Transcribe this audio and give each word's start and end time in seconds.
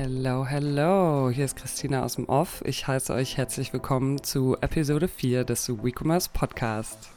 Hello, 0.00 0.46
hello. 0.46 1.28
Hier 1.28 1.44
ist 1.44 1.56
Christina 1.56 2.04
aus 2.04 2.14
dem 2.14 2.28
Off. 2.28 2.62
Ich 2.64 2.86
heiße 2.86 3.12
euch 3.12 3.36
herzlich 3.36 3.72
willkommen 3.72 4.22
zu 4.22 4.56
Episode 4.60 5.08
4 5.08 5.42
des 5.42 5.68
WeCommerce 5.68 6.28
Podcast. 6.28 7.10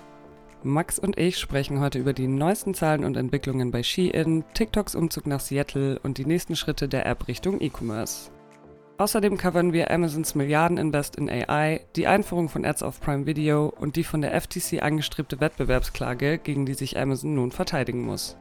Max 0.64 0.98
und 0.98 1.16
ich 1.16 1.38
sprechen 1.38 1.80
heute 1.80 2.00
über 2.00 2.14
die 2.14 2.26
neuesten 2.26 2.74
Zahlen 2.74 3.04
und 3.04 3.18
Entwicklungen 3.18 3.70
bei 3.70 3.84
Shein, 3.84 4.44
TikToks 4.56 4.96
Umzug 4.96 5.28
nach 5.28 5.42
Seattle 5.42 6.00
und 6.00 6.18
die 6.18 6.26
nächsten 6.26 6.56
Schritte 6.56 6.88
der 6.88 7.06
App 7.06 7.28
Richtung 7.28 7.62
E-Commerce. 7.62 8.32
Außerdem 8.98 9.38
covern 9.38 9.74
wir 9.74 9.92
Amazons 9.92 10.34
Milliardeninvest 10.34 11.18
in 11.18 11.30
AI, 11.30 11.82
die 11.96 12.08
Einführung 12.08 12.50
von 12.50 12.66
Ads 12.66 12.82
auf 12.82 13.00
Prime 13.00 13.28
Video 13.28 13.72
und 13.80 13.96
die 13.96 14.04
von 14.04 14.22
der 14.22 14.34
FTC 14.42 14.82
angestrebte 14.82 15.40
Wettbewerbsklage, 15.40 16.40
gegen 16.40 16.66
die 16.66 16.74
sich 16.74 16.98
Amazon 16.98 17.36
nun 17.36 17.52
verteidigen 17.52 18.02
muss. 18.02 18.38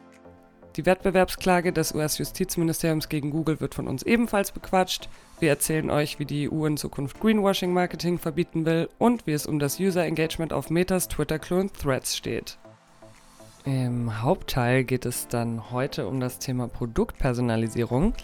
Die 0.77 0.87
Wettbewerbsklage 0.87 1.73
des 1.73 1.93
US-Justizministeriums 1.95 3.09
gegen 3.09 3.33
Google 3.33 3.61
wird 3.61 3.75
von 3.75 3.89
uns 3.89 4.05
ebenfalls 4.05 4.53
bequatscht. 4.53 5.09
Wir 5.41 5.49
erzählen 5.49 5.91
euch, 5.91 6.21
wie 6.21 6.25
die 6.25 6.49
EU 6.49 6.65
in 6.65 6.77
Zukunft 6.77 7.19
Greenwashing-Marketing 7.19 8.19
verbieten 8.19 8.65
will 8.65 8.89
und 8.99 9.27
wie 9.27 9.33
es 9.33 9.47
um 9.47 9.59
das 9.59 9.81
User-Engagement 9.81 10.53
auf 10.53 10.71
Metas 10.71 11.09
Twitter-Klon 11.09 11.73
Threads 11.73 12.17
steht. 12.17 12.57
Im 13.65 14.23
Hauptteil 14.23 14.85
geht 14.85 15.07
es 15.07 15.27
dann 15.27 15.73
heute 15.73 16.07
um 16.07 16.21
das 16.21 16.39
Thema 16.39 16.69
Produktpersonalisierung. 16.69 18.15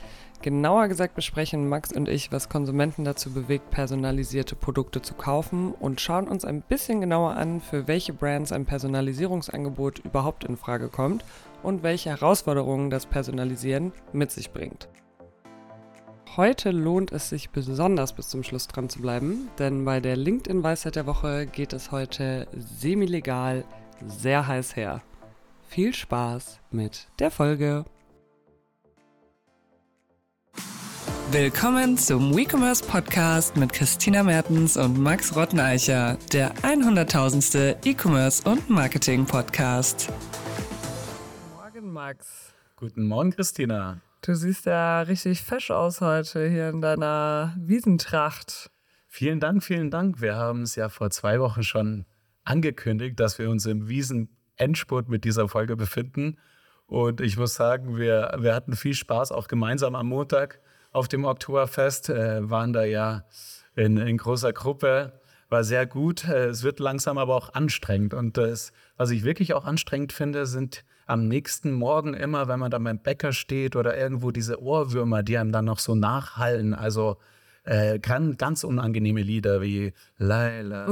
Genauer 0.40 0.86
gesagt 0.86 1.16
besprechen 1.16 1.68
Max 1.68 1.92
und 1.92 2.08
ich, 2.08 2.30
was 2.30 2.48
Konsumenten 2.48 3.04
dazu 3.04 3.32
bewegt, 3.32 3.70
personalisierte 3.70 4.54
Produkte 4.54 5.02
zu 5.02 5.14
kaufen 5.14 5.72
und 5.72 6.00
schauen 6.00 6.28
uns 6.28 6.44
ein 6.44 6.62
bisschen 6.62 7.00
genauer 7.00 7.32
an, 7.32 7.60
für 7.60 7.88
welche 7.88 8.12
Brands 8.12 8.52
ein 8.52 8.66
Personalisierungsangebot 8.66 9.98
überhaupt 9.98 10.44
in 10.44 10.56
Frage 10.56 10.88
kommt 10.88 11.24
und 11.66 11.82
welche 11.82 12.10
Herausforderungen 12.10 12.90
das 12.90 13.06
Personalisieren 13.06 13.92
mit 14.12 14.30
sich 14.30 14.52
bringt. 14.52 14.88
Heute 16.36 16.70
lohnt 16.70 17.10
es 17.10 17.28
sich 17.28 17.50
besonders 17.50 18.12
bis 18.12 18.28
zum 18.28 18.44
Schluss 18.44 18.68
dran 18.68 18.88
zu 18.88 19.00
bleiben, 19.00 19.48
denn 19.58 19.84
bei 19.84 19.98
der 19.98 20.16
LinkedIn-Weisheit 20.16 20.94
der 20.94 21.06
Woche 21.06 21.46
geht 21.46 21.72
es 21.72 21.90
heute 21.90 22.46
semi-legal 22.56 23.64
sehr 24.06 24.46
heiß 24.46 24.76
her. 24.76 25.02
Viel 25.68 25.92
Spaß 25.92 26.60
mit 26.70 27.08
der 27.18 27.32
Folge! 27.32 27.84
Willkommen 31.32 31.98
zum 31.98 32.36
WeCommerce 32.36 32.82
Podcast 32.86 33.56
mit 33.56 33.72
Christina 33.72 34.22
Mertens 34.22 34.76
und 34.76 34.96
Max 34.96 35.34
Rotteneicher, 35.34 36.16
der 36.32 36.54
100.000. 36.58 37.84
E-Commerce 37.84 38.48
und 38.48 38.70
Marketing 38.70 39.26
Podcast. 39.26 40.12
Max. 41.96 42.52
Guten 42.76 43.06
Morgen, 43.06 43.30
Christina. 43.30 44.02
Du 44.20 44.34
siehst 44.34 44.66
ja 44.66 45.00
richtig 45.00 45.40
fesch 45.40 45.70
aus 45.70 46.02
heute 46.02 46.46
hier 46.46 46.68
in 46.68 46.82
deiner 46.82 47.56
Wiesentracht. 47.58 48.70
Vielen 49.08 49.40
Dank, 49.40 49.64
vielen 49.64 49.90
Dank. 49.90 50.20
Wir 50.20 50.36
haben 50.36 50.60
es 50.60 50.76
ja 50.76 50.90
vor 50.90 51.08
zwei 51.08 51.40
Wochen 51.40 51.62
schon 51.62 52.04
angekündigt, 52.44 53.18
dass 53.18 53.38
wir 53.38 53.48
uns 53.48 53.64
im 53.64 53.88
Wiesen-Endspurt 53.88 55.08
mit 55.08 55.24
dieser 55.24 55.48
Folge 55.48 55.74
befinden. 55.74 56.36
Und 56.84 57.22
ich 57.22 57.38
muss 57.38 57.54
sagen, 57.54 57.96
wir, 57.96 58.36
wir 58.40 58.54
hatten 58.54 58.76
viel 58.76 58.92
Spaß, 58.92 59.32
auch 59.32 59.48
gemeinsam 59.48 59.94
am 59.94 60.08
Montag 60.08 60.60
auf 60.92 61.08
dem 61.08 61.24
Oktoberfest, 61.24 62.10
äh, 62.10 62.50
waren 62.50 62.74
da 62.74 62.84
ja 62.84 63.24
in, 63.74 63.96
in, 63.96 64.18
großer 64.18 64.52
Gruppe, 64.52 65.18
war 65.48 65.64
sehr 65.64 65.86
gut. 65.86 66.28
Äh, 66.28 66.48
es 66.48 66.62
wird 66.62 66.78
langsam 66.78 67.16
aber 67.16 67.34
auch 67.34 67.54
anstrengend. 67.54 68.12
Und 68.12 68.36
das, 68.36 68.74
was 68.98 69.10
ich 69.12 69.24
wirklich 69.24 69.54
auch 69.54 69.64
anstrengend 69.64 70.12
finde, 70.12 70.44
sind 70.44 70.84
am 71.06 71.28
nächsten 71.28 71.72
Morgen 71.72 72.14
immer, 72.14 72.48
wenn 72.48 72.58
man 72.58 72.70
da 72.70 72.78
beim 72.78 72.98
Bäcker 72.98 73.32
steht 73.32 73.76
oder 73.76 73.96
irgendwo 73.96 74.32
diese 74.32 74.60
Ohrwürmer, 74.60 75.22
die 75.22 75.38
einem 75.38 75.52
dann 75.52 75.64
noch 75.64 75.78
so 75.78 75.94
nachhallen. 75.94 76.74
Also 76.74 77.16
äh, 77.66 77.98
kann 77.98 78.36
ganz 78.36 78.64
unangenehme 78.64 79.22
Lieder 79.22 79.60
wie 79.60 79.92
Laila. 80.18 80.88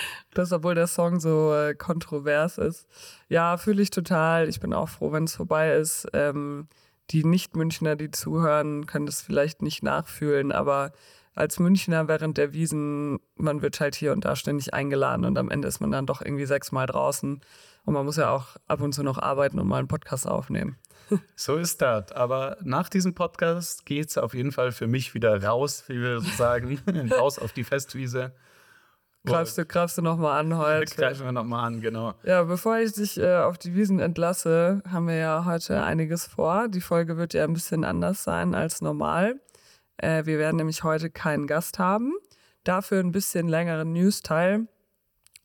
das, 0.34 0.52
obwohl 0.52 0.74
der 0.74 0.86
Song 0.86 1.20
so 1.20 1.54
äh, 1.54 1.74
kontrovers 1.74 2.58
ist. 2.58 2.86
Ja, 3.28 3.56
fühle 3.56 3.82
ich 3.82 3.90
total. 3.90 4.48
Ich 4.48 4.60
bin 4.60 4.72
auch 4.72 4.88
froh, 4.88 5.12
wenn 5.12 5.24
es 5.24 5.36
vorbei 5.36 5.72
ist. 5.72 6.08
Ähm, 6.12 6.68
die 7.10 7.24
Nicht-Münchner, 7.24 7.96
die 7.96 8.10
zuhören, 8.10 8.86
können 8.86 9.06
das 9.06 9.22
vielleicht 9.22 9.62
nicht 9.62 9.82
nachfühlen, 9.82 10.52
aber 10.52 10.92
als 11.34 11.60
Münchner 11.60 12.08
während 12.08 12.36
der 12.36 12.52
Wiesen, 12.52 13.20
man 13.36 13.62
wird 13.62 13.80
halt 13.80 13.94
hier 13.94 14.12
und 14.12 14.24
da 14.24 14.34
ständig 14.34 14.74
eingeladen 14.74 15.24
und 15.24 15.38
am 15.38 15.50
Ende 15.50 15.68
ist 15.68 15.80
man 15.80 15.92
dann 15.92 16.04
doch 16.04 16.20
irgendwie 16.20 16.46
sechsmal 16.46 16.86
draußen. 16.86 17.40
Und 17.88 17.94
man 17.94 18.04
muss 18.04 18.18
ja 18.18 18.28
auch 18.28 18.48
ab 18.66 18.82
und 18.82 18.92
zu 18.92 19.02
noch 19.02 19.16
arbeiten 19.16 19.58
und 19.58 19.66
mal 19.66 19.78
einen 19.78 19.88
Podcast 19.88 20.28
aufnehmen. 20.28 20.76
So 21.36 21.56
ist 21.56 21.80
das. 21.80 22.12
Aber 22.12 22.58
nach 22.62 22.90
diesem 22.90 23.14
Podcast 23.14 23.86
geht 23.86 24.10
es 24.10 24.18
auf 24.18 24.34
jeden 24.34 24.52
Fall 24.52 24.72
für 24.72 24.86
mich 24.86 25.14
wieder 25.14 25.42
raus, 25.42 25.84
wie 25.86 25.98
wir 25.98 26.20
sagen, 26.20 26.82
raus 27.10 27.38
auf 27.38 27.54
die 27.54 27.64
Festwiese. 27.64 28.34
Greifst 29.24 29.56
du, 29.56 29.64
greifst 29.64 29.96
du 29.96 30.02
nochmal 30.02 30.38
an 30.38 30.58
heute? 30.58 30.94
Greifen 30.96 31.24
wir 31.24 31.32
nochmal 31.32 31.64
an, 31.64 31.80
genau. 31.80 32.12
Ja, 32.24 32.42
bevor 32.42 32.76
ich 32.76 32.92
dich 32.92 33.18
äh, 33.18 33.38
auf 33.38 33.56
die 33.56 33.74
Wiesen 33.74 34.00
entlasse, 34.00 34.82
haben 34.86 35.08
wir 35.08 35.16
ja 35.16 35.46
heute 35.46 35.82
einiges 35.82 36.26
vor. 36.26 36.68
Die 36.68 36.82
Folge 36.82 37.16
wird 37.16 37.32
ja 37.32 37.44
ein 37.44 37.54
bisschen 37.54 37.84
anders 37.84 38.22
sein 38.22 38.54
als 38.54 38.82
normal. 38.82 39.40
Äh, 39.96 40.26
wir 40.26 40.38
werden 40.38 40.56
nämlich 40.56 40.84
heute 40.84 41.08
keinen 41.08 41.46
Gast 41.46 41.78
haben. 41.78 42.12
Dafür 42.64 43.00
ein 43.00 43.12
bisschen 43.12 43.48
längeren 43.48 43.94
News-Teil 43.94 44.68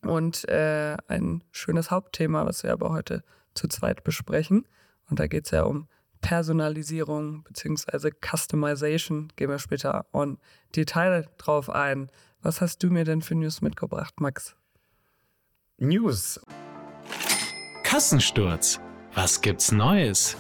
und 0.04 0.48
äh, 0.50 0.98
ein 1.08 1.44
schönes 1.52 1.92
Hauptthema, 1.92 2.46
was 2.46 2.64
wir 2.64 2.72
aber 2.72 2.90
heute 2.90 3.24
zu 3.54 3.68
zweit 3.68 4.04
besprechen. 4.04 4.68
Und 5.10 5.20
da 5.20 5.28
geht 5.28 5.46
es 5.46 5.52
ja 5.52 5.64
um 5.64 5.88
Personalisierung 6.22 7.44
bzw. 7.44 8.12
Customization. 8.22 9.32
Gehen 9.36 9.50
wir 9.50 9.60
später 9.60 10.06
on 10.14 10.38
Detail 10.76 11.28
drauf 11.38 11.70
ein. 11.70 12.10
Was 12.42 12.62
hast 12.62 12.82
du 12.84 12.90
mir 12.90 13.04
denn 13.04 13.22
für 13.22 13.36
News 13.36 13.62
mitgebracht, 13.62 14.20
Max? 14.20 14.56
News. 15.78 16.40
Kassensturz. 17.84 18.80
Was 19.14 19.42
gibt's 19.42 19.72
Neues? 19.72 20.36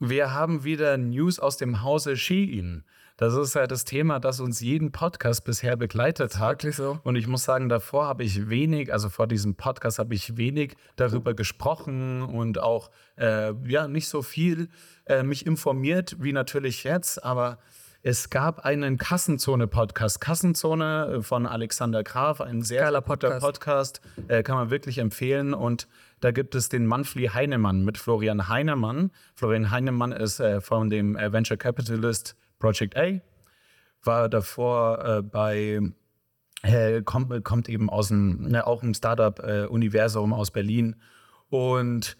Wir 0.00 0.32
haben 0.32 0.64
wieder 0.64 0.96
News 0.96 1.38
aus 1.38 1.56
dem 1.56 1.82
Hause 1.82 2.16
Shein. 2.16 2.84
Das 3.18 3.34
ist 3.34 3.54
ja 3.54 3.66
das 3.66 3.84
Thema, 3.84 4.20
das 4.20 4.38
uns 4.38 4.60
jeden 4.60 4.92
Podcast 4.92 5.42
bisher 5.42 5.76
begleitet 5.76 6.38
hat. 6.38 6.62
So. 6.62 7.00
Und 7.02 7.16
ich 7.16 7.26
muss 7.26 7.42
sagen, 7.42 7.68
davor 7.68 8.06
habe 8.06 8.22
ich 8.22 8.48
wenig, 8.48 8.92
also 8.92 9.08
vor 9.08 9.26
diesem 9.26 9.56
Podcast 9.56 9.98
habe 9.98 10.14
ich 10.14 10.36
wenig 10.36 10.76
darüber 10.94 11.34
gesprochen 11.34 12.22
und 12.22 12.60
auch 12.60 12.90
äh, 13.18 13.52
ja 13.66 13.88
nicht 13.88 14.06
so 14.06 14.22
viel 14.22 14.68
äh, 15.06 15.24
mich 15.24 15.46
informiert 15.46 16.14
wie 16.20 16.32
natürlich 16.32 16.84
jetzt. 16.84 17.24
Aber 17.24 17.58
es 18.02 18.30
gab 18.30 18.60
einen 18.60 18.98
Kassenzone-Podcast. 18.98 20.20
Kassenzone 20.20 21.16
äh, 21.16 21.22
von 21.22 21.44
Alexander 21.44 22.04
Graf, 22.04 22.40
ein 22.40 22.62
sehr 22.62 22.82
Geiler 22.82 23.02
guter 23.02 23.30
Podcast. 23.40 24.00
Podcast 24.00 24.00
äh, 24.28 24.44
kann 24.44 24.54
man 24.54 24.70
wirklich 24.70 24.98
empfehlen. 24.98 25.54
Und 25.54 25.88
da 26.20 26.30
gibt 26.30 26.54
es 26.54 26.68
den 26.68 26.86
Manfli 26.86 27.26
Heinemann 27.26 27.84
mit 27.84 27.98
Florian 27.98 28.48
Heinemann. 28.48 29.10
Florian 29.34 29.72
Heinemann 29.72 30.12
ist 30.12 30.38
äh, 30.38 30.60
von 30.60 30.88
dem 30.88 31.16
äh, 31.16 31.32
Venture 31.32 31.56
Capitalist 31.56 32.36
Project 32.58 32.96
A, 32.96 33.20
war 34.02 34.28
davor 34.28 35.04
äh, 35.04 35.22
bei 35.22 35.80
äh, 36.62 37.02
kommt, 37.02 37.44
kommt 37.44 37.68
eben 37.68 37.88
aus 37.88 38.08
dem, 38.08 38.48
ne, 38.48 38.66
auch 38.66 38.82
im 38.82 38.94
Startup-Universum 38.94 40.32
aus 40.32 40.50
Berlin. 40.50 40.96
Und 41.50 42.16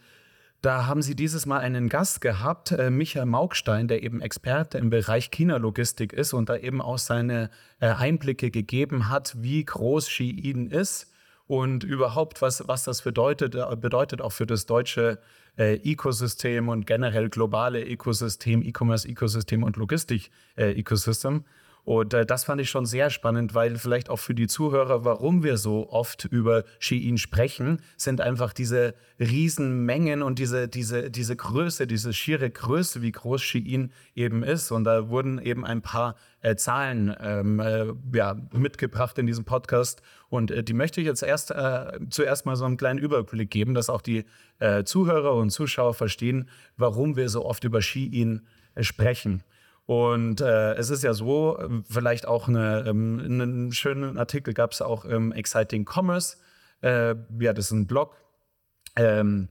da 0.60 0.86
haben 0.86 1.02
sie 1.02 1.14
dieses 1.14 1.46
Mal 1.46 1.58
einen 1.58 1.88
Gast 1.88 2.20
gehabt, 2.20 2.72
äh, 2.72 2.90
Michael 2.90 3.26
Maugstein, 3.26 3.88
der 3.88 4.02
eben 4.02 4.20
Experte 4.20 4.78
im 4.78 4.90
Bereich 4.90 5.30
China-Logistik 5.30 6.12
ist 6.12 6.32
und 6.32 6.48
da 6.48 6.56
eben 6.56 6.80
auch 6.80 6.98
seine 6.98 7.50
äh, 7.80 7.88
Einblicke 7.88 8.50
gegeben 8.50 9.08
hat, 9.08 9.36
wie 9.38 9.64
groß 9.64 10.08
Shein 10.08 10.68
ist 10.68 11.12
und 11.48 11.82
überhaupt, 11.82 12.40
was, 12.42 12.68
was 12.68 12.84
das 12.84 13.02
bedeutet, 13.02 13.56
äh, 13.56 13.74
bedeutet 13.74 14.20
auch 14.20 14.32
für 14.32 14.46
das 14.46 14.66
deutsche 14.66 15.18
äh, 15.58 15.74
Ecosystem 15.76 16.68
und 16.68 16.86
generell 16.86 17.30
globale 17.30 17.82
Ökosystem, 17.82 18.62
E-Commerce-Ecosystem 18.62 19.64
und 19.64 19.76
Logistik-Ecosystem. 19.76 21.36
Äh, 21.36 21.42
und 21.88 22.12
äh, 22.12 22.26
das 22.26 22.44
fand 22.44 22.60
ich 22.60 22.68
schon 22.68 22.84
sehr 22.84 23.08
spannend, 23.08 23.54
weil 23.54 23.76
vielleicht 23.76 24.10
auch 24.10 24.18
für 24.18 24.34
die 24.34 24.46
Zuhörer, 24.46 25.06
warum 25.06 25.42
wir 25.42 25.56
so 25.56 25.88
oft 25.88 26.26
über 26.26 26.64
Shein 26.80 27.16
sprechen, 27.16 27.80
sind 27.96 28.20
einfach 28.20 28.52
diese 28.52 28.94
Riesenmengen 29.18 30.20
und 30.20 30.38
diese, 30.38 30.68
diese, 30.68 31.10
diese 31.10 31.34
Größe, 31.34 31.86
diese 31.86 32.12
schiere 32.12 32.50
Größe, 32.50 33.00
wie 33.00 33.12
groß 33.12 33.40
Shein 33.40 33.90
eben 34.14 34.42
ist. 34.42 34.70
Und 34.70 34.84
da 34.84 35.08
wurden 35.08 35.38
eben 35.38 35.64
ein 35.64 35.80
paar 35.80 36.16
äh, 36.42 36.56
Zahlen 36.56 37.16
ähm, 37.20 37.58
äh, 37.58 37.86
ja, 38.12 38.36
mitgebracht 38.52 39.16
in 39.16 39.26
diesem 39.26 39.46
Podcast. 39.46 40.02
Und 40.28 40.50
äh, 40.50 40.62
die 40.62 40.74
möchte 40.74 41.00
ich 41.00 41.06
jetzt 41.06 41.22
erst 41.22 41.50
äh, 41.50 41.98
zuerst 42.10 42.46
mal 42.46 42.56
so 42.56 42.64
einen 42.64 42.76
kleinen 42.76 42.98
Überblick 42.98 43.50
geben, 43.50 43.74
dass 43.74 43.88
auch 43.90 44.02
die 44.02 44.24
äh, 44.58 44.84
Zuhörer 44.84 45.34
und 45.34 45.50
Zuschauer 45.50 45.94
verstehen, 45.94 46.48
warum 46.76 47.16
wir 47.16 47.28
so 47.28 47.44
oft 47.44 47.64
über 47.64 47.80
Shein 47.80 48.46
äh, 48.74 48.82
sprechen. 48.82 49.42
Und 49.86 50.42
äh, 50.42 50.74
es 50.74 50.90
ist 50.90 51.02
ja 51.02 51.14
so, 51.14 51.58
vielleicht 51.88 52.28
auch 52.28 52.46
eine, 52.46 52.84
ähm, 52.86 53.20
einen 53.24 53.72
schönen 53.72 54.18
Artikel 54.18 54.52
gab 54.52 54.72
es 54.72 54.82
auch 54.82 55.06
im 55.06 55.32
Exciting 55.32 55.86
Commerce. 55.90 56.36
Äh, 56.82 57.14
ja, 57.40 57.54
das 57.54 57.66
ist 57.66 57.70
ein 57.70 57.86
Blog. 57.86 58.14
Ähm, 58.96 59.48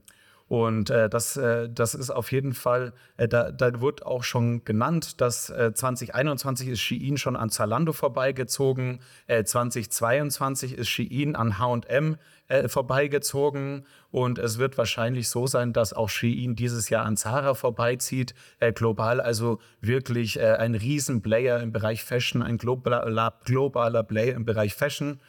Und 0.48 0.88
äh, 0.88 1.10
das, 1.10 1.36
äh, 1.36 1.68
das 1.68 1.94
ist 1.94 2.10
auf 2.10 2.32
jeden 2.32 2.54
Fall, 2.54 2.94
äh, 3.18 3.28
da, 3.28 3.52
da 3.52 3.82
wird 3.82 4.06
auch 4.06 4.24
schon 4.24 4.64
genannt, 4.64 5.20
dass 5.20 5.50
äh, 5.50 5.74
2021 5.74 6.68
ist 6.68 6.80
Shein 6.80 7.18
schon 7.18 7.36
an 7.36 7.50
Zalando 7.50 7.92
vorbeigezogen, 7.92 9.00
äh, 9.26 9.44
2022 9.44 10.78
ist 10.78 10.88
Shein 10.88 11.36
an 11.36 11.58
H&M 11.58 12.16
äh, 12.48 12.66
vorbeigezogen 12.66 13.84
und 14.10 14.38
es 14.38 14.56
wird 14.56 14.78
wahrscheinlich 14.78 15.28
so 15.28 15.46
sein, 15.46 15.74
dass 15.74 15.92
auch 15.92 16.08
Shein 16.08 16.56
dieses 16.56 16.88
Jahr 16.88 17.04
an 17.04 17.18
Zara 17.18 17.52
vorbeizieht, 17.52 18.34
äh, 18.58 18.72
global 18.72 19.20
also 19.20 19.58
wirklich 19.82 20.38
äh, 20.38 20.54
ein 20.54 20.74
Riesenplayer 20.74 21.60
im 21.60 21.72
Bereich 21.72 22.02
Fashion, 22.04 22.42
ein 22.42 22.56
globaler, 22.56 23.34
globaler 23.44 24.02
Player 24.02 24.34
im 24.34 24.46
Bereich 24.46 24.74
Fashion. 24.74 25.20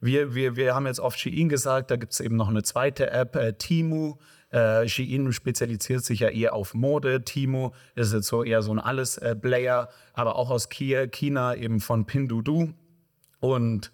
Wir, 0.00 0.34
wir, 0.34 0.56
wir 0.56 0.74
haben 0.74 0.86
jetzt 0.86 0.98
oft 0.98 1.20
Shein 1.20 1.48
gesagt, 1.48 1.92
da 1.92 1.96
gibt 1.96 2.12
es 2.12 2.18
eben 2.18 2.34
noch 2.34 2.48
eine 2.48 2.64
zweite 2.64 3.08
App, 3.10 3.36
äh, 3.36 3.52
Timu. 3.52 4.16
Äh, 4.54 4.88
Shein 4.88 5.32
spezialisiert 5.32 6.04
sich 6.04 6.20
ja 6.20 6.28
eher 6.28 6.54
auf 6.54 6.74
Mode. 6.74 7.24
Timo 7.24 7.74
ist 7.96 8.12
jetzt 8.12 8.28
so 8.28 8.44
eher 8.44 8.62
so 8.62 8.70
ein 8.72 8.78
Alles-Player, 8.78 9.88
aber 10.12 10.36
auch 10.36 10.50
aus 10.50 10.68
China, 10.68 11.56
eben 11.56 11.80
von 11.80 12.06
Pinduoduo. 12.06 12.68
Und 13.40 13.90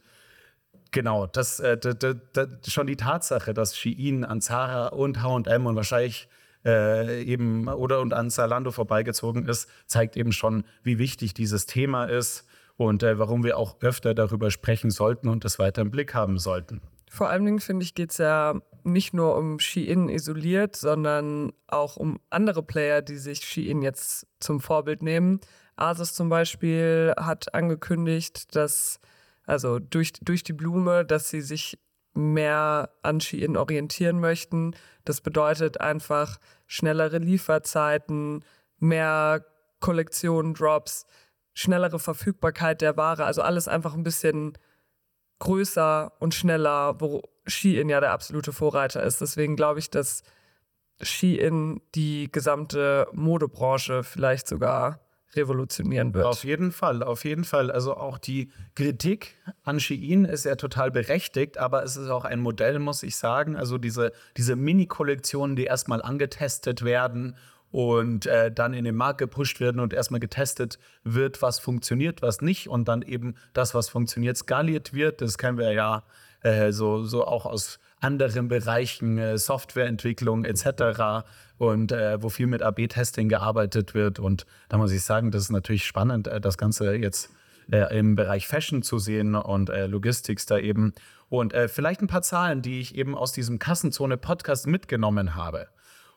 genau, 0.90 1.26
das, 1.26 1.60
äh, 1.60 1.78
das, 1.78 1.96
das, 2.34 2.48
schon 2.66 2.86
die 2.86 2.96
Tatsache, 2.96 3.54
dass 3.54 3.74
Shein 3.74 4.22
an 4.22 4.42
Zara 4.42 4.88
und 4.88 5.22
H&M 5.22 5.64
und 5.64 5.76
wahrscheinlich 5.76 6.28
äh, 6.66 7.22
eben 7.22 7.66
oder 7.66 8.00
und 8.00 8.12
an 8.12 8.28
Zalando 8.28 8.70
vorbeigezogen 8.70 9.46
ist, 9.48 9.66
zeigt 9.86 10.14
eben 10.18 10.32
schon, 10.32 10.64
wie 10.82 10.98
wichtig 10.98 11.32
dieses 11.32 11.64
Thema 11.64 12.04
ist 12.04 12.46
und 12.76 13.02
äh, 13.02 13.18
warum 13.18 13.44
wir 13.44 13.56
auch 13.56 13.80
öfter 13.80 14.12
darüber 14.12 14.50
sprechen 14.50 14.90
sollten 14.90 15.28
und 15.28 15.46
das 15.46 15.58
weiter 15.58 15.80
im 15.80 15.90
Blick 15.90 16.12
haben 16.12 16.38
sollten. 16.38 16.82
Vor 17.12 17.28
allen 17.28 17.44
Dingen 17.44 17.58
finde 17.58 17.82
ich, 17.82 17.96
geht 17.96 18.12
es 18.12 18.18
ja 18.18 18.54
nicht 18.84 19.12
nur 19.14 19.36
um 19.36 19.58
Shein 19.58 20.08
isoliert, 20.08 20.76
sondern 20.76 21.52
auch 21.66 21.96
um 21.96 22.20
andere 22.30 22.62
Player, 22.62 23.02
die 23.02 23.16
sich 23.16 23.40
Shein 23.40 23.82
jetzt 23.82 24.28
zum 24.38 24.60
Vorbild 24.60 25.02
nehmen. 25.02 25.40
Asus 25.74 26.14
zum 26.14 26.28
Beispiel 26.28 27.12
hat 27.16 27.52
angekündigt, 27.52 28.54
dass, 28.54 29.00
also 29.44 29.80
durch, 29.80 30.12
durch 30.22 30.44
die 30.44 30.52
Blume, 30.52 31.04
dass 31.04 31.30
sie 31.30 31.40
sich 31.40 31.80
mehr 32.14 32.90
an 33.02 33.20
Shein 33.20 33.56
orientieren 33.56 34.20
möchten. 34.20 34.76
Das 35.04 35.20
bedeutet 35.20 35.80
einfach 35.80 36.38
schnellere 36.68 37.18
Lieferzeiten, 37.18 38.44
mehr 38.78 39.44
Kollektionen, 39.80 40.54
Drops, 40.54 41.06
schnellere 41.54 41.98
Verfügbarkeit 41.98 42.82
der 42.82 42.96
Ware, 42.96 43.24
also 43.24 43.42
alles 43.42 43.66
einfach 43.66 43.94
ein 43.94 44.04
bisschen 44.04 44.52
größer 45.40 46.12
und 46.20 46.34
schneller, 46.34 47.00
wo 47.00 47.22
Shein 47.46 47.88
ja 47.88 48.00
der 48.00 48.12
absolute 48.12 48.52
Vorreiter 48.52 49.02
ist. 49.02 49.20
Deswegen 49.20 49.56
glaube 49.56 49.80
ich, 49.80 49.90
dass 49.90 50.22
Shein 51.02 51.80
die 51.94 52.30
gesamte 52.30 53.08
Modebranche 53.12 54.04
vielleicht 54.04 54.46
sogar 54.46 55.00
revolutionieren 55.34 56.12
wird. 56.12 56.26
Auf 56.26 56.44
jeden 56.44 56.72
Fall, 56.72 57.02
auf 57.02 57.24
jeden 57.24 57.44
Fall. 57.44 57.70
Also 57.70 57.96
auch 57.96 58.18
die 58.18 58.50
Kritik 58.74 59.36
an 59.62 59.78
Shein 59.80 60.24
ist 60.24 60.44
ja 60.44 60.56
total 60.56 60.90
berechtigt, 60.90 61.58
aber 61.58 61.84
es 61.84 61.96
ist 61.96 62.08
auch 62.08 62.24
ein 62.24 62.40
Modell, 62.40 62.78
muss 62.78 63.02
ich 63.02 63.16
sagen. 63.16 63.56
Also 63.56 63.78
diese, 63.78 64.12
diese 64.36 64.56
Mini-Kollektionen, 64.56 65.56
die 65.56 65.64
erstmal 65.64 66.02
angetestet 66.02 66.84
werden 66.84 67.36
und 67.70 68.26
äh, 68.26 68.50
dann 68.50 68.74
in 68.74 68.84
den 68.84 68.96
Markt 68.96 69.18
gepusht 69.18 69.60
werden 69.60 69.80
und 69.80 69.92
erstmal 69.92 70.20
getestet 70.20 70.78
wird, 71.04 71.40
was 71.42 71.58
funktioniert, 71.58 72.22
was 72.22 72.40
nicht 72.40 72.68
und 72.68 72.88
dann 72.88 73.02
eben 73.02 73.34
das, 73.52 73.74
was 73.74 73.88
funktioniert, 73.88 74.36
skaliert 74.36 74.92
wird. 74.92 75.20
Das 75.20 75.38
kennen 75.38 75.58
wir 75.58 75.72
ja 75.72 76.02
äh, 76.42 76.72
so, 76.72 77.04
so 77.04 77.26
auch 77.26 77.46
aus 77.46 77.78
anderen 78.00 78.48
Bereichen, 78.48 79.18
äh, 79.18 79.38
Softwareentwicklung 79.38 80.44
etc. 80.44 81.26
und 81.58 81.92
äh, 81.92 82.22
wo 82.22 82.28
viel 82.28 82.46
mit 82.46 82.62
AB-Testing 82.62 83.28
gearbeitet 83.28 83.94
wird. 83.94 84.18
Und 84.18 84.46
da 84.68 84.78
muss 84.78 84.92
ich 84.92 85.02
sagen, 85.02 85.30
das 85.30 85.44
ist 85.44 85.50
natürlich 85.50 85.84
spannend, 85.84 86.26
äh, 86.26 86.40
das 86.40 86.58
Ganze 86.58 86.94
jetzt 86.94 87.30
äh, 87.70 87.96
im 87.96 88.16
Bereich 88.16 88.48
Fashion 88.48 88.82
zu 88.82 88.98
sehen 88.98 89.34
und 89.34 89.68
Logistics 89.68 90.46
da 90.46 90.58
eben. 90.58 90.92
Und 91.28 91.54
vielleicht 91.68 92.02
ein 92.02 92.08
paar 92.08 92.22
Zahlen, 92.22 92.60
die 92.60 92.80
ich 92.80 92.96
eben 92.96 93.16
aus 93.16 93.30
diesem 93.30 93.60
Kassenzone-Podcast 93.60 94.66
mitgenommen 94.66 95.36
habe. 95.36 95.68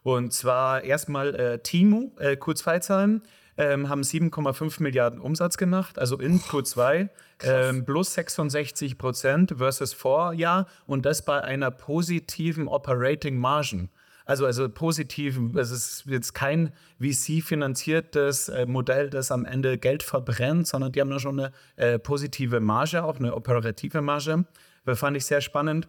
Und 0.04 0.34
zwar 0.34 0.84
erstmal 0.84 1.36
äh, 1.36 1.60
Timo, 1.60 2.12
äh, 2.20 2.34
Q2-Zahlen. 2.34 3.24
Ähm, 3.56 3.88
haben 3.88 4.02
7,5 4.02 4.82
Milliarden 4.82 5.20
Umsatz 5.20 5.58
gemacht, 5.58 6.00
also 6.00 6.18
in 6.18 6.40
Q2 6.40 7.10
ähm, 7.44 7.86
plus 7.86 8.16
66 8.16 8.98
Prozent 8.98 9.54
versus 9.58 9.94
Vorjahr 9.94 10.66
und 10.88 11.06
das 11.06 11.24
bei 11.24 11.40
einer 11.40 11.70
positiven 11.70 12.68
Operating 12.68 13.38
Margin. 13.38 13.90
Also, 14.26 14.46
also 14.46 14.70
positiven, 14.70 15.56
es 15.58 15.70
ist 15.70 16.06
jetzt 16.08 16.34
kein 16.34 16.72
VC-finanziertes 17.00 18.50
äh, 18.50 18.66
Modell, 18.66 19.10
das 19.10 19.32
am 19.32 19.46
Ende 19.46 19.78
Geld 19.78 20.02
verbrennt, 20.02 20.66
sondern 20.68 20.92
die 20.94 21.02
haben 21.02 21.10
da 21.10 21.20
schon 21.20 21.40
eine 21.40 21.52
äh, 21.76 22.00
positive 22.00 22.60
Marge, 22.60 23.04
auch 23.04 23.20
eine 23.20 23.36
operative 23.36 24.02
Marge. 24.02 24.46
Das 24.86 25.00
fand 25.00 25.18
ich 25.18 25.26
sehr 25.26 25.42
spannend. 25.42 25.88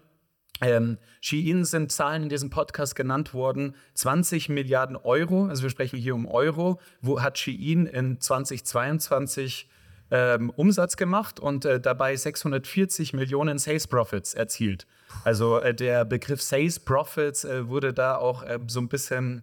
Ähm, 0.60 0.98
Shein 1.20 1.64
sind 1.64 1.90
Zahlen 1.90 2.24
in 2.24 2.28
diesem 2.28 2.50
Podcast 2.50 2.94
genannt 2.94 3.34
worden. 3.34 3.74
20 3.94 4.48
Milliarden 4.48 4.96
Euro, 4.96 5.46
also 5.46 5.62
wir 5.62 5.70
sprechen 5.70 5.98
hier 5.98 6.14
um 6.14 6.26
Euro, 6.26 6.80
wo 7.00 7.20
hat 7.20 7.38
Shein 7.38 7.86
in 7.86 8.20
2022 8.20 9.68
ähm, 10.10 10.50
Umsatz 10.50 10.96
gemacht 10.96 11.40
und 11.40 11.64
äh, 11.64 11.80
dabei 11.80 12.14
640 12.14 13.14
Millionen 13.14 13.58
Sales 13.58 13.86
Profits 13.88 14.34
erzielt. 14.34 14.86
Also 15.24 15.58
äh, 15.58 15.74
der 15.74 16.04
Begriff 16.04 16.42
Sales 16.42 16.78
Profits 16.78 17.44
äh, 17.44 17.68
wurde 17.68 17.92
da 17.92 18.16
auch 18.16 18.42
äh, 18.42 18.58
so 18.66 18.80
ein 18.80 18.88
bisschen 18.88 19.42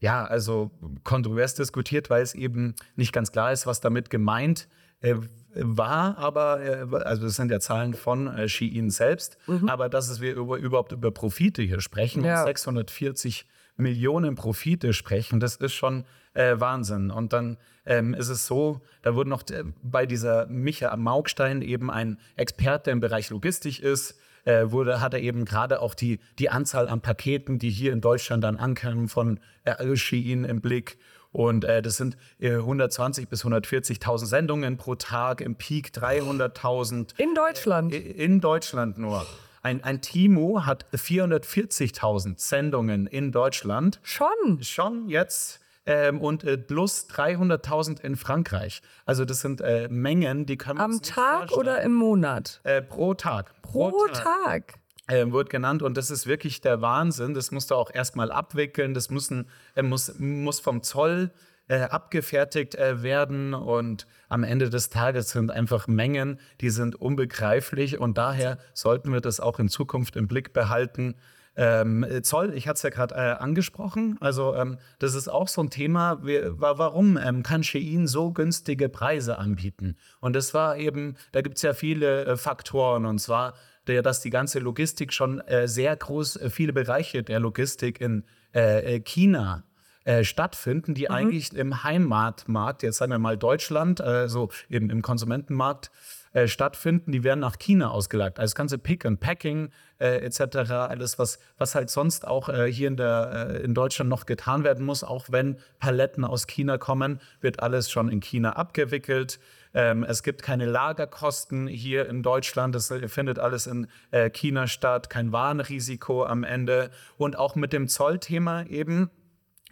ja, 0.00 0.24
also 0.24 0.72
kontrovers 1.04 1.54
diskutiert, 1.54 2.10
weil 2.10 2.22
es 2.22 2.34
eben 2.34 2.74
nicht 2.96 3.12
ganz 3.12 3.30
klar 3.30 3.52
ist, 3.52 3.66
was 3.66 3.80
damit 3.80 4.10
gemeint 4.10 4.68
äh, 5.00 5.14
war, 5.54 6.18
aber, 6.18 6.60
äh, 6.62 6.96
also 7.04 7.24
das 7.24 7.36
sind 7.36 7.50
ja 7.50 7.60
Zahlen 7.60 7.94
von 7.94 8.26
äh, 8.26 8.48
Shein 8.48 8.90
selbst, 8.90 9.38
mhm. 9.46 9.68
aber 9.68 9.88
dass 9.88 10.20
wir 10.20 10.34
über, 10.34 10.56
überhaupt 10.56 10.92
über 10.92 11.10
Profite 11.10 11.62
hier 11.62 11.80
sprechen, 11.80 12.24
ja. 12.24 12.44
640 12.44 13.46
Millionen 13.76 14.34
Profite 14.34 14.92
sprechen, 14.92 15.40
das 15.40 15.56
ist 15.56 15.72
schon 15.72 16.04
äh, 16.34 16.58
Wahnsinn. 16.58 17.10
Und 17.10 17.32
dann 17.32 17.56
ähm, 17.86 18.14
ist 18.14 18.28
es 18.28 18.46
so, 18.46 18.80
da 19.02 19.14
wurde 19.14 19.30
noch 19.30 19.42
äh, 19.50 19.64
bei 19.82 20.06
dieser 20.06 20.46
Micha 20.46 20.94
Maugstein 20.96 21.62
eben 21.62 21.90
ein 21.90 22.18
Experte 22.36 22.90
im 22.90 23.00
Bereich 23.00 23.30
Logistik 23.30 23.80
ist, 23.80 24.18
äh, 24.44 24.70
wurde, 24.70 25.00
hat 25.00 25.14
er 25.14 25.20
eben 25.20 25.44
gerade 25.44 25.80
auch 25.80 25.94
die, 25.94 26.18
die 26.38 26.50
Anzahl 26.50 26.88
an 26.88 27.00
Paketen, 27.00 27.58
die 27.58 27.70
hier 27.70 27.92
in 27.92 28.00
Deutschland 28.00 28.42
dann 28.44 28.56
ankommen, 28.56 29.08
von 29.08 29.40
äh, 29.64 29.96
Shein 29.96 30.44
im 30.44 30.60
Blick. 30.60 30.98
Und 31.32 31.64
äh, 31.64 31.82
das 31.82 31.96
sind 31.96 32.16
äh, 32.38 32.52
120 32.56 33.28
bis 33.28 33.44
140.000 33.44 34.26
Sendungen 34.26 34.76
pro 34.76 34.94
Tag, 34.94 35.40
im 35.40 35.56
Peak 35.56 35.88
300.000. 35.88 37.18
In 37.18 37.34
Deutschland? 37.34 37.94
Äh, 37.94 37.98
in 37.98 38.40
Deutschland 38.40 38.98
nur. 38.98 39.26
Ein, 39.62 39.82
ein 39.82 40.00
Timo 40.02 40.66
hat 40.66 40.86
440.000 40.92 42.34
Sendungen 42.36 43.06
in 43.06 43.32
Deutschland. 43.32 44.00
Schon? 44.02 44.62
Schon 44.62 45.08
jetzt. 45.08 45.60
Ähm, 45.84 46.20
und 46.20 46.44
äh, 46.44 46.58
plus 46.58 47.08
300.000 47.10 48.00
in 48.02 48.16
Frankreich. 48.16 48.82
Also 49.04 49.24
das 49.24 49.40
sind 49.40 49.60
äh, 49.60 49.88
Mengen, 49.88 50.46
die 50.46 50.56
kann 50.56 50.76
man 50.76 50.92
Am 50.92 51.02
Tag 51.02 51.50
oder 51.52 51.82
im 51.82 51.94
Monat? 51.94 52.60
Äh, 52.62 52.82
pro 52.82 53.14
Tag. 53.14 53.52
Pro, 53.62 53.90
pro 53.90 54.06
Tag. 54.06 54.68
Tag 54.68 54.81
äh, 55.08 55.26
wird 55.30 55.50
genannt 55.50 55.82
und 55.82 55.96
das 55.96 56.10
ist 56.10 56.26
wirklich 56.26 56.60
der 56.60 56.80
Wahnsinn. 56.80 57.34
Das 57.34 57.50
musst 57.50 57.70
du 57.70 57.74
auch 57.74 57.90
erstmal 57.92 58.30
abwickeln, 58.30 58.94
das 58.94 59.10
müssen, 59.10 59.48
äh, 59.74 59.82
muss, 59.82 60.18
muss 60.18 60.60
vom 60.60 60.82
Zoll 60.82 61.32
äh, 61.68 61.82
abgefertigt 61.82 62.74
äh, 62.74 63.02
werden 63.02 63.54
und 63.54 64.06
am 64.28 64.44
Ende 64.44 64.70
des 64.70 64.90
Tages 64.90 65.30
sind 65.30 65.50
einfach 65.50 65.86
Mengen, 65.86 66.38
die 66.60 66.70
sind 66.70 66.96
unbegreiflich 66.96 67.98
und 67.98 68.18
daher 68.18 68.58
sollten 68.74 69.12
wir 69.12 69.20
das 69.20 69.40
auch 69.40 69.58
in 69.58 69.68
Zukunft 69.68 70.16
im 70.16 70.28
Blick 70.28 70.52
behalten. 70.52 71.14
Ähm, 71.54 72.06
Zoll, 72.22 72.54
ich 72.54 72.66
hatte 72.66 72.76
es 72.76 72.82
ja 72.82 72.88
gerade 72.88 73.14
äh, 73.14 73.18
angesprochen, 73.18 74.16
also 74.20 74.54
ähm, 74.54 74.78
das 74.98 75.14
ist 75.14 75.28
auch 75.28 75.48
so 75.48 75.62
ein 75.62 75.68
Thema, 75.68 76.18
wie, 76.24 76.40
warum 76.44 77.18
ähm, 77.18 77.42
kann 77.42 77.62
Shein 77.62 78.06
so 78.06 78.32
günstige 78.32 78.88
Preise 78.88 79.38
anbieten? 79.38 79.96
Und 80.20 80.34
das 80.34 80.54
war 80.54 80.78
eben, 80.78 81.16
da 81.32 81.42
gibt 81.42 81.58
es 81.58 81.62
ja 81.62 81.74
viele 81.74 82.24
äh, 82.24 82.36
Faktoren 82.38 83.04
und 83.04 83.18
zwar 83.18 83.52
der, 83.86 84.02
dass 84.02 84.20
die 84.20 84.30
ganze 84.30 84.58
Logistik 84.58 85.12
schon 85.12 85.40
äh, 85.40 85.68
sehr 85.68 85.96
groß, 85.96 86.36
äh, 86.36 86.50
viele 86.50 86.72
Bereiche 86.72 87.22
der 87.22 87.40
Logistik 87.40 88.00
in 88.00 88.24
äh, 88.54 88.96
äh 88.96 89.00
China 89.00 89.64
äh, 90.04 90.24
stattfinden, 90.24 90.94
die 90.94 91.04
mhm. 91.04 91.14
eigentlich 91.14 91.52
im 91.52 91.84
Heimatmarkt, 91.84 92.82
jetzt 92.82 92.98
sagen 92.98 93.12
wir 93.12 93.18
mal 93.18 93.36
Deutschland, 93.36 94.00
also 94.00 94.50
im, 94.68 94.90
im 94.90 95.00
Konsumentenmarkt, 95.00 95.90
äh, 96.32 96.48
stattfinden, 96.48 97.12
die 97.12 97.24
werden 97.24 97.40
nach 97.40 97.58
China 97.58 97.90
ausgelagert. 97.90 98.38
Also 98.38 98.52
das 98.52 98.54
ganze 98.54 98.78
Pick 98.78 99.04
and 99.04 99.20
Packing 99.20 99.70
äh, 99.98 100.24
etc., 100.24 100.72
alles, 100.72 101.18
was, 101.18 101.38
was 101.58 101.74
halt 101.74 101.90
sonst 101.90 102.26
auch 102.26 102.48
äh, 102.48 102.72
hier 102.72 102.88
in, 102.88 102.96
der, 102.96 103.50
äh, 103.50 103.62
in 103.62 103.74
Deutschland 103.74 104.08
noch 104.08 104.26
getan 104.26 104.64
werden 104.64 104.84
muss, 104.84 105.04
auch 105.04 105.26
wenn 105.30 105.58
Paletten 105.78 106.24
aus 106.24 106.46
China 106.46 106.78
kommen, 106.78 107.20
wird 107.40 107.60
alles 107.60 107.90
schon 107.90 108.08
in 108.08 108.20
China 108.20 108.54
abgewickelt. 108.54 109.38
Ähm, 109.74 110.04
es 110.04 110.22
gibt 110.22 110.42
keine 110.42 110.66
Lagerkosten 110.66 111.66
hier 111.66 112.08
in 112.08 112.22
Deutschland. 112.22 112.74
Das 112.74 112.92
findet 113.06 113.38
alles 113.38 113.66
in 113.66 113.88
äh, 114.10 114.30
China 114.30 114.66
statt. 114.66 115.10
Kein 115.10 115.32
Warenrisiko 115.32 116.24
am 116.24 116.44
Ende. 116.44 116.90
Und 117.16 117.36
auch 117.36 117.54
mit 117.54 117.72
dem 117.72 117.88
Zollthema 117.88 118.64
eben 118.64 119.10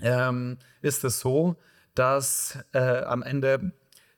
ähm, 0.00 0.58
ist 0.80 1.04
es 1.04 1.20
so, 1.20 1.56
dass 1.94 2.58
äh, 2.72 3.02
am 3.02 3.22
Ende 3.22 3.72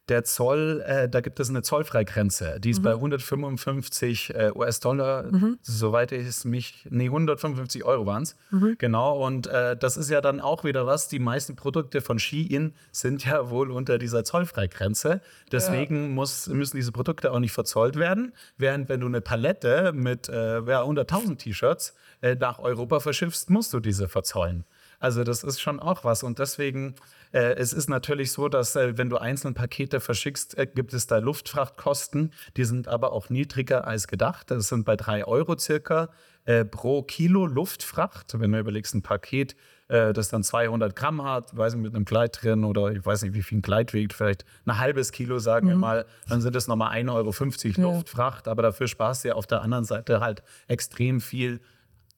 der 0.08 0.24
Zoll, 0.24 0.82
äh, 0.84 1.08
da 1.08 1.20
gibt 1.20 1.38
es 1.38 1.48
eine 1.48 1.62
Zollfreigrenze, 1.62 2.58
die 2.58 2.70
ist 2.70 2.80
mhm. 2.80 2.84
bei 2.84 2.90
155 2.92 4.34
äh, 4.34 4.50
US-Dollar, 4.54 5.24
mhm. 5.30 5.58
soweit 5.62 6.10
ich 6.10 6.26
es 6.26 6.44
mich, 6.44 6.86
nee, 6.90 7.06
155 7.06 7.84
Euro 7.84 8.04
waren 8.04 8.24
es. 8.24 8.36
Mhm. 8.50 8.76
Genau, 8.78 9.24
und 9.24 9.46
äh, 9.46 9.76
das 9.76 9.96
ist 9.96 10.10
ja 10.10 10.20
dann 10.20 10.40
auch 10.40 10.64
wieder 10.64 10.86
was, 10.86 11.08
die 11.08 11.20
meisten 11.20 11.54
Produkte 11.54 12.00
von 12.00 12.18
Shein 12.18 12.74
sind 12.90 13.24
ja 13.24 13.48
wohl 13.50 13.70
unter 13.70 13.98
dieser 13.98 14.24
Zollfreigrenze. 14.24 15.20
Deswegen 15.52 16.02
ja. 16.02 16.08
muss, 16.08 16.48
müssen 16.48 16.76
diese 16.76 16.90
Produkte 16.90 17.30
auch 17.30 17.38
nicht 17.38 17.52
verzollt 17.52 17.96
werden, 17.96 18.32
während 18.56 18.88
wenn 18.88 19.00
du 19.00 19.06
eine 19.06 19.20
Palette 19.20 19.92
mit 19.92 20.28
äh, 20.28 20.60
ja, 20.62 20.82
100.000 20.82 21.38
T-Shirts 21.38 21.94
äh, 22.22 22.34
nach 22.34 22.58
Europa 22.58 22.98
verschiffst, 22.98 23.50
musst 23.50 23.72
du 23.72 23.78
diese 23.78 24.08
verzollen. 24.08 24.64
Also 25.02 25.24
das 25.24 25.42
ist 25.42 25.60
schon 25.60 25.80
auch 25.80 26.04
was. 26.04 26.22
Und 26.22 26.38
deswegen, 26.38 26.94
äh, 27.32 27.54
es 27.54 27.72
ist 27.72 27.90
natürlich 27.90 28.30
so, 28.30 28.48
dass 28.48 28.76
äh, 28.76 28.96
wenn 28.96 29.10
du 29.10 29.16
einzelne 29.16 29.52
Pakete 29.52 29.98
verschickst, 29.98 30.56
äh, 30.56 30.64
gibt 30.64 30.94
es 30.94 31.08
da 31.08 31.18
Luftfrachtkosten. 31.18 32.32
Die 32.56 32.64
sind 32.64 32.86
aber 32.86 33.12
auch 33.12 33.28
niedriger 33.28 33.84
als 33.84 34.06
gedacht. 34.06 34.52
Das 34.52 34.68
sind 34.68 34.84
bei 34.84 34.94
drei 34.94 35.26
Euro 35.26 35.58
circa 35.58 36.10
äh, 36.44 36.64
pro 36.64 37.02
Kilo 37.02 37.46
Luftfracht. 37.46 38.38
Wenn 38.38 38.52
du 38.52 38.60
überlegst, 38.60 38.94
ein 38.94 39.02
Paket, 39.02 39.56
äh, 39.88 40.12
das 40.12 40.28
dann 40.28 40.44
200 40.44 40.94
Gramm 40.94 41.24
hat, 41.24 41.56
weiß 41.56 41.74
nicht, 41.74 41.82
mit 41.82 41.96
einem 41.96 42.04
Kleid 42.04 42.40
drin 42.40 42.64
oder 42.64 42.92
ich 42.92 43.04
weiß 43.04 43.22
nicht, 43.22 43.34
wie 43.34 43.42
viel 43.42 43.58
ein 43.58 43.62
Kleid 43.62 43.92
wiegt, 43.94 44.12
vielleicht 44.12 44.44
ein 44.66 44.78
halbes 44.78 45.10
Kilo, 45.10 45.40
sagen 45.40 45.66
mhm. 45.66 45.70
wir 45.70 45.78
mal, 45.78 46.06
dann 46.28 46.40
sind 46.40 46.54
es 46.54 46.68
nochmal 46.68 46.96
1,50 46.96 47.10
Euro 47.10 47.90
ja. 47.90 47.96
Luftfracht. 47.96 48.46
Aber 48.46 48.62
dafür 48.62 48.86
sparst 48.86 49.24
du 49.24 49.28
ja 49.30 49.34
auf 49.34 49.48
der 49.48 49.62
anderen 49.62 49.84
Seite 49.84 50.20
halt 50.20 50.44
extrem 50.68 51.20
viel 51.20 51.60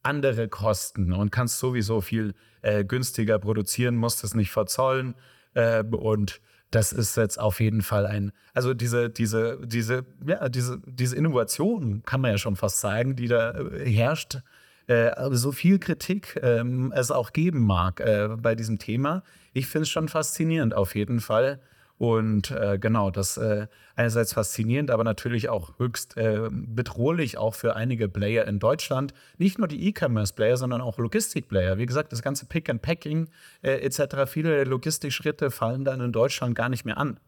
andere 0.04 0.48
Kosten 0.48 1.12
und 1.12 1.30
kannst 1.30 1.58
sowieso 1.58 2.00
viel 2.00 2.34
äh, 2.62 2.84
günstiger 2.84 3.38
produzieren, 3.38 3.96
musst 3.96 4.24
es 4.24 4.34
nicht 4.34 4.50
verzollen. 4.50 5.14
Äh, 5.54 5.82
und 5.82 6.40
das 6.70 6.92
ist 6.92 7.16
jetzt 7.16 7.38
auf 7.38 7.60
jeden 7.60 7.82
Fall 7.82 8.06
ein, 8.06 8.32
also 8.52 8.74
diese, 8.74 9.10
diese, 9.10 9.58
diese, 9.64 10.04
ja, 10.26 10.48
diese, 10.48 10.80
diese 10.86 11.16
Innovation, 11.16 12.02
kann 12.04 12.20
man 12.20 12.32
ja 12.32 12.38
schon 12.38 12.56
fast 12.56 12.80
sagen, 12.80 13.16
die 13.16 13.28
da 13.28 13.52
äh, 13.52 13.90
herrscht, 13.90 14.38
äh, 14.86 15.12
so 15.30 15.52
viel 15.52 15.78
Kritik 15.78 16.38
ähm, 16.42 16.92
es 16.94 17.10
auch 17.10 17.32
geben 17.32 17.60
mag 17.60 18.00
äh, 18.00 18.28
bei 18.36 18.54
diesem 18.54 18.78
Thema. 18.78 19.22
Ich 19.52 19.66
finde 19.66 19.84
es 19.84 19.90
schon 19.90 20.08
faszinierend 20.08 20.74
auf 20.74 20.94
jeden 20.94 21.20
Fall. 21.20 21.60
Und 22.04 22.50
äh, 22.50 22.78
genau, 22.78 23.10
das 23.10 23.38
äh, 23.38 23.66
einerseits 23.96 24.34
faszinierend, 24.34 24.90
aber 24.90 25.04
natürlich 25.04 25.48
auch 25.48 25.78
höchst 25.78 26.18
äh, 26.18 26.50
bedrohlich 26.50 27.38
auch 27.38 27.54
für 27.54 27.76
einige 27.76 28.10
Player 28.10 28.46
in 28.46 28.58
Deutschland. 28.58 29.14
Nicht 29.38 29.58
nur 29.58 29.68
die 29.68 29.88
E-Commerce-Player, 29.88 30.58
sondern 30.58 30.82
auch 30.82 30.98
Logistik-Player. 30.98 31.78
Wie 31.78 31.86
gesagt, 31.86 32.12
das 32.12 32.20
ganze 32.20 32.44
Pick 32.44 32.68
and 32.68 32.82
Packing 32.82 33.30
äh, 33.62 33.78
etc., 33.78 34.30
viele 34.30 34.64
Logistikschritte 34.64 35.50
fallen 35.50 35.86
dann 35.86 36.02
in 36.02 36.12
Deutschland 36.12 36.54
gar 36.54 36.68
nicht 36.68 36.84
mehr 36.84 36.98
an. 36.98 37.18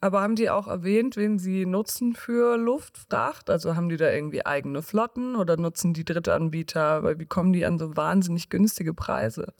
Aber 0.00 0.22
haben 0.22 0.36
die 0.36 0.48
auch 0.48 0.66
erwähnt, 0.66 1.18
wen 1.18 1.38
sie 1.38 1.66
nutzen 1.66 2.14
für 2.14 2.56
Luftfracht? 2.56 3.50
Also 3.50 3.76
haben 3.76 3.90
die 3.90 3.98
da 3.98 4.10
irgendwie 4.10 4.46
eigene 4.46 4.80
Flotten 4.80 5.36
oder 5.36 5.58
nutzen 5.58 5.92
die 5.92 6.06
Drittanbieter? 6.06 7.02
Weil 7.02 7.18
wie 7.18 7.26
kommen 7.26 7.52
die 7.52 7.66
an 7.66 7.78
so 7.78 7.94
wahnsinnig 7.98 8.48
günstige 8.48 8.94
Preise? 8.94 9.52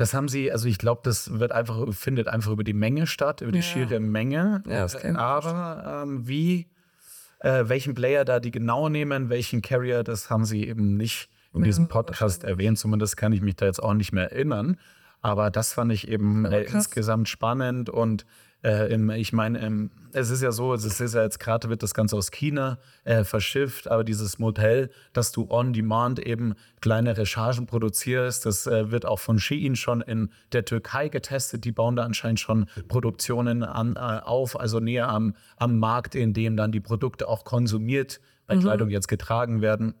Das 0.00 0.14
haben 0.14 0.28
sie, 0.28 0.50
also 0.50 0.66
ich 0.66 0.78
glaube, 0.78 1.02
das 1.04 1.38
wird 1.38 1.52
einfach, 1.52 1.92
findet 1.92 2.26
einfach 2.26 2.52
über 2.52 2.64
die 2.64 2.72
Menge 2.72 3.06
statt, 3.06 3.42
über 3.42 3.52
die 3.52 3.58
ja. 3.58 3.62
schiere 3.62 4.00
Menge. 4.00 4.62
Ja, 4.66 4.80
das 4.80 4.96
kennt 4.96 5.18
Aber 5.18 6.04
ähm, 6.04 6.26
wie, 6.26 6.68
äh, 7.40 7.64
welchen 7.66 7.92
Player 7.92 8.24
da 8.24 8.40
die 8.40 8.50
genau 8.50 8.88
nehmen, 8.88 9.28
welchen 9.28 9.60
Carrier, 9.60 10.02
das 10.02 10.30
haben 10.30 10.46
sie 10.46 10.66
eben 10.66 10.96
nicht 10.96 11.28
in 11.52 11.64
diesem 11.64 11.88
Podcast 11.88 12.44
erwähnt. 12.44 12.78
Zumindest 12.78 13.18
kann 13.18 13.32
ich 13.32 13.42
mich 13.42 13.56
da 13.56 13.66
jetzt 13.66 13.82
auch 13.82 13.92
nicht 13.92 14.12
mehr 14.12 14.32
erinnern. 14.32 14.78
Aber 15.20 15.50
das 15.50 15.74
fand 15.74 15.92
ich 15.92 16.08
eben 16.08 16.46
äh, 16.46 16.62
insgesamt 16.62 17.28
spannend 17.28 17.90
und 17.90 18.24
äh, 18.62 18.92
im, 18.92 19.10
ich 19.10 19.32
meine, 19.32 19.90
es 20.12 20.30
ist 20.30 20.42
ja 20.42 20.52
so, 20.52 20.74
es 20.74 20.84
ist 20.84 21.14
ja 21.14 21.22
jetzt 21.22 21.40
gerade 21.40 21.68
wird 21.68 21.82
das 21.82 21.94
Ganze 21.94 22.16
aus 22.16 22.30
China 22.30 22.78
äh, 23.04 23.24
verschifft, 23.24 23.88
aber 23.88 24.04
dieses 24.04 24.38
Modell, 24.38 24.90
dass 25.12 25.32
du 25.32 25.46
on 25.50 25.72
demand 25.72 26.18
eben 26.18 26.54
kleinere 26.80 27.26
Chargen 27.26 27.66
produzierst, 27.66 28.44
das 28.44 28.66
äh, 28.66 28.90
wird 28.90 29.06
auch 29.06 29.18
von 29.18 29.38
Shein 29.38 29.76
schon 29.76 30.00
in 30.02 30.30
der 30.52 30.64
Türkei 30.64 31.08
getestet. 31.08 31.64
Die 31.64 31.72
bauen 31.72 31.96
da 31.96 32.04
anscheinend 32.04 32.40
schon 32.40 32.66
Produktionen 32.88 33.62
an, 33.62 33.96
äh, 33.96 33.98
auf, 33.98 34.58
also 34.58 34.80
näher 34.80 35.08
am, 35.08 35.34
am 35.56 35.78
Markt, 35.78 36.14
in 36.14 36.32
dem 36.32 36.56
dann 36.56 36.72
die 36.72 36.80
Produkte 36.80 37.28
auch 37.28 37.44
konsumiert, 37.44 38.20
bei 38.46 38.56
mhm. 38.56 38.60
Kleidung 38.60 38.90
jetzt 38.90 39.08
getragen 39.08 39.62
werden. 39.62 39.94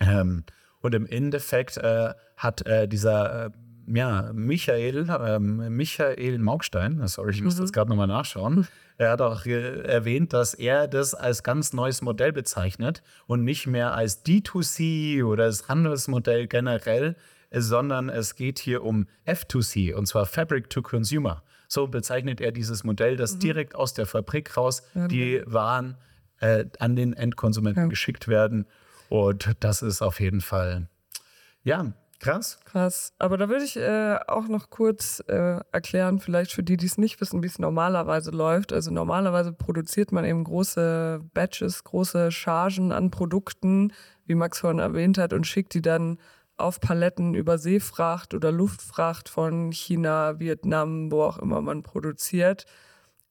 Ähm, 0.00 0.44
und 0.80 0.94
im 0.94 1.06
Endeffekt 1.06 1.78
äh, 1.78 2.12
hat 2.36 2.66
äh, 2.66 2.86
dieser 2.86 3.52
ja, 3.86 4.30
Michael, 4.32 5.06
ähm, 5.08 5.76
Michael 5.76 6.38
Maugstein, 6.38 7.06
sorry, 7.06 7.32
ich 7.32 7.42
muss 7.42 7.56
mhm. 7.56 7.62
das 7.62 7.72
gerade 7.72 7.90
nochmal 7.90 8.06
nachschauen, 8.06 8.66
er 8.98 9.10
hat 9.10 9.20
auch 9.20 9.44
erwähnt, 9.46 10.32
dass 10.32 10.54
er 10.54 10.88
das 10.88 11.14
als 11.14 11.42
ganz 11.42 11.72
neues 11.72 12.02
Modell 12.02 12.32
bezeichnet 12.32 13.02
und 13.26 13.44
nicht 13.44 13.66
mehr 13.66 13.94
als 13.94 14.24
D2C 14.24 15.24
oder 15.24 15.46
das 15.46 15.68
Handelsmodell 15.68 16.46
generell, 16.46 17.16
sondern 17.50 18.08
es 18.08 18.34
geht 18.34 18.58
hier 18.58 18.82
um 18.82 19.06
F2C 19.26 19.94
und 19.94 20.06
zwar 20.06 20.26
Fabric 20.26 20.70
to 20.70 20.82
Consumer. 20.82 21.42
So 21.68 21.86
bezeichnet 21.88 22.40
er 22.40 22.52
dieses 22.52 22.84
Modell, 22.84 23.16
das 23.16 23.34
mhm. 23.34 23.40
direkt 23.40 23.74
aus 23.74 23.94
der 23.94 24.06
Fabrik 24.06 24.56
raus 24.56 24.82
ja, 24.94 25.08
die 25.08 25.42
Waren 25.46 25.96
äh, 26.40 26.66
an 26.78 26.96
den 26.96 27.14
Endkonsumenten 27.14 27.84
ja. 27.84 27.88
geschickt 27.88 28.28
werden. 28.28 28.66
Und 29.08 29.56
das 29.60 29.82
ist 29.82 30.02
auf 30.02 30.20
jeden 30.20 30.40
Fall, 30.40 30.88
ja, 31.62 31.92
Krass. 32.24 32.58
Krass. 32.64 33.12
Aber 33.18 33.36
da 33.36 33.50
würde 33.50 33.64
ich 33.64 33.76
äh, 33.76 34.18
auch 34.28 34.48
noch 34.48 34.70
kurz 34.70 35.22
äh, 35.28 35.60
erklären, 35.72 36.20
vielleicht 36.20 36.52
für 36.52 36.62
die, 36.62 36.78
die 36.78 36.86
es 36.86 36.96
nicht 36.96 37.20
wissen, 37.20 37.42
wie 37.42 37.46
es 37.46 37.58
normalerweise 37.58 38.30
läuft. 38.30 38.72
Also 38.72 38.90
normalerweise 38.90 39.52
produziert 39.52 40.10
man 40.10 40.24
eben 40.24 40.42
große 40.42 41.20
Batches, 41.34 41.84
große 41.84 42.32
Chargen 42.32 42.92
an 42.92 43.10
Produkten, 43.10 43.92
wie 44.24 44.34
Max 44.34 44.60
vorhin 44.60 44.78
erwähnt 44.78 45.18
hat, 45.18 45.34
und 45.34 45.46
schickt 45.46 45.74
die 45.74 45.82
dann 45.82 46.18
auf 46.56 46.80
Paletten 46.80 47.34
über 47.34 47.58
Seefracht 47.58 48.32
oder 48.32 48.50
Luftfracht 48.50 49.28
von 49.28 49.70
China, 49.70 50.38
Vietnam, 50.38 51.12
wo 51.12 51.22
auch 51.24 51.38
immer 51.38 51.60
man 51.60 51.82
produziert, 51.82 52.64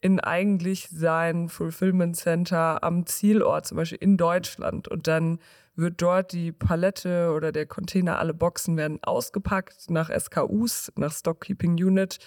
in 0.01 0.19
eigentlich 0.19 0.89
sein 0.89 1.49
Fulfillment 1.49 2.15
Center 2.15 2.83
am 2.83 3.07
Zielort, 3.07 3.65
zum 3.65 3.77
Beispiel 3.77 3.99
in 4.01 4.17
Deutschland. 4.17 4.87
Und 4.87 5.07
dann 5.07 5.39
wird 5.75 6.01
dort 6.01 6.31
die 6.31 6.51
Palette 6.51 7.31
oder 7.31 7.51
der 7.51 7.65
Container, 7.65 8.19
alle 8.19 8.33
Boxen 8.33 8.77
werden 8.77 8.99
ausgepackt 9.03 9.89
nach 9.89 10.09
SKUs, 10.09 10.91
nach 10.95 11.11
Stockkeeping 11.11 11.73
Unit, 11.73 12.19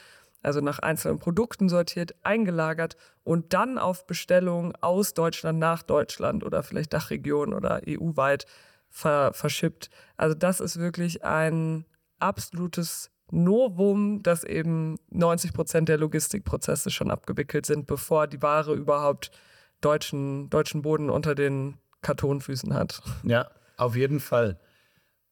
also 0.43 0.61
nach 0.61 0.79
einzelnen 0.79 1.19
Produkten 1.19 1.69
sortiert, 1.69 2.15
eingelagert 2.23 2.97
und 3.25 3.53
dann 3.53 3.79
auf 3.79 4.07
Bestellung 4.07 4.75
aus 4.81 5.15
Deutschland 5.15 5.59
nach 5.59 5.83
Deutschland 5.83 6.45
oder 6.45 6.63
vielleicht 6.63 6.93
Dachregion 6.93 7.53
oder 7.53 7.81
EU-weit 7.87 8.47
ver 8.89 9.33
verschippt. 9.33 9.91
Also 10.17 10.35
das 10.35 10.61
ist 10.61 10.79
wirklich 10.79 11.25
ein 11.25 11.85
absolutes 12.19 13.11
Novum, 13.31 14.23
dass 14.23 14.45
eben 14.45 14.97
90 15.11 15.53
Prozent 15.53 15.89
der 15.89 15.99
Logistikprozesse 15.99 16.91
schon 16.91 17.11
abgewickelt 17.11 17.67
sind, 17.67 17.87
bevor 17.87 18.27
die 18.27 18.41
Ware 18.41 18.75
überhaupt 18.75 19.33
deutschen, 19.81 20.49
deutschen 20.49 20.83
Boden 20.83 21.11
unter 21.11 21.35
den 21.35 21.77
Kartonfüßen 22.07 22.73
hat. 22.73 23.03
Ja, 23.25 23.51
auf 23.77 23.97
jeden 23.97 24.21
Fall. 24.21 24.59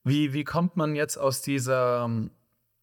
Wie, 0.03 0.33
wie 0.33 0.43
kommt 0.43 0.77
man 0.77 0.97
jetzt 0.97 1.17
aus 1.17 1.41
dieser 1.41 2.11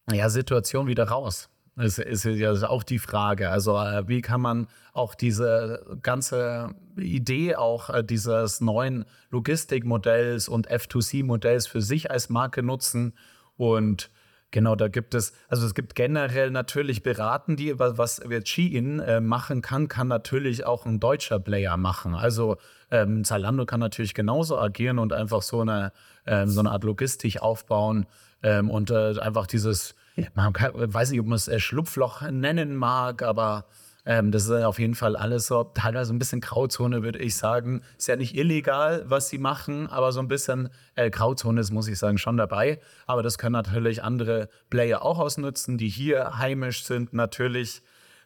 ja, 0.09 0.29
Situation 0.29 0.87
wieder 0.87 1.09
raus? 1.09 1.49
Das 1.75 1.97
ist 1.97 2.23
ja 2.23 2.51
auch 2.69 2.83
die 2.83 2.99
Frage. 2.99 3.49
Also, 3.49 3.77
äh, 3.77 4.07
wie 4.07 4.21
kann 4.21 4.41
man 4.41 4.67
auch 4.93 5.13
diese 5.13 5.85
ganze 6.01 6.73
Idee 6.97 7.55
auch 7.55 7.89
äh, 7.89 8.03
dieses 8.03 8.61
neuen 8.61 9.05
Logistikmodells 9.29 10.47
und 10.47 10.69
F2C-Modells 10.69 11.67
für 11.67 11.81
sich 11.81 12.11
als 12.11 12.29
Marke 12.29 12.63
nutzen 12.63 13.13
und 13.57 14.09
Genau, 14.51 14.75
da 14.75 14.89
gibt 14.89 15.15
es, 15.15 15.31
also 15.47 15.65
es 15.65 15.73
gibt 15.73 15.95
generell 15.95 16.51
natürlich 16.51 17.03
beraten, 17.03 17.55
die, 17.55 17.79
was 17.79 18.21
jetzt 18.29 18.49
Shein 18.49 18.99
äh, 18.99 19.21
machen 19.21 19.61
kann, 19.61 19.87
kann 19.87 20.09
natürlich 20.09 20.65
auch 20.65 20.85
ein 20.85 20.99
deutscher 20.99 21.39
Player 21.39 21.77
machen. 21.77 22.15
Also 22.15 22.57
ähm, 22.91 23.23
Zalando 23.23 23.65
kann 23.65 23.79
natürlich 23.79 24.13
genauso 24.13 24.59
agieren 24.59 24.99
und 24.99 25.13
einfach 25.13 25.41
so 25.41 25.61
eine, 25.61 25.93
ähm, 26.25 26.49
so 26.49 26.59
eine 26.59 26.71
Art 26.71 26.83
Logistik 26.83 27.41
aufbauen 27.41 28.07
ähm, 28.43 28.69
und 28.69 28.91
äh, 28.91 29.17
einfach 29.19 29.47
dieses, 29.47 29.95
man 30.35 30.51
kann, 30.51 30.71
weiß 30.73 31.11
nicht, 31.11 31.21
ob 31.21 31.27
man 31.27 31.37
es 31.37 31.47
äh, 31.47 31.61
Schlupfloch 31.61 32.21
nennen 32.29 32.75
mag, 32.75 33.23
aber 33.23 33.65
Ähm, 34.05 34.31
das 34.31 34.45
ist 34.45 34.51
auf 34.51 34.79
jeden 34.79 34.95
Fall 34.95 35.15
alles 35.15 35.47
so, 35.47 35.63
teilweise 35.63 36.13
ein 36.13 36.19
bisschen 36.19 36.41
Grauzone, 36.41 37.03
würde 37.03 37.19
ich 37.19 37.35
sagen. 37.35 37.81
Ist 37.97 38.07
ja 38.07 38.15
nicht 38.15 38.35
illegal, 38.35 39.03
was 39.07 39.29
sie 39.29 39.37
machen, 39.37 39.87
aber 39.87 40.11
so 40.11 40.19
ein 40.19 40.27
bisschen 40.27 40.69
äh, 40.95 41.09
Grauzone 41.09 41.61
ist, 41.61 41.71
muss 41.71 41.87
ich 41.87 41.99
sagen, 41.99 42.17
schon 42.17 42.37
dabei. 42.37 42.79
Aber 43.05 43.21
das 43.21 43.37
können 43.37 43.53
natürlich 43.53 44.03
andere 44.03 44.49
Player 44.69 45.03
auch 45.03 45.19
ausnutzen, 45.19 45.77
die 45.77 45.89
hier 45.89 46.37
heimisch 46.37 46.83
sind, 46.83 47.13
natürlich. 47.13 47.83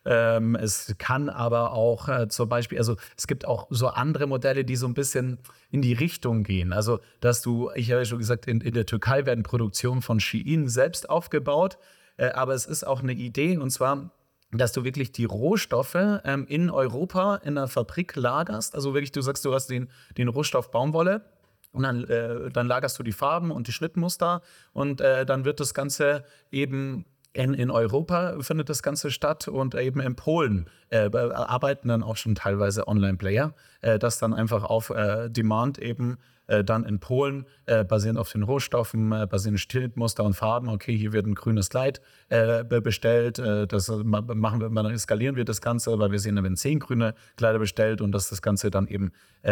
Ähm, 0.08 0.56
es 0.56 0.96
kann 1.00 1.30
aber 1.30 1.74
auch 1.74 2.08
äh, 2.08 2.28
zum 2.28 2.48
Beispiel, 2.48 2.78
also 2.78 2.96
es 3.18 3.26
gibt 3.26 3.46
auch 3.46 3.68
so 3.72 3.88
andere 3.88 4.28
Modelle, 4.28 4.64
die 4.64 4.76
so 4.76 4.86
ein 4.88 4.94
bisschen 4.94 5.40
in 5.72 5.82
die 5.82 5.94
Richtung 5.94 6.44
gehen. 6.44 6.74
Also, 6.74 7.00
dass 7.22 7.42
du, 7.42 7.72
ich 7.74 7.90
habe 7.92 8.02
ja 8.02 8.06
schon 8.06 8.20
gesagt, 8.20 8.48
in, 8.48 8.62
in 8.62 8.76
der 8.76 8.86
Türkei 8.86 9.26
werden 9.26 9.44
Produktionen 9.44 10.04
von 10.04 10.20
Shein 10.20 10.68
selbst 10.68 11.10
aufgebaut. 11.10 11.80
Äh, 12.18 12.30
aber 12.30 12.54
es 12.54 12.66
ist 12.66 12.86
auch 12.86 13.02
eine 13.02 13.14
Idee, 13.14 13.58
und 13.58 13.72
zwar 13.72 14.12
dass 14.58 14.74
du 14.74 14.84
wirklich 14.84 15.12
die 15.12 15.26
Rohstoffe 15.26 15.96
ähm, 15.96 16.46
in 16.48 16.70
Europa 16.70 17.38
in 17.38 17.56
der 17.56 17.68
Fabrik 17.68 18.16
lagerst. 18.16 18.76
Also 18.76 18.94
wirklich, 18.94 19.12
du 19.12 19.22
sagst, 19.22 19.46
du 19.46 19.54
hast 19.54 19.68
den, 19.68 19.90
den 20.18 20.28
Rohstoff 20.28 20.72
Baumwolle 20.72 21.26
und 21.72 21.84
dann, 21.84 22.04
äh, 22.06 22.50
dann 22.52 22.68
lagerst 22.68 22.98
du 23.00 23.04
die 23.04 23.12
Farben 23.12 23.52
und 23.52 23.68
die 23.68 23.72
Schnittmuster 23.72 24.42
und 24.74 25.02
äh, 25.02 25.26
dann 25.26 25.46
wird 25.46 25.60
das 25.60 25.74
Ganze 25.74 26.24
eben 26.52 27.06
in, 27.36 27.54
in 27.54 27.70
Europa 27.70 28.38
findet 28.40 28.70
das 28.70 28.82
Ganze 28.82 29.12
statt 29.12 29.48
und 29.48 29.76
eben 29.76 30.00
in 30.00 30.16
Polen 30.16 30.70
äh, 30.90 31.10
arbeiten 31.14 31.90
dann 31.90 32.02
auch 32.02 32.16
schon 32.16 32.36
teilweise 32.36 32.88
Online-Player, 32.88 33.54
äh, 33.82 34.00
das 34.00 34.20
dann 34.20 34.34
einfach 34.34 34.64
auf 34.64 34.90
äh, 34.90 35.30
Demand 35.30 35.78
eben 35.78 36.18
äh, 36.48 36.64
dann 36.64 36.86
in 36.86 37.00
Polen, 37.00 37.46
äh, 37.66 37.84
basierend 37.84 38.20
auf 38.20 38.32
den 38.32 38.44
Rohstoffen, 38.44 39.12
äh, 39.12 39.28
basierend 39.30 39.60
Schnittmuster 39.60 40.24
und 40.24 40.34
Farben, 40.36 40.70
okay, 40.70 40.96
hier 40.96 41.12
wird 41.12 41.26
ein 41.26 41.36
grünes 41.36 41.70
Kleid 41.70 42.02
bestellt, 42.30 43.40
das 43.40 43.90
machen 43.90 44.62
wir, 44.62 44.70
dann 44.70 44.98
skalieren 44.98 45.36
wir 45.36 45.46
das 45.46 45.62
Ganze, 45.62 45.98
weil 46.00 46.12
wir 46.12 46.20
sehen, 46.20 46.36
werden 46.36 46.56
zehn 46.56 46.80
grüne 46.80 47.14
Kleider 47.36 47.60
bestellt 47.60 48.02
und 48.02 48.12
dass 48.12 48.30
das 48.30 48.42
Ganze 48.42 48.72
dann 48.72 48.88
eben 48.88 49.12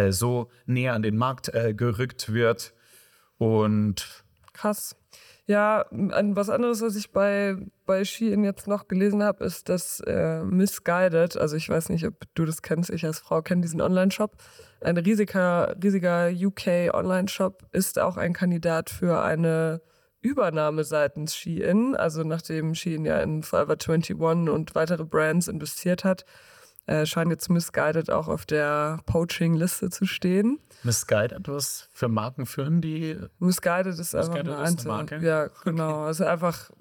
so 0.10 0.50
näher 0.66 0.94
an 0.94 1.04
den 1.04 1.18
Markt 1.18 1.52
gerückt 1.76 2.34
wird. 2.34 2.74
Und 3.38 4.24
krass. 4.54 4.96
Ja, 5.46 5.86
was 5.92 6.50
anderes, 6.50 6.82
was 6.82 6.96
ich 6.96 7.12
bei, 7.12 7.58
bei 7.86 8.06
Shein 8.06 8.46
jetzt 8.46 8.66
noch 8.66 8.88
gelesen 8.88 9.22
habe, 9.24 9.44
ist 9.44 9.68
das 9.68 10.00
äh, 10.08 10.42
Misguided. 10.44 11.36
Also 11.36 11.58
ich 11.58 11.68
weiß 11.68 11.90
nicht, 11.90 12.08
ob 12.08 12.16
du 12.34 12.46
das 12.46 12.62
kennst. 12.62 12.90
Ich 12.90 13.06
als 13.06 13.20
Frau 13.20 13.42
kenne 13.42 13.62
diesen 13.62 13.82
Online-Shop. 13.82 14.38
Ein 14.80 14.98
riesiger, 14.98 15.76
riesiger 15.84 16.30
UK-Online-Shop 16.30 17.68
ist 17.74 18.00
auch 18.00 18.16
ein 18.16 18.32
Kandidat 18.32 18.90
für 18.90 19.22
eine 19.22 19.82
Übernahme 20.22 20.86
seitens 20.86 21.36
Shein. 21.36 21.94
Also 21.98 22.24
nachdem 22.24 22.74
Shein 22.74 23.04
ja 23.04 23.20
in 23.20 23.44
Forever 23.44 23.74
21 23.74 24.16
und 24.18 24.76
weitere 24.76 25.04
Brands 25.04 25.50
investiert 25.50 26.06
hat, 26.06 26.24
äh, 26.86 27.06
scheint 27.06 27.32
jetzt 27.32 27.50
Misguided 27.50 28.12
auch 28.12 28.28
auf 28.28 28.46
der 28.46 29.00
Poaching-Liste 29.06 29.90
zu 29.90 30.06
stehen. 30.06 30.60
Misguided, 30.84 31.48
was 31.48 31.90
für 31.94 32.10
Marken 32.10 32.46
führen 32.46 32.82
die? 32.82 33.18
Misguided 33.40 33.98
ist 33.98 34.14
einfach 34.16 34.36
eine, 34.36 34.64
ist 34.64 34.80
eine 34.82 34.88
Marke. 34.88 35.20
Ja, 35.22 35.48
genau. 35.64 36.08
Es 36.10 36.20
ist 36.20 36.26
einfach, 36.26 36.72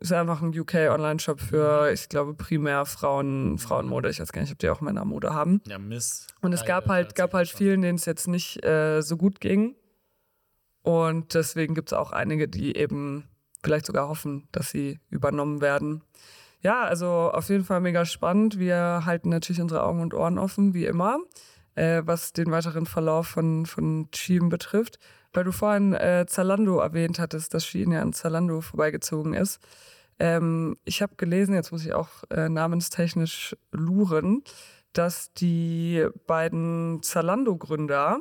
ist 0.00 0.12
einfach 0.12 0.42
ein 0.42 0.58
UK-Online-Shop 0.58 1.40
für, 1.40 1.90
ich 1.92 2.08
glaube, 2.08 2.34
primär 2.34 2.84
Frauen, 2.84 3.58
Frauenmode. 3.58 4.10
Ich 4.10 4.20
weiß 4.20 4.32
gar 4.32 4.42
nicht, 4.42 4.52
ob 4.52 4.58
die 4.58 4.68
auch 4.70 4.80
Männermode 4.80 5.32
haben. 5.32 5.60
Ja, 5.68 5.78
Miss. 5.78 6.26
Und 6.40 6.52
es 6.52 6.64
gab 6.64 6.88
halt, 6.88 7.14
gab 7.14 7.32
halt 7.32 7.48
vielen, 7.48 7.82
denen 7.82 7.96
es 7.96 8.06
jetzt 8.06 8.26
nicht 8.26 8.64
äh, 8.64 9.02
so 9.02 9.16
gut 9.16 9.40
ging. 9.40 9.76
Und 10.82 11.34
deswegen 11.34 11.74
gibt 11.74 11.90
es 11.90 11.92
auch 11.92 12.12
einige, 12.12 12.48
die 12.48 12.76
eben 12.76 13.28
vielleicht 13.62 13.86
sogar 13.86 14.08
hoffen, 14.08 14.48
dass 14.52 14.70
sie 14.70 15.00
übernommen 15.10 15.60
werden. 15.60 16.02
Ja, 16.64 16.84
also 16.84 17.06
auf 17.30 17.50
jeden 17.50 17.62
Fall 17.62 17.82
mega 17.82 18.06
spannend. 18.06 18.58
Wir 18.58 19.02
halten 19.04 19.28
natürlich 19.28 19.60
unsere 19.60 19.84
Augen 19.84 20.00
und 20.00 20.14
Ohren 20.14 20.38
offen, 20.38 20.72
wie 20.72 20.86
immer, 20.86 21.18
äh, 21.74 22.00
was 22.06 22.32
den 22.32 22.50
weiteren 22.50 22.86
Verlauf 22.86 23.26
von, 23.26 23.66
von 23.66 24.08
Schieben 24.14 24.48
betrifft. 24.48 24.98
Weil 25.34 25.44
du 25.44 25.52
vorhin 25.52 25.92
äh, 25.92 26.24
Zalando 26.26 26.78
erwähnt 26.78 27.18
hattest, 27.18 27.52
dass 27.52 27.66
Shein 27.66 27.92
ja 27.92 28.00
an 28.00 28.14
Zalando 28.14 28.62
vorbeigezogen 28.62 29.34
ist. 29.34 29.60
Ähm, 30.18 30.78
ich 30.86 31.02
habe 31.02 31.16
gelesen, 31.16 31.54
jetzt 31.54 31.70
muss 31.70 31.84
ich 31.84 31.92
auch 31.92 32.08
äh, 32.30 32.48
namenstechnisch 32.48 33.54
luren, 33.70 34.42
dass 34.94 35.34
die 35.34 36.06
beiden 36.26 37.02
Zalando-Gründer 37.02 38.20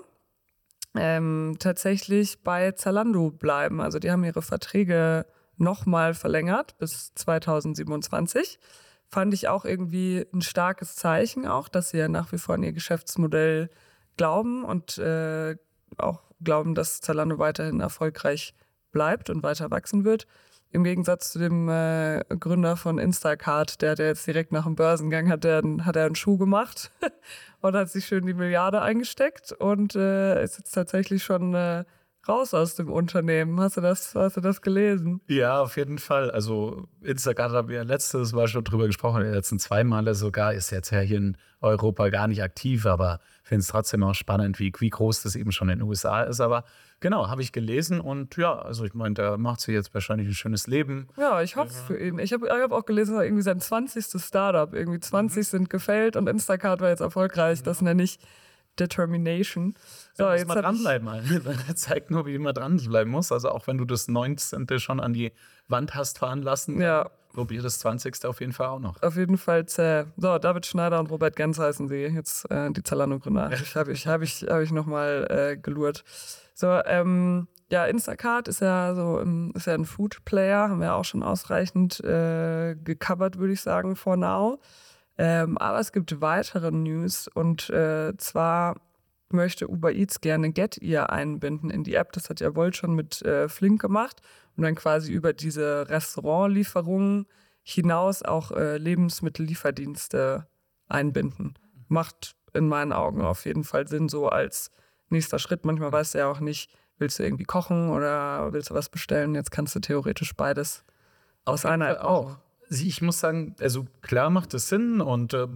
ähm, 0.96 1.56
tatsächlich 1.60 2.44
bei 2.44 2.72
Zalando 2.74 3.32
bleiben. 3.32 3.80
Also 3.80 4.00
die 4.00 4.12
haben 4.12 4.26
ihre 4.26 4.42
Verträge 4.42 5.26
nochmal 5.58 6.14
verlängert 6.14 6.78
bis 6.78 7.14
2027. 7.16 8.60
Fand 9.10 9.34
ich 9.34 9.48
auch 9.48 9.66
irgendwie 9.66 10.26
ein 10.34 10.42
starkes 10.42 10.96
Zeichen 10.96 11.48
auch, 11.48 11.68
dass 11.68 11.90
sie 11.90 11.98
ja 11.98 12.08
nach 12.08 12.32
wie 12.32 12.38
vor 12.38 12.56
an 12.56 12.64
ihr 12.64 12.74
Geschäftsmodell 12.74 13.70
glauben 14.18 14.64
und 14.64 14.98
äh, 14.98 15.56
auch 15.98 16.22
glauben, 16.44 16.76
dass 16.76 17.02
Zalando 17.02 17.40
weiterhin 17.40 17.80
erfolgreich 17.80 18.54
bleibt 18.92 19.30
und 19.30 19.44
weiter 19.44 19.72
wachsen 19.72 20.04
wird. 20.04 20.28
Im 20.72 20.84
Gegensatz 20.84 21.32
zu 21.32 21.38
dem 21.38 21.70
äh, 21.70 22.24
Gründer 22.40 22.76
von 22.76 22.98
Instacart, 22.98 23.82
der 23.84 23.94
ja 23.94 24.06
jetzt 24.06 24.26
direkt 24.26 24.52
nach 24.52 24.64
dem 24.64 24.76
Börsengang 24.76 25.30
hat 25.30 25.46
er, 25.46 25.62
hat 25.82 25.96
er 25.96 26.08
einen 26.08 26.16
Schuh 26.16 26.38
gemacht 26.40 26.90
und 27.62 27.76
hat 27.76 27.90
sich 27.90 28.08
schön 28.08 28.26
die 28.26 28.34
Milliarde 28.34 28.82
eingesteckt 28.82 29.52
und 29.52 29.96
äh, 29.96 30.44
ist 30.44 30.58
jetzt 30.58 30.72
tatsächlich 30.72 31.24
schon 31.24 31.54
äh, 31.54 31.84
raus 32.28 32.54
aus 32.54 32.76
dem 32.76 32.92
Unternehmen. 32.92 33.60
Hast 33.60 33.78
du 33.78 33.82
das, 33.82 34.16
hast 34.16 34.38
du 34.38 34.42
das 34.42 34.62
gelesen? 34.62 35.22
Ja, 35.28 35.62
auf 35.62 35.78
jeden 35.78 35.98
Fall. 35.98 36.32
Also 36.32 36.88
Instagram 37.02 37.52
haben 37.52 37.70
wir 37.70 37.84
letztes 37.84 38.34
Mal 38.34 38.48
schon 38.48 38.64
drüber 38.64 38.88
gesprochen, 38.88 39.24
die 39.24 39.30
letzten 39.30 39.60
zwei 39.60 39.84
Male 39.84 40.16
sogar, 40.16 40.54
ist 40.54 40.72
jetzt 40.72 40.92
ja 40.92 41.00
hier 41.00 41.18
in 41.18 41.38
Europa 41.62 42.10
gar 42.10 42.28
nicht 42.28 42.44
aktiv, 42.44 42.86
aber 42.86 43.20
finde 43.44 43.62
es 43.62 43.68
trotzdem 43.68 44.04
auch 44.04 44.16
spannend, 44.16 44.60
wie, 44.60 44.72
wie 44.80 44.90
groß 44.90 45.24
das 45.24 45.36
eben 45.36 45.52
schon 45.52 45.70
in 45.70 45.80
den 45.80 45.88
USA 45.88 46.24
ist. 46.24 46.42
Aber 46.42 46.64
genau, 47.00 47.30
habe 47.30 47.42
ich 47.42 47.52
gelesen 47.52 48.00
und 48.00 48.36
ja, 48.38 48.58
also 48.58 48.86
ich 48.86 48.94
meine, 48.94 49.14
der 49.14 49.38
macht 49.38 49.60
sich 49.60 49.74
jetzt 49.74 49.94
wahrscheinlich 49.94 50.28
ein 50.28 50.34
schönes 50.34 50.68
Leben. 50.68 51.08
Ja, 51.18 51.42
ich 51.42 51.56
hoffe 51.56 51.70
es 51.70 51.82
für 51.82 51.98
ihn. 51.98 52.20
Ich 52.20 52.34
habe 52.34 52.50
hab 52.50 52.72
auch 52.72 52.86
gelesen, 52.86 53.20
irgendwie 53.20 53.44
sein 53.44 53.60
20. 53.60 54.22
Startup, 54.22 54.74
irgendwie 54.74 55.00
20 55.00 55.38
mhm. 55.38 55.44
sind 55.44 55.70
gefällt 55.70 56.16
und 56.16 56.28
Instacart 56.28 56.82
war 56.82 56.90
jetzt 56.90 57.02
erfolgreich. 57.02 57.60
Ja. 57.60 57.66
Das 57.66 57.82
nenne 57.82 58.04
ich 58.04 58.18
Determination. 58.80 59.76
So, 60.14 60.30
jetzt 60.32 60.48
mal 60.48 60.62
dranbleiben. 60.62 61.08
Er 61.68 61.76
zeigt 61.76 62.12
nur, 62.12 62.26
wie 62.26 62.38
man 62.38 62.54
dranbleiben 62.54 63.12
muss. 63.12 63.32
Also 63.32 63.50
auch 63.50 63.68
wenn 63.68 63.78
du 63.78 63.86
das 63.86 64.08
19. 64.08 64.68
schon 64.80 65.00
an 65.00 65.14
die 65.14 65.32
Wand 65.68 65.96
hast 65.96 66.20
fahren 66.20 66.42
lassen, 66.42 66.82
ja. 66.82 67.10
probier 67.34 67.62
das 67.62 67.80
20. 67.80 68.26
auf 68.26 68.40
jeden 68.40 68.54
Fall 68.54 68.68
auch 68.68 68.80
noch. 68.80 69.02
Auf 69.02 69.16
jeden 69.16 69.38
Fall 69.38 69.66
zäh. 69.66 70.06
So, 70.18 70.38
David 70.38 70.66
Schneider 70.66 71.00
und 71.00 71.10
Robert 71.10 71.36
Gens 71.36 71.60
heißen 71.60 71.88
sie. 71.88 72.06
Jetzt 72.06 72.50
äh, 72.52 72.72
die 72.72 72.84
Zalando-Gründer. 72.84 73.52
habe 73.76 73.92
ich, 73.92 74.08
hab 74.08 74.22
ich, 74.22 74.44
hab 74.44 74.62
ich 74.62 74.72
nochmal 74.72 75.28
äh, 75.30 75.58
gelurrt. 75.58 76.04
So, 76.54 76.68
ähm, 76.86 77.48
ja, 77.72 77.86
Instacart 77.86 78.48
ist 78.48 78.62
ja 78.62 78.94
so 78.94 79.20
ist 79.56 79.66
ja 79.66 79.74
ein 79.74 79.86
Food-Player, 79.86 80.70
haben 80.70 80.80
wir 80.80 80.94
auch 80.94 81.06
schon 81.06 81.24
ausreichend 81.24 82.00
äh, 82.02 82.76
gecovert, 82.76 83.40
würde 83.40 83.54
ich 83.54 83.62
sagen, 83.62 83.96
for 83.96 84.16
now. 84.16 84.60
Ähm, 85.18 85.58
aber 85.58 85.80
es 85.80 85.92
gibt 85.92 86.22
weitere 86.22 86.72
News 86.72 87.28
und 87.28 87.70
äh, 87.70 88.16
zwar 88.18 88.76
möchte 89.30 89.68
Uber 89.68 89.92
Eats 89.92 90.22
gerne 90.22 90.52
Get 90.52 90.78
Ear 90.82 91.12
einbinden 91.12 91.70
in 91.70 91.84
die 91.84 91.96
App. 91.96 92.12
Das 92.14 92.30
hat 92.30 92.40
ja 92.40 92.56
Volt 92.56 92.76
schon 92.76 92.94
mit 92.94 93.22
äh, 93.24 93.50
Flink 93.50 93.82
gemacht 93.82 94.22
und 94.56 94.64
dann 94.64 94.76
quasi 94.76 95.12
über 95.12 95.34
diese 95.34 95.90
Restaurantlieferungen 95.90 97.28
hinaus 97.64 98.24
auch 98.24 98.52
äh, 98.52 98.78
Lebensmittellieferdienste 98.78 100.48
einbinden. 100.88 101.56
Macht 101.88 102.36
in 102.54 102.68
meinen 102.68 102.94
Augen 102.94 103.22
auf 103.22 103.46
jeden 103.46 103.64
Fall 103.64 103.88
Sinn, 103.88 104.10
so 104.10 104.30
als 104.30 104.72
nächster 105.10 105.40
Schritt. 105.40 105.66
Manchmal 105.66 105.92
weißt 105.92 106.14
du 106.14 106.20
ja 106.20 106.32
auch 106.32 106.40
nicht, 106.40 106.72
willst 106.98 107.20
du 107.20 107.24
irgendwie 107.24 107.46
kochen 107.46 107.90
oder 107.90 108.54
willst 108.54 108.70
du 108.70 108.74
was 108.74 108.90
bestellen? 108.90 109.36
Jetzt 109.36 109.52
kannst 109.52 109.76
du 109.76 109.80
theoretisch 109.80 110.36
beides 110.36 110.84
aus 111.46 111.66
einer 111.66 111.90
App 111.90 112.04
auch 112.04 112.38
ich 112.82 113.02
muss 113.02 113.20
sagen, 113.20 113.56
also 113.60 113.86
klar 114.02 114.30
macht 114.30 114.54
es 114.54 114.70
Sinn 114.70 115.02
und 115.02 115.34
äh, 115.34 115.48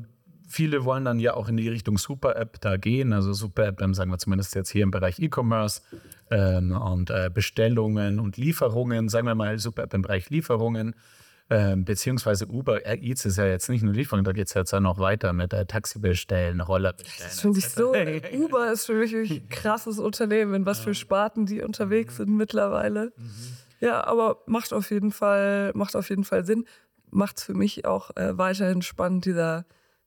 viele 0.48 0.86
wollen 0.86 1.06
dann 1.06 1.20
ja 1.20 1.34
auch 1.34 1.50
in 1.50 1.58
die 1.58 1.70
Richtung 1.70 1.98
Super-App 1.98 2.60
da 2.62 2.78
gehen. 2.78 3.14
Also 3.14 3.34
Super-App, 3.34 3.78
dann 3.78 3.94
sagen 3.94 4.12
wir 4.12 4.18
zumindest 4.18 4.56
jetzt 4.56 4.70
hier 4.70 4.84
im 4.84 4.92
Bereich 4.92 5.20
E-Commerce 5.20 5.82
ähm, 6.32 6.72
und 6.72 7.10
äh, 7.10 7.30
Bestellungen 7.34 8.20
und 8.20 8.38
Lieferungen, 8.38 9.10
sagen 9.10 9.28
wir 9.28 9.36
mal 9.36 9.60
Super-App 9.60 9.94
im 9.94 10.02
Bereich 10.02 10.30
Lieferungen. 10.30 10.96
Ähm, 11.50 11.86
beziehungsweise 11.86 12.46
Uber 12.48 12.86
Eats 12.86 13.26
ist 13.26 13.38
ja 13.38 13.46
jetzt 13.46 13.70
nicht 13.70 13.82
nur 13.82 13.94
Lieferung, 13.94 14.26
da 14.26 14.34
geht 14.34 14.48
es 14.48 14.54
jetzt 14.54 14.72
ja 14.72 14.82
noch 14.82 15.00
weiter 15.00 15.32
mit 15.32 15.54
äh, 15.54 15.66
Taxi 15.66 15.98
bestellen, 15.98 16.60
Roller 16.60 16.92
bestellen. 16.92 17.30
Das 17.30 17.40
finde 17.40 17.60
ich 17.60 17.70
so. 17.70 17.94
Uber 18.44 18.72
ist 18.72 18.86
für 18.86 18.96
mich 18.96 19.16
ein 19.16 19.48
krasses 19.50 19.98
Unternehmen, 19.98 20.54
in 20.54 20.66
was 20.66 20.80
für 20.80 20.94
Sparten 20.94 21.46
die 21.46 21.62
unterwegs 21.62 22.18
sind 22.18 22.36
mittlerweile. 22.36 23.14
Mhm. 23.16 23.32
Ja, 23.80 24.06
aber 24.06 24.42
macht 24.46 24.74
auf 24.74 24.92
jeden 24.92 25.12
Fall, 25.12 25.72
macht 25.74 25.96
auf 25.96 26.10
jeden 26.10 26.26
Fall 26.26 26.44
Sinn 26.44 26.66
macht 27.10 27.38
es 27.38 27.44
für 27.44 27.54
mich 27.54 27.86
auch 27.86 28.16
äh, 28.16 28.38
weiterhin 28.38 28.82
spannend, 28.82 29.26
dieser, 29.26 29.66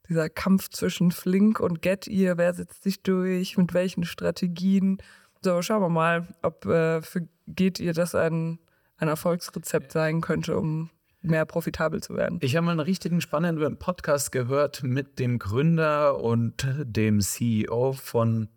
dieser 0.08 0.28
Kampf 0.28 0.68
zwischen 0.70 1.12
Flink 1.12 1.60
und 1.60 1.82
Get 1.82 2.06
Ihr. 2.06 2.38
Wer 2.38 2.54
setzt 2.54 2.82
sich 2.82 3.02
durch? 3.02 3.56
Mit 3.56 3.74
welchen 3.74 4.04
Strategien? 4.04 4.98
So, 5.42 5.62
schauen 5.62 5.82
wir 5.82 5.88
mal, 5.88 6.28
ob 6.42 6.66
äh, 6.66 7.02
für 7.02 7.28
Get 7.46 7.80
Ihr 7.80 7.92
das 7.92 8.14
ein, 8.14 8.58
ein 8.98 9.08
Erfolgsrezept 9.08 9.92
sein 9.92 10.20
könnte, 10.20 10.56
um 10.56 10.90
mehr 11.22 11.44
profitabel 11.44 12.02
zu 12.02 12.14
werden. 12.16 12.38
Ich 12.42 12.56
habe 12.56 12.64
mal 12.64 12.72
einen 12.72 12.80
richtigen 12.80 13.20
spannenden 13.20 13.78
Podcast 13.78 14.32
gehört 14.32 14.82
mit 14.82 15.18
dem 15.18 15.38
Gründer 15.38 16.18
und 16.20 16.66
dem 16.82 17.20
CEO 17.20 17.92
von 17.92 18.48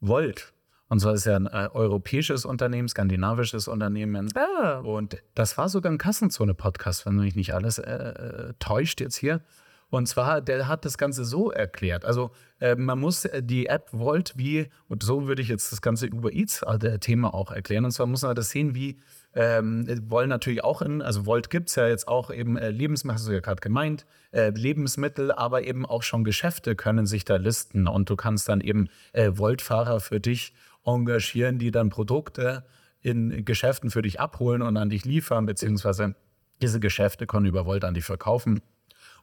Volt. 0.00 0.52
Und 0.88 1.00
zwar 1.00 1.14
ist 1.14 1.26
ja 1.26 1.36
ein 1.36 1.46
äh, 1.46 1.68
europäisches 1.72 2.44
Unternehmen, 2.44 2.88
skandinavisches 2.88 3.68
Unternehmen. 3.68 4.30
Ah. 4.34 4.78
Und 4.78 5.18
das 5.34 5.58
war 5.58 5.68
sogar 5.68 5.92
ein 5.92 5.98
Kassenzone-Podcast, 5.98 7.04
wenn 7.04 7.16
mich 7.16 7.36
nicht 7.36 7.54
alles 7.54 7.78
äh, 7.78 7.90
äh, 7.90 8.54
täuscht 8.58 9.00
jetzt 9.00 9.16
hier. 9.16 9.42
Und 9.90 10.06
zwar, 10.06 10.42
der 10.42 10.68
hat 10.68 10.84
das 10.84 10.98
Ganze 10.98 11.24
so 11.24 11.50
erklärt. 11.50 12.04
Also 12.04 12.30
äh, 12.60 12.74
man 12.74 12.98
muss 12.98 13.24
äh, 13.24 13.42
die 13.42 13.66
App 13.66 13.88
Volt 13.92 14.34
wie, 14.36 14.68
und 14.88 15.02
so 15.02 15.26
würde 15.26 15.40
ich 15.40 15.48
jetzt 15.48 15.72
das 15.72 15.80
ganze 15.80 16.08
Uber 16.08 16.32
Eats-Thema 16.32 17.32
auch 17.32 17.50
erklären. 17.50 17.86
Und 17.86 17.92
zwar 17.92 18.06
muss 18.06 18.22
man 18.22 18.34
das 18.34 18.50
sehen, 18.50 18.74
wie 18.74 18.98
ähm, 19.34 19.86
wollen 20.10 20.28
natürlich 20.28 20.64
auch 20.64 20.82
in, 20.82 21.00
also 21.00 21.24
Volt 21.24 21.48
gibt 21.48 21.68
es 21.68 21.76
ja 21.76 21.86
jetzt 21.86 22.08
auch 22.08 22.30
eben 22.30 22.56
äh, 22.56 22.70
Lebensmittel, 22.70 23.14
hast 23.14 23.28
du 23.28 23.32
ja 23.32 23.40
gerade 23.40 23.60
gemeint, 23.60 24.04
äh, 24.32 24.50
Lebensmittel, 24.50 25.32
aber 25.32 25.64
eben 25.64 25.86
auch 25.86 26.02
schon 26.02 26.24
Geschäfte 26.24 26.76
können 26.76 27.06
sich 27.06 27.24
da 27.24 27.36
listen 27.36 27.88
und 27.88 28.10
du 28.10 28.16
kannst 28.16 28.48
dann 28.48 28.60
eben 28.60 28.88
äh, 29.12 29.30
Volt-Fahrer 29.34 30.00
für 30.00 30.20
dich 30.20 30.54
engagieren, 30.94 31.58
die 31.58 31.70
dann 31.70 31.90
Produkte 31.90 32.64
in 33.00 33.44
Geschäften 33.44 33.90
für 33.90 34.02
dich 34.02 34.20
abholen 34.20 34.62
und 34.62 34.76
an 34.76 34.90
dich 34.90 35.04
liefern, 35.04 35.46
beziehungsweise 35.46 36.14
diese 36.60 36.80
Geschäfte 36.80 37.26
können 37.26 37.46
über 37.46 37.66
Volt 37.66 37.84
an 37.84 37.94
dich 37.94 38.04
verkaufen. 38.04 38.60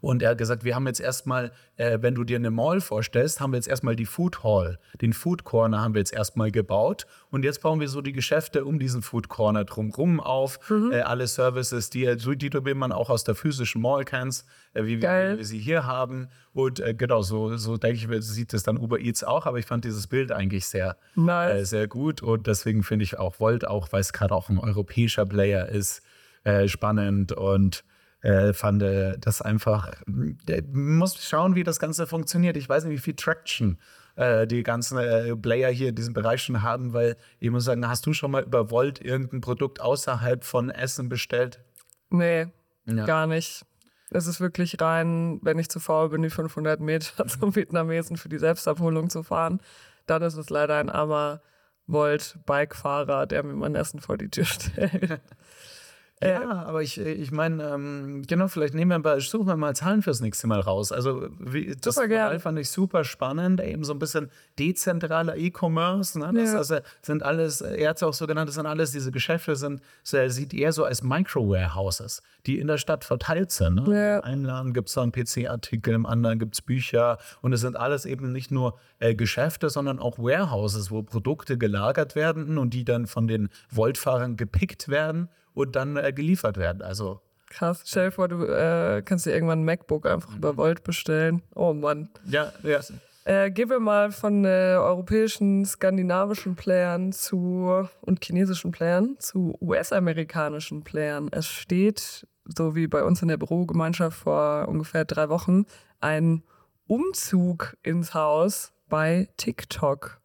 Und 0.01 0.21
er 0.21 0.31
hat 0.31 0.37
gesagt, 0.37 0.63
wir 0.63 0.75
haben 0.75 0.87
jetzt 0.87 0.99
erstmal, 0.99 1.51
äh, 1.77 1.99
wenn 2.01 2.15
du 2.15 2.23
dir 2.23 2.37
eine 2.37 2.51
Mall 2.51 2.81
vorstellst, 2.81 3.39
haben 3.39 3.51
wir 3.51 3.57
jetzt 3.57 3.67
erstmal 3.67 3.95
die 3.95 4.05
Food 4.05 4.43
Hall, 4.43 4.79
den 5.01 5.13
Food 5.13 5.43
Corner 5.43 5.81
haben 5.81 5.93
wir 5.93 5.99
jetzt 5.99 6.13
erstmal 6.13 6.51
gebaut. 6.51 7.05
Und 7.31 7.43
jetzt 7.43 7.61
bauen 7.61 7.79
wir 7.79 7.89
so 7.89 8.01
die 8.01 8.11
Geschäfte 8.11 8.65
um 8.65 8.79
diesen 8.79 9.01
Food 9.01 9.29
Corner 9.29 9.65
drumherum 9.65 10.19
auf. 10.19 10.59
Mhm. 10.69 10.91
Äh, 10.91 11.01
alle 11.01 11.27
Services, 11.27 11.89
die, 11.89 12.15
die 12.15 12.49
du 12.49 12.61
man 12.75 12.91
auch 12.91 13.09
aus 13.09 13.23
der 13.23 13.35
physischen 13.35 13.81
Mall 13.81 14.05
kennst, 14.05 14.45
äh, 14.73 14.83
wie, 14.83 14.97
wie, 14.97 15.01
wir 15.03 15.43
sie 15.43 15.59
hier 15.59 15.85
haben. 15.85 16.27
Und 16.53 16.79
äh, 16.79 16.93
genau, 16.93 17.21
so, 17.21 17.57
so 17.57 17.77
denke 17.77 17.97
ich, 17.97 18.25
sieht 18.25 18.53
es 18.53 18.63
dann 18.63 18.77
Uber 18.77 18.99
Eats 18.99 19.23
auch. 19.23 19.45
Aber 19.45 19.59
ich 19.59 19.65
fand 19.65 19.85
dieses 19.85 20.07
Bild 20.07 20.31
eigentlich 20.31 20.65
sehr, 20.65 20.97
nice. 21.15 21.61
Äh, 21.61 21.65
sehr 21.65 21.87
gut. 21.87 22.21
Und 22.21 22.47
deswegen 22.47 22.83
finde 22.83 23.03
ich 23.03 23.17
auch 23.19 23.39
Volt, 23.39 23.67
auch 23.67 23.91
weil 23.91 24.01
es 24.01 24.13
gerade 24.13 24.33
auch 24.33 24.49
ein 24.49 24.59
europäischer 24.59 25.25
Player 25.25 25.67
ist, 25.67 26.01
äh, 26.43 26.67
spannend 26.67 27.31
und 27.31 27.83
äh, 28.25 28.53
fand 28.53 28.81
äh, 28.81 29.17
das 29.19 29.41
einfach, 29.43 29.91
muss 30.07 31.23
schauen, 31.23 31.53
wie 31.53 31.63
das 31.63 31.79
Ganze 31.79 32.07
funktioniert. 32.07 32.57
Ich 32.57 32.67
weiß 32.67 32.85
nicht, 32.85 32.93
wie 32.93 33.01
viel 33.01 33.15
Traction 33.15 33.77
äh, 34.15 34.47
die 34.47 34.63
ganzen 34.63 34.97
äh, 34.97 35.35
Player 35.35 35.69
hier 35.69 35.89
in 35.89 35.95
diesem 35.95 36.15
Bereich 36.15 36.41
schon 36.41 36.63
haben, 36.63 36.93
weil 36.93 37.17
ich 37.39 37.51
muss 37.51 37.65
sagen, 37.65 37.87
hast 37.87 38.05
du 38.07 38.13
schon 38.13 38.31
mal 38.31 38.43
über 38.43 38.71
Volt 38.71 38.99
irgendein 38.99 39.41
Produkt 39.41 39.79
außerhalb 39.79 40.43
von 40.43 40.71
Essen 40.71 41.07
bestellt? 41.07 41.63
Nee, 42.09 42.47
ja. 42.85 43.05
gar 43.05 43.27
nicht. 43.27 43.63
Es 44.09 44.25
ist 44.25 44.39
wirklich 44.39 44.81
rein, 44.81 45.39
wenn 45.43 45.59
ich 45.59 45.69
zu 45.69 45.79
faul 45.79 46.09
bin, 46.09 46.23
die 46.23 46.31
500 46.31 46.79
Meter 46.79 47.27
zum 47.27 47.55
Vietnamesen 47.55 48.17
für 48.17 48.29
die 48.29 48.39
Selbstabholung 48.39 49.11
zu 49.11 49.21
fahren, 49.21 49.59
dann 50.07 50.23
ist 50.23 50.37
es 50.37 50.49
leider 50.49 50.77
ein 50.77 50.89
armer 50.89 51.41
Volt-Bike-Fahrer, 51.85 53.27
der 53.27 53.43
mir 53.43 53.53
mein 53.53 53.75
Essen 53.75 53.99
vor 53.99 54.17
die 54.17 54.29
Tür 54.29 54.45
stellt. 54.45 55.21
Ja, 56.23 56.41
äh, 56.41 56.45
aber 56.45 56.81
ich, 56.81 56.97
ich 56.97 57.31
meine, 57.31 57.61
ähm, 57.63 58.23
genau, 58.25 58.47
vielleicht 58.47 58.73
nehmen 58.73 58.91
wir 58.91 58.99
mal, 58.99 59.19
suchen 59.19 59.47
wir 59.47 59.57
mal 59.57 59.75
Zahlen 59.75 60.01
fürs 60.01 60.21
nächste 60.21 60.47
Mal 60.47 60.61
raus. 60.61 60.93
Also 60.93 61.27
wie, 61.39 61.75
das 61.75 61.97
Modell 61.97 62.39
fand 62.39 62.57
ich 62.57 62.69
super 62.69 63.03
spannend, 63.03 63.61
eben 63.61 63.83
so 63.83 63.93
ein 63.93 63.99
bisschen 63.99 64.31
dezentraler 64.57 65.35
E-Commerce. 65.35 66.17
Ne? 66.17 66.31
Das 66.33 66.53
ja. 66.53 66.57
also, 66.57 66.77
sind 67.01 67.21
alles, 67.21 67.59
er 67.59 67.89
hat 67.89 67.97
es 67.97 68.03
auch 68.03 68.13
so 68.13 68.27
genannt, 68.27 68.47
das 68.47 68.55
sind 68.55 68.65
alles 68.65 68.91
diese 68.91 69.11
Geschäfte, 69.11 69.57
sind, 69.57 69.81
so, 70.03 70.15
er 70.15 70.29
sieht 70.29 70.53
eher 70.53 70.71
so 70.71 70.85
als 70.85 71.03
Micro-Warehouses, 71.03 72.21
die 72.45 72.59
in 72.59 72.67
der 72.67 72.77
Stadt 72.77 73.03
verteilt 73.03 73.51
sind. 73.51 73.87
Ne? 73.87 73.93
Ja. 73.93 74.17
Im 74.19 74.23
einen 74.23 74.45
Laden 74.45 74.73
gibt 74.73 74.87
es 74.87 74.93
so 74.93 75.01
einen 75.01 75.11
PC-Artikel, 75.11 75.93
im 75.93 76.05
anderen 76.05 76.39
gibt 76.39 76.53
es 76.53 76.61
Bücher 76.61 77.17
und 77.41 77.51
es 77.51 77.59
sind 77.59 77.75
alles 77.75 78.05
eben 78.05 78.31
nicht 78.31 78.51
nur 78.51 78.77
äh, 78.99 79.15
Geschäfte, 79.15 79.69
sondern 79.69 79.99
auch 79.99 80.17
Warehouses, 80.17 80.91
wo 80.91 81.03
Produkte 81.03 81.57
gelagert 81.57 82.15
werden 82.15 82.57
und 82.57 82.73
die 82.73 82.85
dann 82.85 83.05
von 83.05 83.27
den 83.27 83.49
Voltfahrern 83.67 84.37
gepickt 84.37 84.87
werden 84.87 85.27
und 85.55 85.75
dann 85.75 85.97
äh, 85.97 86.13
geliefert 86.13 86.57
werden. 86.57 86.83
Also 86.83 87.21
Krass. 87.49 87.83
Stell 87.85 88.05
dir 88.05 88.11
vor, 88.11 88.27
du 88.27 88.43
äh, 88.43 89.01
kannst 89.03 89.25
dir 89.25 89.31
irgendwann 89.31 89.61
ein 89.61 89.65
MacBook 89.65 90.05
einfach 90.05 90.31
mhm. 90.31 90.37
über 90.37 90.57
Volt 90.57 90.83
bestellen. 90.83 91.41
Oh 91.55 91.73
Mann. 91.73 92.09
Ja, 92.25 92.51
ja. 92.63 92.79
Äh, 93.23 93.49
gehen 93.49 93.69
wir 93.69 93.79
mal 93.79 94.11
von 94.11 94.45
äh, 94.45 94.75
europäischen, 94.77 95.65
skandinavischen 95.65 96.55
Playern 96.55 97.11
zu 97.11 97.87
und 98.01 98.23
chinesischen 98.23 98.71
Playern 98.71 99.15
zu 99.17 99.57
US-amerikanischen 99.61 100.83
Playern. 100.83 101.29
Es 101.31 101.47
steht, 101.47 102.27
so 102.45 102.75
wie 102.75 102.87
bei 102.87 103.03
uns 103.03 103.23
in 103.23 103.29
der 103.29 103.37
Bürogemeinschaft 103.37 104.17
vor 104.17 104.67
ungefähr 104.67 105.05
drei 105.05 105.29
Wochen, 105.29 105.65
ein 106.01 106.43
Umzug 106.85 107.75
ins 107.81 108.13
Haus 108.13 108.73
bei 108.89 109.27
TikTok. 109.37 110.21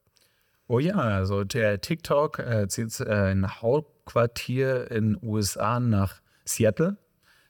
Oh 0.71 0.79
ja, 0.79 0.95
also 0.95 1.43
der 1.43 1.81
TikTok 1.81 2.39
äh, 2.39 2.69
zieht 2.69 3.01
äh, 3.01 3.33
ein 3.33 3.61
Hauptquartier 3.61 4.89
in 4.89 5.19
USA 5.21 5.81
nach 5.81 6.21
Seattle. 6.45 6.97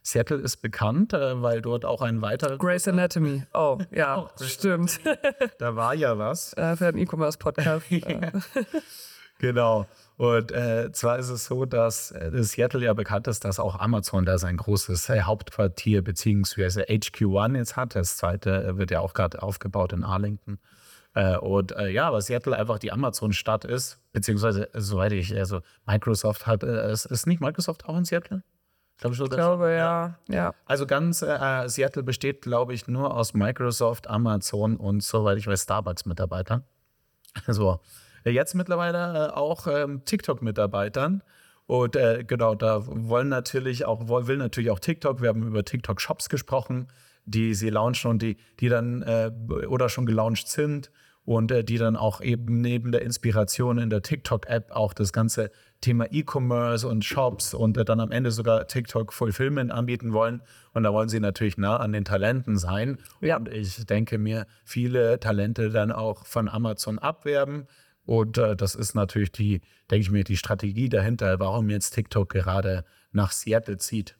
Seattle 0.02 0.38
ist 0.38 0.62
bekannt, 0.62 1.12
äh, 1.12 1.42
weil 1.42 1.60
dort 1.60 1.84
auch 1.84 2.00
ein 2.00 2.22
weiterer. 2.22 2.56
Grace 2.56 2.88
Anatomy. 2.88 3.42
Oh, 3.52 3.76
ja, 3.90 4.20
oh, 4.22 4.30
stimmt. 4.42 5.00
da 5.58 5.76
war 5.76 5.94
ja 5.94 6.16
was. 6.16 6.54
Äh, 6.54 6.76
für 6.76 6.86
einen 6.86 6.96
E-Commerce-Podcast. 6.96 7.84
genau. 9.38 9.86
Und 10.16 10.52
äh, 10.52 10.90
zwar 10.92 11.18
ist 11.18 11.28
es 11.28 11.44
so, 11.44 11.66
dass 11.66 12.12
äh, 12.12 12.30
Seattle 12.42 12.82
ja 12.82 12.94
bekannt 12.94 13.28
ist, 13.28 13.44
dass 13.44 13.60
auch 13.60 13.78
Amazon 13.78 14.24
da 14.24 14.38
sein 14.38 14.56
großes 14.56 15.10
äh, 15.10 15.20
Hauptquartier 15.20 16.02
bzw. 16.02 16.84
HQ1 16.84 17.54
jetzt 17.58 17.76
hat. 17.76 17.96
Das 17.96 18.16
zweite 18.16 18.64
äh, 18.64 18.78
wird 18.78 18.90
ja 18.90 19.00
auch 19.00 19.12
gerade 19.12 19.42
aufgebaut 19.42 19.92
in 19.92 20.04
Arlington. 20.04 20.58
Äh, 21.14 21.36
und 21.38 21.72
äh, 21.72 21.88
ja, 21.88 22.08
aber 22.08 22.20
Seattle 22.20 22.56
einfach 22.56 22.78
die 22.78 22.92
Amazon-Stadt 22.92 23.64
ist, 23.64 23.98
beziehungsweise, 24.12 24.72
äh, 24.74 24.80
soweit 24.80 25.12
ich, 25.12 25.36
also 25.36 25.60
Microsoft 25.86 26.46
hat, 26.46 26.62
äh, 26.62 26.92
ist, 26.92 27.06
ist 27.06 27.26
nicht 27.26 27.40
Microsoft 27.40 27.84
auch 27.86 27.96
in 27.96 28.04
Seattle? 28.04 28.42
Glaub 28.98 29.14
ich, 29.14 29.20
ich 29.20 29.30
glaube, 29.30 29.74
ja. 29.74 30.18
ja. 30.28 30.54
Also 30.66 30.86
ganz 30.86 31.22
äh, 31.22 31.68
Seattle 31.68 32.02
besteht, 32.02 32.42
glaube 32.42 32.74
ich, 32.74 32.86
nur 32.86 33.16
aus 33.16 33.32
Microsoft, 33.32 34.08
Amazon 34.08 34.76
und 34.76 35.02
soweit 35.02 35.38
ich 35.38 35.46
weiß, 35.46 35.62
Starbucks-Mitarbeitern. 35.62 36.64
Also 37.46 37.80
jetzt 38.24 38.56
mittlerweile 38.56 39.36
auch 39.36 39.68
ähm, 39.68 40.04
TikTok-Mitarbeitern. 40.04 41.22
Und 41.66 41.94
äh, 41.94 42.24
genau, 42.24 42.56
da 42.56 42.82
wollen 42.84 43.28
natürlich 43.28 43.84
auch, 43.84 44.08
will 44.26 44.36
natürlich 44.36 44.70
auch 44.72 44.80
TikTok, 44.80 45.22
wir 45.22 45.28
haben 45.28 45.46
über 45.46 45.64
TikTok-Shops 45.64 46.28
gesprochen, 46.28 46.88
die 47.30 47.54
sie 47.54 47.70
launchen 47.70 48.10
und 48.10 48.22
die, 48.22 48.36
die 48.58 48.68
dann 48.68 49.02
äh, 49.02 49.30
oder 49.66 49.88
schon 49.88 50.06
gelauncht 50.06 50.48
sind 50.48 50.90
und 51.24 51.52
äh, 51.52 51.62
die 51.62 51.78
dann 51.78 51.96
auch 51.96 52.20
eben 52.20 52.60
neben 52.60 52.92
der 52.92 53.02
Inspiration 53.02 53.78
in 53.78 53.90
der 53.90 54.02
TikTok-App 54.02 54.72
auch 54.72 54.92
das 54.92 55.12
ganze 55.12 55.50
Thema 55.80 56.06
E-Commerce 56.10 56.86
und 56.86 57.04
Shops 57.04 57.54
und 57.54 57.76
äh, 57.76 57.84
dann 57.84 58.00
am 58.00 58.10
Ende 58.10 58.30
sogar 58.30 58.66
TikTok 58.66 59.12
Fulfillment 59.12 59.70
anbieten 59.70 60.12
wollen. 60.12 60.42
Und 60.72 60.82
da 60.82 60.92
wollen 60.92 61.08
sie 61.08 61.20
natürlich 61.20 61.56
nah 61.56 61.76
an 61.76 61.92
den 61.92 62.04
Talenten 62.04 62.58
sein. 62.58 62.98
Ja. 63.20 63.36
Und 63.36 63.48
ich 63.48 63.86
denke 63.86 64.18
mir, 64.18 64.46
viele 64.64 65.20
Talente 65.20 65.70
dann 65.70 65.92
auch 65.92 66.26
von 66.26 66.48
Amazon 66.48 66.98
abwerben. 66.98 67.66
Und 68.04 68.38
äh, 68.38 68.56
das 68.56 68.74
ist 68.74 68.94
natürlich 68.94 69.30
die, 69.30 69.60
denke 69.90 70.02
ich 70.02 70.10
mir, 70.10 70.24
die 70.24 70.36
Strategie 70.36 70.88
dahinter, 70.88 71.38
warum 71.38 71.70
jetzt 71.70 71.90
TikTok 71.90 72.30
gerade 72.30 72.84
nach 73.12 73.30
Seattle 73.30 73.76
zieht. 73.76 74.16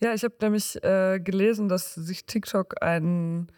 Ja, 0.00 0.14
ich 0.14 0.22
habe 0.22 0.34
nämlich 0.40 0.82
äh, 0.84 1.18
gelesen, 1.18 1.68
dass 1.68 1.94
sich 1.94 2.24
TikTok 2.24 2.82
ein, 2.82 3.50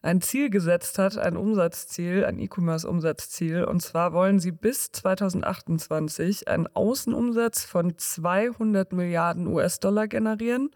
ein 0.00 0.20
Ziel 0.20 0.48
gesetzt 0.48 0.98
hat, 0.98 1.18
ein 1.18 1.36
Umsatzziel, 1.36 2.24
ein 2.24 2.38
E-Commerce-Umsatzziel. 2.38 3.64
Und 3.64 3.80
zwar 3.80 4.12
wollen 4.12 4.38
sie 4.38 4.52
bis 4.52 4.92
2028 4.92 6.46
einen 6.46 6.68
Außenumsatz 6.68 7.64
von 7.64 7.98
200 7.98 8.92
Milliarden 8.92 9.48
US-Dollar 9.48 10.06
generieren. 10.06 10.70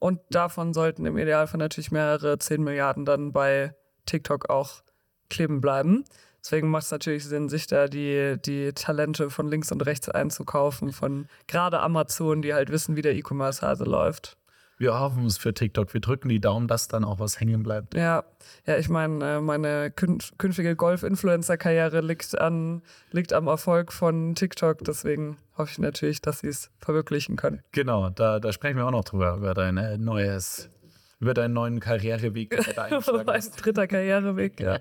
Und 0.00 0.20
davon 0.30 0.74
sollten 0.74 1.06
im 1.06 1.18
Idealfall 1.18 1.58
natürlich 1.58 1.92
mehrere 1.92 2.38
10 2.38 2.62
Milliarden 2.62 3.04
dann 3.04 3.32
bei 3.32 3.74
TikTok 4.06 4.50
auch 4.50 4.82
kleben 5.30 5.60
bleiben. 5.60 6.04
Deswegen 6.40 6.70
macht 6.70 6.84
es 6.84 6.90
natürlich 6.90 7.24
Sinn, 7.24 7.48
sich 7.48 7.66
da 7.66 7.88
die, 7.88 8.36
die 8.44 8.72
Talente 8.72 9.30
von 9.30 9.48
links 9.48 9.70
und 9.70 9.82
rechts 9.82 10.08
einzukaufen, 10.08 10.92
von 10.92 11.28
gerade 11.46 11.80
Amazon, 11.80 12.42
die 12.42 12.54
halt 12.54 12.70
wissen, 12.70 12.96
wie 12.96 13.02
der 13.02 13.14
E-Commerce-Hase 13.14 13.84
läuft. 13.84 14.37
Wir 14.78 14.98
hoffen 14.98 15.26
es 15.26 15.38
für 15.38 15.52
TikTok. 15.52 15.92
Wir 15.92 16.00
drücken 16.00 16.28
die 16.28 16.40
Daumen, 16.40 16.68
dass 16.68 16.86
dann 16.86 17.04
auch 17.04 17.18
was 17.18 17.40
hängen 17.40 17.64
bleibt. 17.64 17.94
Ja, 17.94 18.22
ja 18.64 18.78
ich 18.78 18.88
meine, 18.88 19.38
äh, 19.38 19.40
meine 19.40 19.90
künftige 19.90 20.76
Golf-Influencer-Karriere 20.76 22.00
liegt, 22.00 22.38
an, 22.38 22.82
liegt 23.10 23.32
am 23.32 23.48
Erfolg 23.48 23.92
von 23.92 24.36
TikTok. 24.36 24.84
Deswegen 24.84 25.36
hoffe 25.56 25.72
ich 25.72 25.78
natürlich, 25.78 26.22
dass 26.22 26.40
sie 26.40 26.48
es 26.48 26.70
verwirklichen 26.78 27.34
können. 27.34 27.60
Genau, 27.72 28.08
da, 28.10 28.38
da 28.38 28.52
sprechen 28.52 28.76
wir 28.76 28.86
auch 28.86 28.92
noch 28.92 29.04
drüber, 29.04 29.34
über 29.36 29.52
dein 29.52 30.00
neues, 30.00 30.70
über 31.18 31.34
deinen 31.34 31.54
neuen 31.54 31.80
Karriereweg. 31.80 32.56
mein 33.26 33.42
dritter 33.56 33.88
Karriereweg, 33.88 34.60
ja. 34.60 34.78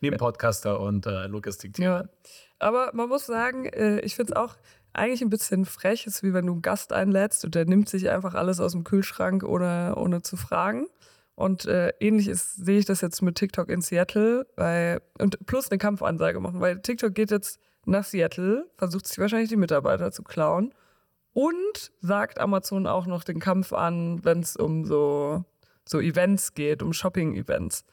Neben 0.00 0.16
Podcaster 0.16 0.80
und 0.80 1.06
äh, 1.06 1.28
Logistik. 1.28 1.78
Ja, 1.78 2.06
aber 2.58 2.90
man 2.92 3.08
muss 3.08 3.26
sagen, 3.26 3.66
äh, 3.66 4.00
ich 4.00 4.16
finde 4.16 4.32
es 4.32 4.36
auch 4.36 4.56
eigentlich 4.94 5.22
ein 5.22 5.30
bisschen 5.30 5.64
frech 5.64 6.06
ist, 6.06 6.22
wie 6.22 6.34
wenn 6.34 6.46
du 6.46 6.52
einen 6.52 6.62
Gast 6.62 6.92
einlädst 6.92 7.44
und 7.44 7.54
der 7.54 7.64
nimmt 7.64 7.88
sich 7.88 8.10
einfach 8.10 8.34
alles 8.34 8.60
aus 8.60 8.72
dem 8.72 8.84
Kühlschrank 8.84 9.42
ohne, 9.42 9.94
ohne 9.96 10.22
zu 10.22 10.36
fragen. 10.36 10.86
Und 11.34 11.64
äh, 11.66 11.92
ähnlich 11.98 12.28
ist, 12.28 12.64
sehe 12.64 12.78
ich 12.78 12.84
das 12.84 13.00
jetzt 13.00 13.22
mit 13.22 13.36
TikTok 13.36 13.68
in 13.70 13.80
Seattle, 13.80 14.46
weil, 14.56 15.00
und 15.18 15.44
plus 15.46 15.70
eine 15.70 15.78
Kampfansage 15.78 16.40
machen, 16.40 16.60
weil 16.60 16.80
TikTok 16.80 17.14
geht 17.14 17.30
jetzt 17.30 17.58
nach 17.86 18.04
Seattle, 18.04 18.70
versucht 18.76 19.06
sich 19.06 19.18
wahrscheinlich 19.18 19.48
die 19.48 19.56
Mitarbeiter 19.56 20.12
zu 20.12 20.22
klauen 20.22 20.74
und 21.32 21.92
sagt 22.00 22.38
Amazon 22.38 22.86
auch 22.86 23.06
noch 23.06 23.24
den 23.24 23.40
Kampf 23.40 23.72
an, 23.72 24.24
wenn 24.24 24.40
es 24.40 24.56
um 24.56 24.84
so, 24.84 25.44
so 25.86 26.00
Events 26.00 26.54
geht, 26.54 26.82
um 26.82 26.92
Shopping-Events. 26.92 27.84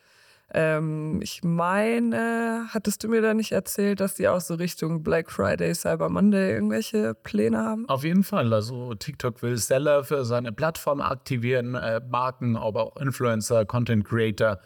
Ähm, 0.54 1.20
ich 1.22 1.44
meine, 1.44 2.66
hattest 2.70 3.04
du 3.04 3.08
mir 3.08 3.22
da 3.22 3.34
nicht 3.34 3.52
erzählt, 3.52 4.00
dass 4.00 4.16
die 4.16 4.28
auch 4.28 4.42
so 4.42 4.56
Richtung 4.56 5.04
Black 5.04 5.32
Friday, 5.32 5.74
Cyber 5.76 6.10
Monday 6.10 6.54
irgendwelche 6.54 7.14
Pläne 7.14 7.60
haben? 7.60 7.88
Auf 7.88 8.04
jeden 8.04 8.24
Fall. 8.24 8.52
Also 8.54 8.94
TikTok 8.96 9.42
will 9.44 9.58
Seller 9.58 10.04
für 10.04 10.26
seine 10.26 10.52
Plattform 10.52 11.02
aktivieren, 11.02 11.76
äh, 11.76 12.02
Marken, 12.10 12.58
aber 12.58 12.84
auch 12.84 12.98
Influencer, 12.98 13.66
Content 13.66 14.06
Creator, 14.06 14.60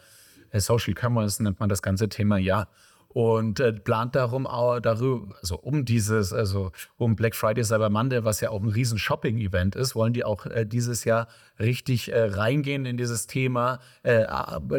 äh, 0.50 0.60
Social 0.60 0.94
Commerce 0.94 1.42
nennt 1.42 1.60
man 1.60 1.68
das 1.68 1.82
ganze 1.82 2.08
Thema 2.08 2.38
ja 2.38 2.66
und 3.14 3.60
äh, 3.60 3.72
plant 3.72 4.16
darum 4.16 4.44
auch 4.44 4.80
darüber, 4.80 5.36
also 5.40 5.56
um 5.56 5.84
dieses, 5.84 6.32
also 6.32 6.72
um 6.98 7.14
Black 7.14 7.36
Friday 7.36 7.62
Cyber 7.62 7.88
Monday, 7.88 8.24
was 8.24 8.40
ja 8.40 8.50
auch 8.50 8.60
ein 8.60 8.68
riesen 8.68 8.98
Shopping-Event 8.98 9.76
ist, 9.76 9.94
wollen 9.94 10.12
die 10.12 10.24
auch 10.24 10.46
äh, 10.46 10.66
dieses 10.66 11.04
Jahr 11.04 11.28
richtig 11.60 12.12
äh, 12.12 12.24
reingehen 12.24 12.86
in 12.86 12.96
dieses 12.96 13.28
Thema, 13.28 13.78
äh, 14.02 14.24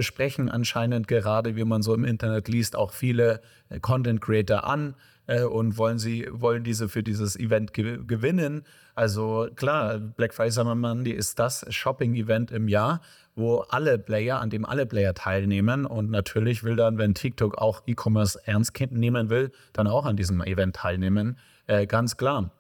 sprechen 0.02 0.50
anscheinend 0.50 1.08
gerade, 1.08 1.56
wie 1.56 1.63
man 1.63 1.82
so 1.82 1.93
im 1.93 2.04
Internet 2.04 2.50
liest, 2.50 2.76
auch 2.76 2.91
viele 2.91 3.41
äh, 3.69 3.80
Content 3.80 4.19
Creator 4.19 4.65
an 4.65 4.95
äh, 5.27 5.43
und 5.43 5.77
wollen 5.77 5.99
sie 5.99 6.27
wollen 6.31 6.63
diese 6.63 6.89
für 6.89 7.03
dieses 7.03 7.35
Event 7.35 7.73
ge 7.73 7.99
gewinnen. 8.05 8.63
Also 8.93 9.47
klar, 9.55 9.99
Black 9.99 10.33
Friday 10.33 10.51
Cyber 10.51 10.75
Monday 10.75 11.11
ist 11.11 11.39
das 11.39 11.65
Shopping-Event 11.69 12.51
im 12.51 12.67
Jahr 12.67 13.01
wo 13.35 13.59
alle 13.69 13.99
Player, 13.99 14.39
an 14.39 14.49
dem 14.49 14.65
alle 14.65 14.85
Player 14.85 15.13
teilnehmen. 15.13 15.85
Und 15.85 16.09
natürlich 16.09 16.63
will 16.63 16.75
dann, 16.75 16.97
wenn 16.97 17.13
TikTok 17.13 17.57
auch 17.57 17.83
E-Commerce 17.85 18.39
ernst 18.45 18.79
nehmen 18.91 19.29
will, 19.29 19.51
dann 19.73 19.88
auch 19.88 20.05
an 20.05 20.15
diesem 20.15 20.41
Event 20.41 20.77
teilnehmen. 20.77 21.38
Äh, 21.67 21.85
ganz 21.85 22.17
klar. 22.17 22.51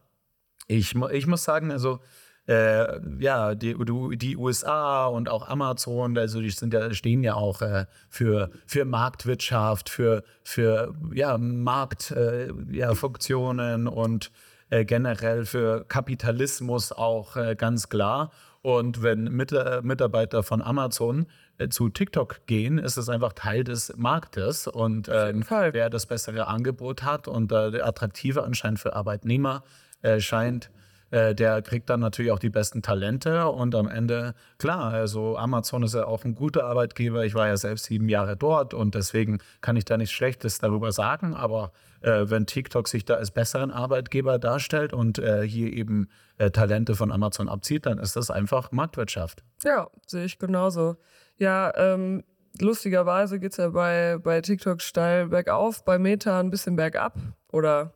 Ich, 0.67 0.95
ich 0.95 1.27
muss 1.27 1.43
sagen, 1.43 1.71
also 1.71 1.99
äh, 2.47 2.99
ja, 3.19 3.55
die, 3.55 3.75
die, 4.17 4.37
USA 4.37 5.07
und 5.07 5.27
auch 5.29 5.47
Amazon, 5.47 6.15
also 6.17 6.41
die 6.41 6.51
sind 6.51 6.73
ja, 6.73 6.93
stehen 6.93 7.23
ja 7.23 7.35
auch 7.35 7.61
äh, 7.61 7.85
für, 8.09 8.51
für 8.67 8.85
Marktwirtschaft, 8.85 9.89
für, 9.89 10.23
für 10.43 10.93
ja, 11.13 11.37
Marktfunktionen 11.37 13.87
äh, 13.87 13.89
ja, 13.89 13.95
und 13.95 14.31
äh, 14.69 14.85
generell 14.85 15.45
für 15.45 15.85
Kapitalismus 15.85 16.91
auch 16.91 17.35
äh, 17.35 17.55
ganz 17.55 17.89
klar. 17.89 18.31
Und 18.61 19.01
wenn 19.03 19.25
Mit 19.25 19.53
Mitarbeiter 19.83 20.41
von 20.41 20.63
Amazon 20.63 21.27
zu 21.69 21.89
TikTok 21.89 22.47
gehen, 22.47 22.79
ist 22.79 22.97
es 22.97 23.09
einfach 23.09 23.33
Teil 23.33 23.63
des 23.63 23.95
Marktes. 23.95 24.67
Und 24.67 25.07
äh, 25.07 25.35
wer 25.71 25.91
das 25.91 26.07
bessere 26.07 26.47
Angebot 26.47 27.03
hat 27.03 27.27
und 27.27 27.51
äh, 27.51 27.79
attraktiver 27.79 28.43
anscheinend 28.43 28.79
für 28.79 28.95
Arbeitnehmer 28.95 29.63
äh, 30.01 30.19
scheint, 30.19 30.71
äh, 31.11 31.35
der 31.35 31.61
kriegt 31.61 31.89
dann 31.89 31.99
natürlich 31.99 32.31
auch 32.31 32.39
die 32.39 32.49
besten 32.49 32.81
Talente 32.81 33.47
und 33.47 33.75
am 33.75 33.87
Ende, 33.87 34.33
klar, 34.57 34.91
also 34.91 35.37
Amazon 35.37 35.83
ist 35.83 35.93
ja 35.93 36.05
auch 36.05 36.25
ein 36.25 36.35
guter 36.35 36.65
Arbeitgeber. 36.65 37.25
Ich 37.25 37.35
war 37.35 37.47
ja 37.47 37.57
selbst 37.57 37.85
sieben 37.85 38.09
Jahre 38.09 38.35
dort 38.35 38.73
und 38.73 38.95
deswegen 38.95 39.39
kann 39.61 39.75
ich 39.75 39.85
da 39.85 39.97
nichts 39.97 40.13
Schlechtes 40.13 40.59
darüber 40.59 40.91
sagen. 40.91 41.33
Aber 41.33 41.71
äh, 42.01 42.29
wenn 42.29 42.45
TikTok 42.45 42.87
sich 42.87 43.05
da 43.05 43.15
als 43.15 43.31
besseren 43.31 43.71
Arbeitgeber 43.71 44.39
darstellt 44.39 44.93
und 44.93 45.19
äh, 45.19 45.47
hier 45.47 45.71
eben 45.73 46.09
äh, 46.37 46.51
Talente 46.51 46.95
von 46.95 47.11
Amazon 47.11 47.49
abzieht, 47.49 47.85
dann 47.85 47.97
ist 47.99 48.15
das 48.15 48.31
einfach 48.31 48.71
Marktwirtschaft. 48.71 49.43
Ja, 49.63 49.87
sehe 50.07 50.25
ich 50.25 50.39
genauso. 50.39 50.97
Ja, 51.37 51.71
ähm, 51.75 52.23
lustigerweise 52.59 53.39
geht 53.39 53.51
es 53.51 53.57
ja 53.57 53.69
bei, 53.69 54.17
bei 54.21 54.41
TikTok 54.41 54.81
steil 54.81 55.27
bergauf, 55.27 55.83
bei 55.83 55.99
Meta 55.99 56.39
ein 56.39 56.49
bisschen 56.49 56.75
bergab 56.75 57.15
oder 57.51 57.93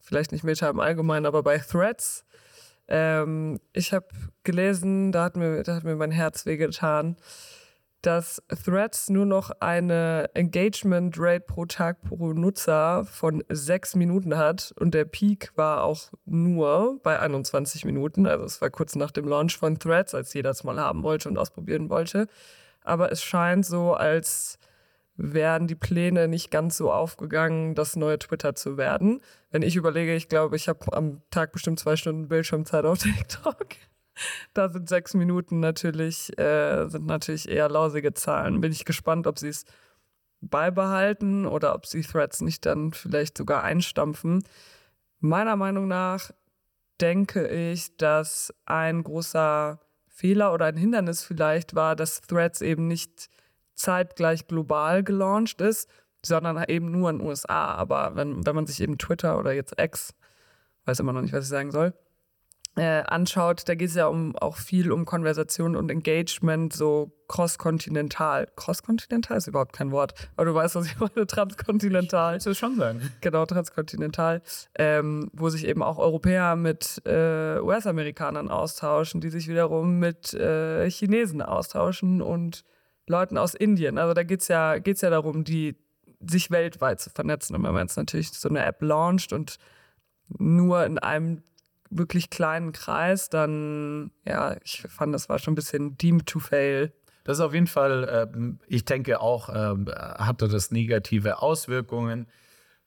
vielleicht 0.00 0.32
nicht 0.32 0.44
Meta 0.44 0.68
im 0.70 0.80
Allgemeinen, 0.80 1.26
aber 1.26 1.42
bei 1.42 1.58
Threads. 1.58 2.24
Ähm, 2.88 3.60
ich 3.72 3.92
habe 3.92 4.06
gelesen, 4.44 5.12
da 5.12 5.24
hat, 5.24 5.36
mir, 5.36 5.62
da 5.62 5.76
hat 5.76 5.84
mir 5.84 5.96
mein 5.96 6.10
Herz 6.10 6.46
wehgetan, 6.46 7.16
dass 8.02 8.42
Threads 8.64 9.10
nur 9.10 9.26
noch 9.26 9.50
eine 9.60 10.30
Engagement 10.34 11.16
Rate 11.18 11.44
pro 11.46 11.66
Tag 11.66 12.00
pro 12.02 12.32
Nutzer 12.32 13.04
von 13.04 13.42
sechs 13.48 13.96
Minuten 13.96 14.36
hat 14.36 14.72
und 14.78 14.94
der 14.94 15.04
Peak 15.04 15.52
war 15.56 15.82
auch 15.82 16.12
nur 16.24 17.00
bei 17.02 17.18
21 17.18 17.84
Minuten. 17.84 18.26
Also 18.26 18.44
es 18.44 18.60
war 18.60 18.70
kurz 18.70 18.94
nach 18.94 19.10
dem 19.10 19.26
Launch 19.26 19.56
von 19.56 19.78
Threads, 19.78 20.14
als 20.14 20.32
jeder 20.32 20.50
es 20.50 20.64
mal 20.64 20.78
haben 20.78 21.02
wollte 21.02 21.28
und 21.28 21.38
ausprobieren 21.38 21.90
wollte. 21.90 22.28
Aber 22.82 23.10
es 23.10 23.22
scheint 23.22 23.66
so, 23.66 23.94
als 23.94 24.58
wären 25.18 25.66
die 25.66 25.74
Pläne 25.74 26.28
nicht 26.28 26.50
ganz 26.50 26.78
so 26.78 26.90
aufgegangen, 26.90 27.74
das 27.74 27.96
neue 27.96 28.18
Twitter 28.18 28.54
zu 28.54 28.78
werden. 28.78 29.20
Wenn 29.50 29.60
ich 29.62 29.76
überlege, 29.76 30.14
ich 30.14 30.28
glaube, 30.28 30.56
ich 30.56 30.68
habe 30.68 30.90
am 30.96 31.20
Tag 31.30 31.52
bestimmt 31.52 31.78
zwei 31.78 31.96
Stunden 31.96 32.28
Bildschirmzeit 32.28 32.86
auf 32.86 32.98
TikTok 33.02 33.66
da 34.54 34.68
sind 34.68 34.88
sechs 34.88 35.14
Minuten 35.14 35.60
natürlich, 35.60 36.36
äh, 36.38 36.88
sind 36.88 37.06
natürlich 37.06 37.48
eher 37.48 37.68
lausige 37.68 38.14
Zahlen. 38.14 38.60
Bin 38.60 38.72
ich 38.72 38.84
gespannt, 38.84 39.26
ob 39.26 39.38
sie 39.38 39.48
es 39.48 39.64
beibehalten 40.40 41.46
oder 41.46 41.74
ob 41.74 41.86
sie 41.86 42.02
Threads 42.02 42.40
nicht 42.40 42.66
dann 42.66 42.92
vielleicht 42.92 43.36
sogar 43.36 43.64
einstampfen. 43.64 44.44
Meiner 45.20 45.56
Meinung 45.56 45.88
nach 45.88 46.30
denke 47.00 47.48
ich, 47.48 47.96
dass 47.96 48.54
ein 48.66 49.02
großer 49.02 49.80
Fehler 50.06 50.52
oder 50.52 50.66
ein 50.66 50.76
Hindernis 50.76 51.22
vielleicht 51.22 51.74
war, 51.74 51.96
dass 51.96 52.20
Threads 52.20 52.60
eben 52.60 52.86
nicht 52.86 53.28
zeitgleich 53.78 54.46
global 54.46 55.02
gelauncht 55.02 55.60
ist, 55.60 55.88
sondern 56.24 56.62
eben 56.64 56.90
nur 56.90 57.10
in 57.10 57.18
den 57.18 57.26
USA. 57.26 57.74
Aber 57.74 58.16
wenn, 58.16 58.44
wenn 58.44 58.54
man 58.54 58.66
sich 58.66 58.80
eben 58.80 58.98
Twitter 58.98 59.38
oder 59.38 59.52
jetzt 59.52 59.80
X, 59.80 60.14
weiß 60.84 61.00
immer 61.00 61.12
noch 61.12 61.22
nicht, 61.22 61.32
was 61.32 61.44
ich 61.44 61.50
sagen 61.50 61.70
soll, 61.70 61.94
äh, 62.76 63.02
anschaut, 63.06 63.68
da 63.68 63.74
geht 63.74 63.88
es 63.88 63.96
ja 63.96 64.06
um, 64.06 64.36
auch 64.36 64.56
viel 64.56 64.92
um 64.92 65.04
Konversation 65.04 65.74
und 65.74 65.90
Engagement, 65.90 66.72
so 66.72 67.10
cross-kontinental. 67.26 68.48
Cross-kontinental 68.54 69.36
ist 69.36 69.48
überhaupt 69.48 69.72
kein 69.72 69.90
Wort, 69.90 70.14
aber 70.36 70.46
du 70.46 70.54
weißt, 70.54 70.76
was 70.76 70.86
ich 70.86 70.98
meine, 71.00 71.26
transkontinental. 71.26 72.36
Ich 72.36 72.46
will 72.46 72.54
schon 72.54 72.76
sagen. 72.76 73.00
Genau, 73.20 73.46
transkontinental, 73.46 74.42
ähm, 74.76 75.28
wo 75.32 75.48
sich 75.48 75.66
eben 75.66 75.82
auch 75.82 75.98
Europäer 75.98 76.54
mit 76.54 77.02
äh, 77.04 77.58
US-Amerikanern 77.58 78.48
austauschen, 78.48 79.20
die 79.20 79.30
sich 79.30 79.48
wiederum 79.48 79.98
mit 79.98 80.34
äh, 80.34 80.88
Chinesen 80.88 81.42
austauschen 81.42 82.22
und 82.22 82.64
Leuten 83.08 83.38
aus 83.38 83.54
Indien. 83.54 83.98
Also 83.98 84.14
da 84.14 84.22
geht 84.22 84.40
es 84.40 84.48
ja, 84.48 84.78
geht's 84.78 85.00
ja 85.00 85.10
darum, 85.10 85.44
die 85.44 85.76
sich 86.20 86.50
weltweit 86.50 87.00
zu 87.00 87.10
vernetzen. 87.10 87.54
Und 87.56 87.62
wenn 87.64 87.72
man 87.72 87.82
jetzt 87.82 87.96
natürlich 87.96 88.30
so 88.32 88.48
eine 88.48 88.64
App 88.64 88.82
launcht 88.82 89.32
und 89.32 89.58
nur 90.38 90.84
in 90.84 90.98
einem 90.98 91.42
wirklich 91.90 92.30
kleinen 92.30 92.72
Kreis, 92.72 93.30
dann, 93.30 94.10
ja, 94.24 94.56
ich 94.62 94.82
fand, 94.88 95.14
das 95.14 95.28
war 95.28 95.38
schon 95.38 95.52
ein 95.52 95.56
bisschen 95.56 95.96
deemed 95.96 96.26
to 96.26 96.38
fail. 96.38 96.92
Das 97.24 97.38
ist 97.38 97.44
auf 97.44 97.54
jeden 97.54 97.66
Fall, 97.66 98.04
äh, 98.04 98.66
ich 98.66 98.84
denke 98.84 99.20
auch, 99.20 99.48
äh, 99.48 99.74
hatte 100.18 100.48
das 100.48 100.70
negative 100.70 101.42
Auswirkungen. 101.42 102.26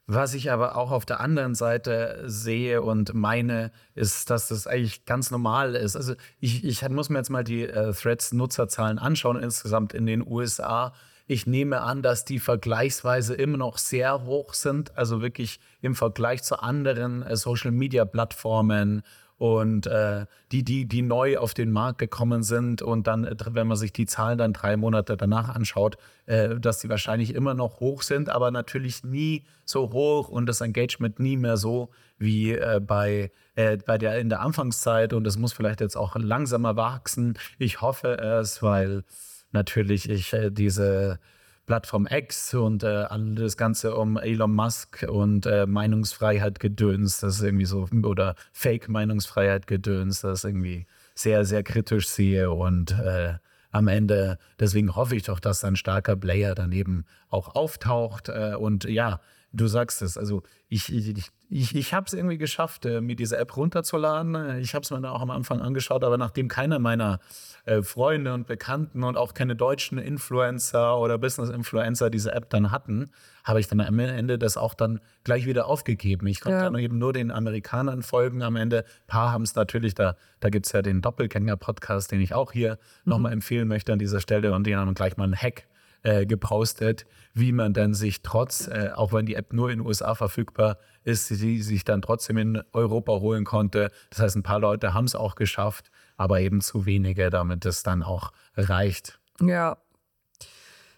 Was 0.07 0.33
ich 0.33 0.51
aber 0.51 0.75
auch 0.75 0.91
auf 0.91 1.05
der 1.05 1.19
anderen 1.19 1.55
Seite 1.55 2.23
sehe 2.25 2.81
und 2.81 3.13
meine, 3.13 3.71
ist, 3.95 4.29
dass 4.29 4.47
das 4.47 4.67
eigentlich 4.67 5.05
ganz 5.05 5.31
normal 5.31 5.75
ist. 5.75 5.95
Also 5.95 6.15
ich, 6.39 6.65
ich 6.65 6.87
muss 6.89 7.09
mir 7.09 7.19
jetzt 7.19 7.29
mal 7.29 7.43
die 7.43 7.63
äh, 7.63 7.93
Threads-Nutzerzahlen 7.93 8.99
anschauen, 8.99 9.41
insgesamt 9.41 9.93
in 9.93 10.05
den 10.05 10.25
USA. 10.25 10.93
Ich 11.27 11.47
nehme 11.47 11.81
an, 11.81 12.01
dass 12.01 12.25
die 12.25 12.39
vergleichsweise 12.39 13.35
immer 13.35 13.57
noch 13.57 13.77
sehr 13.77 14.25
hoch 14.25 14.53
sind, 14.53 14.97
also 14.97 15.21
wirklich 15.21 15.59
im 15.81 15.95
Vergleich 15.95 16.43
zu 16.43 16.59
anderen 16.59 17.23
äh, 17.23 17.37
Social-Media-Plattformen 17.37 19.03
und 19.41 19.87
äh, 19.87 20.27
die, 20.51 20.63
die, 20.63 20.85
die 20.85 21.01
neu 21.01 21.39
auf 21.39 21.55
den 21.55 21.71
Markt 21.71 21.97
gekommen 21.97 22.43
sind 22.43 22.83
und 22.83 23.07
dann, 23.07 23.25
äh, 23.25 23.35
wenn 23.49 23.65
man 23.65 23.75
sich 23.75 23.91
die 23.91 24.05
Zahlen 24.05 24.37
dann 24.37 24.53
drei 24.53 24.77
Monate 24.77 25.17
danach 25.17 25.49
anschaut, 25.49 25.97
äh, 26.27 26.59
dass 26.59 26.77
die 26.77 26.89
wahrscheinlich 26.89 27.33
immer 27.33 27.55
noch 27.55 27.79
hoch 27.79 28.03
sind, 28.03 28.29
aber 28.29 28.51
natürlich 28.51 29.03
nie 29.03 29.43
so 29.65 29.93
hoch 29.93 30.29
und 30.29 30.45
das 30.45 30.61
Engagement 30.61 31.19
nie 31.19 31.37
mehr 31.37 31.57
so 31.57 31.89
wie 32.19 32.51
äh, 32.51 32.79
bei, 32.85 33.31
äh, 33.55 33.77
bei 33.77 33.97
der 33.97 34.19
in 34.19 34.29
der 34.29 34.41
Anfangszeit 34.41 35.11
und 35.11 35.25
es 35.25 35.39
muss 35.39 35.53
vielleicht 35.53 35.81
jetzt 35.81 35.97
auch 35.97 36.15
langsamer 36.17 36.75
wachsen. 36.75 37.35
Ich 37.57 37.81
hoffe 37.81 38.19
es, 38.19 38.61
weil 38.61 39.03
natürlich 39.51 40.07
ich 40.07 40.33
äh, 40.33 40.51
diese 40.51 41.17
Plattform 41.65 42.07
X 42.09 42.53
und 42.53 42.83
äh, 42.83 43.05
das 43.35 43.57
Ganze 43.57 43.95
um 43.95 44.17
Elon 44.17 44.53
Musk 44.53 45.05
und 45.07 45.45
äh, 45.45 45.65
Meinungsfreiheit 45.65 46.59
gedöns, 46.59 47.19
das 47.19 47.35
ist 47.35 47.43
irgendwie 47.43 47.65
so, 47.65 47.87
oder 48.03 48.35
Fake-Meinungsfreiheit 48.51 49.67
gedöns, 49.67 50.21
das 50.21 50.43
irgendwie 50.43 50.85
sehr, 51.15 51.45
sehr 51.45 51.63
kritisch 51.63 52.09
sehe 52.09 52.51
und 52.51 52.91
äh, 52.91 53.35
am 53.71 53.87
Ende, 53.87 54.37
deswegen 54.59 54.95
hoffe 54.95 55.15
ich 55.15 55.23
doch, 55.23 55.39
dass 55.39 55.63
ein 55.63 55.75
starker 55.75 56.17
Player 56.17 56.55
daneben 56.55 57.05
auch 57.29 57.55
auftaucht. 57.55 58.27
Äh, 58.29 58.55
und 58.55 58.83
ja, 58.83 59.21
du 59.53 59.67
sagst 59.67 60.01
es, 60.01 60.17
also 60.17 60.43
ich, 60.69 60.93
ich, 60.93 61.29
ich, 61.49 61.75
ich 61.75 61.93
habe 61.93 62.05
es 62.07 62.13
irgendwie 62.13 62.37
geschafft, 62.37 62.85
äh, 62.85 63.01
mir 63.01 63.15
diese 63.17 63.37
App 63.37 63.57
runterzuladen. 63.57 64.59
Ich 64.59 64.73
habe 64.73 64.83
es 64.83 64.91
mir 64.91 65.01
dann 65.01 65.11
auch 65.11 65.21
am 65.21 65.29
Anfang 65.31 65.59
angeschaut, 65.59 66.03
aber 66.03 66.17
nachdem 66.17 66.47
keiner 66.47 66.79
meiner 66.79 67.19
äh, 67.65 67.81
Freunde 67.81 68.33
und 68.33 68.47
Bekannten 68.47 69.03
und 69.03 69.17
auch 69.17 69.33
keine 69.33 69.55
deutschen 69.55 69.97
Influencer 69.97 70.97
oder 70.97 71.17
Business-Influencer 71.17 72.09
diese 72.09 72.31
App 72.31 72.49
dann 72.49 72.71
hatten, 72.71 73.11
habe 73.43 73.59
ich 73.59 73.67
dann 73.67 73.81
am 73.81 73.99
Ende 73.99 74.37
das 74.39 74.55
auch 74.55 74.73
dann 74.73 75.01
gleich 75.25 75.45
wieder 75.45 75.65
aufgegeben. 75.67 76.27
Ich 76.27 76.39
konnte 76.39 76.57
Ja. 76.59 76.63
dann 76.63 76.75
eben 76.77 76.97
nur 76.97 77.11
den 77.11 77.31
Amerikanern 77.31 78.01
folgen 78.03 78.43
am 78.43 78.55
Ende. 78.55 78.79
Ein 78.85 79.07
paar 79.07 79.31
haben 79.33 79.43
es 79.43 79.55
natürlich, 79.55 79.93
da, 79.95 80.15
da 80.39 80.49
gibt 80.49 80.67
es 80.67 80.71
ja 80.71 80.81
den 80.81 81.01
Doppelgänger-Podcast, 81.01 82.11
den 82.11 82.21
ich 82.21 82.33
auch 82.33 82.51
hier 82.53 82.77
nochmal 83.03 83.33
empfehlen 83.33 83.67
möchte 83.67 83.91
an 83.91 83.99
dieser 83.99 84.21
Stelle 84.21 84.53
und 84.53 84.65
die 84.67 84.75
haben 84.75 84.93
gleich 84.93 85.17
mal 85.17 85.25
einen 85.25 85.35
Hack 85.35 85.65
äh, 86.03 86.25
gepostet, 86.25 87.05
wie 87.33 87.51
man 87.51 87.73
dann 87.73 87.93
sich 87.93 88.21
trotz, 88.23 88.67
äh, 88.67 88.89
auch 88.95 89.13
wenn 89.13 89.25
die 89.25 89.35
App 89.35 89.53
nur 89.53 89.69
in 89.69 89.79
den 89.79 89.87
USA 89.87 90.15
verfügbar 90.15 90.77
ist, 91.03 91.27
sie 91.27 91.61
sich 91.61 91.83
dann 91.83 92.01
trotzdem 92.01 92.37
in 92.37 92.61
Europa 92.73 93.13
holen 93.13 93.45
konnte. 93.45 93.91
Das 94.09 94.19
heißt, 94.19 94.35
ein 94.35 94.43
paar 94.43 94.59
Leute 94.59 94.93
haben 94.93 95.05
es 95.05 95.15
auch 95.15 95.35
geschafft, 95.35 95.91
aber 96.17 96.39
eben 96.39 96.61
zu 96.61 96.85
wenige, 96.85 97.29
damit 97.29 97.65
es 97.65 97.83
dann 97.83 98.03
auch 98.03 98.31
reicht. 98.55 99.19
Ja. 99.41 99.77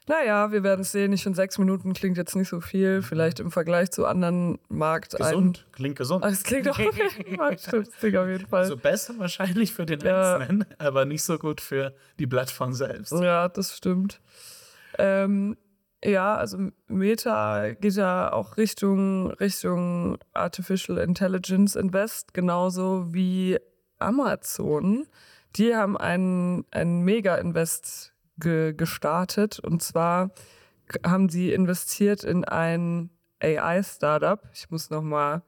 Naja, 0.05 0.51
wir 0.51 0.63
werden 0.63 0.81
es 0.81 0.91
sehen. 0.91 1.13
Ich 1.13 1.23
finde, 1.23 1.37
sechs 1.37 1.57
Minuten 1.57 1.93
klingt 1.93 2.17
jetzt 2.17 2.35
nicht 2.35 2.49
so 2.49 2.59
viel. 2.59 3.01
Vielleicht 3.01 3.39
im 3.39 3.51
Vergleich 3.51 3.89
zu 3.91 4.05
anderen 4.05 4.59
Markt. 4.67 5.15
Gesund, 5.15 5.65
klingt 5.71 5.97
gesund. 5.97 6.25
Ach, 6.25 6.31
es 6.31 6.43
klingt 6.43 6.67
auch. 6.69 6.75
Stimmt, 6.75 7.89
klingt 7.99 8.17
auf 8.17 8.27
jeden 8.27 8.47
Fall. 8.47 8.63
Also 8.63 8.75
besser 8.75 9.13
wahrscheinlich 9.17 9.73
für 9.73 9.85
den 9.85 10.01
Ja. 10.01 10.35
Einzelnen, 10.35 10.65
aber 10.77 11.05
nicht 11.05 11.23
so 11.23 11.37
gut 11.37 11.61
für 11.61 11.95
die 12.19 12.27
Plattform 12.27 12.73
selbst. 12.73 13.13
Ja, 13.13 13.47
das 13.47 13.77
stimmt. 13.77 14.19
Ähm, 14.97 15.57
ja, 16.03 16.35
also 16.35 16.57
Meta 16.87 17.71
geht 17.71 17.95
ja 17.95 18.33
auch 18.33 18.57
Richtung, 18.57 19.31
Richtung 19.31 20.17
Artificial 20.33 20.97
Intelligence 20.97 21.75
Invest, 21.75 22.33
genauso 22.33 23.13
wie 23.13 23.57
Amazon. 23.99 25.07
Die 25.55 25.75
haben 25.75 25.97
einen, 25.97 26.65
einen 26.71 27.03
Mega-Invest 27.03 28.13
ge 28.37 28.73
gestartet 28.73 29.59
und 29.59 29.81
zwar 29.81 30.31
haben 31.05 31.29
sie 31.29 31.53
investiert 31.53 32.23
in 32.23 32.43
ein 32.43 33.09
AI-Startup. 33.41 34.41
Ich 34.53 34.69
muss 34.69 34.89
nochmal, 34.89 35.41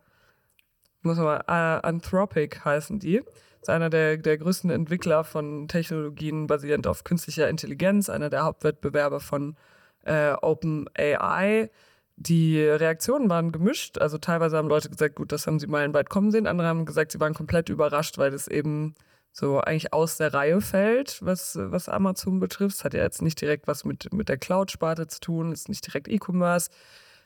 muss 1.02 1.18
noch 1.18 1.26
mal, 1.26 1.44
äh, 1.48 1.86
Anthropic 1.86 2.60
heißen 2.64 3.00
die. 3.00 3.22
Das 3.66 3.74
ist 3.74 3.76
einer 3.78 3.90
der, 3.90 4.18
der 4.18 4.38
größten 4.38 4.70
Entwickler 4.70 5.24
von 5.24 5.68
Technologien 5.68 6.46
basierend 6.46 6.86
auf 6.86 7.04
künstlicher 7.04 7.50
Intelligenz, 7.50 8.12
einer 8.12 8.30
der 8.30 8.44
Hauptwettbewerber 8.44 9.20
von 9.20 9.56
äh, 10.04 10.34
OpenAI. 10.34 11.72
Die 12.16 12.62
Reaktionen 12.62 13.28
waren 13.28 13.52
gemischt. 13.52 13.98
Also 13.98 14.20
teilweise 14.20 14.58
haben 14.58 14.68
Leute 14.68 14.92
gesagt, 14.92 15.16
gut, 15.16 15.32
das 15.32 15.48
haben 15.48 15.60
sie 15.60 15.66
meilenweit 15.66 16.12
kommen 16.12 16.30
sehen. 16.30 16.46
Andere 16.46 16.68
haben 16.68 16.86
gesagt, 16.86 17.12
sie 17.12 17.20
waren 17.20 17.34
komplett 17.34 17.70
überrascht, 17.70 18.20
weil 18.20 18.36
es 18.36 18.48
eben 18.48 18.94
so 19.32 19.60
eigentlich 19.62 19.94
aus 19.94 20.18
der 20.18 20.32
Reihe 20.32 20.62
fällt, 20.62 21.26
was, 21.26 21.58
was 21.60 21.90
Amazon 21.90 22.40
betrifft. 22.40 22.76
Es 22.76 22.84
hat 22.84 22.94
ja 22.94 23.02
jetzt 23.02 23.24
nicht 23.24 23.42
direkt 23.42 23.68
was 23.68 23.84
mit, 23.84 24.14
mit 24.14 24.30
der 24.30 24.38
Cloud-Sparte 24.38 25.08
zu 25.08 25.20
tun, 25.20 25.52
ist 25.52 25.70
nicht 25.70 25.88
direkt 25.88 26.08
E-Commerce. 26.08 26.70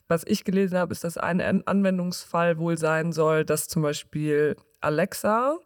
Was 0.07 0.23
ich 0.25 0.45
gelesen 0.45 0.77
habe, 0.77 0.93
ist, 0.93 1.03
dass 1.03 1.17
ein 1.17 1.41
An- 1.41 1.63
Anwendungsfall 1.65 2.57
wohl 2.59 2.77
sein 2.77 3.11
soll, 3.11 3.43
dass 3.43 3.67
zum 3.67 3.81
Beispiel 3.81 4.55
Alexa 4.79 5.57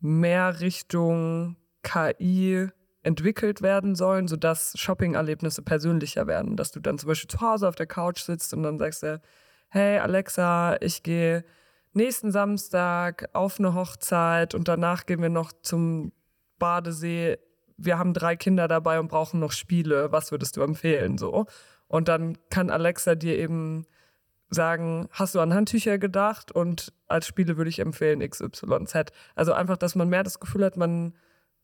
mehr 0.00 0.60
Richtung 0.60 1.56
KI 1.82 2.68
entwickelt 3.02 3.62
werden 3.62 3.94
sollen, 3.94 4.28
sodass 4.28 4.74
Shopping-Erlebnisse 4.76 5.62
persönlicher 5.62 6.26
werden. 6.26 6.56
Dass 6.56 6.72
du 6.72 6.80
dann 6.80 6.98
zum 6.98 7.08
Beispiel 7.08 7.28
zu 7.28 7.40
Hause 7.40 7.68
auf 7.68 7.74
der 7.74 7.86
Couch 7.86 8.20
sitzt 8.20 8.52
und 8.52 8.62
dann 8.62 8.78
sagst 8.78 9.02
du, 9.02 9.20
hey 9.68 9.98
Alexa, 9.98 10.76
ich 10.80 11.02
gehe 11.02 11.44
nächsten 11.92 12.32
Samstag 12.32 13.28
auf 13.32 13.58
eine 13.58 13.74
Hochzeit 13.74 14.54
und 14.54 14.68
danach 14.68 15.06
gehen 15.06 15.22
wir 15.22 15.28
noch 15.28 15.52
zum 15.62 16.12
Badesee. 16.58 17.38
Wir 17.76 17.98
haben 17.98 18.14
drei 18.14 18.36
Kinder 18.36 18.68
dabei 18.68 18.98
und 19.00 19.08
brauchen 19.08 19.40
noch 19.40 19.52
Spiele. 19.52 20.12
Was 20.12 20.30
würdest 20.30 20.56
du 20.56 20.62
empfehlen? 20.62 21.18
So. 21.18 21.46
Und 21.86 22.08
dann 22.08 22.36
kann 22.50 22.70
Alexa 22.70 23.14
dir 23.14 23.38
eben 23.38 23.86
sagen, 24.50 25.08
hast 25.10 25.34
du 25.34 25.40
an 25.40 25.54
Handtücher 25.54 25.98
gedacht? 25.98 26.52
Und 26.52 26.92
als 27.06 27.26
Spiele 27.26 27.56
würde 27.56 27.70
ich 27.70 27.80
empfehlen 27.80 28.20
XYZ. 28.20 29.12
Also 29.34 29.52
einfach, 29.52 29.76
dass 29.76 29.94
man 29.94 30.08
mehr 30.08 30.22
das 30.22 30.40
Gefühl 30.40 30.64
hat, 30.64 30.76
man 30.76 31.14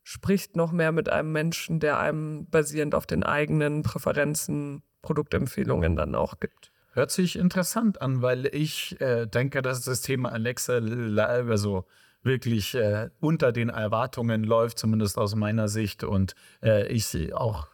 spricht 0.03 0.55
noch 0.55 0.70
mehr 0.70 0.92
mit 0.92 1.09
einem 1.09 1.33
Menschen, 1.33 1.81
der 1.81 1.99
einem 1.99 2.47
basierend 2.51 2.94
auf 2.94 3.07
den 3.07 3.23
eigenen 3.23 3.83
Präferenzen 3.83 4.83
Produktempfehlungen 5.03 5.97
dann 5.97 6.14
auch 6.14 6.40
gibt. 6.40 6.73
Hört 6.92 7.11
sich 7.11 7.37
interessant 7.37 8.01
an, 8.01 8.23
weil 8.23 8.47
ich 8.47 9.01
äh, 9.01 9.27
denke, 9.27 9.62
dass 9.62 9.83
das 9.83 10.01
Thema 10.03 10.31
Alexa 10.31 10.79
la- 10.79 11.27
also 11.27 11.87
wirklich 12.23 12.75
äh, 12.75 13.11
unter 13.20 13.53
den 13.53 13.68
Erwartungen 13.68 14.44
läuft, 14.44 14.79
zumindest 14.79 15.18
aus 15.18 15.35
meiner 15.35 15.68
Sicht. 15.68 16.05
Und 16.05 16.35
äh, 16.62 16.87
ich 16.88 17.35
auch 17.35 17.68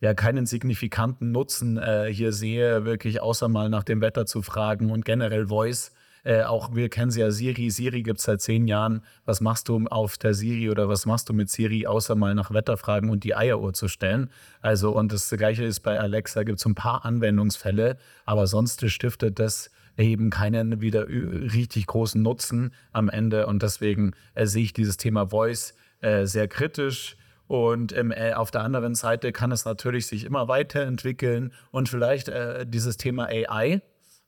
ja 0.00 0.14
keinen 0.14 0.46
signifikanten 0.46 1.32
Nutzen 1.32 1.76
äh, 1.76 2.12
hier 2.12 2.32
sehe, 2.32 2.84
wirklich 2.84 3.20
außer 3.20 3.48
mal 3.48 3.68
nach 3.68 3.84
dem 3.84 4.00
Wetter 4.00 4.26
zu 4.26 4.42
fragen 4.42 4.90
und 4.90 5.04
generell 5.04 5.46
Voice. 5.48 5.92
Äh, 6.24 6.42
auch 6.42 6.74
wir 6.74 6.88
kennen 6.88 7.10
sie 7.10 7.20
ja 7.20 7.30
Siri. 7.30 7.70
Siri 7.70 8.02
gibt 8.02 8.18
es 8.18 8.24
seit 8.24 8.40
zehn 8.40 8.66
Jahren. 8.66 9.02
Was 9.24 9.40
machst 9.40 9.68
du 9.68 9.86
auf 9.86 10.18
der 10.18 10.34
Siri 10.34 10.70
oder 10.70 10.88
was 10.88 11.06
machst 11.06 11.28
du 11.28 11.32
mit 11.32 11.50
Siri, 11.50 11.86
außer 11.86 12.14
mal 12.14 12.34
nach 12.34 12.52
Wetter 12.52 12.76
fragen 12.76 13.10
und 13.10 13.24
die 13.24 13.34
Eieruhr 13.34 13.72
zu 13.72 13.88
stellen? 13.88 14.30
Also, 14.60 14.90
und 14.90 15.12
das 15.12 15.30
Gleiche 15.30 15.64
ist 15.64 15.80
bei 15.80 15.98
Alexa, 15.98 16.42
gibt 16.42 16.58
es 16.58 16.66
ein 16.66 16.74
paar 16.74 17.04
Anwendungsfälle, 17.04 17.96
aber 18.24 18.46
sonst 18.46 18.88
stiftet 18.90 19.38
das 19.38 19.70
eben 19.96 20.30
keinen 20.30 20.80
wieder 20.80 21.08
richtig 21.08 21.86
großen 21.86 22.22
Nutzen 22.22 22.72
am 22.92 23.08
Ende. 23.08 23.46
Und 23.46 23.62
deswegen 23.62 24.12
äh, 24.34 24.46
sehe 24.46 24.64
ich 24.64 24.72
dieses 24.72 24.96
Thema 24.96 25.28
Voice 25.30 25.74
äh, 26.00 26.26
sehr 26.26 26.46
kritisch. 26.48 27.16
Und 27.48 27.96
ähm, 27.96 28.12
äh, 28.12 28.34
auf 28.34 28.50
der 28.50 28.62
anderen 28.62 28.94
Seite 28.94 29.32
kann 29.32 29.50
es 29.52 29.64
natürlich 29.64 30.06
sich 30.06 30.24
immer 30.24 30.48
weiterentwickeln 30.48 31.52
und 31.70 31.88
vielleicht 31.88 32.28
äh, 32.28 32.66
dieses 32.66 32.96
Thema 32.98 33.26
AI. 33.26 33.80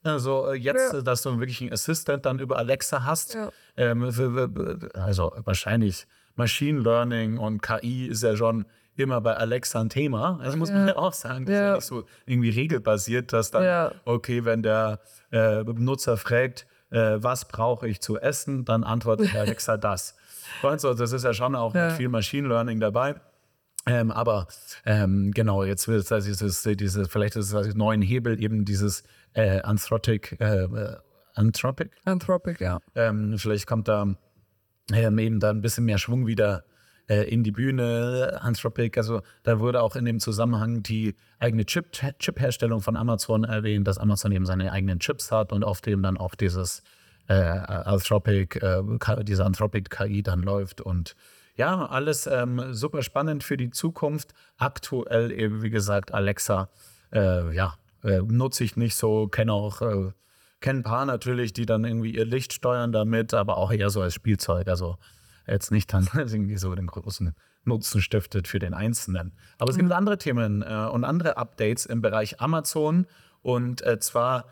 Also 0.02 0.48
äh, 0.50 0.54
jetzt, 0.56 0.92
Ja. 0.94 1.02
dass 1.02 1.22
du 1.22 1.38
wirklich 1.38 1.61
einen 1.61 1.72
Assistant 1.72 2.24
dann 2.26 2.38
über 2.38 2.56
Alexa 2.59 3.04
hast. 3.04 3.35
Ja. 3.35 3.50
Ähm, 3.76 4.02
also 4.94 5.33
wahrscheinlich 5.44 6.06
Machine 6.37 6.80
Learning 6.80 7.37
und 7.38 7.61
KI 7.62 8.06
ist 8.06 8.22
ja 8.22 8.35
schon 8.37 8.64
immer 8.96 9.20
bei 9.20 9.35
Alexa 9.37 9.80
ein 9.80 9.88
Thema. 9.90 10.40
Das 10.42 10.56
muss 10.56 10.70
man 10.70 10.88
ja 10.88 10.96
auch 10.96 11.12
sagen. 11.12 11.44
Das 11.46 11.54
ist 11.54 11.61
ja 11.61 11.66
Ja. 11.68 11.74
nicht 11.76 11.85
so 11.85 12.04
irgendwie 12.26 12.50
regelbasiert, 12.50 13.33
dass 13.33 13.50
dann, 13.50 13.64
Ja. 13.64 13.92
okay, 14.06 14.44
wenn 14.44 14.62
der 14.62 15.00
äh, 15.30 15.62
Benutzer 15.64 16.16
fragt, 16.16 16.66
äh, 16.90 17.18
was 17.18 17.46
brauche 17.46 17.87
ich 17.88 18.00
zu 18.00 18.18
essen, 18.18 18.64
dann 18.64 18.83
antwortet 18.85 19.35
Alexa 19.37 19.76
das. 19.76 20.16
Und 20.62 20.80
so, 20.80 20.94
das 20.94 21.12
ist 21.12 21.24
ja 21.24 21.32
schon 21.34 21.54
auch 21.54 21.74
Ja. 21.74 21.90
viel 21.90 22.08
Machine 22.08 22.48
Learning 22.48 22.80
dabei. 22.80 23.16
Ähm, 23.86 24.10
aber 24.10 24.46
ähm, 24.84 25.30
genau, 25.32 25.64
jetzt 25.64 25.88
wird 25.88 26.10
es 26.10 26.24
dieses, 26.24 26.62
dieses, 26.62 27.08
vielleicht 27.08 27.36
ist 27.36 27.46
es 27.46 27.54
also 27.54 27.70
neuen 27.76 28.02
Hebel 28.02 28.42
eben 28.42 28.66
dieses 28.66 29.04
äh, 29.32 29.60
Anthropic, 29.62 30.36
äh, 30.38 30.64
äh, 30.64 30.96
Anthropic, 31.34 31.90
Anthropic, 32.04 32.60
ja. 32.60 32.80
ähm, 32.94 33.38
vielleicht 33.38 33.66
kommt 33.66 33.88
da 33.88 34.06
ähm, 34.92 35.18
eben 35.18 35.40
da 35.40 35.48
ein 35.50 35.62
bisschen 35.62 35.86
mehr 35.86 35.96
Schwung 35.96 36.26
wieder 36.26 36.64
äh, 37.08 37.22
in 37.32 37.42
die 37.42 37.52
Bühne. 37.52 38.38
Anthropic, 38.42 38.98
also 38.98 39.22
da 39.44 39.60
wurde 39.60 39.80
auch 39.82 39.96
in 39.96 40.04
dem 40.04 40.20
Zusammenhang 40.20 40.82
die 40.82 41.14
eigene 41.38 41.62
Chip- 41.64 41.92
Chip-Herstellung 42.18 42.82
von 42.82 42.96
Amazon 42.96 43.44
erwähnt, 43.44 43.88
dass 43.88 43.96
Amazon 43.96 44.30
eben 44.32 44.44
seine 44.44 44.72
eigenen 44.72 44.98
Chips 45.00 45.32
hat 45.32 45.52
und 45.52 45.64
auf 45.64 45.80
dem 45.80 46.02
dann 46.02 46.18
auch 46.18 46.34
dieses 46.34 46.82
äh, 47.28 47.35
Anthropic, 47.35 48.56
äh, 48.61 48.83
diese 49.24 49.44
Anthropic-KI 49.44 50.22
dann 50.22 50.42
läuft 50.42 50.80
und 50.80 51.16
ja, 51.56 51.87
alles 51.87 52.26
ähm, 52.26 52.72
super 52.72 53.02
spannend 53.02 53.44
für 53.44 53.56
die 53.56 53.70
Zukunft. 53.70 54.33
Aktuell 54.56 55.30
eben, 55.30 55.62
wie 55.62 55.70
gesagt, 55.70 56.14
Alexa, 56.14 56.70
äh, 57.12 57.54
ja, 57.54 57.74
äh, 58.02 58.20
nutze 58.20 58.64
ich 58.64 58.76
nicht 58.76 58.94
so, 58.94 59.28
kenne 59.28 59.52
auch, 59.52 59.83
äh, 59.83 60.12
kenne 60.61 60.80
ein 60.80 60.83
paar 60.83 61.04
natürlich, 61.04 61.52
die 61.52 61.66
dann 61.66 61.85
irgendwie 61.85 62.14
ihr 62.14 62.24
Licht 62.24 62.52
steuern 62.52 62.92
damit, 62.92 63.35
aber 63.35 63.59
auch 63.59 63.72
eher 63.72 63.90
so 63.90 64.00
als 64.00 64.14
Spielzeug. 64.14 64.68
Also 64.68 64.96
jetzt 65.46 65.70
nicht 65.70 65.92
dann 65.92 66.09
irgendwie 66.14 66.56
so 66.56 66.74
den 66.74 66.87
großen 66.87 67.35
Nutzen 67.64 68.00
stiftet 68.00 68.48
für 68.48 68.59
den 68.59 68.72
Einzelnen. 68.72 69.33
Aber 69.59 69.70
es 69.70 69.76
gibt 69.76 69.92
andere 69.92 70.18
Themen 70.18 70.62
äh, 70.62 70.88
und 70.90 71.04
andere 71.04 71.37
Updates 71.37 71.85
im 71.87 72.00
Bereich 72.00 72.40
Amazon. 72.40 73.06
Und 73.42 73.83
äh, 73.83 73.98
zwar, 73.98 74.46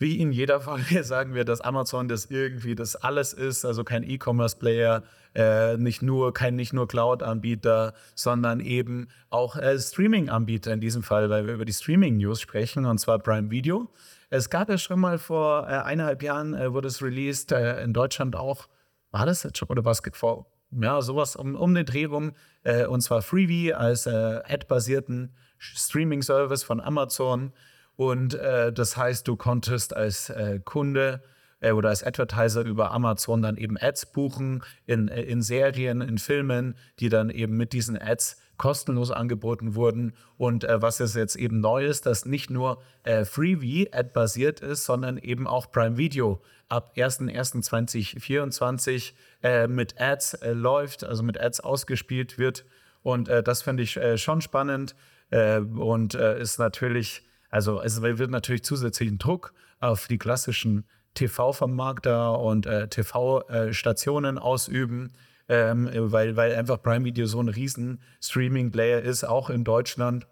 wie 0.00 0.18
in 0.18 0.32
jeder 0.32 0.60
Folge, 0.62 1.04
sagen 1.04 1.34
wir, 1.34 1.44
dass 1.44 1.60
Amazon 1.60 2.08
das 2.08 2.24
irgendwie 2.24 2.74
das 2.74 2.96
alles 2.96 3.32
ist, 3.34 3.64
also 3.64 3.84
kein 3.84 4.02
E-Commerce-Player, 4.02 5.02
äh, 5.34 5.76
nicht 5.76 6.00
nur, 6.02 6.32
kein 6.32 6.56
nicht 6.56 6.72
nur 6.72 6.88
Cloud-Anbieter, 6.88 7.92
sondern 8.14 8.60
eben 8.60 9.08
auch 9.28 9.56
äh, 9.56 9.78
Streaming-Anbieter 9.78 10.72
in 10.72 10.80
diesem 10.80 11.02
Fall, 11.02 11.28
weil 11.28 11.46
wir 11.46 11.54
über 11.54 11.66
die 11.66 11.74
Streaming-News 11.74 12.40
sprechen, 12.40 12.86
und 12.86 12.98
zwar 12.98 13.18
Prime 13.18 13.50
Video. 13.50 13.90
Es 14.30 14.48
gab 14.48 14.70
ja 14.70 14.78
schon 14.78 15.00
mal 15.00 15.18
vor 15.18 15.68
äh, 15.68 15.72
eineinhalb 15.72 16.22
Jahren, 16.22 16.54
äh, 16.54 16.72
wurde 16.72 16.88
es 16.88 17.02
released, 17.02 17.52
äh, 17.52 17.82
in 17.82 17.92
Deutschland 17.92 18.34
auch, 18.34 18.68
war 19.10 19.26
das 19.26 19.42
jetzt 19.42 19.58
schon, 19.58 19.68
oder 19.68 19.84
was 19.84 20.00
vor, 20.14 20.46
ja, 20.70 21.02
sowas 21.02 21.36
um, 21.36 21.56
um 21.56 21.74
den 21.74 21.84
Dreh 21.84 22.06
rum, 22.06 22.32
äh, 22.62 22.86
und 22.86 23.02
zwar 23.02 23.20
Freebie 23.20 23.74
als 23.74 24.06
ad-basierten 24.06 25.34
Streaming-Service 25.58 26.62
von 26.62 26.80
Amazon. 26.80 27.52
Und 28.00 28.32
äh, 28.32 28.72
das 28.72 28.96
heißt, 28.96 29.28
du 29.28 29.36
konntest 29.36 29.94
als 29.94 30.30
äh, 30.30 30.58
Kunde 30.64 31.20
äh, 31.60 31.72
oder 31.72 31.90
als 31.90 32.02
Advertiser 32.02 32.62
über 32.62 32.92
Amazon 32.92 33.42
dann 33.42 33.58
eben 33.58 33.76
Ads 33.78 34.06
buchen 34.06 34.62
in, 34.86 35.08
äh, 35.08 35.20
in 35.20 35.42
Serien, 35.42 36.00
in 36.00 36.16
Filmen, 36.16 36.76
die 36.98 37.10
dann 37.10 37.28
eben 37.28 37.58
mit 37.58 37.74
diesen 37.74 38.00
Ads 38.00 38.38
kostenlos 38.56 39.10
angeboten 39.10 39.74
wurden. 39.74 40.14
Und 40.38 40.64
äh, 40.64 40.80
was 40.80 41.00
ist 41.00 41.14
jetzt 41.14 41.36
eben 41.36 41.60
neu 41.60 41.84
ist, 41.84 42.06
dass 42.06 42.24
nicht 42.24 42.48
nur 42.48 42.80
äh, 43.02 43.26
Freebie 43.26 43.92
Ad-basiert 43.92 44.60
ist, 44.60 44.86
sondern 44.86 45.18
eben 45.18 45.46
auch 45.46 45.70
Prime 45.70 45.98
Video 45.98 46.40
ab 46.70 46.94
01.01.2024 46.96 49.12
äh, 49.42 49.66
mit 49.66 50.00
Ads 50.00 50.40
äh, 50.40 50.52
läuft, 50.52 51.04
also 51.04 51.22
mit 51.22 51.38
Ads 51.38 51.60
ausgespielt 51.60 52.38
wird. 52.38 52.64
Und 53.02 53.28
äh, 53.28 53.42
das 53.42 53.60
finde 53.60 53.82
ich 53.82 53.98
äh, 53.98 54.16
schon 54.16 54.40
spannend 54.40 54.96
und 55.32 56.14
ist 56.14 56.58
natürlich, 56.58 57.22
also 57.50 57.82
es 57.82 58.00
wird 58.00 58.30
natürlich 58.30 58.64
zusätzlichen 58.64 59.18
Druck 59.18 59.52
auf 59.80 60.06
die 60.06 60.18
klassischen 60.18 60.86
TV-Vermarkter 61.14 62.38
und 62.38 62.68
TV-Stationen 62.90 64.38
ausüben 64.38 65.12
ähm, 65.50 65.90
weil, 65.92 66.36
weil 66.36 66.54
einfach 66.54 66.80
Prime 66.80 67.04
Video 67.04 67.26
so 67.26 67.42
ein 67.42 67.48
riesen 67.48 68.00
Streaming-Player 68.22 69.02
ist, 69.02 69.24
auch 69.24 69.50
in 69.50 69.64
Deutschland. 69.64 70.28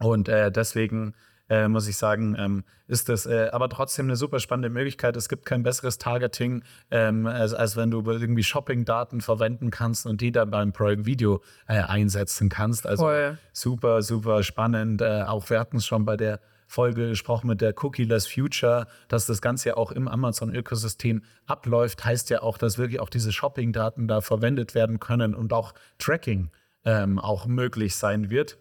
Und 0.00 0.28
äh, 0.28 0.50
deswegen 0.50 1.14
äh, 1.48 1.68
muss 1.68 1.88
ich 1.88 1.96
sagen, 1.96 2.36
ähm, 2.38 2.64
ist 2.86 3.08
das 3.08 3.26
äh, 3.26 3.48
aber 3.52 3.68
trotzdem 3.68 4.06
eine 4.06 4.16
super 4.16 4.40
spannende 4.40 4.70
Möglichkeit. 4.70 5.16
Es 5.16 5.28
gibt 5.28 5.46
kein 5.46 5.62
besseres 5.62 5.98
Targeting, 5.98 6.62
ähm, 6.90 7.26
als, 7.26 7.54
als 7.54 7.76
wenn 7.76 7.90
du 7.90 8.02
irgendwie 8.10 8.42
Shopping-Daten 8.42 9.20
verwenden 9.20 9.70
kannst 9.70 10.06
und 10.06 10.20
die 10.20 10.32
dann 10.32 10.50
beim 10.50 10.72
Prime 10.72 11.06
Video 11.06 11.42
äh, 11.66 11.80
einsetzen 11.80 12.48
kannst. 12.48 12.86
Also 12.86 13.04
Voll. 13.04 13.38
super, 13.52 14.02
super 14.02 14.42
spannend. 14.42 15.00
Äh, 15.00 15.24
auch 15.26 15.48
wir 15.50 15.60
hatten 15.60 15.78
es 15.78 15.86
schon 15.86 16.04
bei 16.04 16.16
der 16.16 16.40
Folge 16.68 17.08
gesprochen 17.08 17.48
mit 17.48 17.62
der 17.62 17.74
Cookie-less 17.82 18.26
Future, 18.26 18.86
dass 19.08 19.24
das 19.24 19.40
Ganze 19.40 19.70
ja 19.70 19.76
auch 19.76 19.90
im 19.90 20.06
Amazon-Ökosystem 20.06 21.22
abläuft, 21.46 22.04
heißt 22.04 22.28
ja 22.28 22.42
auch, 22.42 22.58
dass 22.58 22.76
wirklich 22.76 23.00
auch 23.00 23.08
diese 23.08 23.32
Shopping-Daten 23.32 24.06
da 24.06 24.20
verwendet 24.20 24.74
werden 24.74 25.00
können 25.00 25.34
und 25.34 25.54
auch 25.54 25.72
Tracking 25.98 26.50
ähm, 26.84 27.18
auch 27.18 27.46
möglich 27.46 27.96
sein 27.96 28.28
wird. 28.28 28.58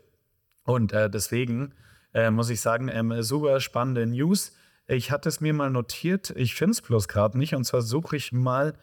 Und 0.64 0.94
äh, 0.94 1.10
deswegen 1.10 1.74
äh, 2.18 2.32
muss 2.32 2.50
ich 2.50 2.60
sagen, 2.62 2.90
ähm, 2.92 3.22
super 3.22 3.60
spannende 3.60 4.08
News. 4.08 4.54
Ich 4.88 5.12
hatte 5.12 5.30
es 5.30 5.40
mir 5.40 5.54
mal 5.54 5.70
notiert, 5.70 6.32
ich 6.36 6.56
finde 6.56 6.72
es 6.72 6.82
bloß 6.82 7.08
gerade 7.08 7.38
nicht. 7.38 7.54
Und 7.54 7.64
zwar 7.64 7.82
suche 7.82 8.16
ich 8.16 8.32
mal 8.32 8.74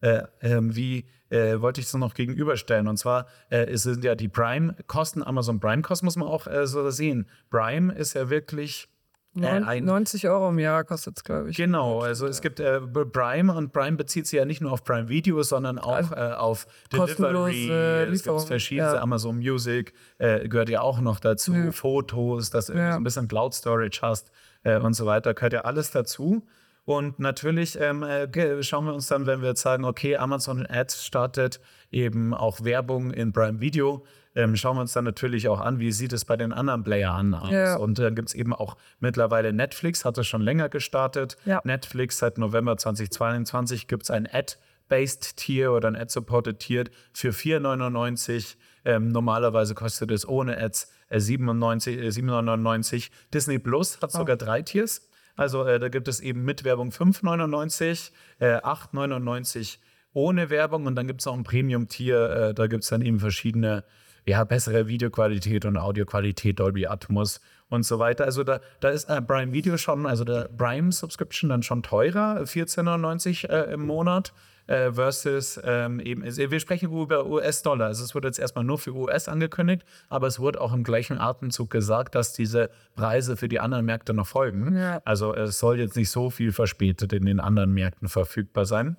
äh, 0.00 0.22
ähm, 0.40 0.74
wie 0.74 1.04
äh, 1.28 1.60
wollte 1.60 1.80
ich 1.80 1.86
es 1.86 1.94
noch 1.94 2.14
gegenüberstellen. 2.14 2.88
Und 2.88 2.96
zwar 2.96 3.26
äh, 3.50 3.76
sind 3.76 4.02
ja 4.02 4.14
die 4.14 4.28
Prime-Kosten, 4.28 5.22
Amazon 5.22 5.60
Prime-Kosten 5.60 6.06
muss 6.06 6.16
man 6.16 6.26
auch 6.26 6.46
äh, 6.46 6.66
so 6.66 6.90
sehen. 6.90 7.28
Prime 7.50 7.92
ist 7.94 8.14
ja 8.14 8.28
wirklich. 8.28 8.88
Äh, 9.36 9.80
90 9.80 10.28
Euro 10.28 10.48
im 10.48 10.58
Jahr 10.58 10.82
kostet 10.84 11.16
es, 11.16 11.24
glaube 11.24 11.50
ich. 11.50 11.56
Genau, 11.56 12.00
also 12.00 12.26
es 12.26 12.40
gibt 12.40 12.58
äh, 12.58 12.80
Prime 12.80 13.54
und 13.54 13.72
Prime 13.72 13.96
bezieht 13.96 14.26
sich 14.26 14.38
ja 14.38 14.44
nicht 14.44 14.60
nur 14.60 14.72
auf 14.72 14.82
Prime 14.82 15.08
Video, 15.08 15.42
sondern 15.42 15.78
auch 15.78 16.10
äh, 16.12 16.32
auf 16.32 16.66
Delivery. 16.92 17.70
Es 18.12 18.24
gibt 18.24 18.42
verschiedene, 18.42 18.94
ja. 18.94 19.00
Amazon 19.00 19.36
Music 19.36 19.92
gehört 20.18 20.68
ja 20.68 20.80
auch 20.80 21.00
noch 21.00 21.20
dazu, 21.20 21.54
ja. 21.54 21.70
Fotos, 21.70 22.50
dass 22.50 22.66
du 22.66 22.74
ja. 22.74 22.96
ein 22.96 23.04
bisschen 23.04 23.28
Cloud 23.28 23.54
Storage 23.54 24.00
hast 24.02 24.30
und 24.64 24.94
so 24.94 25.06
weiter, 25.06 25.32
gehört 25.34 25.52
ja 25.52 25.60
alles 25.60 25.90
dazu. 25.90 26.46
Und 26.84 27.20
natürlich 27.20 27.78
ähm, 27.80 28.02
äh, 28.02 28.62
schauen 28.62 28.86
wir 28.86 28.94
uns 28.94 29.06
dann, 29.06 29.26
wenn 29.26 29.42
wir 29.42 29.50
jetzt 29.50 29.62
sagen, 29.62 29.84
okay, 29.84 30.16
Amazon 30.16 30.66
Ads 30.66 31.04
startet 31.04 31.60
eben 31.92 32.34
auch 32.34 32.64
Werbung 32.64 33.12
in 33.12 33.32
Prime 33.32 33.60
Video, 33.60 34.04
ähm, 34.34 34.56
schauen 34.56 34.76
wir 34.76 34.82
uns 34.82 34.92
dann 34.92 35.04
natürlich 35.04 35.48
auch 35.48 35.60
an, 35.60 35.80
wie 35.80 35.92
sieht 35.92 36.12
es 36.12 36.24
bei 36.24 36.36
den 36.36 36.52
anderen 36.52 36.84
Playern 36.84 37.34
aus. 37.34 37.50
Ja. 37.50 37.76
Und 37.76 37.98
dann 37.98 38.14
gibt 38.14 38.28
es 38.28 38.34
eben 38.34 38.54
auch 38.54 38.76
mittlerweile 39.00 39.52
Netflix, 39.52 40.04
hat 40.04 40.18
es 40.18 40.26
schon 40.26 40.42
länger 40.42 40.68
gestartet. 40.68 41.36
Ja. 41.44 41.60
Netflix 41.64 42.18
seit 42.18 42.38
November 42.38 42.76
2022 42.76 43.88
gibt 43.88 44.04
es 44.04 44.10
ein 44.10 44.28
Ad-Based 44.30 45.36
Tier 45.36 45.72
oder 45.72 45.88
ein 45.88 45.96
Ad-Supported 45.96 46.58
Tier 46.60 46.84
für 47.12 47.30
4,99. 47.30 48.56
Ähm, 48.84 49.08
normalerweise 49.08 49.74
kostet 49.74 50.10
es 50.10 50.26
ohne 50.26 50.56
Ads 50.56 50.92
äh, 51.08 51.18
97, 51.18 51.98
äh, 51.98 52.08
7,99. 52.08 53.10
Disney 53.34 53.58
Plus 53.58 54.00
hat 54.00 54.10
oh. 54.14 54.18
sogar 54.18 54.36
drei 54.36 54.62
Tiers. 54.62 55.08
Also 55.36 55.64
äh, 55.64 55.78
da 55.78 55.88
gibt 55.88 56.06
es 56.06 56.20
eben 56.20 56.44
mit 56.44 56.64
Werbung 56.64 56.90
5,99, 56.90 58.10
äh, 58.38 58.58
8,99 58.58 59.78
ohne 60.12 60.50
Werbung 60.50 60.86
und 60.86 60.96
dann 60.96 61.06
gibt 61.06 61.20
es 61.20 61.26
auch 61.26 61.34
ein 61.34 61.44
Premium-Tier, 61.44 62.30
äh, 62.30 62.54
da 62.54 62.66
gibt 62.66 62.82
es 62.82 62.90
dann 62.90 63.02
eben 63.02 63.20
verschiedene, 63.20 63.84
ja, 64.26 64.44
bessere 64.44 64.86
Videoqualität 64.88 65.64
und 65.64 65.76
Audioqualität, 65.76 66.58
Dolby 66.60 66.86
Atmos 66.86 67.40
und 67.68 67.84
so 67.84 67.98
weiter. 67.98 68.24
Also 68.24 68.44
da, 68.44 68.60
da 68.80 68.90
ist 68.90 69.08
äh, 69.08 69.22
Prime 69.22 69.52
Video 69.52 69.76
schon, 69.76 70.06
also 70.06 70.24
der 70.24 70.48
Prime 70.56 70.92
Subscription 70.92 71.50
dann 71.50 71.62
schon 71.62 71.82
teurer, 71.82 72.42
14,99 72.42 73.48
äh, 73.48 73.72
im 73.72 73.86
Monat 73.86 74.32
äh, 74.66 74.92
versus 74.92 75.60
ähm, 75.64 76.00
eben, 76.00 76.22
wir 76.24 76.60
sprechen 76.60 76.90
über 76.90 77.26
US-Dollar. 77.26 77.86
Also 77.86 78.04
es 78.04 78.14
wurde 78.14 78.28
jetzt 78.28 78.38
erstmal 78.38 78.64
nur 78.64 78.78
für 78.78 78.94
US 78.94 79.28
angekündigt, 79.28 79.84
aber 80.08 80.26
es 80.26 80.38
wurde 80.38 80.60
auch 80.60 80.72
im 80.72 80.84
gleichen 80.84 81.18
Atemzug 81.18 81.70
gesagt, 81.70 82.14
dass 82.14 82.32
diese 82.32 82.70
Preise 82.94 83.36
für 83.36 83.48
die 83.48 83.60
anderen 83.60 83.84
Märkte 83.84 84.14
noch 84.14 84.26
folgen. 84.26 84.76
Ja. 84.76 85.00
Also 85.04 85.34
es 85.34 85.58
soll 85.58 85.78
jetzt 85.78 85.96
nicht 85.96 86.10
so 86.10 86.30
viel 86.30 86.52
verspätet 86.52 87.12
in 87.12 87.24
den 87.24 87.40
anderen 87.40 87.72
Märkten 87.72 88.08
verfügbar 88.08 88.64
sein. 88.64 88.96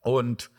Und 0.00 0.50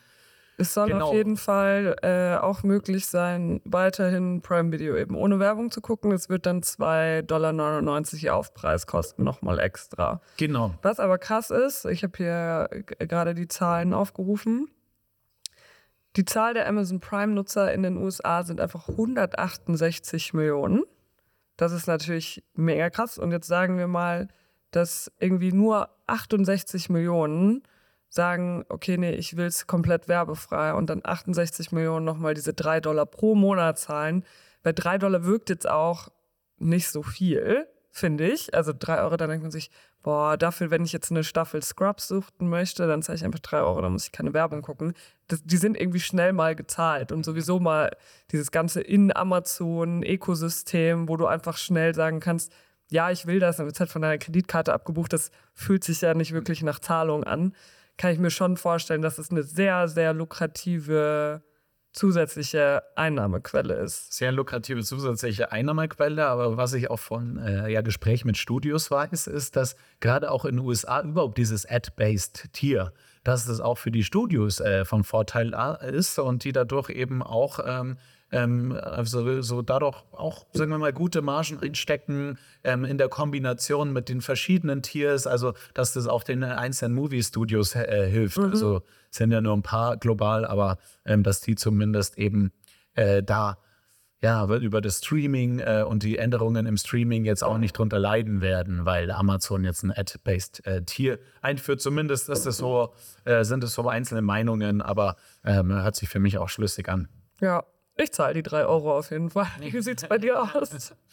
es 0.57 0.73
soll 0.73 0.89
genau. 0.89 1.07
auf 1.07 1.13
jeden 1.13 1.37
Fall 1.37 1.95
äh, 2.03 2.37
auch 2.37 2.63
möglich 2.63 3.07
sein, 3.07 3.61
weiterhin 3.65 4.41
Prime 4.41 4.71
Video 4.71 4.95
eben 4.95 5.15
ohne 5.15 5.39
Werbung 5.39 5.71
zu 5.71 5.81
gucken. 5.81 6.11
Es 6.11 6.29
wird 6.29 6.45
dann 6.45 6.61
2,99 6.61 7.23
Dollar 7.23 8.35
Aufpreis 8.35 8.85
kosten, 8.85 9.23
nochmal 9.23 9.59
extra. 9.59 10.21
Genau. 10.37 10.73
Was 10.81 10.99
aber 10.99 11.17
krass 11.17 11.49
ist, 11.49 11.85
ich 11.85 12.03
habe 12.03 12.17
hier 12.17 12.69
gerade 12.99 13.33
die 13.33 13.47
Zahlen 13.47 13.93
aufgerufen. 13.93 14.69
Die 16.15 16.25
Zahl 16.25 16.53
der 16.53 16.67
Amazon 16.67 16.99
Prime-Nutzer 16.99 17.73
in 17.73 17.81
den 17.81 17.97
USA 17.97 18.43
sind 18.43 18.61
einfach 18.61 18.87
168 18.89 20.33
Millionen. 20.33 20.83
Das 21.57 21.71
ist 21.71 21.87
natürlich 21.87 22.43
mega 22.53 22.91
krass. 22.91 23.17
Und 23.17 23.31
jetzt 23.31 23.47
sagen 23.47 23.77
wir 23.79 23.87
mal, 23.87 24.27
dass 24.69 25.11
irgendwie 25.19 25.51
nur 25.51 25.89
68 26.05 26.89
Millionen 26.89 27.63
sagen, 28.13 28.63
okay, 28.69 28.97
nee, 28.97 29.13
ich 29.13 29.37
will 29.37 29.47
es 29.47 29.65
komplett 29.65 30.07
werbefrei 30.07 30.75
und 30.75 30.87
dann 30.89 31.01
68 31.03 31.71
Millionen 31.71 32.05
nochmal 32.05 32.35
diese 32.35 32.53
3 32.53 32.79
Dollar 32.79 33.07
pro 33.07 33.33
Monat 33.33 33.79
zahlen. 33.79 34.23
Weil 34.61 34.73
3 34.73 34.99
Dollar 34.99 35.23
wirkt 35.23 35.49
jetzt 35.49 35.67
auch 35.67 36.09
nicht 36.59 36.89
so 36.89 37.01
viel, 37.01 37.65
finde 37.89 38.27
ich. 38.27 38.53
Also 38.53 38.71
3 38.77 39.01
Euro, 39.01 39.17
da 39.17 39.25
denkt 39.25 39.41
man 39.41 39.51
sich, 39.51 39.71
boah, 40.03 40.37
dafür, 40.37 40.69
wenn 40.69 40.85
ich 40.85 40.93
jetzt 40.93 41.09
eine 41.09 41.23
Staffel 41.23 41.63
Scrubs 41.63 42.07
suchten 42.07 42.49
möchte, 42.49 42.85
dann 42.85 43.01
zahle 43.01 43.15
ich 43.15 43.25
einfach 43.25 43.39
3 43.39 43.61
Euro, 43.61 43.81
dann 43.81 43.93
muss 43.93 44.05
ich 44.05 44.11
keine 44.11 44.35
Werbung 44.35 44.61
gucken. 44.61 44.93
Das, 45.27 45.41
die 45.43 45.57
sind 45.57 45.75
irgendwie 45.75 45.99
schnell 45.99 46.33
mal 46.33 46.55
gezahlt 46.55 47.11
und 47.11 47.25
sowieso 47.25 47.59
mal 47.59 47.97
dieses 48.31 48.51
ganze 48.51 48.81
in 48.81 49.15
Amazon-Ökosystem, 49.15 51.09
wo 51.09 51.17
du 51.17 51.25
einfach 51.25 51.57
schnell 51.57 51.95
sagen 51.95 52.19
kannst, 52.19 52.53
ja, 52.91 53.09
ich 53.09 53.25
will 53.25 53.39
das, 53.39 53.57
dann 53.57 53.65
wird 53.65 53.75
es 53.75 53.79
halt 53.79 53.89
von 53.89 54.03
deiner 54.03 54.19
Kreditkarte 54.19 54.71
abgebucht. 54.71 55.13
Das 55.13 55.31
fühlt 55.55 55.83
sich 55.83 56.01
ja 56.01 56.13
nicht 56.13 56.31
wirklich 56.31 56.61
nach 56.61 56.77
Zahlung 56.77 57.23
an 57.23 57.55
kann 57.97 58.11
ich 58.11 58.19
mir 58.19 58.31
schon 58.31 58.57
vorstellen, 58.57 59.01
dass 59.01 59.17
es 59.17 59.31
eine 59.31 59.43
sehr, 59.43 59.87
sehr 59.87 60.13
lukrative 60.13 61.43
zusätzliche 61.93 62.81
Einnahmequelle 62.95 63.75
ist. 63.75 64.13
Sehr 64.13 64.31
lukrative 64.31 64.83
zusätzliche 64.83 65.51
Einnahmequelle, 65.51 66.25
aber 66.25 66.57
was 66.57 66.73
ich 66.73 66.89
auch 66.89 66.99
von 66.99 67.37
äh, 67.37 67.69
ja, 67.69 67.81
Gesprächen 67.81 68.27
mit 68.27 68.37
Studios 68.37 68.89
weiß, 68.89 69.27
ist, 69.27 69.55
dass 69.55 69.75
gerade 69.99 70.31
auch 70.31 70.45
in 70.45 70.57
den 70.57 70.65
USA 70.65 71.01
überhaupt 71.01 71.37
dieses 71.37 71.69
Ad-Based 71.69 72.51
Tier, 72.51 72.93
dass 73.23 73.45
das 73.45 73.59
auch 73.59 73.77
für 73.77 73.91
die 73.91 74.03
Studios 74.03 74.59
äh, 74.59 74.85
von 74.85 75.03
Vorteil 75.03 75.53
äh, 75.53 75.95
ist 75.95 76.17
und 76.17 76.43
die 76.43 76.51
dadurch 76.51 76.89
eben 76.89 77.21
auch 77.21 77.59
ähm, 77.63 77.97
ähm, 78.33 78.77
also 78.81 79.41
so 79.41 79.61
dadurch 79.61 80.03
auch, 80.11 80.45
sagen 80.53 80.71
wir 80.71 80.79
mal, 80.79 80.91
gute 80.91 81.21
Margen 81.21 81.57
reinstecken 81.57 82.39
ähm, 82.63 82.83
in 82.83 82.97
der 82.97 83.07
Kombination 83.07 83.93
mit 83.93 84.09
den 84.09 84.21
verschiedenen 84.21 84.81
Tiers, 84.81 85.27
also 85.27 85.53
dass 85.73 85.93
das 85.93 86.07
auch 86.07 86.23
den 86.23 86.43
einzelnen 86.43 86.95
Movie-Studios 86.95 87.75
äh, 87.75 88.09
hilft. 88.09 88.37
Mhm. 88.37 88.45
Also 88.45 88.81
sind 89.11 89.31
ja 89.31 89.39
nur 89.39 89.53
ein 89.53 89.61
paar 89.61 89.97
global, 89.97 90.45
aber 90.45 90.77
ähm, 91.05 91.21
dass 91.21 91.41
die 91.41 91.55
zumindest 91.55 92.17
eben 92.17 92.51
äh, 92.95 93.21
da 93.21 93.59
ja, 94.23 94.45
über 94.47 94.79
das 94.79 94.99
Streaming 94.99 95.59
äh, 95.59 95.83
und 95.85 96.01
die 96.01 96.17
Änderungen 96.17 96.65
im 96.65 96.77
Streaming 96.77 97.25
jetzt 97.25 97.43
auch 97.43 97.57
nicht 97.57 97.77
drunter 97.77 97.99
leiden 97.99 98.39
werden, 98.39 98.85
weil 98.85 99.11
Amazon 99.11 99.65
jetzt 99.65 99.83
ein 99.83 99.91
Ad-based 99.91 100.65
äh, 100.65 100.81
Tier 100.83 101.19
einführt. 101.41 101.81
Zumindest 101.81 102.29
ist 102.29 102.45
das 102.45 102.57
so, 102.57 102.93
äh, 103.25 103.43
sind 103.43 103.65
es 103.65 103.73
so 103.73 103.87
einzelne 103.87 104.21
Meinungen, 104.21 104.81
aber 104.81 105.17
ähm, 105.43 105.73
hört 105.73 105.97
sich 105.97 106.07
für 106.07 106.19
mich 106.19 106.37
auch 106.37 106.47
schlüssig 106.47 106.87
an. 106.87 107.09
Ja, 107.41 107.65
ich 107.97 108.11
zahle 108.11 108.33
die 108.35 108.43
drei 108.43 108.65
Euro 108.65 108.97
auf 108.97 109.11
jeden 109.11 109.29
Fall. 109.29 109.47
Wie 109.59 109.81
sieht 109.81 110.01
es 110.01 110.09
bei 110.09 110.17
dir 110.17 110.41
aus? 110.41 110.93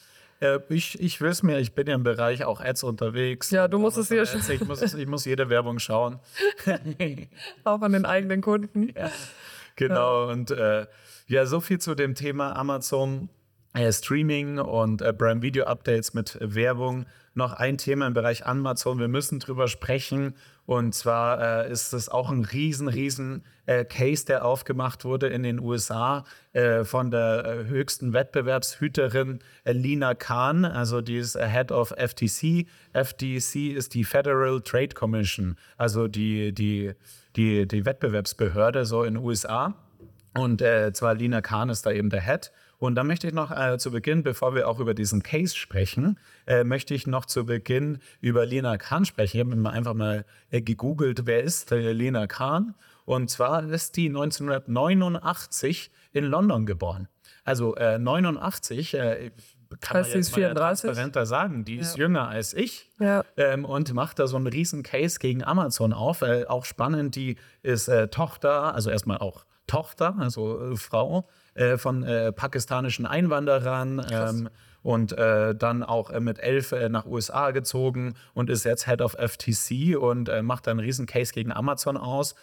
Ich, 0.71 0.99
ich 0.99 1.21
will 1.21 1.29
es 1.29 1.43
mir, 1.43 1.59
ich 1.59 1.75
bin 1.75 1.87
ja 1.87 1.95
im 1.95 2.03
Bereich 2.03 2.45
auch 2.45 2.63
Ads 2.63 2.85
unterwegs. 2.85 3.51
Ja, 3.51 3.69
du 3.69 3.79
musst 3.79 3.99
es 3.99 4.09
hier 4.09 4.25
schon. 4.25 4.41
Ich 4.51 4.65
muss, 4.67 4.81
ich 4.81 5.07
muss 5.07 5.27
jede 5.27 5.51
Werbung 5.51 5.79
schauen. 5.79 6.19
auch 7.65 7.83
an 7.83 7.93
den 7.93 8.07
eigenen 8.07 8.41
Kunden. 8.41 8.89
Ja. 8.97 9.11
Genau, 9.77 10.29
ja. 10.29 10.33
und 10.33 10.51
äh, 10.51 10.87
ja, 11.27 11.45
so 11.45 11.61
viel 11.61 11.79
zu 11.79 11.95
dem 11.95 12.15
Thema 12.15 12.57
Amazon 12.57 13.29
äh, 13.75 13.93
Streaming 13.93 14.59
und 14.59 15.03
äh, 15.03 15.13
Prime 15.13 15.43
Video 15.43 15.65
Updates 15.67 16.15
mit 16.15 16.39
Werbung 16.41 17.05
noch 17.35 17.53
ein 17.53 17.79
Thema 17.79 18.07
im 18.07 18.15
Bereich 18.15 18.47
Amazon. 18.47 18.99
Wir 18.99 19.09
müssen 19.09 19.39
drüber 19.39 19.69
sprechen. 19.69 20.35
Und 20.67 20.95
zwar 20.95 21.65
äh, 21.67 21.73
ist 21.73 21.93
es 21.93 22.09
auch 22.09 22.31
ein 22.31 22.45
riesen, 22.45 22.87
riesen 22.87 23.45
äh, 23.67 23.85
Case, 23.85 24.25
der 24.25 24.45
aufgemacht 24.45 25.05
wurde 25.05 25.27
in 25.27 25.43
den 25.43 25.59
USA 25.59 26.25
äh, 26.53 26.85
von 26.85 27.11
der 27.11 27.45
äh, 27.45 27.65
höchsten 27.67 28.13
Wettbewerbshüterin 28.13 29.41
äh, 29.65 29.73
Lina 29.73 30.15
Khan, 30.15 30.65
also 30.65 31.01
die 31.01 31.17
ist 31.17 31.37
Head 31.37 31.73
of 31.73 31.93
FTC. 31.97 32.67
FTC 32.93 33.73
ist 33.75 33.95
die 33.95 34.05
Federal 34.05 34.61
Trade 34.61 34.95
Commission, 34.95 35.57
also 35.77 36.07
die, 36.07 36.53
die, 36.53 36.93
die, 37.35 37.67
die 37.67 37.85
Wettbewerbsbehörde 37.85 38.85
so 38.85 39.03
in 39.03 39.15
den 39.15 39.25
USA. 39.25 39.75
Und 40.35 40.63
äh, 40.63 40.93
zwar 40.93 41.15
Lina 41.15 41.41
Khan 41.41 41.69
ist 41.71 41.85
da 41.85 41.91
eben 41.91 42.11
der 42.11 42.23
Head. 42.23 42.53
Und 42.81 42.95
dann 42.97 43.07
möchte 43.07 43.29
ich 43.29 43.35
noch 43.35 43.51
äh, 43.51 43.79
zu 43.79 43.91
Beginn, 43.93 44.23
bevor 44.23 44.55
wir 44.55 44.67
auch 44.67 44.81
über 44.81 44.95
diesen 44.95 45.23
Case 45.23 45.55
sprechen, 45.55 46.19
äh, 46.47 46.65
möchte 46.65 46.95
ich 46.95 47.07
noch 47.07 47.27
zu 47.27 47.45
Beginn 47.45 47.99
über 48.23 48.47
Lena 48.47 48.79
Kahn 48.79 49.05
sprechen. 49.05 49.37
Ich 49.37 49.45
habe 49.47 49.55
mir 49.55 49.71
einfach 49.71 49.95
mal 49.95 50.25
äh, 50.51 50.63
gegoogelt, 50.63 51.27
wer 51.27 51.43
ist 51.43 51.71
äh, 51.73 51.93
Lena 51.93 52.27
Kahn? 52.27 52.75
Und 53.05 53.29
zwar 53.31 53.65
ist 53.65 53.97
die 53.97 54.09
1989 54.09 55.91
in 56.13 56.25
London 56.25 56.67
geboren. 56.67 57.09
Also 57.45 57.75
89, 57.75 58.95
äh, 58.95 59.31
kann 59.81 59.99
heißt, 59.99 60.11
man 60.11 60.19
jetzt 60.19 60.29
ist 60.29 60.33
mal 60.33 60.37
34? 60.39 60.83
transparenter 60.83 61.27
sagen, 61.27 61.65
die 61.65 61.77
ist 61.77 61.97
Ja. 61.97 62.05
jünger 62.05 62.29
als 62.29 62.55
ich 62.55 62.91
Ja. 62.99 63.25
ähm, 63.37 63.65
und 63.65 63.93
macht 63.95 64.19
da 64.19 64.27
so 64.27 64.37
einen 64.37 64.47
riesen 64.47 64.83
Case 64.83 65.19
gegen 65.19 65.45
Amazon 65.45 65.93
auf. 65.93 66.23
Äh, 66.23 66.47
auch 66.47 66.65
spannend, 66.65 67.15
die 67.15 67.37
ist 67.63 67.89
äh, 67.89 68.09
Tochter, 68.09 68.75
also 68.75 68.91
erstmal 68.91 69.19
auch 69.19 69.45
Tochter, 69.71 70.17
also 70.19 70.73
äh, 70.73 70.77
Frau 70.77 71.29
äh, 71.55 71.79
von 71.79 72.03
äh, 72.03 72.33
pakistanischen 72.33 73.07
Einwanderern. 73.07 74.05
Ähm, 74.11 74.49
und 74.83 75.13
äh, 75.13 75.55
dann 75.55 75.83
auch 75.83 76.11
äh, 76.11 76.21
mit 76.21 76.39
elf 76.39 76.73
äh, 76.73 76.89
nach 76.89 77.05
USA 77.05 77.51
gezogen 77.51 78.15
und 78.33 78.49
ist 78.49 78.65
jetzt 78.65 78.87
Head 78.87 79.03
of 79.03 79.13
FTC 79.13 79.95
und 79.99 80.31
macht 80.43 80.67
da 80.67 80.71
einen 80.71 80.81
riesen 80.81 81.05
Case 81.07 81.33
gegen 81.33 81.53
Amazon 81.53 81.97
aus. 81.97 82.35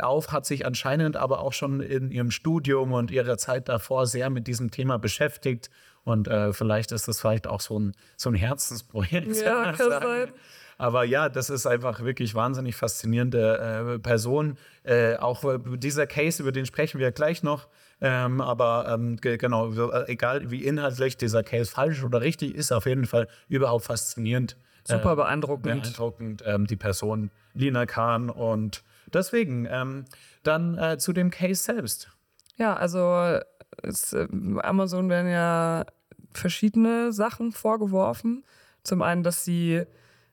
Auf, 0.00 0.32
hat 0.32 0.44
sich 0.44 0.66
anscheinend 0.66 1.16
aber 1.16 1.38
auch 1.38 1.52
schon 1.52 1.80
in 1.80 2.10
ihrem 2.10 2.32
Studium 2.32 2.92
und 2.92 3.12
ihrer 3.12 3.38
Zeit 3.38 3.68
davor 3.68 4.06
sehr 4.06 4.28
mit 4.28 4.48
diesem 4.48 4.72
Thema 4.72 4.98
beschäftigt. 4.98 5.70
Und 6.02 6.28
vielleicht 6.50 6.90
ist 6.90 7.06
das 7.06 7.20
vielleicht 7.20 7.46
auch 7.46 7.60
so 7.60 7.78
ein, 7.78 7.92
so 8.16 8.28
ein 8.28 8.34
Herzensprojekt. 8.34 9.40
Ja, 9.40 9.72
kann 9.72 9.88
sein. 9.88 10.32
Aber 10.78 11.04
ja, 11.04 11.28
das 11.28 11.50
ist 11.50 11.66
einfach 11.66 12.00
wirklich 12.02 12.34
wahnsinnig 12.36 12.76
faszinierende 12.76 13.94
äh, 13.96 13.98
Person. 13.98 14.56
Äh, 14.84 15.16
auch 15.16 15.42
äh, 15.44 15.58
dieser 15.76 16.06
Case, 16.06 16.40
über 16.40 16.52
den 16.52 16.66
sprechen 16.66 17.00
wir 17.00 17.10
gleich 17.10 17.42
noch. 17.42 17.68
Ähm, 18.00 18.40
aber 18.40 18.86
ähm, 18.88 19.16
ge- 19.16 19.38
genau, 19.38 19.72
äh, 19.72 20.04
egal 20.06 20.52
wie 20.52 20.64
inhaltlich 20.64 21.16
dieser 21.16 21.42
Case 21.42 21.70
falsch 21.72 22.04
oder 22.04 22.20
richtig 22.20 22.54
ist, 22.54 22.70
auf 22.70 22.86
jeden 22.86 23.06
Fall 23.06 23.26
überhaupt 23.48 23.86
faszinierend. 23.86 24.56
Super 24.84 25.12
äh, 25.12 25.16
beeindruckend. 25.16 25.82
beeindruckend, 25.82 26.42
ähm, 26.46 26.66
die 26.68 26.76
Person 26.76 27.32
Lina 27.54 27.84
Kahn. 27.84 28.30
Und 28.30 28.84
deswegen 29.12 29.66
ähm, 29.68 30.04
dann 30.44 30.78
äh, 30.78 30.96
zu 30.96 31.12
dem 31.12 31.30
Case 31.30 31.60
selbst. 31.60 32.08
Ja, 32.56 32.74
also 32.74 33.40
es, 33.82 34.14
Amazon 34.14 35.08
werden 35.08 35.30
ja 35.30 35.86
verschiedene 36.32 37.12
Sachen 37.12 37.50
vorgeworfen. 37.50 38.44
Zum 38.84 39.02
einen, 39.02 39.24
dass 39.24 39.44
sie, 39.44 39.84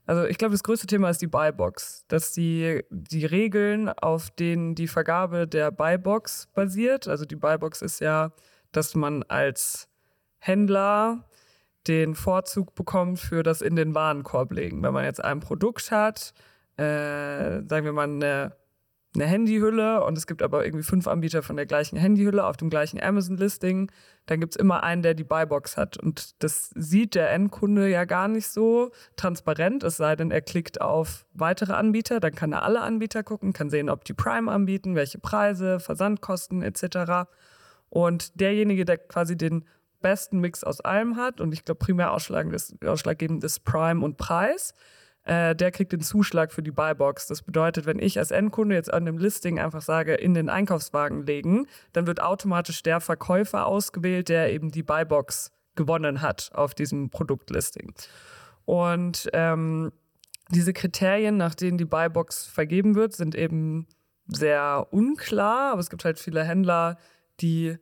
also 0.06 0.26
ich 0.26 0.38
glaube, 0.38 0.51
das 0.53 0.64
größte 0.64 0.88
Thema 0.88 1.10
ist 1.10 1.22
die 1.22 1.28
Buybox, 1.28 2.06
dass 2.08 2.32
die, 2.32 2.84
die 2.89 3.26
Regeln, 3.26 3.89
auf 3.89 4.30
denen 4.30 4.76
die 4.76 4.88
Vergabe 4.88 5.47
der 5.47 5.72
Buybox 5.72 6.47
basiert, 6.53 7.08
also 7.08 7.26
die 7.26 7.36
Buybox 7.36 7.82
ist 7.82 8.01
ja, 8.01 8.32
dass 8.72 8.95
man 8.95 9.24
als 9.24 9.88
Händler 10.38 11.28
den 11.88 12.16
Vorzug 12.16 12.76
bekommt 12.76 13.20
für 13.20 13.43
das 13.43 13.62
in 13.62 13.76
den 13.76 13.95
Warenkorb 13.95 14.51
legen. 14.51 14.84
Wenn 14.84 14.93
man 14.93 15.06
jetzt 15.06 15.24
ein 15.24 15.39
Produkt 15.39 15.91
hat, 15.91 16.34
äh, 16.78 17.62
sagen 17.68 17.86
wir 17.86 17.93
mal 17.93 18.03
eine 18.03 18.56
eine 19.16 19.26
Handyhülle 19.26 20.03
und 20.03 20.18
es 20.18 20.28
gibt 20.28 20.41
aber 20.41 20.66
irgendwie 20.66 20.84
fünf 20.84 21.07
Anbieter 21.07 21.41
von 21.43 21.55
der 21.55 21.66
gleichen 21.66 21.97
Handyhülle 21.97 22.45
auf 22.45 22.57
dem 22.57 22.70
gleichen 22.70 23.01
Amazon-Listing, 23.01 23.91
dann 24.26 24.39
gibt 24.39 24.55
es 24.55 24.59
immer 24.59 24.84
einen, 24.84 25.01
der 25.01 25.13
die 25.13 25.24
Buybox 25.24 25.78
hat. 25.78 25.97
Und 25.97 26.41
das 26.43 26.72
sieht 26.76 27.16
der 27.16 27.32
Endkunde 27.32 27.89
ja 27.89 28.05
gar 28.05 28.28
nicht 28.28 28.47
so 28.47 28.91
transparent, 29.16 29.84
es 29.84 29.97
sei 29.97 30.16
denn, 30.16 30.32
er 30.32 30.41
klickt 30.41 30.82
auf 30.82 31.26
weitere 31.34 31.74
Anbieter, 31.74 32.20
dann 32.20 32.36
kann 32.36 32.51
er 32.51 32.63
alle 32.63 32.82
Anbieter 32.82 33.24
gucken, 33.24 33.53
kann 33.53 33.70
sehen, 33.70 33.89
ob 33.89 34.05
die 34.05 34.13
Prime 34.13 34.51
anbieten, 34.51 34.95
welche 34.95 35.20
Preise, 35.20 35.80
Versandkosten 35.80 36.61
etc. 36.61 37.30
Und 37.89 38.39
derjenige, 38.39 38.86
der 38.86 38.97
quasi 38.97 39.38
den 39.38 39.66
besten 40.01 40.39
Mix 40.39 40.63
aus 40.63 40.82
allem 40.82 41.16
hat, 41.16 41.41
und 41.41 41.53
ich 41.53 41.66
glaube, 41.66 41.80
primär 41.80 42.11
ausschlaggebend 42.13 43.43
ist, 43.43 43.63
Prime 43.63 44.05
und 44.05 44.18
Preis, 44.18 44.74
äh, 45.26 45.55
der 45.55 45.71
kriegt 45.71 45.91
den 45.91 46.01
Zuschlag 46.01 46.51
für 46.51 46.63
die 46.63 46.71
Buybox. 46.71 47.28
Das 47.28 47.41
bedeutet, 47.41 47.86
wenn 47.86 47.99
ich 47.99 48.19
als 48.19 48.32
Endkunde 48.32 48.76
jetzt 48.76 48.93
an 48.93 49.05
dem 49.05 49.17
Listing 49.17 49.59
einfach 49.59 49.82
sage, 49.82 50.13
in 50.13 50.34
den 50.34 50.49
Einkaufswagen 50.49 51.26
legen, 51.26 51.67
dann 51.93 52.07
wird 52.07 52.21
automatisch 52.21 52.84
der 52.84 53.01
Verkäufer 53.01 53.65
ausgewählt, 53.65 54.30
der 54.30 54.53
eben 54.53 54.71
die 54.71 54.84
Buybox 54.84 55.51
gewonnen 55.76 56.21
hat 56.21 56.51
auf 56.53 56.73
diesem 56.73 57.09
Produktlisting. 57.09 57.93
Und 58.65 59.30
ähm, 59.34 59.91
diese 60.51 60.73
Kriterien, 60.73 61.38
nach 61.38 61.55
denen 61.55 61.78
die 61.78 61.86
Buybox 61.86 62.45
vergeben 62.45 62.95
wird, 62.95 63.13
sind 63.13 63.36
eben 63.36 63.88
sehr 64.28 64.88
unklar, 64.91 65.71
aber 65.71 65.80
es 65.80 65.89
gibt 65.89 66.05
halt 66.05 66.19
viele 66.19 66.43
Händler, 66.43 66.97
die 67.41 67.78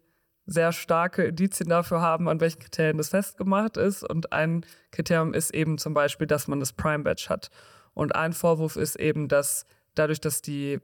sehr 0.45 0.71
starke 0.71 1.23
Indizien 1.23 1.69
dafür 1.69 2.01
haben, 2.01 2.27
an 2.27 2.39
welchen 2.41 2.59
Kriterien 2.59 2.97
das 2.97 3.09
festgemacht 3.09 3.77
ist. 3.77 4.03
Und 4.03 4.33
ein 4.33 4.65
Kriterium 4.91 5.33
ist 5.33 5.53
eben 5.53 5.77
zum 5.77 5.93
Beispiel, 5.93 6.27
dass 6.27 6.47
man 6.47 6.59
das 6.59 6.73
Prime 6.73 7.03
Badge 7.03 7.27
hat. 7.29 7.49
Und 7.93 8.15
ein 8.15 8.33
Vorwurf 8.33 8.75
ist 8.75 8.95
eben, 8.95 9.27
dass 9.27 9.65
dadurch, 9.95 10.19
dass 10.19 10.41
die 10.41 10.79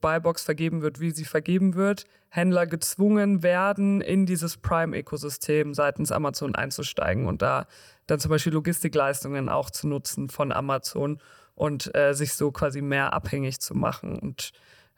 Buybox 0.00 0.44
vergeben 0.44 0.82
wird, 0.82 1.00
wie 1.00 1.10
sie 1.10 1.24
vergeben 1.24 1.74
wird, 1.74 2.04
Händler 2.28 2.66
gezwungen 2.66 3.42
werden, 3.42 4.00
in 4.00 4.26
dieses 4.26 4.56
Prime-Ökosystem 4.58 5.74
seitens 5.74 6.12
Amazon 6.12 6.54
einzusteigen 6.54 7.26
und 7.26 7.42
da 7.42 7.66
dann 8.06 8.20
zum 8.20 8.30
Beispiel 8.30 8.52
Logistikleistungen 8.52 9.48
auch 9.48 9.70
zu 9.70 9.88
nutzen 9.88 10.28
von 10.28 10.52
Amazon 10.52 11.18
und 11.54 11.94
äh, 11.94 12.12
sich 12.12 12.34
so 12.34 12.52
quasi 12.52 12.82
mehr 12.82 13.14
abhängig 13.14 13.60
zu 13.60 13.74
machen. 13.74 14.18
Und 14.18 14.52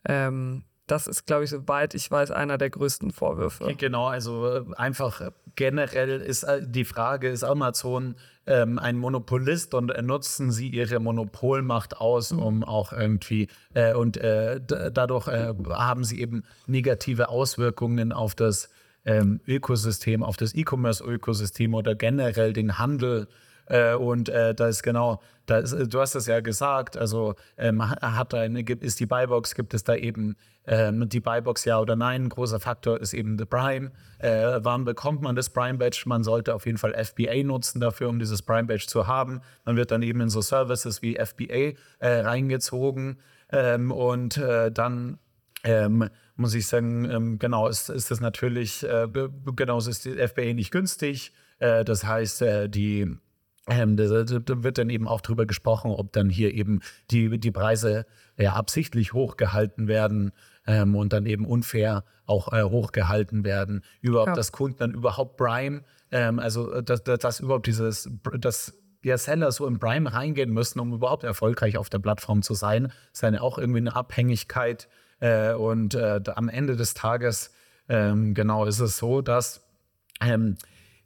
ähm, 0.04 0.64
das 0.90 1.06
ist, 1.06 1.26
glaube 1.26 1.44
ich, 1.44 1.50
soweit 1.50 1.94
ich 1.94 2.10
weiß, 2.10 2.30
einer 2.30 2.58
der 2.58 2.70
größten 2.70 3.12
Vorwürfe. 3.12 3.74
Genau, 3.76 4.06
also 4.06 4.46
äh, 4.46 4.64
einfach 4.76 5.30
generell 5.54 6.20
ist 6.20 6.44
äh, 6.44 6.60
die 6.64 6.84
Frage, 6.84 7.28
ist 7.28 7.44
Amazon 7.44 8.14
ähm, 8.46 8.78
ein 8.78 8.96
Monopolist 8.96 9.74
und 9.74 9.90
äh, 9.90 10.02
nutzen 10.02 10.50
sie 10.50 10.68
ihre 10.68 10.98
Monopolmacht 11.00 11.96
aus, 11.98 12.32
um 12.32 12.64
auch 12.64 12.92
irgendwie 12.92 13.48
äh, 13.74 13.94
und 13.94 14.16
äh, 14.16 14.60
dadurch 14.66 15.28
äh, 15.28 15.52
haben 15.70 16.04
sie 16.04 16.20
eben 16.20 16.44
negative 16.66 17.28
Auswirkungen 17.28 18.12
auf 18.12 18.34
das 18.34 18.70
ähm, 19.04 19.40
Ökosystem, 19.46 20.22
auf 20.22 20.36
das 20.36 20.54
E-Commerce-Ökosystem 20.54 21.74
oder 21.74 21.94
generell 21.94 22.52
den 22.52 22.78
Handel. 22.78 23.28
Äh, 23.68 23.94
und 23.94 24.28
äh, 24.28 24.54
da 24.54 24.68
ist 24.68 24.82
genau, 24.82 25.20
da 25.46 25.58
ist, 25.58 25.74
du 25.92 26.00
hast 26.00 26.14
es 26.14 26.26
ja 26.26 26.40
gesagt, 26.40 26.96
also 26.96 27.34
ähm, 27.56 27.88
ha- 27.88 28.16
hat 28.16 28.32
da 28.32 28.40
eine, 28.40 28.60
ist 28.62 28.98
die 29.00 29.06
Buybox, 29.06 29.54
gibt 29.54 29.74
es 29.74 29.84
da 29.84 29.94
eben 29.94 30.36
ähm, 30.66 31.08
die 31.08 31.20
Buybox 31.20 31.64
ja 31.64 31.78
oder 31.78 31.96
nein? 31.96 32.24
Ein 32.24 32.28
großer 32.28 32.60
Faktor 32.60 33.00
ist 33.00 33.14
eben 33.14 33.36
der 33.36 33.44
Prime. 33.46 33.90
Äh, 34.18 34.58
wann 34.62 34.84
bekommt 34.84 35.22
man 35.22 35.36
das 35.36 35.50
Prime 35.50 35.78
Badge? 35.78 36.02
Man 36.06 36.24
sollte 36.24 36.54
auf 36.54 36.66
jeden 36.66 36.78
Fall 36.78 36.92
FBA 36.94 37.42
nutzen 37.44 37.80
dafür, 37.80 38.08
um 38.08 38.18
dieses 38.18 38.42
Prime 38.42 38.64
Badge 38.64 38.86
zu 38.86 39.06
haben. 39.06 39.40
Man 39.64 39.76
wird 39.76 39.90
dann 39.90 40.02
eben 40.02 40.20
in 40.20 40.28
so 40.28 40.40
Services 40.40 41.00
wie 41.02 41.16
FBA 41.16 41.74
äh, 42.00 42.20
reingezogen 42.20 43.18
ähm, 43.50 43.90
und 43.90 44.36
äh, 44.36 44.70
dann 44.72 45.18
ähm, 45.64 46.08
muss 46.36 46.54
ich 46.54 46.66
sagen, 46.68 47.04
ähm, 47.10 47.38
genau, 47.38 47.66
ist, 47.68 47.88
ist 47.90 48.10
das 48.10 48.20
natürlich, 48.20 48.84
äh, 48.84 49.06
be- 49.08 49.32
genau, 49.56 49.78
ist 49.78 50.04
die 50.04 50.16
FBA 50.16 50.54
nicht 50.54 50.70
günstig. 50.70 51.32
Äh, 51.58 51.84
das 51.84 52.04
heißt, 52.04 52.42
äh, 52.42 52.68
die 52.68 53.16
ähm, 53.68 53.96
da, 53.96 54.24
da 54.24 54.62
wird 54.62 54.78
dann 54.78 54.90
eben 54.90 55.06
auch 55.06 55.20
drüber 55.20 55.46
gesprochen, 55.46 55.90
ob 55.90 56.12
dann 56.12 56.30
hier 56.30 56.54
eben 56.54 56.80
die, 57.10 57.38
die 57.38 57.50
Preise 57.50 58.06
ja, 58.36 58.54
absichtlich 58.54 59.12
hochgehalten 59.12 59.88
werden 59.88 60.32
ähm, 60.66 60.94
und 60.94 61.12
dann 61.12 61.26
eben 61.26 61.44
unfair 61.44 62.04
auch 62.26 62.52
äh, 62.52 62.62
hochgehalten 62.62 63.44
werden. 63.44 63.82
Überhaupt, 64.00 64.28
Ja. 64.28 64.34
dass 64.34 64.52
Kunden 64.52 64.78
dann 64.78 64.92
überhaupt 64.92 65.36
Prime, 65.36 65.82
ähm, 66.10 66.38
also 66.38 66.72
äh, 66.72 66.82
dass, 66.82 67.02
dass, 67.02 67.40
überhaupt 67.40 67.66
dieses, 67.66 68.10
dass 68.38 68.74
ja, 69.02 69.16
Seller 69.16 69.52
so 69.52 69.66
in 69.66 69.78
Prime 69.78 70.12
reingehen 70.12 70.50
müssen, 70.50 70.80
um 70.80 70.92
überhaupt 70.92 71.24
erfolgreich 71.24 71.78
auf 71.78 71.88
der 71.88 71.98
Plattform 71.98 72.42
zu 72.42 72.54
sein, 72.54 72.92
ist 73.12 73.22
dann 73.22 73.36
auch 73.36 73.58
irgendwie 73.58 73.78
eine 73.78 73.94
Abhängigkeit. 73.94 74.88
Äh, 75.20 75.54
und 75.54 75.94
äh, 75.94 76.20
am 76.34 76.48
Ende 76.48 76.76
des 76.76 76.94
Tages, 76.94 77.52
ähm, 77.88 78.34
genau, 78.34 78.64
ist 78.64 78.80
es 78.80 78.98
so, 78.98 79.20
dass 79.20 79.64
ähm, 80.20 80.56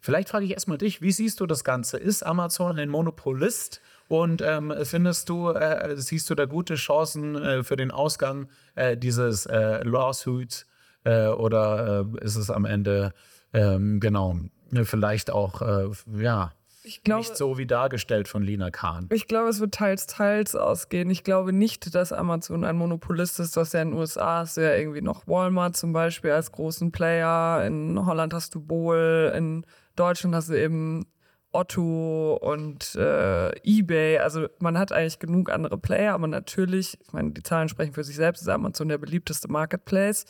vielleicht 0.03 0.29
frage 0.29 0.45
ich 0.45 0.51
erstmal 0.51 0.77
dich, 0.77 1.01
wie 1.01 1.13
siehst 1.13 1.41
du 1.41 1.47
das 1.47 1.65
Ganze? 1.65 1.97
Ist 1.97 2.23
Amazon 2.23 2.79
ein 2.79 2.91
Monopolist? 2.91 3.81
Und 4.09 4.43
ähm, 4.43 4.75
findest 4.83 5.31
du, 5.31 5.49
äh, 5.49 5.97
siehst 5.97 6.29
du 6.29 6.35
da 6.35 6.45
gute 6.45 6.75
Chancen 6.75 7.35
äh, 7.35 7.63
für 7.63 7.77
den 7.77 7.91
Ausgang 7.91 8.49
äh, 8.75 8.95
dieses 8.95 9.47
äh, 9.47 9.83
Lawsuits? 9.85 10.67
Äh, 11.05 11.29
oder 11.29 12.05
äh, 12.21 12.25
ist 12.25 12.37
es 12.37 12.51
am 12.51 12.67
Ende, 12.67 13.15
ähm, 13.55 14.01
genau, 14.01 14.37
vielleicht 14.85 15.31
auch, 15.31 15.63
äh, 15.63 15.89
ja, 16.15 16.53
Ich 16.83 17.03
glaube, 17.03 17.21
nicht 17.21 17.37
so 17.37 17.59
wie 17.59 17.67
dargestellt 17.67 18.29
von 18.29 18.43
Lina 18.43 18.71
Kahn. 18.71 19.09
Ich 19.13 19.29
glaube, 19.29 19.49
es 19.49 19.61
wird 19.61 19.75
teils, 19.75 20.07
teils 20.07 20.55
ausgehen. 20.55 21.09
Ich 21.11 21.25
glaube 21.25 21.53
nicht, 21.53 21.95
dass 21.95 22.13
Amazon 22.13 22.65
ein 22.65 22.77
Monopolist 22.77 23.41
ist. 23.41 23.57
Das 23.57 23.73
ja 23.73 23.83
in 23.83 23.91
den 23.91 23.99
USA 23.99 24.41
hast 24.41 24.59
du 24.59 24.61
ja 24.61 24.75
irgendwie 24.75 25.01
noch 25.01 25.27
Walmart 25.27 25.77
zum 25.77 25.93
Beispiel 25.93 26.33
als 26.33 26.53
großen 26.53 26.93
Player. 26.93 27.65
In 27.65 28.05
Holland 28.05 28.35
hast 28.35 28.55
du 28.55 28.61
Bohl. 28.61 29.33
In 29.35 29.65
Deutschland 29.97 30.35
hast 30.35 30.49
du 30.49 30.55
eben 30.55 31.07
Otto 31.53 32.39
und 32.41 32.95
äh, 32.95 33.51
eBay. 33.63 34.19
Also 34.19 34.49
man 34.59 34.79
hat 34.79 34.93
eigentlich 34.93 35.19
genug 35.19 35.51
andere 35.51 35.79
Player, 35.79 36.15
aber 36.15 36.27
natürlich, 36.27 36.99
ich 37.01 37.13
meine, 37.13 37.33
die 37.33 37.43
Zahlen 37.43 37.69
sprechen 37.69 37.93
für 37.93 38.05
sich 38.05 38.17
selbst, 38.17 38.43
ist 38.43 38.49
Amazon 38.49 38.89
der 38.89 38.99
beliebteste 38.99 39.49
Marketplace. 39.49 40.25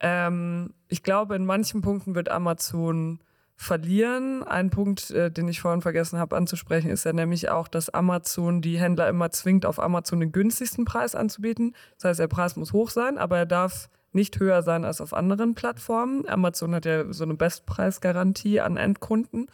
Ähm, 0.00 0.74
ich 0.88 1.02
glaube, 1.02 1.34
in 1.36 1.46
manchen 1.46 1.80
Punkten 1.80 2.14
wird 2.14 2.28
Amazon 2.28 3.20
verlieren. 3.56 4.42
Ein 4.42 4.70
Punkt, 4.70 5.10
äh, 5.10 5.30
den 5.30 5.48
ich 5.48 5.60
vorhin 5.60 5.80
vergessen 5.80 6.18
habe 6.18 6.36
anzusprechen, 6.36 6.90
ist 6.90 7.04
ja 7.04 7.12
nämlich 7.12 7.48
auch, 7.48 7.68
dass 7.68 7.88
Amazon 7.88 8.60
die 8.60 8.78
Händler 8.78 9.08
immer 9.08 9.30
zwingt, 9.30 9.64
auf 9.64 9.78
Amazon 9.78 10.20
den 10.20 10.32
günstigsten 10.32 10.84
Preis 10.84 11.14
anzubieten. 11.14 11.74
Das 11.96 12.10
heißt, 12.10 12.20
der 12.20 12.28
Preis 12.28 12.56
muss 12.56 12.72
hoch 12.72 12.90
sein, 12.90 13.16
aber 13.16 13.38
er 13.38 13.46
darf 13.46 13.88
nicht 14.14 14.38
höher 14.38 14.62
sein 14.62 14.84
als 14.84 15.00
auf 15.00 15.12
anderen 15.12 15.54
Plattformen. 15.54 16.28
Amazon 16.28 16.74
hat 16.74 16.86
ja 16.86 17.12
so 17.12 17.24
eine 17.24 17.34
Bestpreisgarantie 17.34 18.60
an 18.60 18.76
Endkunden. 18.76 19.48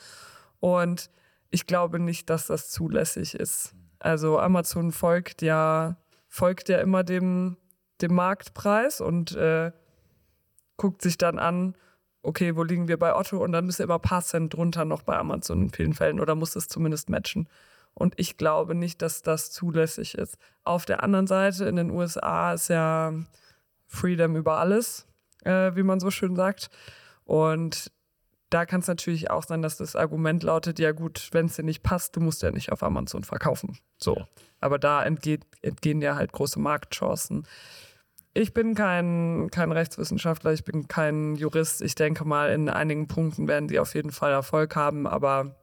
Und 0.60 1.10
ich 1.50 1.66
glaube 1.66 1.98
nicht, 1.98 2.30
dass 2.30 2.46
das 2.46 2.70
zulässig 2.70 3.34
ist. 3.34 3.74
Also 3.98 4.38
Amazon 4.38 4.92
folgt 4.92 5.42
ja, 5.42 5.96
folgt 6.28 6.68
ja 6.68 6.78
immer 6.78 7.04
dem, 7.04 7.56
dem 8.00 8.14
Marktpreis 8.14 9.00
und 9.00 9.34
äh, 9.36 9.72
guckt 10.76 11.02
sich 11.02 11.18
dann 11.18 11.38
an, 11.38 11.74
okay, 12.22 12.56
wo 12.56 12.62
liegen 12.62 12.88
wir 12.88 12.98
bei 12.98 13.14
Otto? 13.14 13.42
Und 13.42 13.52
dann 13.52 13.68
du 13.68 13.82
immer 13.82 13.94
ein 13.94 14.00
paar 14.00 14.22
Cent 14.22 14.54
drunter 14.54 14.84
noch 14.84 15.02
bei 15.02 15.16
Amazon 15.16 15.62
in 15.62 15.70
vielen 15.70 15.94
Fällen 15.94 16.20
oder 16.20 16.34
muss 16.34 16.56
es 16.56 16.68
zumindest 16.68 17.10
matchen. 17.10 17.48
Und 17.94 18.14
ich 18.18 18.36
glaube 18.36 18.74
nicht, 18.74 19.02
dass 19.02 19.22
das 19.22 19.50
zulässig 19.50 20.14
ist. 20.16 20.38
Auf 20.64 20.86
der 20.86 21.02
anderen 21.02 21.26
Seite, 21.26 21.64
in 21.64 21.76
den 21.76 21.90
USA 21.90 22.52
ist 22.52 22.68
ja 22.68 23.12
Freedom 23.90 24.36
über 24.36 24.58
alles, 24.58 25.06
äh, 25.44 25.74
wie 25.74 25.82
man 25.82 26.00
so 26.00 26.10
schön 26.10 26.36
sagt. 26.36 26.70
Und 27.24 27.90
da 28.48 28.64
kann 28.66 28.80
es 28.80 28.88
natürlich 28.88 29.30
auch 29.30 29.42
sein, 29.42 29.62
dass 29.62 29.76
das 29.76 29.96
Argument 29.96 30.42
lautet, 30.42 30.78
ja 30.78 30.92
gut, 30.92 31.28
wenn 31.32 31.46
es 31.46 31.56
dir 31.56 31.64
nicht 31.64 31.82
passt, 31.82 32.16
du 32.16 32.20
musst 32.20 32.42
ja 32.42 32.50
nicht 32.50 32.72
auf 32.72 32.82
Amazon 32.82 33.24
verkaufen. 33.24 33.78
So. 33.98 34.24
Aber 34.60 34.78
da 34.78 35.04
entgeht, 35.04 35.44
entgehen 35.62 36.00
ja 36.00 36.14
halt 36.14 36.32
große 36.32 36.60
Marktchancen. 36.60 37.46
Ich 38.32 38.54
bin 38.54 38.74
kein, 38.74 39.48
kein 39.50 39.72
Rechtswissenschaftler, 39.72 40.52
ich 40.52 40.64
bin 40.64 40.86
kein 40.86 41.34
Jurist. 41.34 41.82
Ich 41.82 41.96
denke 41.96 42.24
mal, 42.24 42.52
in 42.52 42.68
einigen 42.68 43.08
Punkten 43.08 43.48
werden 43.48 43.68
die 43.68 43.80
auf 43.80 43.94
jeden 43.94 44.12
Fall 44.12 44.30
Erfolg 44.30 44.76
haben, 44.76 45.06
aber 45.08 45.59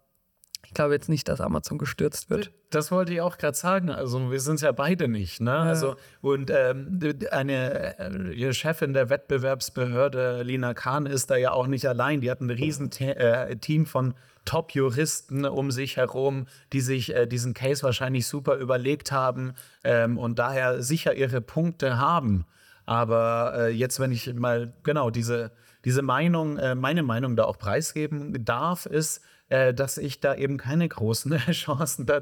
ich 0.66 0.74
glaube 0.74 0.93
jetzt 0.93 1.08
nicht, 1.08 1.28
dass 1.30 1.39
Amazon 1.39 1.78
gestürzt 1.78 2.30
wird. 2.30 2.51
Das 2.70 2.91
wollte 2.91 3.14
ich 3.14 3.22
auch 3.22 3.38
gerade 3.38 3.55
sagen. 3.55 3.89
Also 3.89 4.32
wir 4.32 4.39
sind 4.39 4.55
es 4.55 4.62
ja 4.62 4.72
beide 4.72 5.08
nicht. 5.08 5.39
Ne? 5.39 5.53
Also 5.53 5.95
und 6.22 6.51
ähm, 6.53 6.99
eine 7.32 7.97
äh, 7.99 8.53
Chefin 8.53 8.93
der 8.93 9.10
Wettbewerbsbehörde 9.10 10.43
Lina 10.43 10.74
Kahn 10.74 11.05
ist 11.05 11.32
da 11.32 11.38
ja 11.38 11.51
auch 11.51 11.68
nicht 11.68 11.88
allein. 11.88 12.20
Die 12.22 12.30
hat 12.30 12.41
ein 12.41 12.49
riesen 12.49 12.91
Te 12.91 13.16
äh, 13.16 13.55
Team 13.55 13.86
von 13.86 14.14
Top-Juristen 14.43 15.45
um 15.45 15.72
sich 15.72 15.97
herum, 15.97 16.47
die 16.74 16.82
sich 16.82 17.14
äh, 17.14 17.28
diesen 17.28 17.53
Case 17.53 17.84
wahrscheinlich 17.84 18.28
super 18.28 18.55
überlegt 18.55 19.12
haben 19.12 19.53
ähm, 19.84 20.18
und 20.18 20.39
daher 20.39 20.82
sicher 20.82 21.14
ihre 21.14 21.41
Punkte 21.41 21.97
haben. 21.97 22.45
Aber 22.86 23.53
äh, 23.58 23.70
jetzt, 23.70 23.99
wenn 23.99 24.12
ich 24.12 24.34
mal 24.34 24.74
genau 24.84 25.10
diese, 25.10 25.51
diese 25.84 26.01
Meinung, 26.01 26.58
äh, 26.58 26.74
meine 26.74 27.03
Meinung 27.03 27.36
da 27.36 27.43
auch 27.43 27.58
preisgeben 27.58 28.45
darf, 28.45 28.86
ist, 28.86 29.22
äh, 29.50 29.74
dass 29.74 29.98
ich 29.98 30.20
da 30.20 30.36
eben 30.36 30.58
keine 30.58 30.88
großen 30.88 31.38
Chancen 31.52 32.06
da, 32.06 32.22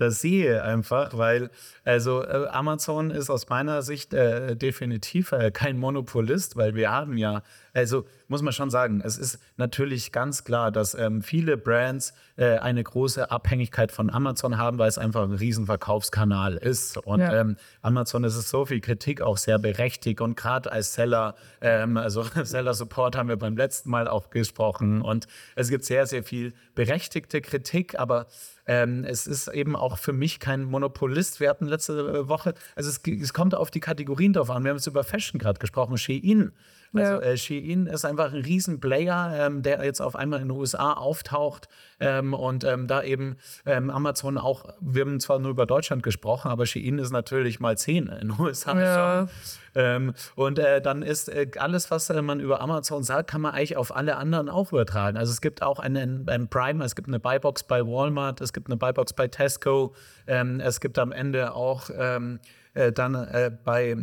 da 0.00 0.10
sehe, 0.10 0.62
einfach, 0.62 1.16
weil 1.16 1.50
also 1.84 2.22
äh, 2.24 2.46
Amazon 2.50 3.10
ist 3.10 3.30
aus 3.30 3.48
meiner 3.48 3.82
Sicht 3.82 4.14
äh, 4.14 4.56
definitiv 4.56 5.32
äh, 5.32 5.50
kein 5.50 5.78
Monopolist, 5.78 6.56
weil 6.56 6.74
wir 6.74 6.90
haben 6.90 7.16
ja, 7.16 7.42
also 7.74 8.04
muss 8.28 8.42
man 8.42 8.52
schon 8.52 8.70
sagen, 8.70 9.02
es 9.04 9.18
ist 9.18 9.38
natürlich 9.56 10.12
ganz 10.12 10.44
klar, 10.44 10.70
dass 10.70 10.94
ähm, 10.94 11.22
viele 11.22 11.56
Brands 11.56 12.14
äh, 12.36 12.58
eine 12.58 12.82
große 12.82 13.30
Abhängigkeit 13.30 13.92
von 13.92 14.08
Amazon 14.10 14.56
haben, 14.56 14.78
weil 14.78 14.88
es 14.88 14.98
einfach 14.98 15.22
ein 15.24 15.32
Riesenverkaufskanal 15.32 16.56
ist. 16.56 16.96
Und 16.98 17.20
Ja. 17.20 17.40
ähm, 17.40 17.56
Amazon 17.82 18.24
ist 18.24 18.36
es 18.36 18.48
so 18.50 18.64
viel 18.66 18.80
Kritik 18.80 19.20
auch 19.20 19.36
sehr 19.36 19.58
berechtigt 19.58 20.20
und 20.20 20.36
gerade 20.36 20.70
als 20.70 20.94
Seller, 20.94 21.34
ähm, 21.60 21.96
also 21.96 22.22
Seller 22.44 22.74
Support 22.74 23.16
haben 23.16 23.28
wir 23.28 23.36
beim 23.36 23.56
letzten 23.56 23.90
Mal 23.90 24.08
auch 24.08 24.30
gesprochen 24.30 25.02
und 25.02 25.26
es 25.56 25.68
gibt 25.68 25.84
sehr, 25.84 26.06
sehr 26.06 26.22
viel 26.22 26.52
berechtigte 26.80 27.42
Kritik, 27.42 27.98
aber 27.98 28.26
ähm, 28.64 29.04
es 29.04 29.26
ist 29.26 29.48
eben 29.48 29.76
auch 29.76 29.98
für 29.98 30.14
mich 30.14 30.40
kein 30.40 30.64
Monopolist. 30.64 31.38
Wir 31.38 31.50
hatten 31.50 31.66
letzte 31.66 32.26
Woche, 32.26 32.54
also 32.74 32.88
es, 32.88 33.02
es 33.06 33.34
kommt 33.34 33.54
auf 33.54 33.70
die 33.70 33.80
Kategorien 33.80 34.32
drauf 34.32 34.48
an. 34.48 34.64
Wir 34.64 34.70
haben 34.70 34.78
jetzt 34.78 34.86
über 34.86 35.04
Fashion 35.04 35.38
gerade 35.38 35.58
gesprochen, 35.58 35.98
Shein. 35.98 36.52
Also 36.92 37.12
Ja. 37.14 37.20
äh, 37.20 37.36
Shein 37.36 37.86
ist 37.86 38.04
einfach 38.04 38.32
ein 38.32 38.42
Riesenplayer, 38.42 39.46
ähm, 39.46 39.62
der 39.62 39.84
jetzt 39.84 40.00
auf 40.00 40.16
einmal 40.16 40.40
in 40.40 40.48
den 40.48 40.56
USA 40.56 40.92
auftaucht 40.94 41.68
ähm, 42.00 42.34
und 42.34 42.64
ähm, 42.64 42.88
da 42.88 43.02
eben 43.02 43.36
ähm, 43.64 43.90
Amazon 43.90 44.38
auch, 44.38 44.64
wir 44.80 45.02
haben 45.02 45.20
zwar 45.20 45.38
nur 45.38 45.52
über 45.52 45.66
Deutschland 45.66 46.02
gesprochen, 46.02 46.48
aber 46.50 46.66
Shein 46.66 46.98
ist 46.98 47.12
natürlich 47.12 47.60
mal 47.60 47.76
10 47.78 48.06
in 48.08 48.28
den 48.28 48.34
USA 48.40 48.80
Ja. 48.80 49.28
schon. 49.28 49.28
Ähm, 49.76 50.14
und 50.34 50.58
äh, 50.58 50.80
dann 50.82 51.02
ist 51.02 51.28
äh, 51.28 51.48
alles, 51.58 51.92
was 51.92 52.10
äh, 52.10 52.20
man 52.22 52.40
über 52.40 52.60
Amazon 52.60 53.04
sagt, 53.04 53.30
kann 53.30 53.40
man 53.40 53.54
eigentlich 53.54 53.76
auf 53.76 53.94
alle 53.94 54.16
anderen 54.16 54.48
auch 54.48 54.72
übertragen. 54.72 55.16
Also 55.16 55.30
es 55.30 55.40
gibt 55.40 55.62
auch 55.62 55.78
einen, 55.78 56.28
einen 56.28 56.48
Prime, 56.48 56.82
es 56.84 56.96
gibt 56.96 57.06
eine 57.06 57.20
Buybox 57.20 57.62
bei 57.62 57.86
Walmart, 57.86 58.40
es 58.40 58.52
gibt 58.52 58.66
eine 58.66 58.76
Buybox 58.76 59.12
bei 59.12 59.28
Tesco, 59.28 59.94
ähm, 60.26 60.58
es 60.58 60.80
gibt 60.80 60.98
am 60.98 61.12
Ende 61.12 61.54
auch 61.54 61.88
ähm, 61.96 62.40
äh, 62.74 62.90
dann 62.90 63.14
äh, 63.14 63.52
bei 63.64 63.96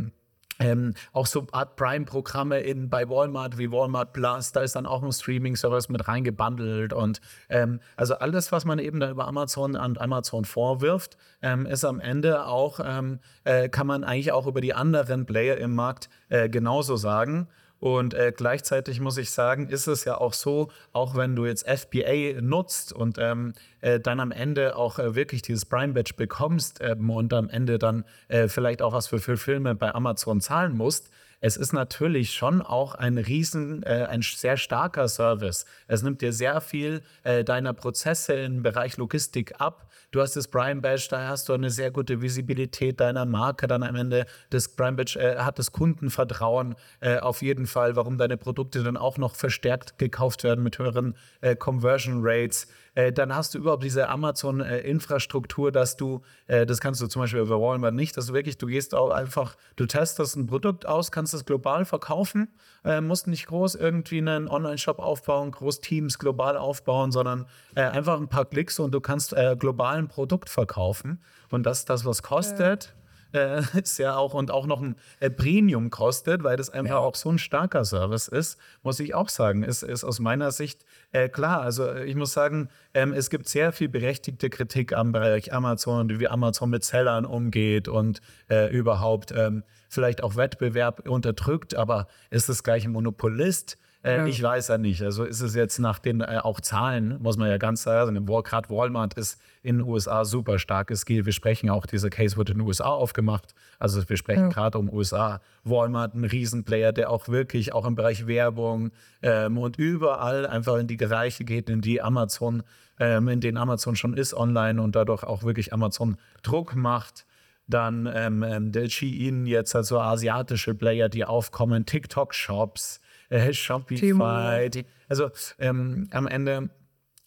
ähm, 0.59 0.93
auch 1.11 1.25
so 1.25 1.47
Art 1.51 1.75
Prime-Programme 1.75 2.59
in 2.59 2.89
bei 2.89 3.07
Walmart 3.09 3.57
wie 3.57 3.71
Walmart 3.71 4.13
Plus, 4.13 4.51
da 4.51 4.61
ist 4.61 4.75
dann 4.75 4.85
auch 4.85 5.03
ein 5.03 5.11
Streaming-Service 5.11 5.89
mit 5.89 6.07
reingebundelt 6.07 6.93
und 6.93 7.21
ähm, 7.49 7.79
also 7.95 8.15
alles, 8.15 8.51
was 8.51 8.65
man 8.65 8.79
eben 8.79 8.99
da 8.99 9.09
über 9.09 9.27
Amazon 9.27 9.75
und 9.75 10.01
Amazon 10.01 10.45
vorwirft, 10.45 11.17
ähm, 11.41 11.65
ist 11.65 11.85
am 11.85 11.99
Ende 11.99 12.45
auch, 12.45 12.79
ähm, 12.83 13.19
äh, 13.43 13.69
kann 13.69 13.87
man 13.87 14.03
eigentlich 14.03 14.31
auch 14.31 14.47
über 14.47 14.61
die 14.61 14.73
anderen 14.73 15.25
Player 15.25 15.57
im 15.57 15.75
Markt 15.75 16.09
äh, 16.29 16.49
genauso 16.49 16.95
sagen. 16.95 17.47
Und 17.79 18.13
äh, 18.13 18.33
gleichzeitig 18.35 18.99
muss 18.99 19.17
ich 19.17 19.31
sagen, 19.31 19.69
ist 19.69 19.87
es 19.87 20.03
ja 20.05 20.17
auch 20.17 20.33
so, 20.33 20.69
auch 20.93 21.15
wenn 21.15 21.35
du 21.35 21.45
jetzt 21.45 21.67
FBA 21.67 22.41
nutzt 22.41 22.91
und 22.91 23.17
ähm, 23.19 23.53
äh, 23.81 23.99
dann 23.99 24.19
am 24.19 24.31
Ende 24.31 24.75
auch 24.75 24.97
äh, 24.97 25.15
wirklich 25.15 25.43
dieses 25.43 25.65
Prime 25.65 25.93
Badge 25.93 26.13
bekommst 26.17 26.79
ähm, 26.81 27.09
und 27.09 27.33
am 27.33 27.49
Ende 27.49 27.77
dann 27.77 28.03
äh, 28.29 28.47
vielleicht 28.47 28.81
auch 28.81 28.93
was 28.93 29.07
für, 29.07 29.19
für 29.19 29.37
Filme 29.37 29.75
bei 29.75 29.93
Amazon 29.93 30.41
zahlen 30.41 30.75
musst, 30.75 31.11
es 31.39 31.55
ist 31.55 31.71
natürlich 31.71 32.33
schon 32.33 32.61
auch 32.63 32.95
ein 32.95 33.17
riesen, 33.19 33.83
äh, 33.83 34.07
ein 34.09 34.23
sehr 34.23 34.57
starker 34.57 35.07
Service. 35.07 35.65
Es 35.87 36.01
nimmt 36.01 36.21
dir 36.21 36.33
sehr 36.33 36.61
viel 36.61 37.03
äh, 37.23 37.43
deiner 37.43 37.73
Prozesse 37.73 38.33
im 38.33 38.63
Bereich 38.63 38.97
Logistik 38.97 39.61
ab. 39.61 39.86
Du 40.11 40.21
hast 40.21 40.37
das 40.37 40.47
Prime 40.47 40.79
Badge, 40.79 41.07
da 41.09 41.27
hast 41.27 41.49
du 41.49 41.53
eine 41.53 41.69
sehr 41.69 41.91
gute 41.91 42.21
Visibilität 42.21 43.01
deiner 43.01 43.25
Marke. 43.25 43.67
Dann 43.67 43.83
am 43.83 43.95
Ende 43.95 44.25
das 44.49 44.69
Prime 44.69 44.93
Badge 44.93 45.19
äh, 45.19 45.39
hat 45.39 45.59
das 45.59 45.73
Kundenvertrauen 45.73 46.75
äh, 47.01 47.17
auf 47.17 47.41
jeden 47.41 47.67
Fall, 47.67 47.97
warum 47.97 48.17
deine 48.17 48.37
Produkte 48.37 48.83
dann 48.83 48.95
auch 48.95 49.17
noch 49.17 49.35
verstärkt 49.35 49.97
gekauft 49.97 50.45
werden 50.45 50.63
mit 50.63 50.79
höheren 50.79 51.17
äh, 51.41 51.57
Conversion 51.57 52.19
Rates. 52.21 52.67
Äh, 52.97 53.13
dann 53.13 53.35
hast 53.35 53.53
du 53.53 53.59
überhaupt 53.59 53.83
diese 53.83 54.09
Amazon-Infrastruktur, 54.09 55.71
dass 55.71 55.97
du, 55.97 56.21
äh, 56.47 56.65
das 56.65 56.79
kannst 56.79 56.99
du 56.99 57.05
zum 57.05 57.21
Beispiel 57.21 57.41
über 57.41 57.61
Walmart 57.61 57.93
nicht, 57.93 58.17
dass 58.17 58.25
du 58.25 58.33
wirklich, 58.33 58.57
du 58.57 58.65
gehst 58.65 58.95
auch 58.95 59.11
einfach, 59.11 59.55
du 59.75 59.85
testest 59.85 60.35
ein 60.35 60.47
Produkt 60.47 60.87
aus, 60.87 61.11
kannst 61.11 61.35
es 61.35 61.45
global 61.45 61.85
verkaufen, 61.85 62.47
äh, 62.83 62.99
musst 62.99 63.27
nicht 63.27 63.45
groß 63.45 63.75
irgendwie 63.75 64.17
einen 64.17 64.47
Online-Shop 64.47 64.97
aufbauen, 64.97 65.51
groß 65.51 65.79
Teams 65.79 66.17
global 66.17 66.57
aufbauen, 66.57 67.11
sondern 67.11 67.45
äh, 67.75 67.81
einfach 67.81 68.19
ein 68.19 68.29
paar 68.29 68.45
Klicks 68.45 68.79
und 68.79 68.91
du 68.95 68.99
kannst 68.99 69.33
äh, 69.33 69.55
global 69.59 69.97
ein 69.97 70.07
Produkt 70.07 70.49
verkaufen. 70.49 71.21
Und 71.51 71.67
das, 71.67 71.85
das 71.85 72.03
was 72.03 72.23
kostet, 72.23 72.95
äh, 73.33 73.61
ist 73.79 73.97
ja 73.97 74.15
auch 74.15 74.33
und 74.33 74.51
auch 74.51 74.65
noch 74.65 74.81
ein 74.81 74.95
äh, 75.19 75.29
Premium 75.29 75.89
kostet, 75.89 76.43
weil 76.43 76.57
das 76.57 76.69
einfach 76.69 76.97
auch 76.97 77.15
so 77.15 77.29
ein 77.29 77.37
starker 77.37 77.85
Service 77.85 78.27
ist, 78.27 78.57
muss 78.83 78.99
ich 78.99 79.15
auch 79.15 79.29
sagen, 79.29 79.63
ist, 79.63 79.83
ist 79.83 80.03
aus 80.03 80.19
meiner 80.19 80.51
Sicht 80.51 80.85
äh, 81.17 81.29
klar. 81.29 81.61
Also 81.61 81.87
äh, 81.87 82.05
ich 82.05 82.15
muss 82.15 82.33
sagen, 82.33 82.69
ähm, 82.93 83.13
es 83.13 83.29
gibt 83.29 83.47
sehr 83.47 83.71
viel 83.71 83.89
berechtigte 83.89 84.49
Kritik 84.49 84.93
am 84.93 85.11
Bereich 85.11 85.53
Amazon, 85.53 86.19
wie 86.19 86.27
Amazon 86.27 86.69
mit 86.69 86.83
Sellern 86.83 87.25
umgeht 87.25 87.87
und 87.87 88.21
äh, 88.49 88.71
überhaupt 88.71 89.33
ähm, 89.35 89.63
vielleicht 89.89 90.23
auch 90.23 90.35
Wettbewerb 90.35 91.07
unterdrückt, 91.07 91.75
aber 91.75 92.07
ist 92.29 92.49
es 92.49 92.63
gleich 92.63 92.85
ein 92.85 92.91
Monopolist? 92.91 93.77
Äh, 94.03 94.17
Ja. 94.17 94.25
Ich 94.25 94.41
weiß 94.41 94.67
ja 94.69 94.77
nicht. 94.77 95.01
Also 95.01 95.23
ist 95.23 95.41
es 95.41 95.55
jetzt 95.55 95.79
nach 95.79 95.99
den 95.99 96.21
äh, 96.21 96.39
auch 96.43 96.61
Zahlen, 96.61 97.17
muss 97.21 97.37
man 97.37 97.49
ja 97.49 97.57
ganz 97.57 97.83
sagen, 97.83 98.17
also 98.17 98.41
gerade 98.43 98.69
Walmart 98.69 99.15
ist 99.15 99.39
in 99.63 99.79
den 99.79 99.87
USA 99.87 100.23
super 100.23 100.59
stark. 100.59 100.91
Es 100.91 101.05
geht, 101.05 101.25
wir 101.25 101.33
sprechen 101.33 101.69
auch, 101.69 101.85
dieser 101.85 102.09
Case 102.09 102.37
wird 102.37 102.49
in 102.49 102.59
den 102.59 102.67
USA 102.67 102.85
aufgemacht. 102.85 103.53
Also 103.79 104.07
wir 104.07 104.17
sprechen 104.17 104.43
Ja. 104.43 104.49
gerade 104.49 104.77
um 104.77 104.89
USA. 104.89 105.41
Walmart, 105.63 106.13
ein 106.15 106.23
Riesenplayer, 106.25 106.93
der 106.93 107.09
auch 107.09 107.27
wirklich 107.27 107.73
auch 107.73 107.85
im 107.85 107.95
Bereich 107.95 108.27
Werbung 108.27 108.91
ähm, 109.21 109.57
und 109.57 109.77
überall 109.77 110.45
einfach 110.45 110.77
in 110.77 110.87
die 110.87 110.97
Bereiche 110.97 111.43
geht, 111.43 111.69
in 111.69 111.81
die 111.81 112.01
Amazon, 112.01 112.63
ähm, 112.99 113.27
in 113.27 113.41
denen 113.41 113.57
Amazon 113.57 113.95
schon 113.95 114.15
ist 114.15 114.33
online 114.33 114.81
und 114.81 114.95
dadurch 114.95 115.23
auch 115.23 115.43
wirklich 115.43 115.73
Amazon 115.73 116.17
Druck 116.43 116.75
macht. 116.75 117.25
Dann 117.69 118.09
ähm, 118.13 118.43
ähm, 118.43 118.71
der 118.71 118.87
Shein, 118.89 119.45
jetzt 119.45 119.75
also 119.75 119.99
asiatische 119.99 120.73
Player, 120.73 121.09
die 121.09 121.25
aufkommen, 121.25 121.85
TikTok-Shops, 121.85 123.01
äh, 123.29 123.53
Shopify. 123.53 124.69
Die, 124.69 124.85
also 125.09 125.29
ähm, 125.59 126.07
am 126.11 126.27
Ende, 126.27 126.69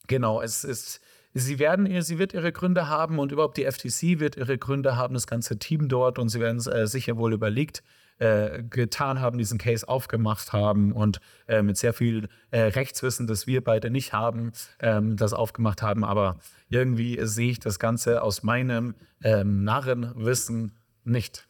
genau, 0.06 0.40
es 0.42 0.64
ist, 0.64 1.00
sie 1.34 1.58
werden, 1.58 1.86
ihr- 1.86 2.02
sie 2.02 2.18
wird 2.18 2.32
ihre 2.34 2.52
Gründe 2.52 2.88
haben 2.88 3.18
und 3.18 3.32
überhaupt 3.32 3.56
die 3.56 3.64
FTC 3.64 4.18
wird 4.20 4.36
ihre 4.36 4.58
Gründe 4.58 4.96
haben, 4.96 5.14
das 5.14 5.26
ganze 5.26 5.58
Team 5.58 5.88
dort 5.88 6.18
und 6.18 6.28
sie 6.28 6.40
werden 6.40 6.56
es 6.58 6.66
äh, 6.66 6.86
sicher 6.86 7.16
wohl 7.16 7.32
überlegt 7.32 7.82
äh, 8.18 8.62
getan 8.64 9.20
haben, 9.20 9.38
diesen 9.38 9.56
Case 9.56 9.88
aufgemacht 9.88 10.52
haben 10.52 10.92
und 10.92 11.20
äh, 11.48 11.62
mit 11.62 11.78
sehr 11.78 11.94
viel 11.94 12.28
äh, 12.50 12.60
Rechtswissen, 12.60 13.26
das 13.26 13.46
wir 13.46 13.64
beide 13.64 13.88
nicht 13.88 14.12
haben, 14.12 14.52
ähm, 14.80 15.16
das 15.16 15.32
aufgemacht 15.32 15.80
haben. 15.80 16.04
Aber 16.04 16.38
irgendwie 16.68 17.18
sehe 17.22 17.50
ich 17.52 17.60
das 17.60 17.78
Ganze 17.78 18.22
aus 18.22 18.42
meinem 18.42 18.94
ähm, 19.24 19.64
Narrenwissen 19.64 20.72
nicht. 21.04 21.46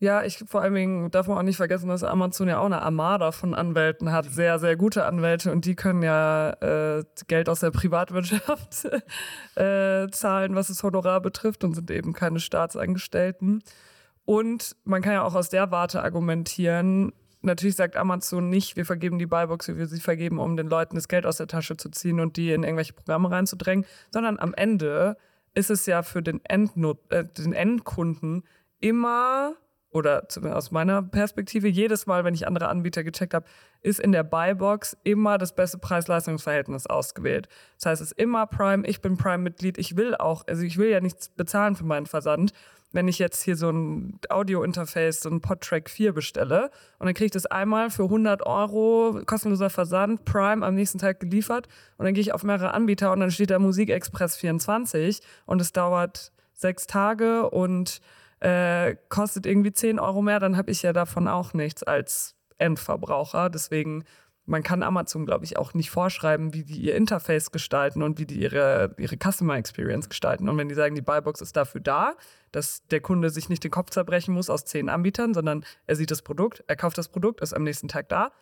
Ja, 0.00 0.22
ich 0.22 0.44
vor 0.46 0.62
allen 0.62 0.74
Dingen 0.74 1.10
darf 1.10 1.26
man 1.26 1.38
auch 1.38 1.42
nicht 1.42 1.56
vergessen, 1.56 1.88
dass 1.88 2.04
Amazon 2.04 2.46
ja 2.46 2.60
auch 2.60 2.66
eine 2.66 2.82
Armada 2.82 3.32
von 3.32 3.52
Anwälten 3.52 4.12
hat, 4.12 4.26
sehr, 4.26 4.60
sehr 4.60 4.76
gute 4.76 5.04
Anwälte 5.04 5.50
und 5.50 5.64
die 5.64 5.74
können 5.74 6.02
ja 6.02 6.50
äh, 6.50 7.04
Geld 7.26 7.48
aus 7.48 7.60
der 7.60 7.72
Privatwirtschaft 7.72 8.84
äh, 9.56 10.06
zahlen, 10.10 10.54
was 10.54 10.68
das 10.68 10.84
Honorar 10.84 11.20
betrifft 11.20 11.64
und 11.64 11.74
sind 11.74 11.90
eben 11.90 12.12
keine 12.12 12.38
Staatsangestellten. 12.38 13.64
Und 14.24 14.76
man 14.84 15.02
kann 15.02 15.14
ja 15.14 15.22
auch 15.22 15.34
aus 15.34 15.48
der 15.48 15.72
Warte 15.72 16.00
argumentieren, 16.02 17.12
natürlich 17.42 17.74
sagt 17.74 17.96
Amazon 17.96 18.50
nicht, 18.50 18.76
wir 18.76 18.84
vergeben 18.84 19.18
die 19.18 19.26
Buybox, 19.26 19.68
wie 19.68 19.78
wir 19.78 19.86
sie 19.86 20.00
vergeben, 20.00 20.38
um 20.38 20.56
den 20.56 20.68
Leuten 20.68 20.94
das 20.94 21.08
Geld 21.08 21.26
aus 21.26 21.38
der 21.38 21.48
Tasche 21.48 21.76
zu 21.76 21.88
ziehen 21.90 22.20
und 22.20 22.36
die 22.36 22.52
in 22.52 22.62
irgendwelche 22.62 22.92
Programme 22.92 23.30
reinzudrängen, 23.30 23.84
sondern 24.12 24.38
am 24.38 24.54
Ende 24.54 25.16
ist 25.54 25.70
es 25.70 25.86
ja 25.86 26.02
für 26.02 26.22
den, 26.22 26.40
Endnut 26.44 26.98
äh, 27.10 27.24
den 27.24 27.52
Endkunden 27.52 28.44
immer 28.80 29.54
oder 29.90 30.28
zumindest 30.28 30.56
aus 30.56 30.70
meiner 30.70 31.02
Perspektive, 31.02 31.68
jedes 31.68 32.06
Mal, 32.06 32.24
wenn 32.24 32.34
ich 32.34 32.46
andere 32.46 32.68
Anbieter 32.68 33.04
gecheckt 33.04 33.32
habe, 33.34 33.46
ist 33.80 34.00
in 34.00 34.12
der 34.12 34.22
Buybox 34.22 34.96
immer 35.02 35.38
das 35.38 35.54
beste 35.54 35.78
Preis-Leistungs-Verhältnis 35.78 36.86
ausgewählt. 36.86 37.48
Das 37.76 37.86
heißt, 37.86 38.02
es 38.02 38.12
ist 38.12 38.18
immer 38.18 38.46
Prime, 38.46 38.86
ich 38.86 39.00
bin 39.00 39.16
Prime-Mitglied, 39.16 39.78
ich 39.78 39.96
will 39.96 40.14
auch, 40.14 40.46
also 40.46 40.62
ich 40.62 40.76
will 40.76 40.90
ja 40.90 41.00
nichts 41.00 41.30
bezahlen 41.30 41.74
für 41.74 41.84
meinen 41.84 42.06
Versand. 42.06 42.52
Wenn 42.90 43.06
ich 43.06 43.18
jetzt 43.18 43.42
hier 43.42 43.56
so 43.56 43.70
ein 43.70 44.18
Audio-Interface, 44.30 45.20
so 45.20 45.28
ein 45.28 45.42
Podtrack 45.42 45.90
4 45.90 46.12
bestelle 46.12 46.70
und 46.98 47.06
dann 47.06 47.14
kriege 47.14 47.26
ich 47.26 47.32
das 47.32 47.44
einmal 47.44 47.90
für 47.90 48.04
100 48.04 48.46
Euro 48.46 49.20
kostenloser 49.26 49.68
Versand, 49.68 50.24
Prime 50.24 50.64
am 50.64 50.74
nächsten 50.74 50.98
Tag 50.98 51.20
geliefert 51.20 51.68
und 51.98 52.06
dann 52.06 52.14
gehe 52.14 52.22
ich 52.22 52.32
auf 52.32 52.44
mehrere 52.44 52.72
Anbieter 52.72 53.12
und 53.12 53.20
dann 53.20 53.30
steht 53.30 53.50
da 53.50 53.58
Musikexpress 53.58 54.36
24 54.36 55.20
und 55.44 55.60
es 55.60 55.72
dauert 55.72 56.32
sechs 56.54 56.86
Tage 56.86 57.50
und 57.50 58.00
äh, 58.40 58.96
kostet 59.08 59.46
irgendwie 59.46 59.72
10 59.72 59.98
Euro 59.98 60.22
mehr, 60.22 60.40
dann 60.40 60.56
habe 60.56 60.70
ich 60.70 60.82
ja 60.82 60.92
davon 60.92 61.28
auch 61.28 61.54
nichts 61.54 61.82
als 61.82 62.36
Endverbraucher. 62.58 63.50
Deswegen, 63.50 64.04
man 64.46 64.62
kann 64.62 64.82
Amazon, 64.82 65.26
glaube 65.26 65.44
ich, 65.44 65.56
auch 65.56 65.74
nicht 65.74 65.90
vorschreiben, 65.90 66.54
wie 66.54 66.64
die 66.64 66.80
ihr 66.80 66.94
Interface 66.94 67.50
gestalten 67.50 68.02
und 68.02 68.18
wie 68.18 68.26
die 68.26 68.40
ihre, 68.40 68.94
ihre 68.98 69.16
Customer 69.16 69.56
Experience 69.56 70.08
gestalten. 70.08 70.48
Und 70.48 70.56
wenn 70.56 70.68
die 70.68 70.74
sagen, 70.74 70.94
die 70.94 71.02
Buybox 71.02 71.40
ist 71.40 71.56
dafür 71.56 71.80
da, 71.80 72.14
dass 72.52 72.86
der 72.88 73.00
Kunde 73.00 73.30
sich 73.30 73.48
nicht 73.48 73.64
den 73.64 73.70
Kopf 73.70 73.90
zerbrechen 73.90 74.34
muss 74.34 74.50
aus 74.50 74.64
zehn 74.64 74.88
Anbietern, 74.88 75.34
sondern 75.34 75.64
er 75.86 75.96
sieht 75.96 76.10
das 76.10 76.22
Produkt, 76.22 76.64
er 76.66 76.76
kauft 76.76 76.98
das 76.98 77.08
Produkt, 77.08 77.40
ist 77.40 77.54
am 77.54 77.64
nächsten 77.64 77.88
Tag 77.88 78.08
da, 78.08 78.32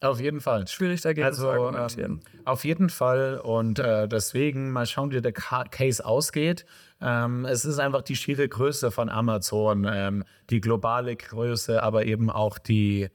Auf 0.00 0.20
jeden 0.20 0.40
Fall. 0.40 0.66
schwierig 0.68 1.00
dagegen 1.00 1.26
Also, 1.26 1.42
zu 1.42 1.48
argumentieren. 1.48 2.20
Ähm, 2.34 2.40
auf 2.44 2.64
jeden 2.64 2.88
Fall. 2.88 3.40
Und 3.42 3.80
äh, 3.80 4.06
deswegen 4.06 4.70
mal 4.70 4.86
schauen, 4.86 5.10
wie 5.10 5.20
der 5.20 5.32
Ca 5.32 5.64
Case 5.64 6.04
ausgeht. 6.04 6.64
Ähm, 7.00 7.44
es 7.44 7.64
ist 7.64 7.78
einfach 7.80 8.02
die 8.02 8.14
schiere 8.14 8.48
Größe 8.48 8.90
von 8.90 9.08
Amazon, 9.08 9.86
ähm, 9.90 10.24
die 10.50 10.60
globale 10.60 11.16
Größe, 11.16 11.82
aber 11.82 12.06
eben 12.06 12.30
auch 12.30 12.58
die, 12.58 13.08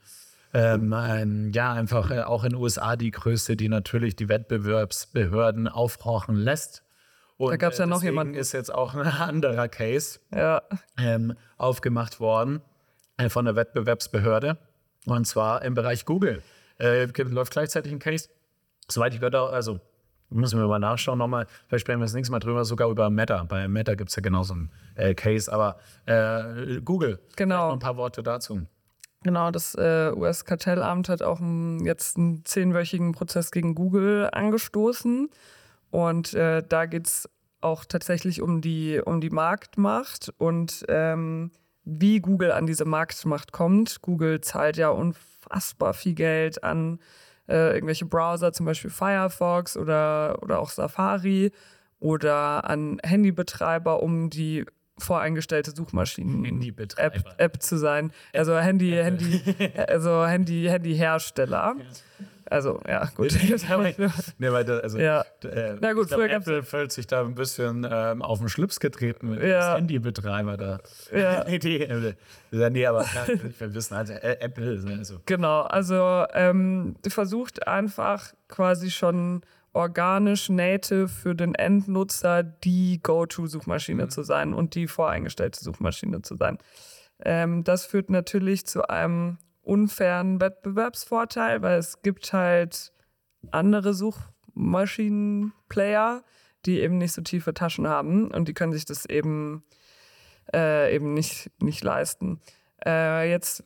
ähm, 0.54 1.52
ja, 1.54 1.72
einfach 1.74 2.12
äh, 2.12 2.22
auch 2.22 2.44
in 2.44 2.52
den 2.52 2.60
USA 2.60 2.96
die 2.98 3.12
Größe, 3.12 3.56
die 3.56 3.70
natürlich 3.70 4.16
die 4.18 4.28
Wettbewerbsbehörden 4.28 5.68
aufhorchen 5.70 6.36
lässt. 6.36 6.84
Und, 7.38 7.52
Da 7.52 7.58
gab's 7.58 7.78
ja 7.78 7.86
noch 7.86 7.98
deswegen 7.98 8.12
jemanden. 8.14 8.34
ist 8.36 8.52
jetzt 8.52 8.74
auch 8.74 8.94
ein 8.94 9.02
anderer 9.08 9.68
Case 9.68 10.20
ja, 10.36 10.62
ähm, 10.98 11.34
aufgemacht 11.58 12.20
worden 12.20 12.62
äh, 13.18 13.30
von 13.30 13.46
der 13.46 13.56
Wettbewerbsbehörde. 13.56 14.58
Und 15.06 15.26
zwar 15.26 15.64
im 15.64 15.74
Bereich 15.74 16.06
Google. 16.06 16.42
Äh, 16.80 17.06
läuft 17.24 17.54
gleichzeitig 17.54 17.92
ein 17.92 18.00
Case. 18.00 18.30
Soweit 18.90 19.14
ich 19.14 19.20
gehört 19.20 19.36
habe, 19.36 19.52
also 19.52 19.80
müssen 20.30 20.60
wir 20.60 20.68
mal 20.68 20.80
nachschauen 20.80 21.20
nochmal. 21.20 21.48
Vielleicht 21.68 21.82
sprechen 21.82 22.00
wir 22.00 22.06
das 22.06 22.14
nächste 22.14 22.32
Mal 22.32 22.40
drüber, 22.40 22.66
sogar 22.66 22.90
über 22.90 23.10
Meta. 23.10 23.44
Bei 23.44 23.68
Meta 23.68 23.96
gibt 23.96 24.10
es 24.10 24.16
ja 24.16 24.22
genauso 24.22 24.54
einen 24.54 24.72
äh, 24.96 25.14
Case. 25.14 25.52
Aber 25.52 25.78
äh, 26.06 26.82
Google, 26.82 27.20
Genau. 27.36 27.68
Noch 27.68 27.74
ein 27.74 27.80
paar 27.80 27.98
Worte 27.98 28.24
dazu. 28.24 28.66
Genau, 29.24 29.52
das 29.52 29.74
äh, 29.76 30.12
US-Kartellamt 30.14 31.08
hat 31.08 31.22
auch 31.22 31.40
einen, 31.40 31.86
jetzt 31.86 32.18
einen 32.18 32.44
zehnwöchigen 32.44 33.14
Prozess 33.14 33.52
gegen 33.52 33.74
Google 33.74 34.30
angestoßen. 34.32 35.30
Und 35.92 36.34
äh, 36.34 36.62
da 36.68 36.86
geht 36.86 37.08
es 37.08 37.30
auch 37.62 37.86
tatsächlich 37.86 38.42
um 38.42 38.60
die, 38.60 39.00
um 39.04 39.22
die 39.22 39.30
Marktmacht 39.30 40.34
und 40.38 40.84
ähm, 40.90 41.52
wie 41.86 42.20
Google 42.20 42.52
an 42.52 42.66
diese 42.66 42.84
Marktmacht 42.84 43.54
kommt. 43.54 44.02
Google 44.02 44.42
zahlt 44.42 44.76
ja 44.76 44.90
unfassbar 44.90 45.33
viel 45.94 46.14
Geld 46.14 46.64
an 46.64 47.00
äh, 47.48 47.74
irgendwelche 47.74 48.06
Browser, 48.06 48.54
zum 48.54 48.66
Beispiel 48.66 48.90
Firefox 48.90 49.78
oder, 49.78 50.42
oder 50.42 50.60
auch 50.60 50.70
Safari 50.70 51.52
oder 52.00 52.70
an 52.70 53.00
Handybetreiber, 53.04 54.02
um 54.02 54.30
die 54.30 54.66
voreingestellte 54.98 55.72
Suchmaschinen 55.72 56.46
Handybetreiber. 56.46 57.16
App, 57.16 57.36
App 57.38 57.62
zu 57.62 57.78
sein. 57.78 58.12
Also 58.34 58.58
Handy, 58.58 58.92
Handy, 58.92 59.42
also 59.88 60.26
Handy, 60.26 60.66
Handyhersteller. 60.66 61.76
Also 62.54 62.80
ja, 62.88 63.06
gut. 63.16 63.36
nee, 64.38 64.52
weil 64.52 64.64
da, 64.64 64.78
also, 64.78 65.00
Ja. 65.00 65.26
äh, 65.44 65.76
Na 65.82 65.94
gut, 65.94 66.08
glaub, 66.10 66.22
Apple 66.22 66.62
fühlt 66.62 66.92
sich 66.92 67.08
da 67.08 67.22
ein 67.22 67.34
bisschen 67.34 67.88
ähm, 67.90 68.22
auf 68.22 68.38
den 68.38 68.48
Schlips 68.48 68.80
getreten 68.80 69.32
mit 69.32 69.42
Ja. 69.42 69.74
dem 69.74 69.80
Handybetreiber 69.80 70.56
da. 70.56 70.80
Ja. 71.12 71.44
nee, 71.48 71.58
die, 71.58 71.82
äh, 71.82 72.14
nee, 72.52 72.86
aber 72.86 73.06
wir 73.58 73.74
wissen 73.74 73.98
halt, 73.98 74.12
äh, 74.12 74.38
Apple, 74.40 74.80
also, 75.00 75.20
Genau, 75.26 75.62
also 75.62 76.26
ähm, 76.34 76.96
versucht 77.08 77.68
einfach 77.68 78.34
quasi 78.48 78.92
schon 78.92 79.42
organisch 79.74 80.50
native 80.50 81.08
für 81.08 81.34
den 81.34 81.56
Endnutzer 81.56 82.44
die 82.44 83.00
Go-To-Suchmaschine 83.02 84.10
zu 84.10 84.22
sein 84.22 84.54
und 84.54 84.76
die 84.76 84.86
voreingestellte 84.88 85.60
Suchmaschine 85.64 86.22
zu 86.22 86.36
sein. 86.36 86.60
Ähm, 87.26 87.64
das 87.64 87.86
führt 87.88 88.12
natürlich 88.12 88.68
zu 88.68 88.88
einem 88.88 89.40
unfairen 89.64 90.40
Wettbewerbsvorteil, 90.40 91.62
weil 91.62 91.80
es 91.80 92.02
gibt 92.02 92.32
halt 92.34 92.94
andere 93.52 93.94
Suchmaschinenplayer, 93.94 96.24
die 96.66 96.80
eben 96.80 96.98
nicht 96.98 97.12
so 97.14 97.22
tiefe 97.22 97.54
Taschen 97.54 97.88
haben 97.88 98.32
und 98.32 98.48
die 98.48 98.54
können 98.54 98.72
sich 98.74 98.86
das 98.86 99.06
eben, 99.06 99.64
äh, 100.54 100.96
eben 100.96 101.14
nicht, 101.14 101.52
nicht 101.62 101.84
leisten. 101.84 102.40
Äh, 102.86 103.30
jetzt 103.30 103.64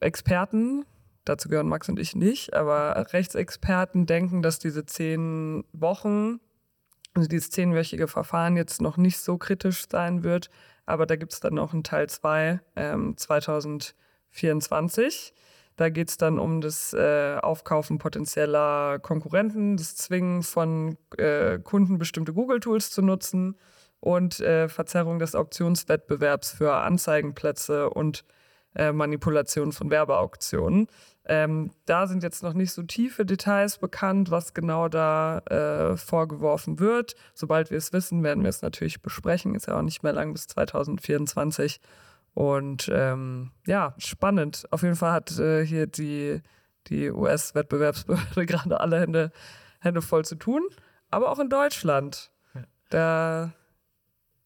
Experten, 0.00 0.84
dazu 1.24 1.48
gehören 1.48 1.68
Max 1.68 1.88
und 1.88 1.98
ich 1.98 2.14
nicht, 2.14 2.54
aber 2.54 3.12
Rechtsexperten 3.12 4.06
denken, 4.06 4.42
dass 4.42 4.58
diese 4.58 4.84
zehn 4.86 5.64
Wochen, 5.72 6.40
also 7.14 7.28
dieses 7.28 7.50
zehnwöchige 7.50 8.08
Verfahren 8.08 8.56
jetzt 8.56 8.82
noch 8.82 8.96
nicht 8.96 9.18
so 9.18 9.38
kritisch 9.38 9.84
sein 9.90 10.22
wird. 10.22 10.50
Aber 10.84 11.06
da 11.06 11.16
gibt 11.16 11.32
es 11.32 11.40
dann 11.40 11.54
noch 11.54 11.72
einen 11.72 11.82
Teil 11.82 12.08
2 12.08 12.60
ähm, 12.76 13.16
2024. 14.36 15.32
Da 15.76 15.90
geht 15.90 16.08
es 16.08 16.16
dann 16.16 16.38
um 16.38 16.60
das 16.60 16.94
äh, 16.94 17.36
Aufkaufen 17.42 17.98
potenzieller 17.98 18.98
Konkurrenten, 18.98 19.76
das 19.76 19.94
Zwingen 19.94 20.42
von 20.42 20.96
äh, 21.18 21.58
Kunden, 21.58 21.98
bestimmte 21.98 22.32
Google-Tools 22.32 22.90
zu 22.90 23.02
nutzen 23.02 23.56
und 24.00 24.40
äh, 24.40 24.68
Verzerrung 24.68 25.18
des 25.18 25.34
Auktionswettbewerbs 25.34 26.52
für 26.52 26.74
Anzeigenplätze 26.76 27.90
und 27.90 28.24
äh, 28.74 28.92
Manipulation 28.92 29.72
von 29.72 29.90
Werbeauktionen. 29.90 30.86
Ähm, 31.26 31.72
da 31.86 32.06
sind 32.06 32.22
jetzt 32.22 32.42
noch 32.42 32.54
nicht 32.54 32.72
so 32.72 32.82
tiefe 32.82 33.26
Details 33.26 33.78
bekannt, 33.78 34.30
was 34.30 34.54
genau 34.54 34.88
da 34.88 35.38
äh, 35.40 35.96
vorgeworfen 35.96 36.78
wird. 36.78 37.16
Sobald 37.34 37.70
wir 37.70 37.78
es 37.78 37.92
wissen, 37.92 38.22
werden 38.22 38.44
wir 38.44 38.50
es 38.50 38.62
natürlich 38.62 39.02
besprechen. 39.02 39.54
Ist 39.54 39.66
ja 39.66 39.76
auch 39.76 39.82
nicht 39.82 40.02
mehr 40.02 40.12
lang 40.12 40.32
bis 40.32 40.46
2024. 40.46 41.80
Und 42.36 42.90
ähm, 42.92 43.50
ja, 43.66 43.94
spannend. 43.96 44.66
Auf 44.70 44.82
jeden 44.82 44.94
Fall 44.94 45.12
hat 45.12 45.38
äh, 45.38 45.64
hier 45.64 45.86
die, 45.86 46.42
die 46.86 47.10
US-Wettbewerbsbehörde 47.10 48.44
gerade 48.46 48.78
alle 48.78 49.00
Hände, 49.00 49.32
Hände 49.80 50.02
voll 50.02 50.22
zu 50.26 50.34
tun. 50.34 50.62
Aber 51.10 51.30
auch 51.30 51.38
in 51.38 51.48
Deutschland. 51.48 52.30
Da, 52.90 53.54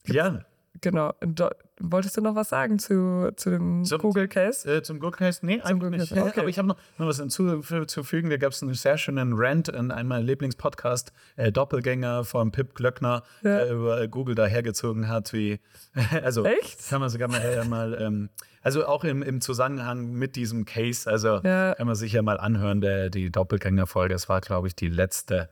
Ja, 0.07 0.39
genau. 0.81 1.15
In 1.21 1.35
Deu 1.35 1.51
Wolltest 1.83 2.17
du 2.17 2.21
noch 2.21 2.35
was 2.35 2.51
sagen 2.51 2.79
zu, 2.79 3.33
zu 3.37 3.51
dem 3.51 3.85
Zum- 3.85 4.01
Google 4.01 4.29
Case? 4.29 4.71
Äh, 4.71 4.83
zum 4.83 5.01
Google 5.01 5.19
Case? 5.19 5.45
Nee, 5.45 5.61
eigentlich 5.63 5.73
Google 5.73 5.91
nicht. 5.99 6.09
Case, 6.13 6.23
okay. 6.29 6.41
Aber 6.41 6.49
ich 6.49 6.59
habe 6.59 6.69
noch, 6.69 6.77
noch 6.99 7.07
was 7.07 7.19
hinzuzufügen. 7.19 8.29
Da 8.31 8.37
gab 8.37 8.53
es 8.53 8.63
einen 8.63 8.75
sehr 8.75 8.99
schönen 8.99 9.33
Rant 9.35 9.69
in 9.69 9.91
einem 9.91 10.09
meiner 10.09 10.23
Lieblingspodcast, 10.25 11.13
äh, 11.37 11.51
Doppelgänger 11.51 12.25
von 12.25 12.53
Pip 12.53 12.75
Glöckner, 12.75 13.23
Ja. 13.43 13.65
der 13.65 13.71
über 13.73 14.09
Google 14.09 14.35
dahergezogen 14.35 15.09
hat, 15.09 15.33
wie, 15.33 15.61
also 16.23 16.45
Echt? 16.45 16.89
kann 16.91 17.01
man 17.01 17.09
sogar 17.09 17.29
mal, 17.29 17.41
äh, 17.41 17.65
mal 17.65 17.95
ähm, 18.01 18.29
also 18.63 18.87
auch 18.87 19.05
im, 19.05 19.23
im 19.23 19.41
Zusammenhang 19.41 20.13
mit 20.13 20.37
diesem 20.37 20.67
Case, 20.67 21.11
also 21.11 21.41
Ja. 21.43 21.75
kann 21.75 21.87
man 21.87 21.97
sich 21.97 22.13
ja 22.13 22.21
mal 22.21 22.39
anhören, 22.39 22.81
der, 22.83 23.09
die 23.09 23.31
Doppelgänger-Folge, 23.31 24.13
das 24.15 24.29
war, 24.29 24.41
glaube 24.43 24.69
ich, 24.69 24.77
die 24.77 24.89
letzte 24.89 25.49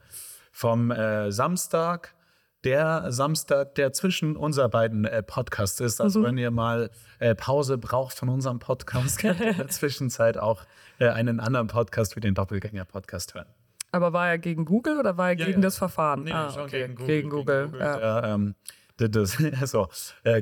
vom 0.52 0.90
äh, 0.90 1.30
Samstag. 1.32 2.14
Der 2.64 3.12
Samstag, 3.12 3.76
der 3.76 3.92
zwischen 3.92 4.36
unser 4.36 4.68
beiden 4.68 5.04
äh, 5.04 5.22
Podcasts 5.22 5.78
ist. 5.80 6.00
Also, 6.00 6.24
wenn 6.24 6.36
ihr 6.38 6.50
mal 6.50 6.90
äh, 7.20 7.34
Pause 7.34 7.78
braucht 7.78 8.16
von 8.16 8.28
unserem 8.28 8.58
Podcast, 8.58 9.20
könnt 9.20 9.38
ihr 9.40 9.50
in 9.50 9.56
der 9.56 9.68
Zwischenzeit 9.68 10.38
auch 10.38 10.64
äh, 10.98 11.08
einen 11.08 11.38
anderen 11.38 11.68
Podcast 11.68 12.16
wie 12.16 12.20
den 12.20 12.34
Doppelgänger-Podcast 12.34 13.34
hören. 13.34 13.46
Aber 13.92 14.12
war 14.12 14.28
er 14.28 14.38
gegen 14.38 14.64
Google 14.64 14.98
oder 14.98 15.16
war 15.16 15.28
er 15.30 15.38
Ja, 15.38 15.46
gegen 15.46 15.60
ja. 15.60 15.66
das 15.66 15.78
Verfahren? 15.78 16.30
ah, 16.32 16.50
schon 16.50 16.62
okay. 16.64 16.88
Gegen 17.06 17.30
Google. 17.30 17.70
ja. 17.78 18.20
Der, 18.20 18.34
ähm, 18.34 18.54
das, 18.96 19.38
also, 19.60 19.88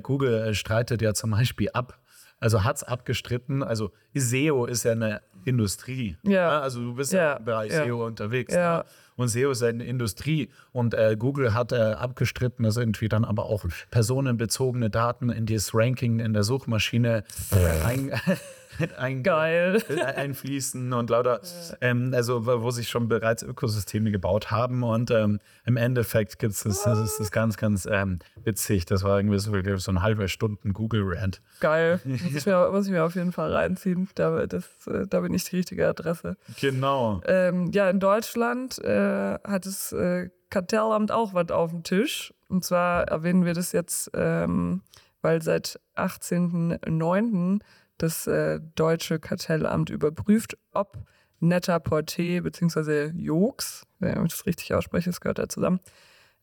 Google 0.02 0.54
streitet 0.54 1.02
ja 1.02 1.12
zum 1.12 1.32
Beispiel 1.32 1.68
ab, 1.74 1.98
also 2.40 2.64
hat 2.64 2.76
es 2.76 2.82
abgestritten. 2.82 3.62
Also 3.62 3.92
SEO 4.14 4.66
ist 4.66 4.84
ja 4.84 4.92
eine 4.92 5.20
Industrie. 5.46 6.16
Ja. 6.22 6.60
Also 6.60 6.80
du 6.80 6.94
bist 6.94 7.12
ja, 7.12 7.20
Ja, 7.20 7.32
im 7.34 7.44
Bereich 7.44 7.72
ja. 7.72 7.84
SEO 7.84 8.04
unterwegs. 8.04 8.52
Ja. 8.52 8.78
Ne? 8.78 8.84
Und 9.16 9.28
SEO 9.28 9.50
ist 9.50 9.62
eine 9.62 9.84
Industrie. 9.84 10.50
Und 10.72 10.92
äh, 10.92 11.16
Google 11.18 11.54
hat 11.54 11.72
äh, 11.72 11.76
abgestritten, 11.76 12.64
dass 12.64 12.76
irgendwie 12.76 13.08
dann 13.08 13.24
aber 13.24 13.46
auch 13.46 13.64
personenbezogene 13.90 14.90
Daten 14.90 15.30
in 15.30 15.46
das 15.46 15.74
Ranking 15.74 16.20
in 16.20 16.34
der 16.34 16.42
Suchmaschine 16.42 17.24
äh, 17.52 18.10
ein, 18.96 19.22
Geil. 19.22 19.82
äh, 19.88 20.02
einfließen 20.02 20.92
und 20.92 21.10
lauter, 21.10 21.40
ähm, 21.80 22.12
also 22.14 22.46
wo 22.46 22.70
sich 22.70 22.88
schon 22.88 23.08
bereits 23.08 23.42
Ökosysteme 23.42 24.10
gebaut 24.10 24.50
haben 24.50 24.82
und 24.82 25.10
ähm, 25.10 25.40
im 25.64 25.76
Endeffekt 25.76 26.38
gibt 26.38 26.52
es 26.54 26.62
das, 26.62 26.82
das 26.82 26.98
ist 26.98 27.20
das 27.20 27.30
ganz, 27.30 27.56
ganz 27.56 27.86
ähm, 27.90 28.18
witzig. 28.44 28.86
Das 28.86 29.02
war 29.02 29.18
irgendwie 29.18 29.38
so, 29.38 29.52
so 29.78 29.90
ein 29.90 30.02
halber 30.02 30.28
Stunden 30.28 30.72
Google-Rant. 30.72 31.42
Geil. 31.60 32.00
Muss 32.04 32.34
ich, 32.34 32.46
mir, 32.46 32.70
muss 32.70 32.86
ich 32.86 32.92
mir 32.92 33.04
auf 33.04 33.14
jeden 33.14 33.32
Fall 33.32 33.52
reinziehen. 33.52 34.08
Da, 34.14 34.46
das, 34.46 34.64
äh, 34.86 35.06
da 35.06 35.20
bin 35.20 35.34
ich 35.34 35.44
die 35.44 35.56
richtige 35.56 35.86
Adresse. 35.88 36.36
Genau. 36.60 37.20
Ähm, 37.26 37.70
ja, 37.72 37.90
in 37.90 38.00
Deutschland 38.00 38.78
äh, 38.78 39.38
hat 39.44 39.66
das 39.66 39.92
äh, 39.92 40.30
Kartellamt 40.50 41.12
auch 41.12 41.34
was 41.34 41.50
auf 41.50 41.70
dem 41.70 41.82
Tisch. 41.82 42.32
Und 42.48 42.64
zwar 42.64 43.04
erwähnen 43.08 43.44
wir 43.44 43.54
das 43.54 43.72
jetzt, 43.72 44.10
ähm, 44.14 44.82
weil 45.22 45.42
seit 45.42 45.80
18.09. 45.96 47.60
das 47.98 48.26
äh, 48.26 48.60
deutsche 48.74 49.18
Kartellamt 49.18 49.90
überprüft, 49.90 50.56
ob 50.72 50.98
Net-a-Porter 51.40 52.42
bzw. 52.42 53.12
Joox, 53.14 53.86
wenn 53.98 54.24
ich 54.24 54.32
das 54.32 54.46
richtig 54.46 54.74
ausspreche, 54.74 55.10
das 55.10 55.20
gehört 55.20 55.38
ja 55.38 55.48
zusammen, 55.48 55.80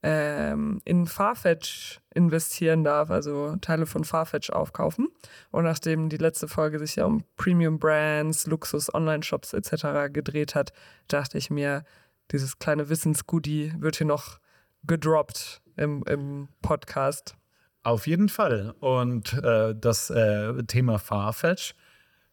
ähm, 0.03 0.81
in 0.83 1.07
Farfetch 1.07 2.01
investieren 2.13 2.83
darf, 2.83 3.09
also 3.09 3.55
Teile 3.61 3.85
von 3.85 4.03
Farfetch 4.03 4.49
aufkaufen. 4.49 5.07
Und 5.49 5.63
nachdem 5.63 6.09
die 6.09 6.17
letzte 6.17 6.47
Folge 6.47 6.77
sich 6.77 6.97
ja 6.97 7.05
um 7.05 7.23
Premium 7.37 7.79
Brands, 7.79 8.45
Luxus, 8.45 8.93
Online-Shops 8.93 9.53
etc. 9.53 10.11
gedreht 10.11 10.55
hat, 10.55 10.73
dachte 11.07 11.37
ich 11.37 11.49
mir, 11.49 11.85
dieses 12.31 12.59
kleine 12.59 12.89
Wissensgoodie 12.89 13.73
wird 13.77 13.95
hier 13.95 14.07
noch 14.07 14.39
gedroppt 14.83 15.61
im, 15.77 16.03
im 16.07 16.49
Podcast. 16.61 17.35
Auf 17.83 18.07
jeden 18.07 18.29
Fall. 18.29 18.73
Und 18.79 19.33
äh, 19.43 19.75
das 19.75 20.09
äh, 20.09 20.63
Thema 20.63 20.99
Farfetch, 20.99 21.75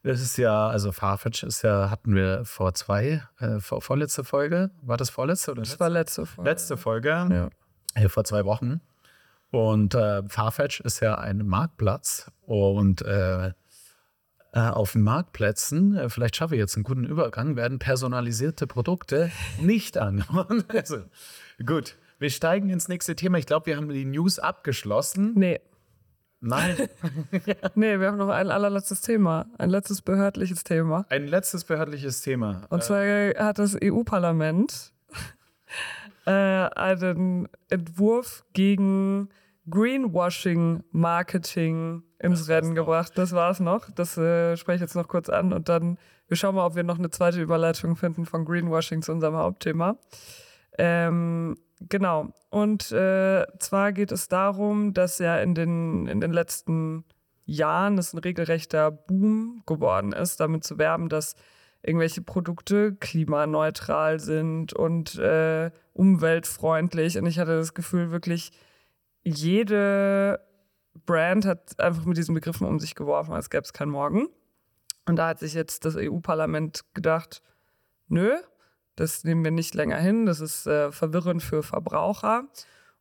das 0.03 0.21
ist 0.21 0.39
ja, 0.39 0.69
also 0.69 0.93
Farfetch 0.93 1.43
ist 1.43 1.63
ja, 1.63 1.91
hatten 1.91 2.15
wir 2.15 2.45
vor 2.45 2.73
zwei, 2.75 3.23
äh, 3.41 3.59
vor, 3.61 3.83
vorletzte 3.83 4.25
Folge. 4.25 4.71
War 4.83 4.97
das 4.97 5.11
vorletzte 5.11 5.51
oder 5.51 5.63
Das 5.63 5.79
war 5.81 5.91
letzte 5.91 6.25
Folge. 6.25 6.51
letzte 6.51 6.77
Folge? 6.77 7.09
Ja. 7.11 7.51
äh, 7.95 8.09
vor 8.09 8.25
zwei 8.25 8.45
Wochen. 8.45 8.81
Und 9.51 9.95
äh, 9.95 10.23
Farfetch 10.29 10.81
ist 10.81 11.01
ja 11.01 11.17
ein 11.17 11.45
Marktplatz 11.45 12.31
und 12.43 13.03
äh, 13.03 13.53
auf 14.53 14.97
Marktplätzen, 14.97 16.11
vielleicht 16.11 16.35
schaffe 16.35 16.57
ich 16.57 16.59
jetzt 16.59 16.75
einen 16.77 16.83
guten 16.83 17.05
Übergang, 17.05 17.55
werden 17.55 17.79
personalisierte 17.79 18.67
Produkte 18.67 19.31
nicht 19.61 19.97
angeboten. 19.97 20.65
also, 20.75 21.05
gut, 21.65 21.97
wir 22.21 22.31
steigen 22.31 22.71
ins 22.71 22.87
nächste 22.87 23.17
Thema. 23.17 23.39
Ich 23.39 23.47
glaube, 23.47 23.67
wir 23.67 23.77
haben 23.77 23.89
die 23.89 24.05
News 24.05 24.39
abgeschlossen. 24.39 25.33
Nee. 25.35 25.59
Nein, 26.43 26.75
Nee, 27.75 28.01
wir 28.01 28.07
haben 28.07 28.17
noch 28.17 28.29
ein 28.29 28.51
allerletztes 28.51 29.03
Thema. 29.03 29.45
Ein 29.59 29.69
letztes 29.71 30.01
behördliches 30.01 30.63
Thema. 30.65 31.05
ein 31.11 31.27
letztes 31.27 31.65
behördliches 31.65 32.23
Thema. 32.23 32.63
Und 32.71 32.83
zwar 32.85 33.05
hat 33.37 33.59
das 33.59 33.77
EU-Parlament 33.83 34.93
äh, 36.27 36.31
einen 36.31 37.49
Entwurf 37.69 38.45
gegen 38.55 39.29
Greenwashing-Marketing 39.69 42.05
ins 42.21 42.49
Rennen 42.49 42.75
gebracht. 42.75 43.13
Das 43.17 43.33
war's 43.33 43.61
noch. 43.61 43.91
Das 43.91 44.17
äh, 44.17 44.57
spreche 44.57 44.77
ich 44.77 44.83
jetzt 44.83 44.95
noch 44.95 45.09
kurz 45.09 45.29
an 45.29 45.53
und 45.53 45.69
dann 45.69 45.99
wir 46.31 46.37
schauen 46.37 46.55
mal, 46.55 46.65
ob 46.65 46.77
wir 46.77 46.85
noch 46.85 46.99
eine 46.99 47.11
zweite 47.11 47.43
Überleitung 47.43 47.97
finden 47.97 48.25
von 48.25 48.45
Greenwashing 48.45 49.03
zu 49.03 49.11
unserem 49.11 49.35
Hauptthema. 49.35 49.97
Ähm, 50.79 51.57
genau. 51.89 52.33
Und 52.51 52.91
äh, 52.93 53.47
zwar 53.59 53.93
geht 53.93 54.13
es 54.13 54.29
darum, 54.29 54.93
dass 54.93 55.19
ja 55.19 55.39
in 55.39 55.55
den, 55.55 56.07
in 56.07 56.21
den 56.21 56.33
letzten 56.33 57.05
Jahren 57.45 57.99
es 57.99 58.13
ein 58.13 58.19
regelrechter 58.19 58.91
Boom 58.91 59.63
geworden 59.67 60.13
ist, 60.13 60.41
damit 60.41 60.65
zu 60.65 60.79
werben, 60.79 61.09
dass 61.09 61.35
irgendwelche 61.83 62.23
Produkte 62.23 62.95
klimaneutral 62.95 64.21
sind 64.21 64.73
und 64.73 65.17
äh, 65.19 65.71
umweltfreundlich. 65.93 67.19
Und 67.19 67.27
ich 67.27 67.39
hatte 67.39 67.57
das 67.57 67.75
Gefühl, 67.75 68.11
wirklich 68.11 68.53
jede 69.23 70.41
Brand 71.07 71.47
hat 71.47 71.79
einfach 71.81 72.05
mit 72.05 72.17
diesen 72.17 72.35
Begriffen 72.35 72.67
um 72.67 72.79
sich 72.79 72.95
geworfen, 72.95 73.33
als 73.33 73.51
gäbe 73.51 73.63
es 73.63 73.73
kein 73.73 73.89
Morgen. 73.89 74.29
Und 75.07 75.17
da 75.17 75.29
hat 75.29 75.39
sich 75.39 75.55
jetzt 75.55 75.85
das 75.85 75.97
EU-Parlament 75.97 76.83
gedacht, 76.95 77.43
nö, 78.09 78.37
das 79.01 79.25
nehmen 79.25 79.43
wir 79.43 79.51
nicht 79.51 79.75
länger 79.75 79.97
hin, 79.97 80.27
das 80.27 80.41
ist 80.41 80.67
äh, 80.67 80.93
verwirrend 80.93 81.43
für 81.43 81.63
Verbraucher 81.63 82.45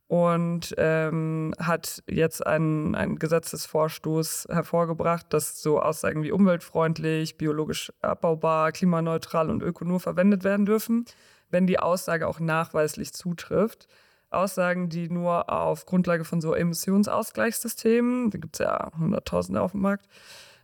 und 0.08 0.74
ähm, 0.78 1.54
hat 1.60 2.02
jetzt 2.10 2.48
einen, 2.48 2.96
einen 2.96 3.20
Gesetzesvorstoß 3.20 4.48
hervorgebracht, 4.50 5.26
dass 5.34 5.62
so 5.62 5.82
Aussagen 5.82 6.24
wie 6.24 6.32
umweltfreundlich, 6.32 7.38
biologisch 7.38 7.92
abbaubar, 8.02 8.72
klimaneutral 8.72 9.50
und 9.50 9.62
öko 9.62 9.84
nur 9.84 10.00
verwendet 10.00 10.46
werden 10.46 10.66
dürfen, 10.66 11.04
wenn 11.50 11.68
die 11.68 11.80
Aussage 11.80 12.28
auch 12.28 12.40
nachweislich 12.40 13.14
zutrifft. 13.14 13.88
Aussagen, 14.30 14.88
die 14.88 15.10
nur 15.10 15.52
auf 15.52 15.86
Grundlage 15.86 16.24
von 16.24 16.40
so 16.40 16.54
Emissionsausgleichssystemen, 16.54 18.30
da 18.32 18.38
gibt 18.38 18.56
es 18.56 18.60
ja 18.60 18.90
Hunderttausende 18.98 19.62
auf 19.62 19.72
dem 19.72 19.82
Markt, 19.82 20.08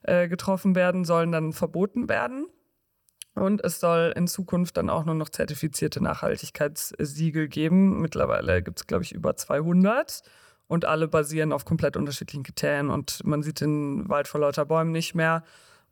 äh, 0.03 0.29
getroffen 0.29 0.75
werden, 0.75 1.03
sollen 1.03 1.33
dann 1.33 1.51
verboten 1.51 2.07
werden. 2.07 2.47
Und 3.35 3.63
es 3.63 3.81
soll 3.81 4.13
in 4.15 4.27
Zukunft 4.27 4.77
dann 4.77 4.89
auch 4.89 5.05
nur 5.05 5.15
noch 5.15 5.29
zertifizierte 5.29 6.01
Nachhaltigkeitssiegel 6.01 7.49
geben. 7.49 8.01
Mittlerweile 8.01 8.63
gibt 8.63 8.79
es, 8.79 8.87
glaube 8.87 9.03
ich, 9.03 9.11
über 9.11 9.35
200. 9.35 10.23
Und 10.67 10.85
alle 10.85 11.07
basieren 11.07 11.51
auf 11.51 11.65
komplett 11.65 11.97
unterschiedlichen 11.97 12.43
Kriterien. 12.43 12.89
Und 12.89 13.23
man 13.25 13.43
sieht 13.43 13.61
den 13.61 14.07
Wald 14.09 14.27
vor 14.27 14.39
lauter 14.39 14.65
Bäumen 14.65 14.91
nicht 14.91 15.15
mehr. 15.15 15.43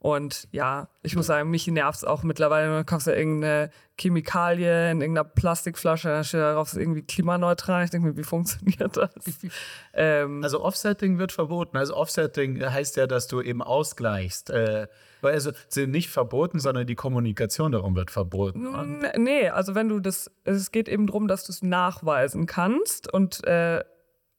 Und 0.04 0.48
ja, 0.52 0.88
ich 1.02 1.16
muss 1.16 1.26
sagen, 1.26 1.48
mich 1.48 1.66
nervt 1.66 1.96
es 1.96 2.04
auch 2.04 2.24
mittlerweile. 2.24 2.76
Du 2.76 2.84
kaufst 2.84 3.06
ja 3.06 3.14
irgendeine 3.14 3.70
Chemikalie 3.98 4.90
in 4.90 5.00
irgendeiner 5.00 5.24
Plastikflasche, 5.24 6.08
da 6.08 6.22
steht 6.22 6.40
darauf, 6.40 6.68
es 6.68 6.74
ist 6.74 6.80
irgendwie 6.80 7.00
klimaneutral. 7.00 7.84
Ich 7.84 7.90
denke 7.90 8.08
mir, 8.08 8.16
wie 8.18 8.22
funktioniert 8.22 8.98
das? 8.98 9.10
ähm, 9.94 10.42
Also 10.42 10.62
Offsetting 10.62 11.18
wird 11.18 11.32
verboten. 11.32 11.78
Also 11.78 11.96
Offsetting 11.96 12.62
heißt 12.62 12.98
ja, 12.98 13.06
dass 13.06 13.28
du 13.28 13.40
eben 13.40 13.62
ausgleichst. 13.62 14.50
Äh, 14.50 14.88
also 15.32 15.52
sind 15.68 15.90
nicht 15.90 16.10
verboten, 16.10 16.58
sondern 16.60 16.86
die 16.86 16.94
Kommunikation 16.94 17.72
darum 17.72 17.94
wird 17.96 18.10
verboten. 18.10 18.66
N- 18.66 19.22
Nee, 19.22 19.48
also 19.48 19.74
wenn 19.74 19.88
du 19.88 20.00
das, 20.00 20.30
es 20.44 20.70
geht 20.72 20.88
eben 20.88 21.06
darum, 21.06 21.28
dass 21.28 21.44
du 21.44 21.52
es 21.52 21.62
nachweisen 21.62 22.46
kannst 22.46 23.12
und 23.12 23.44
äh, 23.46 23.82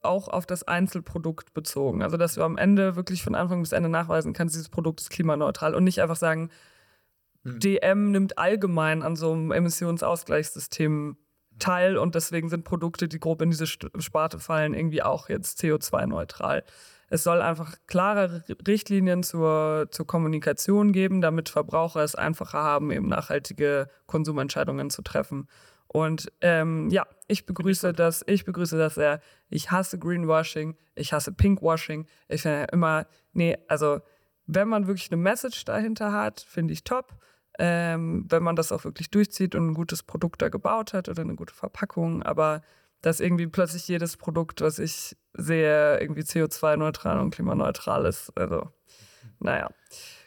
auch 0.02 0.28
auf 0.28 0.46
das 0.46 0.64
Einzelprodukt 0.64 1.54
bezogen. 1.54 2.04
Also 2.04 2.18
dass 2.18 2.36
du 2.36 2.44
am 2.44 2.58
Ende 2.58 2.96
wirklich 2.96 3.24
von 3.24 3.34
Anfang 3.36 3.62
bis 3.62 3.72
Ende 3.72 3.90
nachweisen 3.90 4.34
kannst, 4.34 4.54
dieses 4.56 4.70
Produkt 4.70 5.02
ist 5.02 5.10
klimaneutral 5.10 5.74
und 5.74 5.84
nicht 5.84 6.02
einfach 6.02 6.16
sagen, 6.16 6.50
DM 7.44 8.12
nimmt 8.12 8.38
allgemein 8.38 9.04
an 9.04 9.16
so 9.16 9.32
einem 9.34 9.52
Emissionsausgleichssystem 9.52 11.18
Teil 11.60 11.98
und 11.98 12.16
deswegen 12.16 12.50
sind 12.50 12.66
Produkte, 12.66 13.08
die 13.08 13.20
grob 13.20 13.42
in 13.42 13.50
diese 13.50 13.66
Sparte 13.68 14.40
fallen, 14.40 14.74
irgendwie 14.74 15.02
auch 15.04 15.30
jetzt 15.30 15.62
CO2-neutral. 15.62 16.64
Es 17.10 17.24
soll 17.24 17.42
einfach 17.42 17.76
klare 17.88 18.44
Richtlinien 18.68 19.24
zur, 19.24 19.88
zur 19.92 20.08
Kommunikation 20.08 20.92
geben, 20.92 21.22
damit 21.22 21.50
Verbraucher 21.50 22.04
es 22.04 22.16
einfacher 22.16 22.64
haben, 22.64 22.92
eben 22.92 23.08
nachhaltige 23.08 23.90
Konsumentscheidungen 24.08 24.90
zu 24.90 25.02
treffen. 25.02 25.48
Und 25.88 26.32
ähm, 26.42 26.90
ja, 26.90 27.06
ich 27.28 27.46
begrüße 27.46 27.94
das, 27.94 28.24
ich 28.28 28.44
begrüße 28.44 28.78
das 28.78 28.96
sehr. 28.96 29.22
Ich 29.50 29.72
hasse 29.72 29.98
Greenwashing, 29.98 30.76
ich 30.96 31.14
hasse 31.14 31.32
Pinkwashing. 31.32 32.08
Ich 32.28 32.42
finde 32.42 32.68
immer, 32.72 33.06
nee, 33.34 33.58
also 33.68 34.02
wenn 34.48 34.68
man 34.68 34.88
wirklich 34.88 35.12
eine 35.12 35.22
Message 35.22 35.64
dahinter 35.66 36.12
hat, 36.12 36.42
finde 36.42 36.74
ich 36.74 36.84
top. 36.84 37.14
Ähm, 37.58 38.26
wenn 38.28 38.44
man 38.44 38.58
das 38.58 38.74
auch 38.74 38.84
wirklich 38.84 39.10
durchzieht 39.10 39.56
und 39.56 39.70
ein 39.70 39.74
gutes 39.74 40.04
Produkt 40.04 40.42
da 40.42 40.50
gebaut 40.50 40.94
hat 40.94 41.08
oder 41.08 41.22
eine 41.22 41.36
gute 41.36 41.54
Verpackung, 41.54 42.22
aber 42.24 42.62
dass 43.06 43.20
irgendwie 43.20 43.46
plötzlich 43.46 43.88
jedes 43.88 44.18
Produkt, 44.18 44.62
was 44.62 44.80
ich 44.80 45.16
sehe, 45.34 46.00
irgendwie 46.00 46.24
CO2-neutral 46.24 47.20
und 47.20 47.30
klimaneutral 47.30 48.04
ist. 48.06 48.36
Also, 48.36 48.72
naja. 49.40 49.70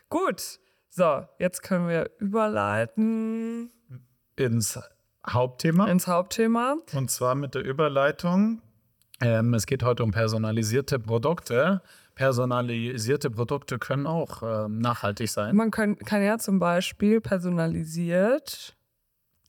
Gut. 0.09 0.61
So, 0.89 1.25
jetzt 1.41 1.65
können 1.65 1.89
wir 1.89 2.09
überleiten 2.21 3.73
ins 4.37 4.79
Hauptthema. 5.29 5.89
Ins 5.89 6.07
Hauptthema. 6.07 6.77
Und 6.95 7.11
zwar 7.11 7.35
mit 7.35 7.57
der 7.57 7.65
Überleitung. 7.65 8.63
Ähm, 9.21 9.55
es 9.55 9.67
geht 9.67 9.83
heute 9.83 10.05
um 10.05 10.13
personalisierte 10.13 11.01
Produkte. 11.01 11.83
Personalisierte 12.15 13.29
Produkte 13.29 13.81
können 13.81 14.07
auch 14.07 14.45
ähm, 14.45 14.79
nachhaltig 14.79 15.29
sein. 15.29 15.57
Man 15.57 15.73
kann, 15.73 15.99
kann 15.99 16.23
ja 16.23 16.39
zum 16.39 16.61
Beispiel 16.61 17.21
personalisiert 17.21 18.78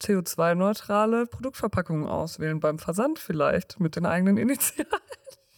CO2-neutrale 0.02 1.26
Produktverpackungen 1.26 2.08
auswählen 2.08 2.60
beim 2.60 2.80
Versand 2.80 3.20
vielleicht 3.20 3.80
mit 3.80 3.95
den 3.95 4.06
eigenen 4.06 4.38
Initialen. 4.38 4.89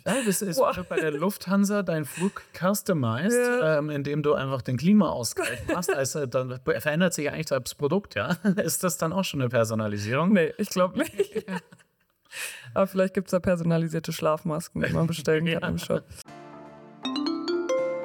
Ja, 0.05 0.15
das 0.25 0.41
ist 0.41 0.57
wow. 0.57 0.75
bei 0.89 0.99
der 0.99 1.11
Lufthansa 1.11 1.83
dein 1.83 2.05
Flug 2.05 2.41
customized, 2.57 3.37
ja. 3.37 3.77
ähm, 3.77 3.89
indem 3.89 4.23
du 4.23 4.33
einfach 4.33 4.61
den 4.61 4.77
Klimaausgleich 4.77 5.67
machst. 5.67 5.93
Also 5.93 6.25
dann 6.25 6.59
verändert 6.63 7.13
sich 7.13 7.29
eigentlich 7.29 7.45
das 7.45 7.75
Produkt, 7.75 8.15
ja? 8.15 8.31
Ist 8.63 8.83
das 8.83 8.97
dann 8.97 9.13
auch 9.13 9.23
schon 9.23 9.41
eine 9.41 9.49
Personalisierung? 9.49 10.33
Nee, 10.33 10.53
ich 10.57 10.69
glaube 10.69 10.99
nicht. 10.99 11.45
Aber 12.73 12.87
vielleicht 12.87 13.13
gibt 13.13 13.27
es 13.27 13.31
da 13.31 13.39
personalisierte 13.39 14.11
Schlafmasken, 14.11 14.81
die 14.81 14.93
man 14.93 15.05
bestellen 15.05 15.45
kann 15.45 15.61
ja. 15.61 15.67
im 15.67 15.77
Shop. 15.77 16.03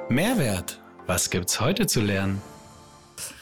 Mehrwert. 0.09 0.81
Was 1.07 1.29
gibt's 1.29 1.59
heute 1.61 1.87
zu 1.87 2.01
lernen? 2.01 2.41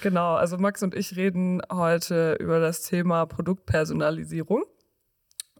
Genau, 0.02 0.36
also 0.36 0.58
Max 0.58 0.84
und 0.84 0.96
ich 0.96 1.16
reden 1.16 1.62
heute 1.72 2.34
über 2.40 2.60
das 2.60 2.84
Thema 2.84 3.26
Produktpersonalisierung 3.26 4.64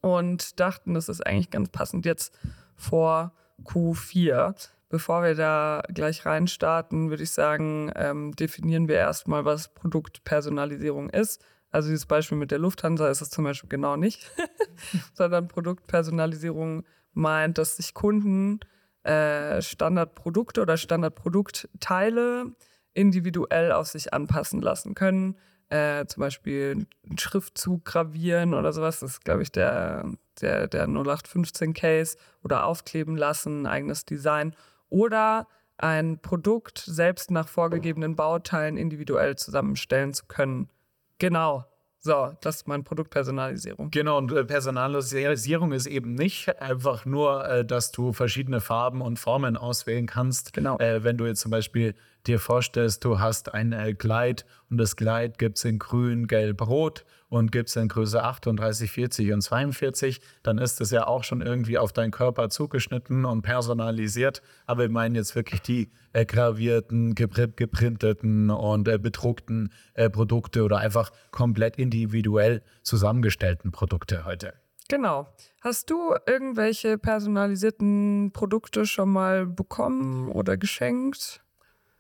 und 0.02 0.60
dachten, 0.60 0.94
das 0.94 1.10
ist 1.10 1.26
eigentlich 1.26 1.50
ganz 1.50 1.70
passend 1.70 2.06
jetzt 2.06 2.38
vor 2.76 3.34
Q4. 3.64 4.56
Bevor 4.90 5.24
wir 5.24 5.36
da 5.36 5.82
gleich 5.94 6.26
reinstarten, 6.26 7.10
würde 7.10 7.24
ich 7.24 7.32
sagen, 7.32 7.92
ähm, 7.96 8.36
definieren 8.36 8.88
wir 8.88 8.98
erstmal, 8.98 9.44
was 9.44 9.74
Produktpersonalisierung 9.74 11.10
ist. 11.10 11.44
Also 11.72 11.90
dieses 11.90 12.06
Beispiel 12.06 12.38
mit 12.38 12.52
der 12.52 12.60
Lufthansa 12.60 13.10
ist 13.10 13.22
es 13.22 13.30
zum 13.30 13.44
Beispiel 13.44 13.68
genau 13.68 13.96
nicht, 13.96 14.32
sondern 15.14 15.48
Produktpersonalisierung 15.48 16.86
meint, 17.14 17.58
dass 17.58 17.78
sich 17.78 17.94
Kunden 17.94 18.60
äh, 19.04 19.62
Standardprodukte 19.62 20.62
oder 20.62 20.78
Standardproduktteile 20.78 22.56
individuell 22.96 23.72
auf 23.72 23.88
sich 23.88 24.14
anpassen 24.14 24.62
lassen 24.62 24.96
können. 24.96 25.36
Äh, 25.70 26.06
zum 26.06 26.22
Beispiel 26.22 26.88
einen 27.08 27.18
Schriftzug 27.18 27.86
gravieren 27.86 28.54
oder 28.54 28.74
sowas. 28.74 29.00
Das 29.00 29.12
ist, 29.12 29.26
glaube 29.26 29.44
ich, 29.44 29.52
der, 29.52 30.06
der, 30.42 30.68
der 30.68 30.88
0815-Case 30.88 32.18
oder 32.44 32.66
aufkleben 32.66 33.18
lassen, 33.18 33.68
eigenes 33.68 34.06
Design. 34.06 34.56
Oder 34.90 35.48
ein 35.78 36.20
Produkt 36.20 36.78
selbst 36.80 37.32
nach 37.32 37.48
vorgegebenen 37.48 38.16
Bauteilen 38.16 38.78
individuell 38.78 39.36
zusammenstellen 39.36 40.14
zu 40.14 40.26
können. 40.28 40.70
Genau. 41.18 41.66
So, 42.06 42.34
das 42.42 42.58
ist 42.58 42.68
meine 42.68 42.84
Produktpersonalisierung. 42.84 43.90
Genau, 43.90 44.20
und 44.20 44.32
äh, 44.32 44.46
Personalisierung 44.46 45.72
ist 45.72 45.88
eben 45.88 46.14
nicht 46.14 46.62
einfach 46.62 47.06
nur, 47.06 47.50
äh, 47.50 47.66
dass 47.66 47.92
du 47.92 48.14
verschiedene 48.14 48.62
Farben 48.62 49.02
und 49.02 49.18
Formen 49.18 49.58
auswählen 49.58 50.06
kannst. 50.06 50.54
Genau. 50.54 50.78
Äh, 50.78 51.04
wenn 51.04 51.18
du 51.18 51.26
jetzt 51.26 51.42
zum 51.42 51.50
Beispiel 51.50 51.96
dir 52.28 52.40
vorstellst, 52.40 53.04
du 53.06 53.20
hast 53.20 53.54
ein 53.54 53.72
äh, 53.72 53.94
Kleid 53.94 54.46
und 54.70 54.78
das 54.78 54.96
Kleid 54.96 55.38
gibt 55.38 55.58
es 55.58 55.66
in 55.66 55.80
grün, 55.80 56.28
gelb, 56.28 56.66
rot 56.68 57.06
und 57.30 57.52
gibt 57.52 57.70
es 57.70 57.76
in 57.76 57.88
Größe 57.88 58.24
38, 58.24 58.92
40 58.92 59.34
und 59.34 59.42
42, 59.42 60.22
dann 60.44 60.58
ist 60.58 60.82
es 60.82 60.92
ja 60.92 61.08
auch 61.08 61.24
schon 61.24 61.42
irgendwie 61.42 61.78
auf 61.78 61.94
deinen 61.94 62.12
Körper 62.12 62.50
zugeschnitten 62.50 63.26
und 63.26 63.42
personalisiert. 63.42 64.42
Aber 64.66 64.84
wir 64.84 64.90
meinen 64.90 65.16
jetzt 65.16 65.36
wirklich 65.36 65.62
die 65.62 65.92
äh, 66.14 66.26
gravierten, 66.26 67.16
geprinteten 67.16 68.50
und 68.50 68.88
äh, 68.88 68.98
bedruckten 68.98 69.72
äh, 69.94 70.10
Produkte 70.10 70.64
oder 70.64 70.78
einfach 70.78 71.12
komplett 71.32 71.78
individuell 71.78 72.62
zusammengestellten 72.84 73.72
Produkte 73.72 74.26
heute. 74.26 74.54
Genau. 74.88 75.28
Hast 75.62 75.90
du 75.90 76.16
irgendwelche 76.28 76.98
personalisierten 77.00 78.32
Produkte 78.34 78.86
schon 78.86 79.10
mal 79.10 79.48
bekommen 79.48 80.30
oder 80.30 80.58
geschenkt? 80.58 81.42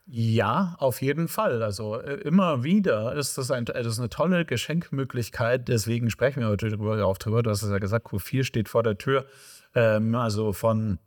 Ja, 0.07 0.75
auf 0.77 1.01
jeden 1.01 1.27
Fall. 1.27 1.63
Also 1.63 1.99
äh, 1.99 2.15
immer 2.21 2.63
wieder 2.63 3.15
ist 3.15 3.37
das, 3.37 3.49
ein, 3.49 3.65
das 3.65 3.87
ist 3.87 3.99
eine 3.99 4.09
tolle 4.09 4.45
Geschenkmöglichkeit. 4.45 5.67
Deswegen 5.67 6.11
sprechen 6.11 6.41
wir 6.41 6.49
heute 6.49 6.69
darüber, 6.69 7.03
auch 7.05 7.17
drüber. 7.17 7.41
Du 7.41 7.49
hast 7.49 7.63
es 7.63 7.71
ja 7.71 7.79
gesagt, 7.79 8.07
Q4 8.07 8.43
steht 8.43 8.69
vor 8.69 8.83
der 8.83 8.97
Tür. 8.97 9.25
Ähm, 9.73 10.13
also 10.13 10.53
von 10.53 10.99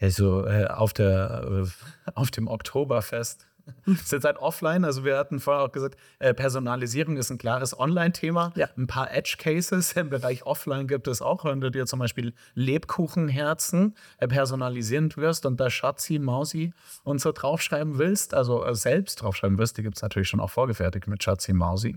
also, 0.00 0.46
äh, 0.46 0.66
auf, 0.66 0.92
der, 0.92 1.44
äh, 1.48 2.10
auf 2.14 2.30
dem 2.30 2.48
Oktoberfest 2.48 3.46
ist 3.86 4.12
jetzt 4.12 4.24
halt 4.24 4.38
offline. 4.38 4.84
Also 4.84 5.04
wir 5.04 5.16
hatten 5.16 5.40
vorher 5.40 5.64
auch 5.64 5.72
gesagt, 5.72 5.96
äh, 6.18 6.34
Personalisierung 6.34 7.16
ist 7.16 7.30
ein 7.30 7.38
klares 7.38 7.78
Online-Thema. 7.78 8.52
Ja. 8.56 8.68
Ein 8.76 8.86
paar 8.86 9.12
Edge-Cases 9.12 9.92
im 9.92 10.10
Bereich 10.10 10.44
Offline 10.44 10.86
gibt 10.86 11.08
es 11.08 11.22
auch, 11.22 11.44
wenn 11.44 11.60
du 11.60 11.70
dir 11.70 11.86
zum 11.86 11.98
Beispiel 11.98 12.34
Lebkuchenherzen 12.54 13.94
äh, 14.18 14.28
personalisieren 14.28 15.14
wirst 15.16 15.46
und 15.46 15.60
da 15.60 15.70
Schatzi, 15.70 16.18
Mausi 16.18 16.72
und 17.02 17.20
so 17.20 17.32
draufschreiben 17.32 17.98
willst, 17.98 18.34
also 18.34 18.64
äh, 18.64 18.74
selbst 18.74 19.22
draufschreiben 19.22 19.58
wirst, 19.58 19.78
die 19.78 19.82
gibt 19.82 19.96
es 19.96 20.02
natürlich 20.02 20.28
schon 20.28 20.40
auch 20.40 20.50
vorgefertigt 20.50 21.06
mit 21.06 21.22
Schatzi, 21.22 21.52
Mausi. 21.52 21.96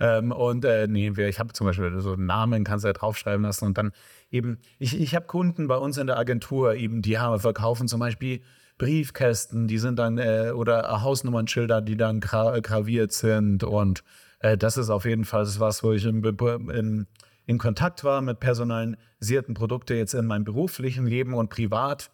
Ähm, 0.00 0.30
und 0.30 0.64
äh, 0.64 0.86
nee, 0.86 1.10
ich 1.10 1.38
habe 1.40 1.52
zum 1.52 1.66
Beispiel 1.66 2.00
so 2.00 2.12
einen 2.12 2.26
Namen, 2.26 2.64
kannst 2.64 2.84
du 2.84 2.88
ja 2.88 2.92
draufschreiben 2.92 3.42
lassen 3.42 3.64
und 3.64 3.78
dann 3.78 3.92
eben, 4.30 4.58
ich, 4.78 4.98
ich 4.98 5.14
habe 5.14 5.26
Kunden 5.26 5.66
bei 5.66 5.76
uns 5.76 5.96
in 5.96 6.06
der 6.06 6.18
Agentur 6.18 6.74
eben, 6.74 7.02
die 7.02 7.18
haben, 7.18 7.38
verkaufen 7.40 7.88
zum 7.88 8.00
Beispiel 8.00 8.40
Briefkästen, 8.78 9.66
die 9.66 9.78
sind 9.78 9.98
dann, 9.98 10.18
äh, 10.18 10.52
oder 10.54 11.02
Hausnummernschilder, 11.02 11.82
die 11.82 11.96
dann 11.96 12.20
gra 12.20 12.60
graviert 12.60 13.12
sind. 13.12 13.64
Und 13.64 14.04
äh, 14.40 14.56
das 14.56 14.76
ist 14.76 14.90
auf 14.90 15.04
jeden 15.04 15.24
Fall 15.24 15.46
was, 15.58 15.82
wo 15.82 15.92
ich 15.92 16.04
in, 16.04 16.22
in, 16.24 17.06
in 17.46 17.58
Kontakt 17.58 18.04
war 18.04 18.20
mit 18.20 18.40
personalisierten 18.40 19.54
Produkten 19.54 19.96
jetzt 19.96 20.14
in 20.14 20.26
meinem 20.26 20.44
beruflichen 20.44 21.06
Leben 21.06 21.34
und 21.34 21.50
privat. 21.50 22.10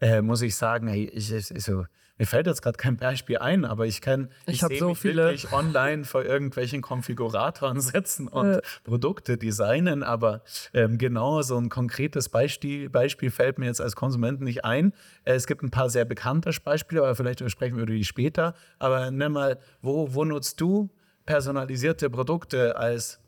Äh, 0.00 0.22
muss 0.22 0.42
ich 0.42 0.56
sagen, 0.56 0.88
hey, 0.88 1.04
ich, 1.04 1.32
ich, 1.32 1.50
ich 1.50 1.64
so, 1.64 1.84
mir 2.18 2.26
fällt 2.26 2.46
jetzt 2.46 2.62
gerade 2.62 2.76
kein 2.76 2.96
Beispiel 2.96 3.38
ein, 3.38 3.64
aber 3.64 3.86
ich 3.86 4.00
kann, 4.00 4.30
ich, 4.46 4.54
ich 4.54 4.62
habe 4.62 4.76
so 4.76 4.90
mich 4.90 4.98
viele 4.98 5.24
wirklich 5.24 5.52
online 5.52 6.04
vor 6.04 6.24
irgendwelchen 6.24 6.80
Konfiguratoren 6.82 7.80
setzen 7.80 8.28
und 8.28 8.54
äh. 8.54 8.62
Produkte 8.84 9.36
designen, 9.36 10.02
aber 10.02 10.42
ähm, 10.72 10.98
genau 10.98 11.42
so 11.42 11.56
ein 11.58 11.68
konkretes 11.68 12.28
Beispiel, 12.28 12.88
Beispiel 12.88 13.30
fällt 13.30 13.58
mir 13.58 13.66
jetzt 13.66 13.80
als 13.80 13.96
Konsument 13.96 14.40
nicht 14.40 14.64
ein. 14.64 14.92
Es 15.24 15.46
gibt 15.46 15.62
ein 15.62 15.70
paar 15.70 15.90
sehr 15.90 16.04
bekannte 16.04 16.50
Beispiele, 16.64 17.02
aber 17.02 17.14
vielleicht 17.14 17.48
sprechen 17.50 17.76
wir 17.76 17.82
über 17.82 17.92
die 17.92 18.04
später. 18.04 18.54
Aber 18.78 19.10
nimm 19.10 19.32
mal, 19.32 19.58
wo, 19.82 20.14
wo 20.14 20.24
nutzt 20.24 20.60
du 20.60 20.90
personalisierte 21.26 22.08
Produkte 22.08 22.76
als 22.76 23.20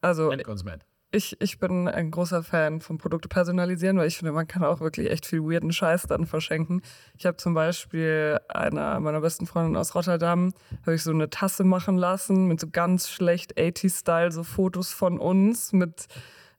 also, 0.00 0.30
Endkonsument? 0.30 0.84
Ich, 1.12 1.40
ich 1.40 1.58
bin 1.58 1.88
ein 1.88 2.10
großer 2.10 2.42
Fan 2.42 2.80
von 2.80 2.98
Produkte 2.98 3.28
personalisieren, 3.28 3.98
weil 3.98 4.06
ich 4.06 4.18
finde, 4.18 4.32
man 4.32 4.46
kann 4.46 4.62
auch 4.62 4.80
wirklich 4.80 5.10
echt 5.10 5.26
viel 5.26 5.42
weirden 5.42 5.72
Scheiß 5.72 6.06
dann 6.06 6.26
verschenken. 6.26 6.82
Ich 7.18 7.26
habe 7.26 7.36
zum 7.36 7.54
Beispiel 7.54 8.38
einer 8.48 9.00
meiner 9.00 9.20
besten 9.20 9.46
Freundinnen 9.46 9.76
aus 9.76 9.94
Rotterdam, 9.94 10.52
habe 10.82 10.94
ich 10.94 11.02
so 11.02 11.10
eine 11.10 11.28
Tasse 11.28 11.64
machen 11.64 11.96
lassen 11.96 12.46
mit 12.46 12.60
so 12.60 12.68
ganz 12.70 13.08
schlecht 13.08 13.58
80-Style, 13.58 14.30
so 14.30 14.44
Fotos 14.44 14.92
von 14.92 15.18
uns 15.18 15.72
mit 15.72 16.06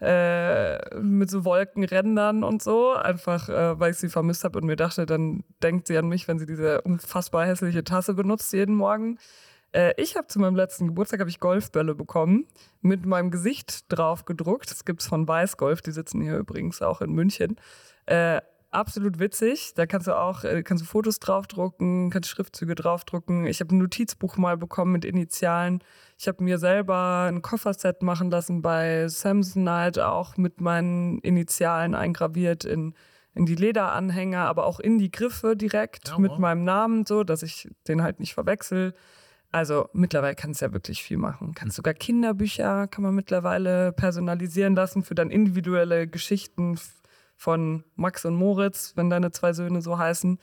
äh, 0.02 1.00
mit 1.00 1.30
so 1.30 1.46
Wolkenrändern 1.46 2.44
und 2.44 2.64
so, 2.64 2.94
einfach 2.94 3.50
äh, 3.50 3.80
weil 3.80 3.92
ich 3.92 3.98
sie 3.98 4.10
vermisst 4.10 4.44
habe 4.44 4.58
und 4.58 4.66
mir 4.66 4.76
dachte, 4.76 5.06
dann 5.06 5.44
denkt 5.62 5.88
sie 5.88 5.98
an 5.98 6.08
mich, 6.08 6.28
wenn 6.28 6.40
sie 6.40 6.48
diese 6.48 6.82
unfassbar 6.82 7.46
hässliche 7.46 7.84
Tasse 7.84 8.16
benutzt 8.16 8.52
jeden 8.52 8.74
Morgen. 8.76 9.20
Äh, 9.74 9.94
ich 9.98 10.16
habe 10.16 10.28
zu 10.28 10.40
meinem 10.40 10.56
letzten 10.56 10.88
Geburtstag 10.88 11.26
ich 11.28 11.40
Golfbälle 11.40 11.96
bekommen, 11.96 12.48
mit 12.82 13.06
meinem 13.06 13.32
Gesicht 13.32 13.86
drauf 13.92 14.26
gedruckt. 14.26 14.72
Das 14.72 14.86
gibt 14.86 15.02
es 15.02 15.08
von 15.08 15.28
Weißgolf, 15.28 15.82
die 15.82 15.92
sitzen 15.92 16.22
hier 16.22 16.38
übrigens 16.38 16.82
auch 16.82 17.02
in 17.02 17.12
München. 17.12 17.58
Äh, 18.06 18.42
absolut 18.72 19.20
witzig. 19.20 19.74
Da 19.76 19.86
kannst 19.86 20.08
du 20.08 20.18
auch 20.18 20.44
äh, 20.44 20.64
kannst 20.64 20.84
du 20.84 20.88
Fotos 20.88 21.20
draufdrucken, 21.20 22.10
kannst 22.10 22.30
Schriftzüge 22.30 22.76
draufdrucken. 22.76 23.46
Ich 23.46 23.60
habe 23.60 23.76
ein 23.76 23.78
Notizbuch 23.78 24.38
mal 24.38 24.58
bekommen 24.58 24.94
mit 24.94 25.06
Initialen. 25.06 25.84
Ich 26.18 26.28
habe 26.28 26.44
mir 26.44 26.58
selber 26.58 27.28
ein 27.30 27.42
Kofferset 27.42 28.02
machen 28.02 28.32
lassen 28.32 28.62
bei 28.62 29.08
Samsonite, 29.08 30.08
auch 30.08 30.38
mit 30.38 30.62
meinen 30.62 31.20
Initialen 31.20 31.96
eingraviert 31.96 32.66
in, 32.66 32.94
in 33.34 33.46
die 33.46 33.56
Lederanhänger, 33.56 34.46
aber 34.46 34.66
auch 34.66 34.80
in 34.80 34.98
die 34.98 35.12
Griffe 35.12 35.56
direkt 35.56 36.10
Ja, 36.10 36.20
mit 36.20 36.38
meinem 36.40 36.64
Namen, 36.64 37.06
so 37.06 37.24
dass 37.24 37.44
ich 37.44 37.70
den 37.88 38.02
halt 38.02 38.20
nicht 38.20 38.34
verwechsel. 38.34 38.94
Also 39.52 39.90
mittlerweile 39.94 40.36
kannst 40.36 40.62
du 40.62 40.66
ja 40.66 40.74
wirklich 40.74 41.04
viel 41.04 41.18
machen. 41.18 41.54
Kannst 41.54 41.76
sogar 41.76 41.94
Kinderbücher 41.94 42.88
kann 42.88 43.04
man 43.04 43.14
mittlerweile 43.16 43.92
personalisieren 43.92 44.76
lassen 44.76 45.04
für 45.04 45.14
dann 45.16 45.30
individuelle 45.30 46.08
Geschichten 46.08 46.80
von 47.36 47.84
Max 47.96 48.24
und 48.24 48.36
Moritz, 48.36 48.94
wenn 48.96 49.10
deine 49.10 49.32
zwei 49.32 49.52
Söhne 49.54 49.82
so 49.82 49.98
heißen. 49.98 50.40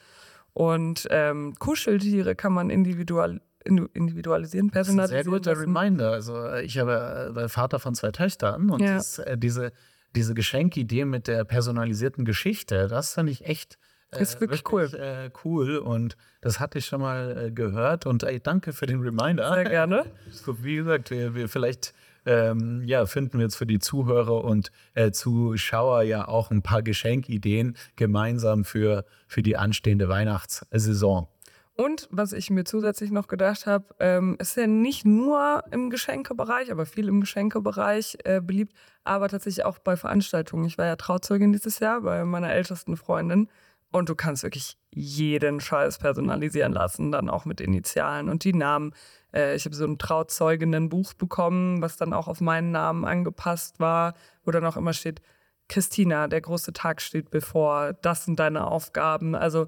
Und 0.53 1.07
ähm, 1.11 1.55
Kuscheltiere 1.59 2.35
kann 2.35 2.53
man 2.53 2.69
individual, 2.71 3.41
individualisieren, 3.65 4.71
Das 4.73 4.89
ist 4.89 4.95
ein 4.95 4.97
personalisieren. 4.99 5.25
sehr 5.25 5.55
guter. 5.55 5.61
Reminder. 5.61 6.11
Also 6.13 6.45
äh, 6.45 6.63
ich 6.65 6.79
habe 6.79 7.33
äh, 7.37 7.49
Vater 7.49 7.79
von 7.79 7.95
zwei 7.95 8.11
Töchtern 8.11 8.69
und 8.71 8.81
Ja. 8.83 8.97
das, 8.97 9.19
äh, 9.21 9.39
diese, 9.39 9.73
diese 10.17 10.35
Geschenkidee 10.35 11.05
mit 11.05 11.29
der 11.29 11.45
personalisierten 11.45 12.25
Geschichte, 12.25 12.89
das 12.89 13.15
fand 13.15 13.31
ich 13.31 13.47
echt 13.47 13.79
äh, 14.13 14.23
Ist 14.23 14.41
wirklich 14.41 14.63
cool. 14.73 14.93
Äh, 14.95 15.31
cool 15.45 15.79
und 15.79 16.17
das 16.41 16.61
hatte 16.61 16.79
ich 16.79 16.87
schon 16.87 17.01
mal 17.01 17.47
äh, 17.47 17.51
gehört 17.51 18.07
und 18.07 18.23
ey, 18.23 18.41
danke 18.41 18.73
für 18.73 18.87
den 18.87 19.01
Reminder. 19.01 19.53
Sehr 19.55 19.65
gerne. 19.65 20.07
So, 20.31 20.63
wie 20.63 20.77
gesagt, 20.77 21.11
wir, 21.11 21.35
wir 21.35 21.49
vielleicht 21.49 21.95
ähm, 22.29 22.83
ja, 22.85 23.07
finden 23.07 23.39
wir 23.39 23.45
jetzt 23.45 23.57
für 23.57 23.67
die 23.67 23.79
Zuhörer 23.79 24.45
und 24.45 24.71
äh, 24.95 25.11
Zuschauer 25.11 26.03
ja 26.03 26.29
auch 26.29 26.51
ein 26.51 26.63
paar 26.63 26.83
Geschenkideen 26.83 27.77
gemeinsam 27.97 28.65
für, 28.65 29.05
für 29.27 29.43
die 29.43 29.57
anstehende 29.57 30.09
Weihnachtssaison. 30.09 31.27
Und 31.75 32.09
was 32.11 32.33
ich 32.33 32.51
mir 32.51 32.65
zusätzlich 32.65 33.13
noch 33.13 33.29
gedacht 33.29 33.67
habe, 33.67 33.85
ähm, 34.01 34.37
ist 34.41 34.57
ja 34.57 34.67
nicht 34.67 35.07
nur 35.07 35.63
im 35.71 35.91
Geschenkebereich, 35.91 36.73
aber 36.73 36.87
viel 36.87 37.09
im 37.09 37.21
Geschenkebereich 37.21 38.19
äh, 38.25 38.41
beliebt, 38.41 38.75
aber 39.05 39.29
tatsächlich 39.29 39.65
auch 39.65 39.79
bei 39.79 39.97
Veranstaltungen. 39.97 40.65
Ich 40.65 40.77
war 40.77 40.87
ja 40.87 40.97
Trauzeugin 40.97 41.53
dieses 41.53 41.79
Jahr 41.79 42.01
bei 42.01 42.25
meiner 42.25 42.53
ältesten 42.53 42.97
Freundin 42.97 43.49
und 43.91 44.09
du 44.09 44.15
kannst 44.15 44.43
wirklich 44.43 44.77
jeden 44.91 45.61
Scheiß 45.61 45.99
personalisieren 45.99 46.73
lassen, 46.73 47.13
dann 47.13 47.31
auch 47.31 47.45
mit 47.45 47.61
Initialen 47.61 48.29
und 48.29 48.45
die 48.45 48.53
Namen. 48.53 48.93
Äh, 49.33 49.55
ich 49.57 49.65
habe 49.65 49.75
so 49.75 49.85
ein 49.85 49.99
Trauzeuginnenbuch 49.99 51.15
bekommen, 51.15 51.81
was 51.81 51.97
dann 51.97 52.13
auch 52.13 52.29
auf 52.29 52.41
meinen 52.41 52.71
Namen 52.71 53.05
angepasst 53.05 53.81
war, 53.81 54.15
wo 54.45 54.51
dann 54.51 54.67
auch 54.67 54.77
immer 54.77 54.93
steht, 54.93 55.21
Christina, 55.69 56.29
der 56.29 56.41
große 56.41 56.73
Tag 56.73 57.03
steht 57.03 57.31
bevor, 57.31 57.93
das 57.93 58.25
sind 58.25 58.39
deine 58.39 58.67
Aufgaben. 58.67 59.35
Also 59.35 59.67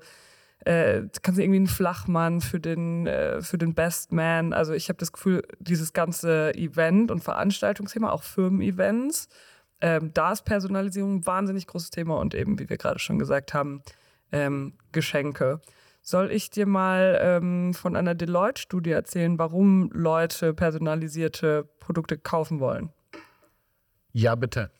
äh, 0.65 1.03
kannst 1.23 1.39
du 1.39 1.43
irgendwie 1.43 1.59
einen 1.59 1.67
Flachmann 1.67 2.41
für 2.41 2.61
den, 2.61 3.07
äh, 3.07 3.43
für 3.43 3.59
den 3.59 3.75
Best 3.75 4.13
Man. 4.13 4.53
Also 4.53 4.73
ich 4.73 4.89
habe 4.89 4.99
das 4.99 5.13
Gefühl, 5.13 5.43
dieses 5.59 5.93
ganze 5.93 6.55
Event- 6.55 7.11
und 7.11 7.23
Veranstaltungsthema, 7.23 8.11
auch 8.11 8.23
Firmen-Events, 8.23 9.29
ähm, 9.83 10.11
da 10.13 10.33
ist 10.33 10.45
Personalisierung 10.45 11.17
ein 11.17 11.27
wahnsinnig 11.27 11.67
großes 11.67 11.91
Thema 11.91 12.19
und 12.19 12.35
eben, 12.35 12.59
wie 12.59 12.69
wir 12.69 12.77
gerade 12.77 12.99
schon 12.99 13.19
gesagt 13.19 13.55
haben, 13.55 13.83
ähm, 14.33 14.75
Geschenke. 14.93 15.61
Soll 16.03 16.31
ich 16.31 16.51
dir 16.51 16.67
mal 16.67 17.19
ähm, 17.21 17.75
von 17.75 17.95
einer 17.95 18.15
Deloitte-Studie 18.15 18.91
erzählen, 18.91 19.39
warum 19.39 19.91
Leute 19.93 20.55
personalisierte 20.55 21.69
Produkte 21.79 22.17
kaufen 22.17 22.59
wollen? 22.59 22.91
Ja, 24.13 24.35
bitte. 24.35 24.71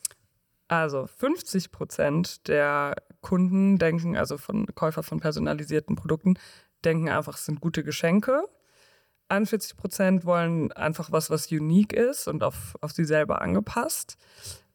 Also 0.69 1.07
50 1.07 1.73
Prozent 1.73 2.49
der 2.49 2.95
Kunden 3.21 3.79
denken, 3.79 4.17
also 4.17 4.39
von 4.39 4.67
Käufer 4.75 5.03
von 5.03 5.21
personalisierten 5.21 5.97
Produkten, 5.97 6.39
denken 6.85 7.09
einfach, 7.09 7.37
es 7.37 7.45
sind 7.45 7.61
gute 7.61 7.85
Geschenke. 7.85 8.45
41 9.29 9.77
Prozent 9.77 10.25
wollen 10.25 10.73
einfach 10.73 11.13
was, 11.13 11.31
was 11.31 11.53
unique 11.53 11.93
ist 11.93 12.27
und 12.29 12.43
auf, 12.43 12.77
auf 12.81 12.93
sie 12.93 13.05
selber 13.05 13.43
angepasst. 13.43 14.17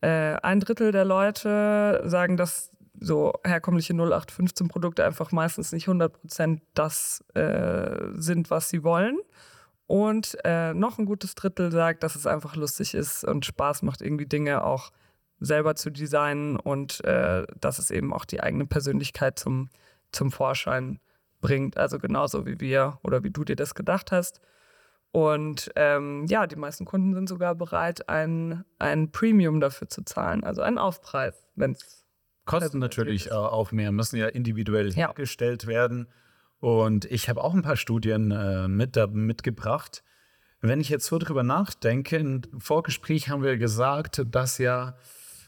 Äh, 0.02 0.36
ein 0.42 0.60
Drittel 0.60 0.92
der 0.92 1.06
Leute 1.06 2.04
sagen, 2.06 2.38
dass 2.38 2.72
so 3.00 3.34
herkömmliche 3.44 3.94
0815-Produkte 3.94 5.06
einfach 5.06 5.32
meistens 5.32 5.72
nicht 5.72 5.88
100 5.88 6.14
Prozent 6.14 6.62
das 6.74 7.24
äh, 7.34 7.98
sind, 8.14 8.50
was 8.50 8.70
sie 8.70 8.84
wollen. 8.84 9.18
Und 9.88 10.38
äh, 10.44 10.74
noch 10.74 10.98
ein 10.98 11.06
gutes 11.06 11.36
Drittel 11.36 11.72
sagt, 11.72 12.04
dass 12.04 12.16
es 12.16 12.26
einfach 12.26 12.56
lustig 12.56 12.96
ist 12.96 13.24
und 13.24 13.46
Spaß 13.46 13.84
macht, 13.84 14.02
irgendwie 14.02 14.26
Dinge 14.26 14.64
auch 14.64 14.92
selber 15.40 15.76
zu 15.76 15.92
designen 15.92 16.58
und 16.58 17.04
äh, 17.04 17.46
dass 17.60 17.78
es 17.78 17.92
eben 17.92 18.14
auch 18.14 18.26
die 18.26 18.42
eigene 18.42 18.66
Persönlichkeit 18.66 19.38
zum, 19.38 19.70
zum 20.12 20.32
Vorschein 20.32 21.00
bringt. 21.42 21.78
Also 21.78 22.00
genauso 22.00 22.46
wie 22.46 22.60
wir 22.60 23.00
oder 23.04 23.24
wie 23.24 23.32
du 23.32 23.44
dir 23.44 23.56
das 23.56 23.76
gedacht 23.76 24.12
hast. 24.12 24.42
Und 25.12 25.72
ähm, 25.76 26.26
ja, 26.28 26.48
die 26.48 26.58
meisten 26.58 26.84
Kunden 26.86 27.14
sind 27.14 27.30
sogar 27.30 27.56
bereit, 27.56 28.10
ein, 28.10 28.66
ein 28.80 29.12
Premium 29.12 29.62
dafür 29.62 29.88
zu 29.88 30.04
zahlen, 30.04 30.44
also 30.44 30.62
einen 30.62 30.78
Aufpreis, 30.78 31.48
wenn 31.56 31.72
es 31.72 32.05
Kosten 32.46 32.80
natürlich 32.80 33.28
äh, 33.28 33.34
auch 33.34 33.72
mehr, 33.72 33.92
müssen 33.92 34.18
ja 34.18 34.28
individuell 34.28 34.90
Ja. 34.90 35.08
hergestellt 35.08 35.68
werden. 35.68 36.08
Und 36.60 37.06
ich 37.06 37.30
habe 37.30 37.44
auch 37.44 37.54
ein 37.54 37.62
paar 37.62 37.76
Studien 37.76 38.32
äh, 38.32 38.68
mit, 38.68 38.96
da, 38.96 39.08
mitgebracht. 39.08 40.04
Wenn 40.62 40.80
ich 40.80 40.90
jetzt 40.90 41.06
so 41.06 41.18
drüber 41.20 41.44
nachdenke, 41.44 42.18
im 42.18 42.42
Vorgespräch 42.60 43.30
haben 43.30 43.44
wir 43.44 43.58
gesagt, 43.58 44.24
dass 44.32 44.58
ja, 44.58 44.96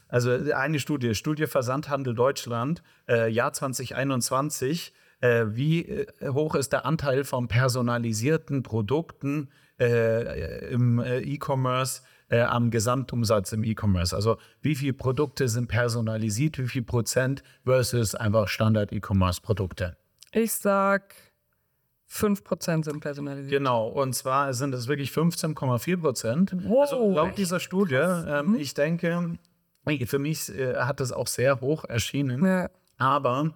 also 0.08 0.30
eine 0.30 0.78
Studie, 0.78 1.14
Studie 1.14 1.46
Versandhandel 1.46 2.14
Deutschland, 2.14 2.82
äh, 3.08 3.28
Jahr 3.28 3.52
2021, 3.52 4.92
äh, 5.20 5.46
wie 5.48 5.86
äh, 5.86 6.06
hoch 6.28 6.54
ist 6.54 6.72
der 6.72 6.86
Anteil 6.86 7.24
von 7.24 7.48
personalisierten 7.48 8.62
Produkten 8.62 9.48
äh, 9.80 10.68
im 10.70 11.00
E-Commerce 11.00 12.02
äh, 12.28 12.40
am 12.42 12.70
Gesamtumsatz 12.70 13.52
im 13.52 13.64
E-Commerce? 13.64 14.14
Also 14.14 14.36
wie 14.60 14.74
viele 14.74 14.92
Produkte 14.92 15.48
sind 15.48 15.68
personalisiert, 15.68 16.58
wie 16.58 16.68
viel 16.68 16.82
Prozent 16.82 17.42
versus 17.64 18.14
einfach 18.14 18.48
Standard-E-Commerce-Produkte? 18.48 19.96
Ich 20.32 20.52
sag, 20.52 21.14
5% 22.10 22.84
sind 22.84 23.00
personalisiert. 23.00 23.50
Genau, 23.50 23.88
und 23.88 24.14
zwar 24.14 24.54
sind 24.54 24.74
es 24.74 24.88
wirklich 24.88 25.10
15,4 25.10 25.96
Prozent. 26.00 26.52
Wow, 26.64 26.80
also 26.82 27.12
laut 27.14 27.36
dieser 27.36 27.60
Studie, 27.60 27.94
ähm, 27.96 28.52
Mhm. 28.52 28.54
ich 28.56 28.74
denke, 28.74 29.38
für 30.06 30.18
mich 30.18 30.48
äh, 30.54 30.76
hat 30.76 31.00
das 31.00 31.12
auch 31.12 31.26
sehr 31.26 31.60
hoch 31.60 31.84
erschienen. 31.84 32.44
Ja. 32.44 32.70
Aber 32.98 33.54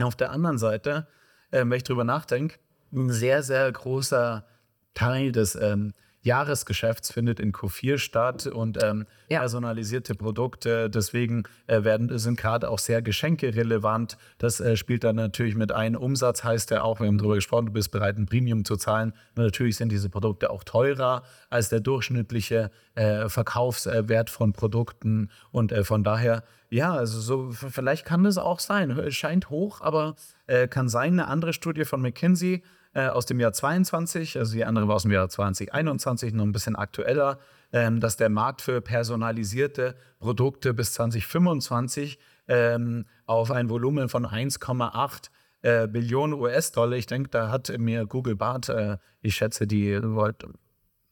auf 0.00 0.16
der 0.16 0.30
anderen 0.30 0.58
Seite, 0.58 1.06
ähm, 1.52 1.70
wenn 1.70 1.76
ich 1.78 1.84
drüber 1.84 2.04
nachdenke, 2.04 2.56
ein 2.92 3.10
sehr, 3.10 3.42
sehr 3.42 3.70
großer 3.70 4.46
Teil 4.94 5.32
des 5.32 5.54
ähm, 5.56 5.92
Jahresgeschäfts 6.28 7.10
findet 7.12 7.40
in 7.40 7.52
Q4 7.52 7.98
statt 7.98 8.46
und 8.46 8.82
ähm, 8.82 9.06
Ja. 9.28 9.40
personalisierte 9.40 10.14
Produkte. 10.14 10.88
Deswegen 10.88 11.42
äh, 11.66 11.82
werden, 11.84 12.16
sind 12.18 12.38
gerade 12.38 12.70
auch 12.70 12.78
sehr 12.78 13.02
Geschenke 13.02 13.54
relevant. 13.54 14.16
Das 14.38 14.60
äh, 14.60 14.76
spielt 14.76 15.04
dann 15.04 15.16
natürlich 15.16 15.56
mit 15.56 15.72
ein. 15.72 15.96
Umsatz 15.96 16.44
heißt 16.44 16.70
ja 16.70 16.82
auch, 16.82 17.00
wir 17.00 17.06
haben 17.08 17.18
darüber 17.18 17.34
gesprochen, 17.34 17.66
du 17.66 17.72
bist 17.72 17.90
bereit, 17.90 18.16
ein 18.18 18.26
Premium 18.26 18.64
zu 18.64 18.76
zahlen. 18.76 19.12
Und 19.34 19.42
natürlich 19.44 19.76
sind 19.76 19.90
diese 19.90 20.08
Produkte 20.08 20.50
auch 20.50 20.64
teurer 20.64 21.22
als 21.50 21.68
der 21.70 21.80
durchschnittliche 21.80 22.70
äh, 22.94 23.28
Verkaufswert 23.28 24.30
von 24.30 24.52
Produkten. 24.52 25.30
Und 25.50 25.72
äh, 25.72 25.82
von 25.82 26.04
daher, 26.04 26.44
ja, 26.70 26.94
also 26.94 27.20
so, 27.20 27.50
vielleicht 27.50 28.04
kann 28.04 28.24
das 28.24 28.36
auch 28.38 28.60
sein. 28.60 29.10
Scheint 29.10 29.50
hoch, 29.50 29.80
aber 29.80 30.16
äh, 30.46 30.68
kann 30.68 30.88
sein. 30.88 31.14
Eine 31.14 31.28
andere 31.28 31.52
Studie 31.52 31.84
von 31.84 32.02
McKinsey 32.02 32.62
äh, 32.94 33.08
aus 33.08 33.26
dem 33.26 33.40
Jahr 33.40 33.52
22, 33.52 34.38
also 34.38 34.54
die 34.54 34.64
andere 34.64 34.88
war 34.88 34.96
aus 34.96 35.02
dem 35.02 35.12
Jahr 35.12 35.28
2021, 35.28 36.32
noch 36.32 36.44
ein 36.44 36.52
bisschen 36.52 36.76
aktueller, 36.76 37.38
ähm, 37.72 38.00
dass 38.00 38.16
der 38.16 38.28
Markt 38.28 38.62
für 38.62 38.80
personalisierte 38.80 39.94
Produkte 40.18 40.74
bis 40.74 40.94
2025 40.94 42.18
ähm, 42.48 43.04
auf 43.26 43.50
ein 43.50 43.68
Volumen 43.68 44.08
von 44.08 44.26
1,8 44.26 45.30
äh, 45.62 45.88
Billionen 45.88 46.38
US-Dollar, 46.38 46.96
ich 46.96 47.06
denke, 47.06 47.30
da 47.30 47.50
hat 47.50 47.76
mir 47.78 48.06
Google 48.06 48.36
Bart, 48.36 48.68
äh, 48.68 48.98
ich 49.20 49.34
schätze, 49.34 49.66
die 49.66 50.00
wollte, 50.02 50.48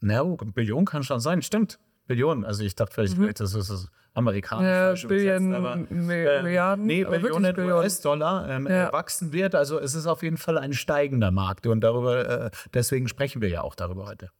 na, 0.00 0.22
Billion 0.22 0.84
kann 0.84 1.02
schon 1.02 1.20
sein, 1.20 1.42
stimmt. 1.42 1.78
Billionen, 2.06 2.44
also 2.44 2.62
ich 2.62 2.76
dachte 2.76 2.94
vielleicht, 2.94 3.14
vielleicht 3.14 3.40
das 3.40 3.54
ist 3.54 3.68
das 3.70 3.88
amerikanisch. 4.16 4.66
Ja, 4.66 4.86
falsch 4.88 5.04
übersetzt, 5.04 5.52
aber, 5.54 5.74
äh, 5.74 6.42
Milliarden, 6.42 6.86
Nee, 6.86 7.04
Billionen 7.04 7.54
Billionen. 7.54 7.78
US-Dollar 7.84 8.48
ähm, 8.48 8.66
Ja. 8.66 8.88
äh, 8.88 8.92
wachsen 8.92 9.32
wird. 9.32 9.54
Also 9.54 9.78
es 9.78 9.94
ist 9.94 10.06
auf 10.06 10.22
jeden 10.22 10.36
Fall 10.38 10.58
ein 10.58 10.72
steigender 10.72 11.30
Markt 11.30 11.66
und 11.66 11.80
darüber, 11.82 12.46
äh, 12.46 12.50
deswegen 12.74 13.08
sprechen 13.08 13.42
wir 13.42 13.48
ja 13.48 13.60
auch 13.62 13.74
darüber 13.74 14.06
heute. 14.06 14.30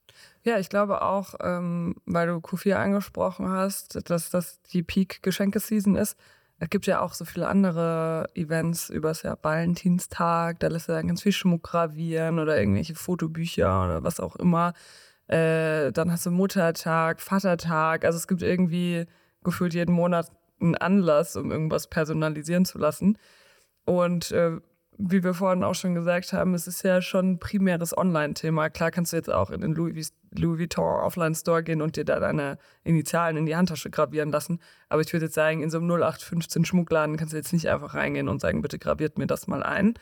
Ja, 0.43 0.59
ich 0.59 0.69
glaube 0.69 1.03
auch, 1.03 1.35
ähm, 1.43 1.97
weil 2.07 2.29
du 2.29 2.35
Q4 2.37 2.75
angesprochen 2.77 3.49
hast, 3.51 4.09
dass 4.11 4.31
das 4.31 4.61
die 4.73 4.83
Peak-Geschenke-Season 4.83 5.97
ist. 5.97 6.17
Es 6.59 6.71
gibt 6.71 6.87
ja 6.87 7.01
auch 7.01 7.13
so 7.13 7.25
viele 7.27 7.49
andere 7.49 8.29
Events 8.35 8.89
übers 8.89 9.23
Jahr 9.23 9.39
Valentinstag, 9.43 10.59
da 10.61 10.69
lässt 10.69 10.89
du 10.89 10.93
dann 10.93 11.07
ganz 11.09 11.23
viel 11.23 11.33
Schmuck 11.33 11.65
gravieren 11.65 12.39
oder 12.39 12.59
irgendwelche 12.59 12.95
Fotobücher 12.95 13.85
oder 13.85 14.05
was 14.05 14.21
auch 14.21 14.37
immer. 14.37 14.73
Äh, 15.29 15.93
dann 15.93 16.11
hast 16.13 16.25
du 16.25 16.31
Muttertag, 16.31 17.21
Vatertag. 17.21 18.05
Also 18.05 18.17
es 18.17 18.27
gibt 18.29 18.43
irgendwie 18.43 19.07
gefühlt 19.47 19.73
jeden 19.73 19.95
Monat 19.95 20.31
einen 20.61 20.75
Anlass, 20.75 21.37
um 21.37 21.51
irgendwas 21.51 21.89
personalisieren 21.89 22.67
zu 22.67 22.79
lassen. 22.79 23.19
Und 23.85 24.33
äh, 24.33 24.59
wie 24.99 25.23
wir 25.23 25.35
vorhin 25.35 25.63
auch 25.63 25.75
schon 25.75 25.95
gesagt 25.95 26.33
haben, 26.33 26.55
es 26.55 26.67
ist 26.67 26.83
ja 26.83 27.03
schon 27.03 27.33
ein 27.33 27.39
primäres 27.39 27.97
Online-Thema. 27.97 28.71
Klar 28.71 28.91
kannst 28.91 29.13
du 29.13 29.17
jetzt 29.17 29.31
auch 29.31 29.51
in 29.51 29.61
den 29.61 29.75
Louis, 29.75 30.15
Louis 30.31 30.59
Vuitton 30.59 31.01
Offline-Store 31.01 31.63
gehen 31.63 31.83
und 31.83 31.97
dir 31.97 32.05
da 32.05 32.19
deine 32.19 32.59
Initialen 32.83 33.37
in 33.37 33.47
die 33.47 33.57
Handtasche 33.57 33.91
gravieren 33.91 34.31
lassen. 34.31 34.59
Aber 34.89 35.03
ich 35.03 35.13
würde 35.13 35.27
jetzt 35.27 35.35
sagen, 35.35 35.63
in 35.63 35.71
so 35.71 35.79
einem 35.79 35.91
0815 35.91 36.65
Schmuckladen 36.65 37.17
kannst 37.17 37.35
du 37.35 37.37
jetzt 37.37 37.53
nicht 37.53 37.69
einfach 37.69 37.95
reingehen 37.95 38.29
und 38.29 38.41
sagen, 38.41 38.63
bitte 38.63 38.79
graviert 38.79 39.19
mir 39.19 39.27
das 39.27 39.47
mal 39.47 39.63
ein. 39.63 39.95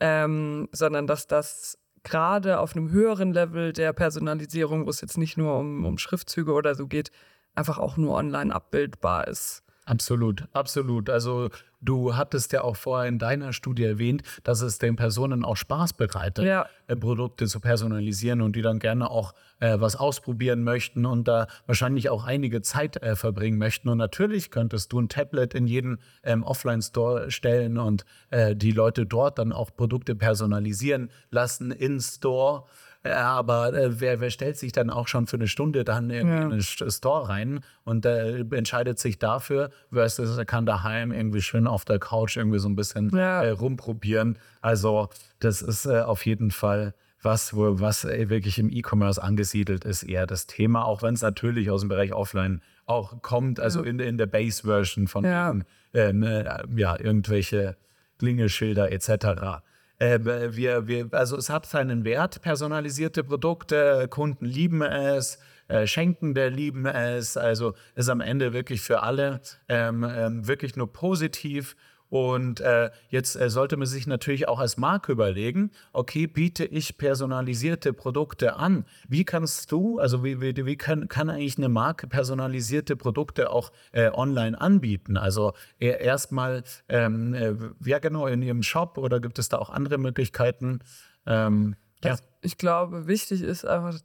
Ähm, 0.00 0.68
sondern 0.72 1.06
dass 1.06 1.28
das 1.28 1.78
gerade 2.02 2.58
auf 2.58 2.74
einem 2.74 2.90
höheren 2.90 3.32
Level 3.32 3.72
der 3.72 3.92
Personalisierung, 3.92 4.86
wo 4.86 4.90
es 4.90 5.00
jetzt 5.00 5.18
nicht 5.18 5.36
nur 5.36 5.56
um, 5.56 5.84
um 5.84 5.98
Schriftzüge 5.98 6.52
oder 6.52 6.74
so 6.74 6.88
geht, 6.88 7.12
einfach 7.54 7.78
auch 7.78 7.96
nur 7.96 8.14
online 8.16 8.54
abbildbar 8.54 9.28
ist. 9.28 9.62
Absolut, 9.84 10.44
absolut. 10.52 11.10
Also 11.10 11.50
du 11.80 12.14
hattest 12.14 12.52
ja 12.52 12.62
auch 12.62 12.76
vorher 12.76 13.08
in 13.08 13.18
deiner 13.18 13.52
Studie 13.52 13.82
erwähnt, 13.82 14.22
dass 14.44 14.60
es 14.60 14.78
den 14.78 14.94
Personen 14.94 15.44
auch 15.44 15.56
Spaß 15.56 15.94
bereitet, 15.94 16.44
Ja. 16.44 16.66
äh, 16.86 16.94
Produkte 16.94 17.46
zu 17.48 17.58
personalisieren 17.58 18.42
und 18.42 18.54
die 18.54 18.62
dann 18.62 18.78
gerne 18.78 19.10
auch 19.10 19.34
äh, 19.58 19.80
was 19.80 19.96
ausprobieren 19.96 20.62
möchten 20.62 21.04
und 21.04 21.26
da 21.26 21.48
wahrscheinlich 21.66 22.10
auch 22.10 22.24
einige 22.24 22.62
Zeit 22.62 23.02
äh, 23.02 23.16
verbringen 23.16 23.58
möchten. 23.58 23.88
Und 23.88 23.98
natürlich 23.98 24.52
könntest 24.52 24.92
du 24.92 25.00
ein 25.00 25.08
Tablet 25.08 25.52
in 25.52 25.66
jeden 25.66 25.98
ähm, 26.22 26.44
Offline-Store 26.44 27.32
stellen 27.32 27.76
und 27.76 28.04
äh, 28.30 28.54
die 28.54 28.70
Leute 28.70 29.04
dort 29.04 29.40
dann 29.40 29.52
auch 29.52 29.74
Produkte 29.74 30.14
personalisieren 30.14 31.10
lassen 31.30 31.72
in 31.72 32.00
Store. 32.00 32.66
Aber 33.04 33.72
äh, 33.74 34.00
wer, 34.00 34.20
wer 34.20 34.30
stellt 34.30 34.56
sich 34.56 34.72
dann 34.72 34.88
auch 34.90 35.08
schon 35.08 35.26
für 35.26 35.36
eine 35.36 35.48
Stunde 35.48 35.82
dann 35.84 36.10
in, 36.10 36.28
Ja. 36.28 36.36
in 36.42 36.52
einen 36.52 36.60
St- 36.60 36.90
Store 36.96 37.28
rein 37.28 37.60
und 37.84 38.06
äh, 38.06 38.40
entscheidet 38.52 38.98
sich 38.98 39.18
dafür, 39.18 39.70
versus 39.92 40.36
er 40.38 40.44
kann 40.44 40.66
daheim 40.66 41.10
irgendwie 41.12 41.42
schön 41.42 41.66
auf 41.66 41.84
der 41.84 41.98
Couch 41.98 42.36
irgendwie 42.36 42.58
so 42.60 42.68
ein 42.68 42.76
bisschen 42.76 43.10
Ja. 43.16 43.42
äh, 43.42 43.50
rumprobieren. 43.50 44.38
Also 44.60 45.08
das 45.40 45.62
ist 45.62 45.86
äh, 45.86 46.00
auf 46.02 46.24
jeden 46.26 46.50
Fall 46.52 46.94
was, 47.24 47.54
wo, 47.54 47.78
was 47.80 48.04
äh, 48.04 48.28
wirklich 48.28 48.58
im 48.58 48.68
E-Commerce 48.70 49.22
angesiedelt 49.22 49.84
ist, 49.84 50.02
eher 50.02 50.26
das 50.26 50.46
Thema, 50.46 50.84
auch 50.84 51.02
wenn 51.02 51.14
es 51.14 51.22
natürlich 51.22 51.70
aus 51.70 51.80
dem 51.80 51.88
Bereich 51.88 52.12
Offline 52.12 52.62
auch 52.86 53.22
kommt, 53.22 53.60
also 53.60 53.82
in, 53.82 54.00
in 54.00 54.18
der 54.18 54.26
Base-Version 54.26 55.06
von 55.06 55.24
Ja. 55.24 55.54
ähm, 55.94 56.22
äh, 56.24 56.44
ja, 56.76 56.98
irgendwelche 56.98 57.76
Klingelschilder 58.18 58.90
etc. 58.92 59.62
Äh, 60.02 60.56
wir, 60.56 60.88
wir, 60.88 61.08
also 61.12 61.36
es 61.36 61.48
hat 61.48 61.64
seinen 61.64 62.04
Wert, 62.04 62.42
personalisierte 62.42 63.22
Produkte, 63.22 64.08
Kunden 64.10 64.44
lieben 64.44 64.82
es, 64.82 65.38
äh, 65.68 65.86
Schenkende 65.86 66.48
lieben 66.48 66.86
es, 66.86 67.36
also 67.36 67.74
ist 67.94 68.08
amEnde 68.08 68.52
wirklich 68.52 68.80
für 68.80 69.04
alle 69.04 69.40
ähm, 69.68 70.02
ähm, 70.02 70.48
wirklich 70.48 70.74
nur 70.74 70.92
positiv. 70.92 71.76
Und 72.12 72.60
äh, 72.60 72.90
jetzt 73.08 73.36
äh, 73.36 73.48
sollte 73.48 73.78
man 73.78 73.86
sich 73.86 74.06
natürlich 74.06 74.46
auch 74.46 74.58
als 74.58 74.76
Marke 74.76 75.12
überlegen, 75.12 75.70
okay, 75.94 76.26
biete 76.26 76.62
ich 76.62 76.98
personalisierte 76.98 77.94
Produkte 77.94 78.56
an? 78.56 78.84
Wie 79.08 79.24
kannst 79.24 79.72
du, 79.72 79.98
also 79.98 80.22
wie, 80.22 80.38
wie, 80.42 80.66
wie 80.66 80.76
kann, 80.76 81.08
kann 81.08 81.30
eigentlich 81.30 81.56
eine 81.56 81.70
Marke 81.70 82.06
personalisierte 82.08 82.96
Produkte 82.96 83.48
auch 83.48 83.72
äh, 83.92 84.10
online 84.10 84.60
anbieten? 84.60 85.16
Also 85.16 85.54
äh, 85.80 86.04
erstmal, 86.04 86.64
ähm, 86.90 87.32
äh, 87.32 87.54
ja 87.82 87.98
genau, 87.98 88.26
in 88.26 88.42
ihrem 88.42 88.62
Shop 88.62 88.98
oder 88.98 89.18
gibt 89.18 89.38
es 89.38 89.48
da 89.48 89.56
auch 89.56 89.70
andere 89.70 89.96
Möglichkeiten? 89.96 90.80
Ähm, 91.24 91.76
ja. 92.04 92.18
Ich 92.42 92.58
glaube, 92.58 93.06
wichtig 93.06 93.40
ist 93.40 93.64
einfach 93.64 93.98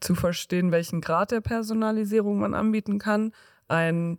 zu 0.00 0.14
verstehen, 0.14 0.72
welchen 0.72 1.02
Grad 1.02 1.30
der 1.30 1.42
Personalisierung 1.42 2.38
man 2.38 2.54
anbieten 2.54 2.98
kann. 2.98 3.32
Ein 3.68 4.16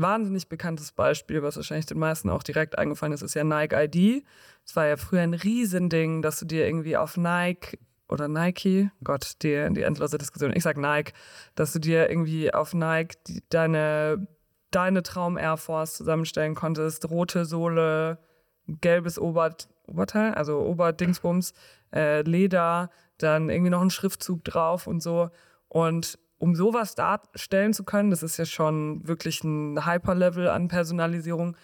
wahnsinnig 0.00 0.48
bekanntes 0.48 0.92
Beispiel, 0.92 1.42
was 1.42 1.56
wahrscheinlich 1.56 1.86
den 1.86 1.98
meisten 1.98 2.30
auch 2.30 2.42
direkt 2.42 2.78
eingefallen 2.78 3.12
ist, 3.12 3.22
ist 3.22 3.34
ja 3.34 3.44
Nike 3.44 3.74
ID. 3.74 4.24
Es 4.64 4.76
war 4.76 4.86
ja 4.86 4.96
früher 4.96 5.22
ein 5.22 5.34
Riesending, 5.34 6.22
dass 6.22 6.38
du 6.38 6.44
dir 6.44 6.66
irgendwie 6.66 6.96
auf 6.96 7.16
Nike 7.16 7.78
oder 8.08 8.28
Nike, 8.28 8.90
Gott, 9.04 9.32
die, 9.42 9.68
die 9.72 9.82
endlose 9.82 10.18
Diskussion, 10.18 10.52
ich 10.54 10.62
sag 10.62 10.76
Nike, 10.76 11.12
dass 11.54 11.72
du 11.72 11.78
dir 11.78 12.08
irgendwie 12.08 12.52
auf 12.52 12.74
Nike 12.74 13.16
die, 13.26 13.42
deine, 13.50 14.26
deine 14.70 15.02
Traum 15.02 15.36
Air 15.36 15.56
Force 15.56 15.96
zusammenstellen 15.96 16.54
konntest, 16.54 17.10
rote 17.10 17.44
Sohle, 17.44 18.18
gelbes 18.66 19.18
Ober 19.18 19.54
Oberteil, 19.86 20.34
also 20.34 20.60
Oberdingsbums, 20.60 21.54
äh, 21.94 22.20
Leder, 22.20 22.90
dann 23.16 23.48
irgendwie 23.48 23.70
noch 23.70 23.80
ein 23.80 23.90
Schriftzug 23.90 24.44
drauf 24.44 24.86
und 24.86 25.02
so. 25.02 25.30
Und 25.68 26.18
um 26.38 26.54
sowas 26.54 26.94
darstellen 26.94 27.72
zu 27.72 27.84
können, 27.84 28.10
das 28.10 28.22
ist 28.22 28.36
ja 28.36 28.46
schon 28.46 29.06
wirklich 29.06 29.42
ein 29.44 29.84
Hyper-Level 29.84 30.48
an 30.48 30.68
Personalisierung, 30.68 31.56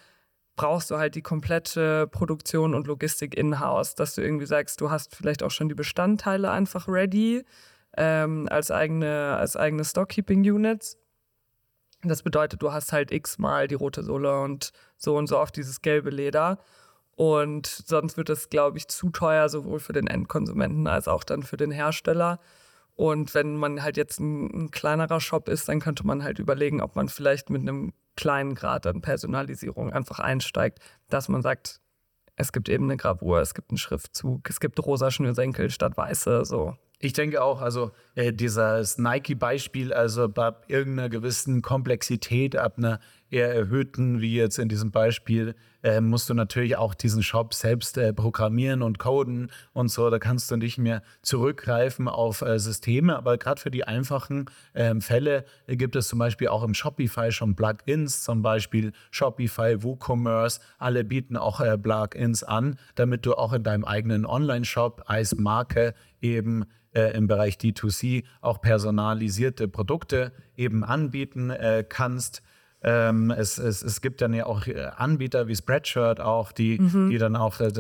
brauchst 0.57 0.91
du 0.91 0.97
halt 0.97 1.15
die 1.15 1.23
komplette 1.23 2.07
Produktion 2.09 2.75
und 2.75 2.87
Logistik 2.87 3.37
in-house, 3.37 3.95
dass 3.95 4.15
du 4.15 4.23
irgendwie 4.23 4.47
sagst, 4.47 4.81
du 4.81 4.91
hast 4.91 5.15
vielleicht 5.15 5.43
auch 5.43 5.51
schon 5.51 5.69
die 5.69 5.75
Bestandteile 5.75 6.51
einfach 6.51 6.89
ready 6.89 7.45
ähm, 7.97 8.49
als 8.51 8.71
eigene, 8.71 9.37
als 9.37 9.57
eigene 9.57 9.85
Stockkeeping-Units. 9.85 10.99
Das 12.03 12.23
bedeutet, 12.23 12.63
du 12.63 12.73
hast 12.73 12.93
halt 12.93 13.13
x-mal 13.13 13.67
die 13.67 13.77
rote 13.77 14.03
Sohle 14.03 14.41
und 14.41 14.73
so 14.97 15.17
und 15.17 15.27
so 15.27 15.39
auf 15.39 15.51
dieses 15.51 15.81
gelbe 15.81 16.11
Leder. 16.11 16.59
Und 17.17 17.67
sonst 17.67 18.17
wird 18.17 18.29
es, 18.29 18.51
glaube 18.51 18.77
ich, 18.77 18.89
zu 18.89 19.11
teuer, 19.11 19.49
sowohl 19.49 19.79
für 19.79 19.93
den 19.93 20.09
Endkonsumenten 20.09 20.87
als 20.87 21.09
auch 21.09 21.25
dann 21.25 21.43
für 21.43 21.57
den 21.57 21.71
Hersteller. 21.71 22.41
Und 22.95 23.35
wenn 23.35 23.57
man 23.57 23.83
halt 23.83 23.97
jetzt 23.97 24.21
ein, 24.21 24.47
ein 24.47 24.71
kleinerer 24.71 25.21
Shop 25.21 25.49
ist, 25.49 25.69
dann 25.69 25.81
könnte 25.81 26.07
man 26.07 26.23
halt 26.23 26.39
überlegen, 26.39 26.81
ob 26.81 26.95
man 26.95 27.09
vielleicht 27.09 27.51
mit 27.51 27.63
einem 27.63 27.93
kleinen 28.17 28.55
Grad 28.55 28.87
an 28.87 29.01
Personalisierung 29.01 29.93
einfach 29.93 30.21
einsteigt, 30.21 30.79
dass 31.09 31.29
man 31.29 31.43
sagt, 31.43 31.81
es 32.37 32.53
gibt 32.53 32.69
eben 32.69 32.85
eine 32.85 32.97
Gravur, 32.97 33.41
es 33.41 33.55
gibt 33.55 33.71
einen 33.71 33.79
Schriftzug, 33.79 34.49
es 34.49 34.61
gibt 34.61 34.85
rosa 34.85 35.11
Schnürsenkel 35.11 35.71
statt 35.71 35.97
weiße, 35.97 36.45
so. 36.45 36.77
Ich 37.01 37.13
denke 37.13 37.43
auch, 37.43 37.61
also 37.61 37.91
äh, 38.15 38.33
dieses 38.33 38.99
Nike-Beispiel, 38.99 39.93
also 39.93 40.29
bei 40.29 40.55
irgendeiner 40.69 41.09
gewissen 41.09 41.61
Komplexität, 41.61 42.57
ab 42.57 42.75
einer 42.79 43.01
eher 43.35 43.53
erhöhten, 43.53 44.21
wie 44.21 44.37
jetzt 44.37 44.59
in 44.59 44.69
diesem 44.69 44.93
Beispiel, 44.93 45.57
äh, 45.83 46.01
musst 46.01 46.31
du 46.31 46.35
natürlich 46.35 46.77
auch 46.77 46.95
diesen 46.95 47.23
Shop 47.23 47.53
selbst 47.53 47.99
äh, 47.99 48.13
programmieren 48.13 48.81
und 48.81 48.99
coden 48.99 49.51
und 49.73 49.89
so. 49.89 50.09
Da 50.09 50.19
kannst 50.19 50.51
du 50.51 50.57
nicht 50.57 50.79
mehr 50.79 51.03
zurückgreifen 51.21 52.09
auf 52.09 52.43
äh, 52.43 52.59
Systeme. 52.59 53.17
Aber 53.17 53.37
gerade 53.37 53.61
für 53.61 53.71
die 53.71 53.85
einfachen 53.85 54.47
ähm, 54.75 55.01
Fälle 55.01 55.45
äh, 55.67 55.77
gibt 55.77 55.97
es 55.97 56.09
zum 56.09 56.21
Beispiel 56.21 56.49
auch 56.49 56.63
im 56.63 56.75
Shopify 56.75 57.33
schon 57.33 57.57
Plugins, 57.57 58.23
zum 58.23 58.41
Beispiel 58.41 58.93
Shopify, 59.11 59.83
WooCommerce. 59.83 60.61
Alle 60.79 61.05
bieten 61.05 61.37
auch 61.37 61.61
äh, 61.61 61.77
Plugins 61.77 62.45
an, 62.45 62.79
damit 62.95 63.27
du 63.27 63.35
auch 63.35 63.53
in 63.53 63.65
deinem 63.65 63.85
eigenen 63.85 64.25
Online-Shop 64.25 65.03
als 65.07 65.35
Marke 65.37 65.95
eben 66.23 66.65
äh, 66.95 67.17
im 67.17 67.27
Bereich 67.27 67.57
D2C 67.57 68.25
auch 68.41 68.61
personalisierte 68.61 69.67
Produkte 69.67 70.33
eben 70.57 70.85
anbieten 70.85 71.53
kannst. 71.89 72.43
Ähm, 72.85 73.31
es, 73.31 73.57
es, 73.57 73.83
es 73.83 74.03
gibt 74.03 74.21
dann 74.21 74.35
ja 74.35 74.45
auch 74.45 74.67
äh, 74.67 74.91
Anbieter 74.97 75.49
wie 75.49 75.57
Spreadshirt 75.57 76.21
auch, 76.21 76.53
die, 76.53 76.79
die 77.09 77.17
dann 77.19 77.35
auch 77.35 77.59
äh, 77.59 77.73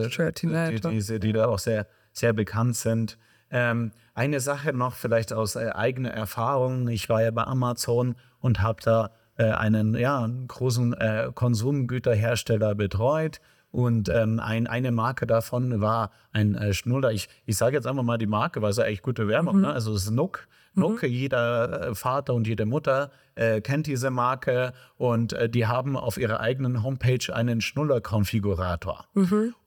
die, 0.71 0.81
die, 0.81 1.21
die 1.21 1.33
da 1.33 1.47
auch 1.47 1.59
sehr, 1.59 1.87
sehr 2.13 2.33
bekannt 2.33 2.77
sind. 2.77 3.19
Ähm, 3.51 3.93
eine 4.15 4.41
Sache 4.41 4.73
noch 4.73 4.95
vielleicht 4.95 5.33
aus 5.35 5.57
äh, 5.57 5.71
eigener 5.75 6.11
Erfahrung. 6.11 6.89
Ich 6.89 7.09
war 7.11 7.23
ja 7.23 7.31
bei 7.31 7.45
Amazon 7.45 8.15
und 8.41 8.63
habe 8.63 8.81
da 8.83 9.11
äh, 9.37 9.51
einen, 9.51 9.95
ja, 9.95 10.27
großen 10.49 10.95
äh, 10.95 11.31
Konsumgüterhersteller 11.35 12.75
betreut. 12.75 13.41
Und 13.71 14.09
ähm, 14.09 14.41
ein, 14.41 14.69
eine 14.69 14.93
Marke 14.93 15.27
davon 15.27 15.81
war 15.81 16.13
ein 16.33 16.55
äh, 16.55 16.73
Schnuller. 16.73 17.11
Ich, 17.11 17.29
ich 17.45 17.57
sage 17.57 17.77
jetzt 17.77 17.87
einfach 17.87 18.05
mal 18.05 18.19
die 18.19 18.27
Marke, 18.27 18.63
weil 18.63 18.71
es 18.71 18.77
ja 18.77 18.85
echt 18.85 19.03
gute 19.03 19.29
Werbung. 19.29 19.61
Ne? 19.61 19.73
Also 19.73 19.93
es 19.93 20.05
ist 20.05 20.13
Nook. 20.13 20.47
Nook, 20.75 21.03
jeder 21.03 21.89
äh, 21.89 21.95
Vater 21.95 22.35
und 22.35 22.47
jede 22.47 22.67
Mutter 22.67 23.11
äh, 23.37 23.61
kennt 23.61 23.87
diese 23.87 24.11
Marke 24.11 24.73
und 24.97 25.33
äh, 25.33 25.49
die 25.49 25.67
haben 25.67 25.97
auf 25.97 26.19
ihrer 26.19 26.41
eigenen 26.41 26.83
Homepage 26.83 27.33
einen 27.33 27.61
Schnuller-Konfigurator. 27.61 29.07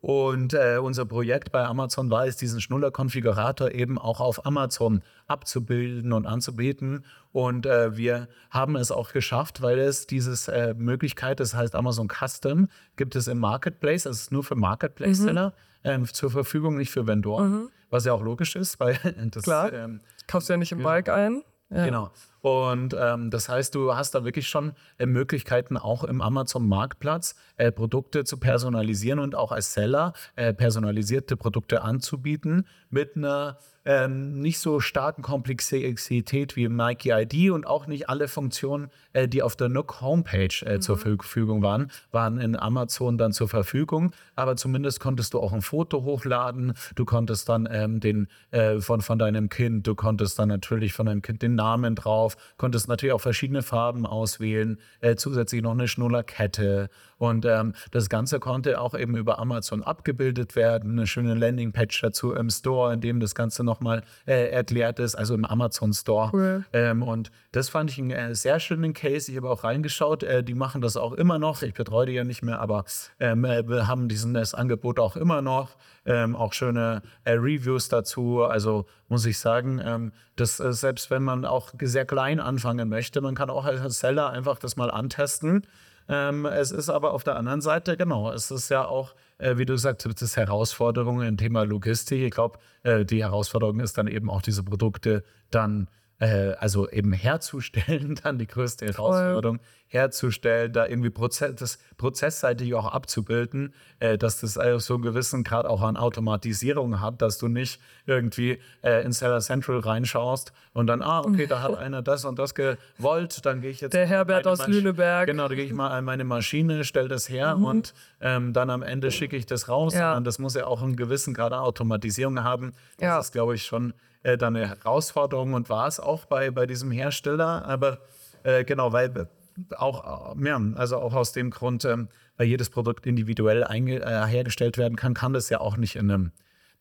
Und 0.02 0.54
äh, 0.54 0.80
unser 0.82 1.06
Projekt 1.06 1.52
bei 1.52 1.66
Amazon 1.66 2.10
war 2.10 2.26
es, 2.26 2.38
diesen 2.38 2.62
Schnuller-Konfigurator 2.62 3.72
eben 3.72 3.98
auch 3.98 4.20
auf 4.20 4.46
Amazon 4.46 5.02
abzubilden 5.28 6.14
und 6.14 6.26
anzubieten. 6.26 7.06
Und 7.32 7.66
äh, 7.66 7.96
wir 7.98 8.28
haben 8.50 8.76
es 8.76 8.92
auch 8.92 9.12
geschafft, 9.12 9.62
weil 9.62 9.80
es 9.80 10.08
dieses 10.08 10.48
äh, 10.48 10.74
Möglichkeit, 10.78 11.40
das 11.40 11.54
heißt 11.54 11.76
Amazon 11.76 12.08
Custom, 12.08 12.68
gibt 12.96 13.16
es 13.16 13.28
im 13.28 13.40
Marketplace, 13.40 14.04
das 14.04 14.22
ist 14.22 14.32
nur 14.32 14.44
für 14.44 14.56
Marketplace-Seller 14.56 15.54
ähm, 15.84 16.06
zur 16.06 16.32
Verfügung, 16.32 16.78
nicht 16.78 16.92
für 16.92 17.08
Vendoren. 17.08 17.70
Was 17.90 18.06
ja 18.06 18.14
auch 18.14 18.22
logisch 18.22 18.56
ist, 18.56 18.80
weil 18.80 18.98
das 19.32 19.44
Klar. 19.44 19.72
Ähm, 19.74 20.02
Kaufst 20.28 20.50
du 20.50 20.54
ja 20.54 20.58
nicht 20.58 20.72
im 20.72 20.84
Bulk 20.84 21.10
ein. 21.10 21.44
Ja. 21.70 21.86
Genau. 21.86 22.12
Und 22.42 22.96
ähm, 22.98 23.30
das 23.30 23.50
heißt, 23.50 23.76
du 23.76 23.94
hast 23.94 24.16
da 24.16 24.24
wirklich 24.24 24.48
schon 24.48 24.72
äh, 24.98 25.06
Möglichkeiten, 25.06 25.76
auch 25.76 26.06
im 26.06 26.22
Amazon-Marktplatz 26.22 27.36
äh, 27.58 27.74
Produkte 27.74 28.24
zu 28.24 28.38
personalisieren 28.38 29.20
und 29.20 29.36
auch 29.36 29.52
als 29.52 29.74
Seller 29.74 30.14
äh, 30.38 30.54
personalisierte 30.54 31.36
Produkte 31.36 31.82
anzubieten 31.82 32.68
mit 32.90 33.18
einer 33.18 33.58
ähm, 33.88 34.42
nicht 34.42 34.60
so 34.60 34.82
starken 34.82 35.22
Komplexität 35.22 36.58
wie 36.58 36.68
Nike 36.68 37.10
ID 37.10 37.52
und 37.52 37.66
auch 37.66 37.88
nicht 37.88 38.10
alle 38.10 38.28
Funktionen, 38.28 38.90
äh, 39.14 39.30
die 39.30 39.42
auf 39.42 39.56
der 39.56 39.70
Nook 39.70 40.02
Homepage 40.02 40.50
äh, 40.66 40.76
mhm. 40.76 40.82
zur 40.82 40.98
Verfügung 40.98 41.64
waren, 41.64 41.90
waren 42.12 42.38
in 42.38 42.58
Amazon 42.58 43.18
dann 43.18 43.32
zur 43.32 43.48
Verfügung. 43.48 44.12
Aber 44.36 44.58
zumindest 44.58 45.00
konntest 45.00 45.34
du 45.34 45.40
auch 45.40 45.54
ein 45.54 45.62
Foto 45.62 46.04
hochladen, 46.04 46.74
du 46.96 47.06
konntest 47.06 47.48
dann 47.48 47.68
ähm, 47.72 48.02
den 48.02 48.28
äh, 48.52 48.82
von, 48.82 49.00
von 49.00 49.18
deinem 49.18 49.48
Kind, 49.48 49.88
du 49.88 49.96
konntest 49.96 50.38
dann 50.38 50.50
natürlich 50.50 50.92
von 50.92 51.06
deinem 51.06 51.22
Kind 51.22 51.42
den 51.42 51.56
Namen 51.56 51.96
drauf, 51.96 52.36
konntest 52.58 52.90
natürlich 52.90 53.14
auch 53.14 53.22
verschiedene 53.22 53.62
Farben 53.62 54.06
auswählen, 54.06 54.80
äh, 55.00 55.16
zusätzlich 55.16 55.62
noch 55.62 55.72
eine 55.72 55.88
Schnullerkette 55.88 56.90
und 57.18 57.46
ähm, 57.46 57.74
das 57.92 58.10
Ganze 58.10 58.40
konnte 58.40 58.80
auch 58.80 58.94
eben 58.94 59.16
über 59.18 59.40
Amazon 59.40 59.82
abgebildet 59.82 60.56
werden. 60.56 60.92
Eine 60.92 61.08
schöne 61.08 61.34
Landingpage 61.34 62.02
dazu 62.02 62.34
im 62.34 62.50
Store, 62.50 62.94
in 62.94 63.02
dem 63.02 63.20
das 63.20 63.34
Ganze 63.34 63.64
nochmal 63.78 64.04
äh, 64.26 64.50
erklärt 64.50 65.00
ist, 65.00 65.16
also 65.16 65.34
im 65.34 65.46
Amazon 65.46 65.94
Store. 65.94 66.30
Cool. 66.34 66.66
Ähm, 66.74 67.04
und 67.04 67.32
das 67.52 67.70
fand 67.70 67.92
ich 67.92 68.00
einen 68.00 68.12
äh, 68.12 68.36
sehr 68.36 68.60
schönen 68.60 68.94
Case. 68.94 69.32
Ich 69.32 69.38
habe 69.38 69.50
auch 69.50 69.64
reingeschaut. 69.64 70.24
Äh, 70.24 70.44
die 70.44 70.56
machen 70.56 70.82
das 70.82 70.98
auch 70.98 71.14
immer 71.14 71.40
noch. 71.40 71.62
Ich 71.62 71.74
betreue 71.74 72.08
die 72.08 72.14
ja 72.14 72.24
nicht 72.24 72.44
mehr, 72.44 72.60
aber 72.60 72.86
ähm, 73.20 73.46
äh, 73.46 73.68
wir 73.68 73.88
haben 73.88 74.10
diesen, 74.10 74.34
das 74.34 74.54
Angebot 74.54 75.00
auch 75.00 75.16
immer 75.16 75.42
noch. 75.42 75.78
Ähm, 76.06 76.36
auch 76.36 76.54
schöne 76.54 77.02
äh, 77.24 77.34
Reviews 77.34 77.90
dazu. 77.90 78.44
Also 78.44 78.86
muss 79.08 79.26
ich 79.26 79.40
sagen, 79.40 79.82
ähm, 79.84 80.12
dass 80.36 80.60
äh, 80.60 80.74
selbst 80.74 81.12
wenn 81.12 81.24
man 81.24 81.46
auch 81.46 81.74
sehr 81.82 82.06
klein 82.06 82.40
anfangen 82.40 82.90
möchte, 82.90 83.22
man 83.22 83.36
kann 83.36 83.50
auch 83.50 83.66
als 83.66 84.00
Seller 84.00 84.30
einfach 84.30 84.58
das 84.58 84.76
mal 84.76 84.90
antesten. 84.90 85.64
Ähm, 86.10 86.46
es 86.46 86.72
ist 86.72 86.90
aber 86.90 87.14
auf 87.14 87.24
der 87.24 87.36
anderen 87.36 87.62
Seite, 87.62 87.98
genau, 87.98 88.32
es 88.32 88.50
ist 88.52 88.70
ja 88.70 88.86
auch, 88.86 89.14
äh, 89.38 89.58
wie 89.58 89.66
du 89.66 89.74
gesagt 89.74 90.06
hast, 90.06 90.22
das 90.22 90.38
Herausforderungen 90.38 91.28
im 91.28 91.38
Thema 91.38 91.64
Logistik. 91.64 92.22
Ich 92.22 92.32
glaube, 92.32 92.60
äh, 92.84 93.06
die 93.06 93.24
Herausforderung 93.24 93.80
ist 93.80 93.98
dann 93.98 94.08
eben 94.08 94.30
auch 94.30 94.42
diese 94.42 94.64
Produkte 94.64 95.24
dann 95.52 95.90
äh, 96.20 96.54
also 96.54 96.90
eben 96.90 97.14
herzustellen, 97.14 98.16
dann 98.24 98.38
die 98.38 98.48
größte 98.48 98.86
Herausforderung, 98.86 99.60
herzustellen, 99.88 100.74
da 100.74 100.86
irgendwie 100.86 101.10
Prozess, 101.10 101.56
das 101.56 101.80
prozessseitig 101.98 102.74
auch 102.74 102.86
abzubilden, 102.86 103.74
äh, 104.00 104.18
dass 104.18 104.42
das 104.42 104.58
also 104.58 104.80
so 104.80 104.94
einen 104.96 105.04
gewissen 105.04 105.44
Grad 105.44 105.66
auch 105.66 105.82
an 105.82 105.98
Automatisierung 105.98 107.00
hat, 107.00 107.22
dass 107.22 107.38
du 107.38 107.48
nicht 107.48 107.80
irgendwie 108.06 108.60
äh, 108.84 109.04
in 109.04 109.12
Seller 109.12 109.40
Central 109.40 109.80
reinschaust 109.80 110.52
und 110.74 110.88
dann, 110.88 111.02
ah, 111.02 111.22
okay, 111.22 111.48
da 111.48 111.62
hat 111.62 111.76
einer 111.78 112.02
das 112.02 112.26
und 112.26 112.38
das 112.38 112.54
gewollt, 112.54 113.46
dann 113.46 113.62
gehe 113.62 113.72
ich 113.72 113.82
jetzt. 113.82 113.94
Der 113.94 114.06
Herbert 114.06 114.46
aus 114.46 114.60
Masch 114.60 114.68
Lüneberg. 114.68 115.28
Genau, 115.28 115.48
da 115.48 115.56
gehe 115.56 115.66
ich 115.66 115.74
mal 115.74 115.90
an 115.90 116.04
meine 116.04 116.24
Maschine, 116.24 116.84
stelle 116.84 117.08
das 117.08 117.30
her 117.30 117.56
mhm. 117.56 117.66
und 117.66 117.94
ähm, 118.20 118.54
dann 118.54 118.70
am 118.70 118.84
Ende 118.84 119.12
schicke 119.12 119.38
ich 119.38 119.46
das 119.46 119.70
raus. 119.70 119.94
Ja. 119.94 120.18
Und 120.18 120.26
das 120.26 120.38
muss 120.40 120.54
ja 120.56 120.68
auch 120.68 120.82
einen 120.82 120.96
gewissen 120.96 121.34
Grad 121.34 121.54
an 121.54 121.60
Automatisierung 121.60 122.44
haben. 122.44 122.74
Das 122.98 123.08
ja. 123.08 123.20
ist, 123.20 123.32
glaube 123.32 123.56
ich, 123.56 123.64
schon 123.64 123.94
äh, 124.24 124.38
dann 124.38 124.56
eine 124.56 124.68
Herausforderung 124.68 125.54
und 125.54 125.70
war 125.70 125.88
es 125.88 126.00
auch 126.00 126.26
bei, 126.26 126.52
bei 126.52 126.66
diesem 126.66 126.92
Hersteller. 126.92 127.66
Aber 127.66 128.00
äh, 128.44 128.64
genau, 128.64 128.92
weil 128.92 129.28
auch, 129.76 130.36
ja, 130.40 130.62
also 130.76 130.98
auch 130.98 131.14
aus 131.14 131.32
dem 131.32 131.50
Grund, 131.50 131.86
ähm, 131.86 132.10
weil 132.38 132.48
jedes 132.48 132.70
Produkt 132.70 133.06
individuell 133.06 133.64
äh, 133.64 134.26
hergestellt 134.28 134.78
werden 134.78 134.96
kann, 134.96 135.14
kann 135.14 135.34
das 135.34 135.50
ja 135.50 135.60
auch 135.60 135.78
nicht 135.78 135.96
in 135.96 136.12
einem 136.12 136.32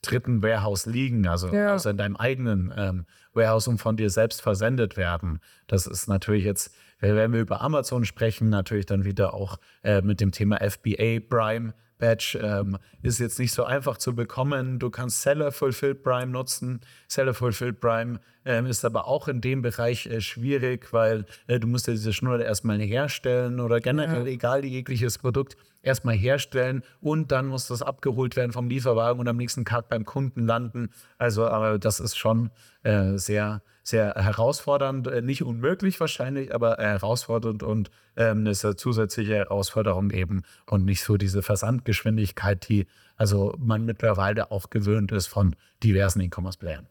dritten 0.02 0.42
Warehouse 0.42 0.86
liegen, 0.86 1.26
also, 1.26 1.48
ja. 1.48 1.72
also 1.72 1.90
in 1.90 1.96
deinem 1.96 2.16
eigenen 2.16 2.72
ähm, 2.76 3.06
Warehouse 3.32 3.68
und 3.68 3.78
von 3.78 3.96
dir 3.96 4.10
selbst 4.10 4.42
versendet 4.42 4.96
werden. 4.96 5.40
Das 5.66 5.86
ist 5.86 6.06
natürlich 6.06 6.44
jetzt, 6.44 6.74
wenn 7.00 7.32
wir 7.32 7.40
über 7.40 7.60
Amazon 7.60 8.04
sprechen, 8.04 8.48
natürlich 8.48 8.86
dann 8.86 9.04
wieder 9.04 9.34
auch 9.34 9.58
äh, 9.82 10.02
mit 10.02 10.20
dem 10.20 10.32
Thema 10.32 10.58
FBA 10.58 11.20
Prime 11.28 11.74
Badge 11.98 12.38
ähm, 12.42 12.78
ist 13.02 13.20
jetzt 13.20 13.38
nicht 13.38 13.52
so 13.52 13.64
einfach 13.64 13.96
zu 13.96 14.14
bekommen. 14.14 14.78
Du 14.78 14.90
kannst 14.90 15.22
Seller 15.22 15.52
Fulfilled 15.52 16.02
Prime 16.02 16.26
nutzen. 16.26 16.80
Seller 17.08 17.34
Fulfilled 17.34 17.80
Prime 17.80 18.20
ähm, 18.44 18.66
ist 18.66 18.84
aber 18.84 19.06
auch 19.06 19.28
in 19.28 19.40
dem 19.40 19.62
Bereich 19.62 20.06
äh, 20.06 20.20
schwierig, 20.20 20.92
weil 20.92 21.26
äh, 21.46 21.58
du 21.58 21.66
musst 21.66 21.86
ja 21.86 21.92
diese 21.92 22.12
Schnur 22.12 22.40
erstmal 22.40 22.80
herstellen 22.80 23.60
oder 23.60 23.80
generell, 23.80 24.26
ja. 24.26 24.32
egal 24.32 24.64
jegliches 24.64 25.18
Produkt, 25.18 25.56
erstmal 25.82 26.16
herstellen 26.16 26.82
und 27.00 27.32
dann 27.32 27.46
muss 27.46 27.68
das 27.68 27.82
abgeholt 27.82 28.36
werden 28.36 28.52
vom 28.52 28.68
Lieferwagen 28.68 29.20
und 29.20 29.28
am 29.28 29.36
nächsten 29.36 29.64
Tag 29.64 29.88
beim 29.88 30.04
Kunden 30.04 30.46
landen. 30.46 30.90
Also, 31.18 31.46
aber 31.46 31.78
das 31.78 32.00
ist 32.00 32.16
schon 32.16 32.50
äh, 32.82 33.16
sehr, 33.16 33.62
sehr 33.86 34.14
herausfordernd, 34.14 35.06
äh, 35.06 35.22
nicht 35.22 35.44
unmöglich 35.44 36.00
wahrscheinlich, 36.00 36.52
aber 36.52 36.76
herausfordernd 36.78 37.62
und 37.62 37.90
ähm, 38.16 38.40
eine 38.40 38.54
zusätzliche 38.54 39.36
Herausforderung 39.36 40.10
eben 40.10 40.42
und 40.66 40.84
nicht 40.84 41.04
so 41.04 41.16
diese 41.16 41.42
Versandgeschwindigkeit, 41.42 42.68
die 42.68 42.86
also 43.16 43.54
man 43.58 43.84
mittlerweile 43.84 44.50
auch 44.50 44.70
gewöhnt 44.70 45.12
ist 45.12 45.28
von 45.28 45.54
diversen 45.84 46.20
E-Commerce-Playern. 46.20 46.86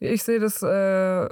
Ich 0.00 0.22
sehe 0.22 0.40
das 0.40 0.62
äh, 0.62 1.28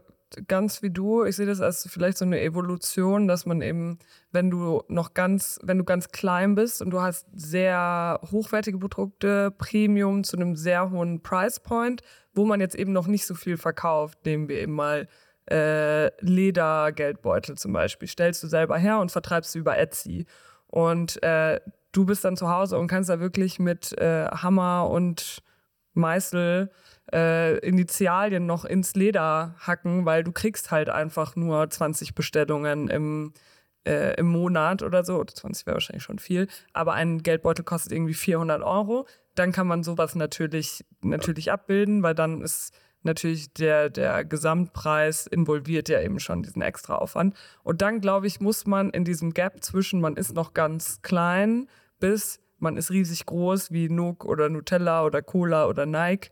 ganz 0.48 0.82
wie 0.82 0.90
du. 0.90 1.24
Ich 1.24 1.36
sehe 1.36 1.46
das 1.46 1.60
als 1.60 1.88
vielleicht 1.90 2.18
so 2.18 2.24
eine 2.24 2.40
Evolution, 2.40 3.28
dass 3.28 3.46
man 3.46 3.62
eben, 3.62 3.98
wenn 4.32 4.50
du 4.50 4.82
noch 4.88 5.14
ganz, 5.14 5.58
wenn 5.62 5.78
du 5.78 5.84
ganz 5.84 6.08
klein 6.08 6.54
bist 6.54 6.82
und 6.82 6.90
du 6.90 7.00
hast 7.00 7.26
sehr 7.32 8.20
hochwertige 8.30 8.78
Produkte, 8.78 9.50
Premium 9.50 10.24
zu 10.24 10.36
einem 10.36 10.56
sehr 10.56 10.90
hohen 10.90 11.22
Price 11.22 11.60
Point, 11.60 12.02
wo 12.34 12.44
man 12.44 12.60
jetzt 12.60 12.74
eben 12.74 12.92
noch 12.92 13.06
nicht 13.06 13.26
so 13.26 13.34
viel 13.34 13.56
verkauft, 13.56 14.24
nehmen 14.24 14.48
wir 14.48 14.60
eben 14.60 14.72
mal 14.72 15.08
äh, 15.50 16.10
Ledergeldbeutel 16.24 17.56
zum 17.56 17.72
Beispiel, 17.72 18.08
stellst 18.08 18.42
du 18.42 18.48
selber 18.48 18.78
her 18.78 18.98
und 18.98 19.12
vertreibst 19.12 19.52
sie 19.52 19.60
über 19.60 19.78
Etsy. 19.78 20.26
Und 20.66 21.22
äh, 21.22 21.60
du 21.92 22.04
bist 22.04 22.24
dann 22.24 22.36
zu 22.36 22.48
Hause 22.50 22.78
und 22.78 22.88
kannst 22.88 23.08
da 23.10 23.20
wirklich 23.20 23.58
mit 23.58 23.96
äh, 23.98 24.26
Hammer 24.26 24.90
und 24.90 25.42
Meißel 25.94 26.70
äh, 27.12 27.58
Initialien 27.58 28.46
noch 28.46 28.64
ins 28.64 28.94
Leder 28.94 29.54
hacken, 29.58 30.04
weil 30.06 30.24
du 30.24 30.32
kriegst 30.32 30.70
halt 30.70 30.88
einfach 30.88 31.36
nur 31.36 31.68
20 31.68 32.14
Bestellungen 32.14 32.88
im, 32.88 33.32
äh, 33.86 34.14
im 34.18 34.26
Monat 34.26 34.82
oder 34.82 35.04
so. 35.04 35.22
20 35.24 35.66
wäre 35.66 35.74
wahrscheinlich 35.74 36.02
schon 36.02 36.18
viel. 36.18 36.48
Aber 36.72 36.94
ein 36.94 37.22
Geldbeutel 37.22 37.64
kostet 37.64 37.92
irgendwie 37.92 38.14
400 38.14 38.62
Euro. 38.62 39.06
Dann 39.34 39.52
kann 39.52 39.66
man 39.66 39.82
sowas 39.82 40.14
natürlich, 40.14 40.84
natürlich 41.02 41.52
abbilden, 41.52 42.02
weil 42.02 42.14
dann 42.14 42.42
ist 42.42 42.74
natürlich 43.02 43.52
der, 43.54 43.88
der 43.88 44.24
Gesamtpreis 44.24 45.26
involviert 45.26 45.88
ja 45.88 46.00
eben 46.00 46.18
schon 46.18 46.42
diesen 46.42 46.60
extra 46.60 46.96
Aufwand. 46.96 47.34
Und 47.62 47.80
dann, 47.80 48.00
glaube 48.00 48.26
ich, 48.26 48.40
muss 48.40 48.66
man 48.66 48.90
in 48.90 49.04
diesem 49.04 49.32
Gap 49.32 49.62
zwischen, 49.62 50.00
man 50.00 50.16
ist 50.16 50.34
noch 50.34 50.52
ganz 50.52 51.00
klein, 51.02 51.68
bis 51.98 52.40
man 52.58 52.76
ist 52.76 52.90
riesig 52.90 53.26
groß, 53.26 53.70
wie 53.70 53.88
Nook 53.88 54.24
oder 54.24 54.48
Nutella 54.48 55.04
oder 55.04 55.22
Cola 55.22 55.66
oder 55.66 55.86
Nike, 55.86 56.30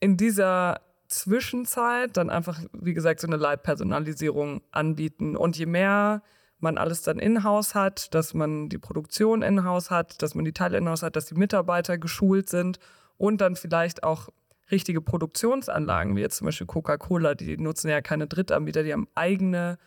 in 0.00 0.16
dieser 0.16 0.80
Zwischenzeit 1.08 2.16
dann 2.16 2.30
einfach, 2.30 2.60
wie 2.72 2.94
gesagt, 2.94 3.20
so 3.20 3.26
eine 3.26 3.36
Leitpersonalisierung 3.36 4.62
anbieten. 4.72 5.36
Und 5.36 5.56
je 5.56 5.66
mehr 5.66 6.22
man 6.58 6.78
alles 6.78 7.02
dann 7.02 7.18
in-house 7.18 7.74
hat, 7.74 8.14
dass 8.14 8.34
man 8.34 8.68
die 8.68 8.78
Produktion 8.78 9.42
in-house 9.42 9.90
hat, 9.90 10.22
dass 10.22 10.34
man 10.34 10.44
die 10.44 10.52
Teile 10.52 10.78
in-house 10.78 11.02
hat, 11.02 11.16
dass 11.16 11.26
die 11.26 11.34
Mitarbeiter 11.34 11.98
geschult 11.98 12.48
sind 12.48 12.78
und 13.18 13.40
dann 13.40 13.56
vielleicht 13.56 14.04
auch 14.04 14.28
richtige 14.70 15.00
Produktionsanlagen, 15.00 16.16
wie 16.16 16.20
jetzt 16.20 16.38
zum 16.38 16.46
Beispiel 16.46 16.66
Coca-Cola, 16.66 17.34
die 17.34 17.56
nutzen 17.56 17.88
ja 17.88 18.00
keine 18.00 18.26
Drittanbieter, 18.26 18.82
die 18.82 18.92
haben 18.92 19.08
eigene 19.14 19.78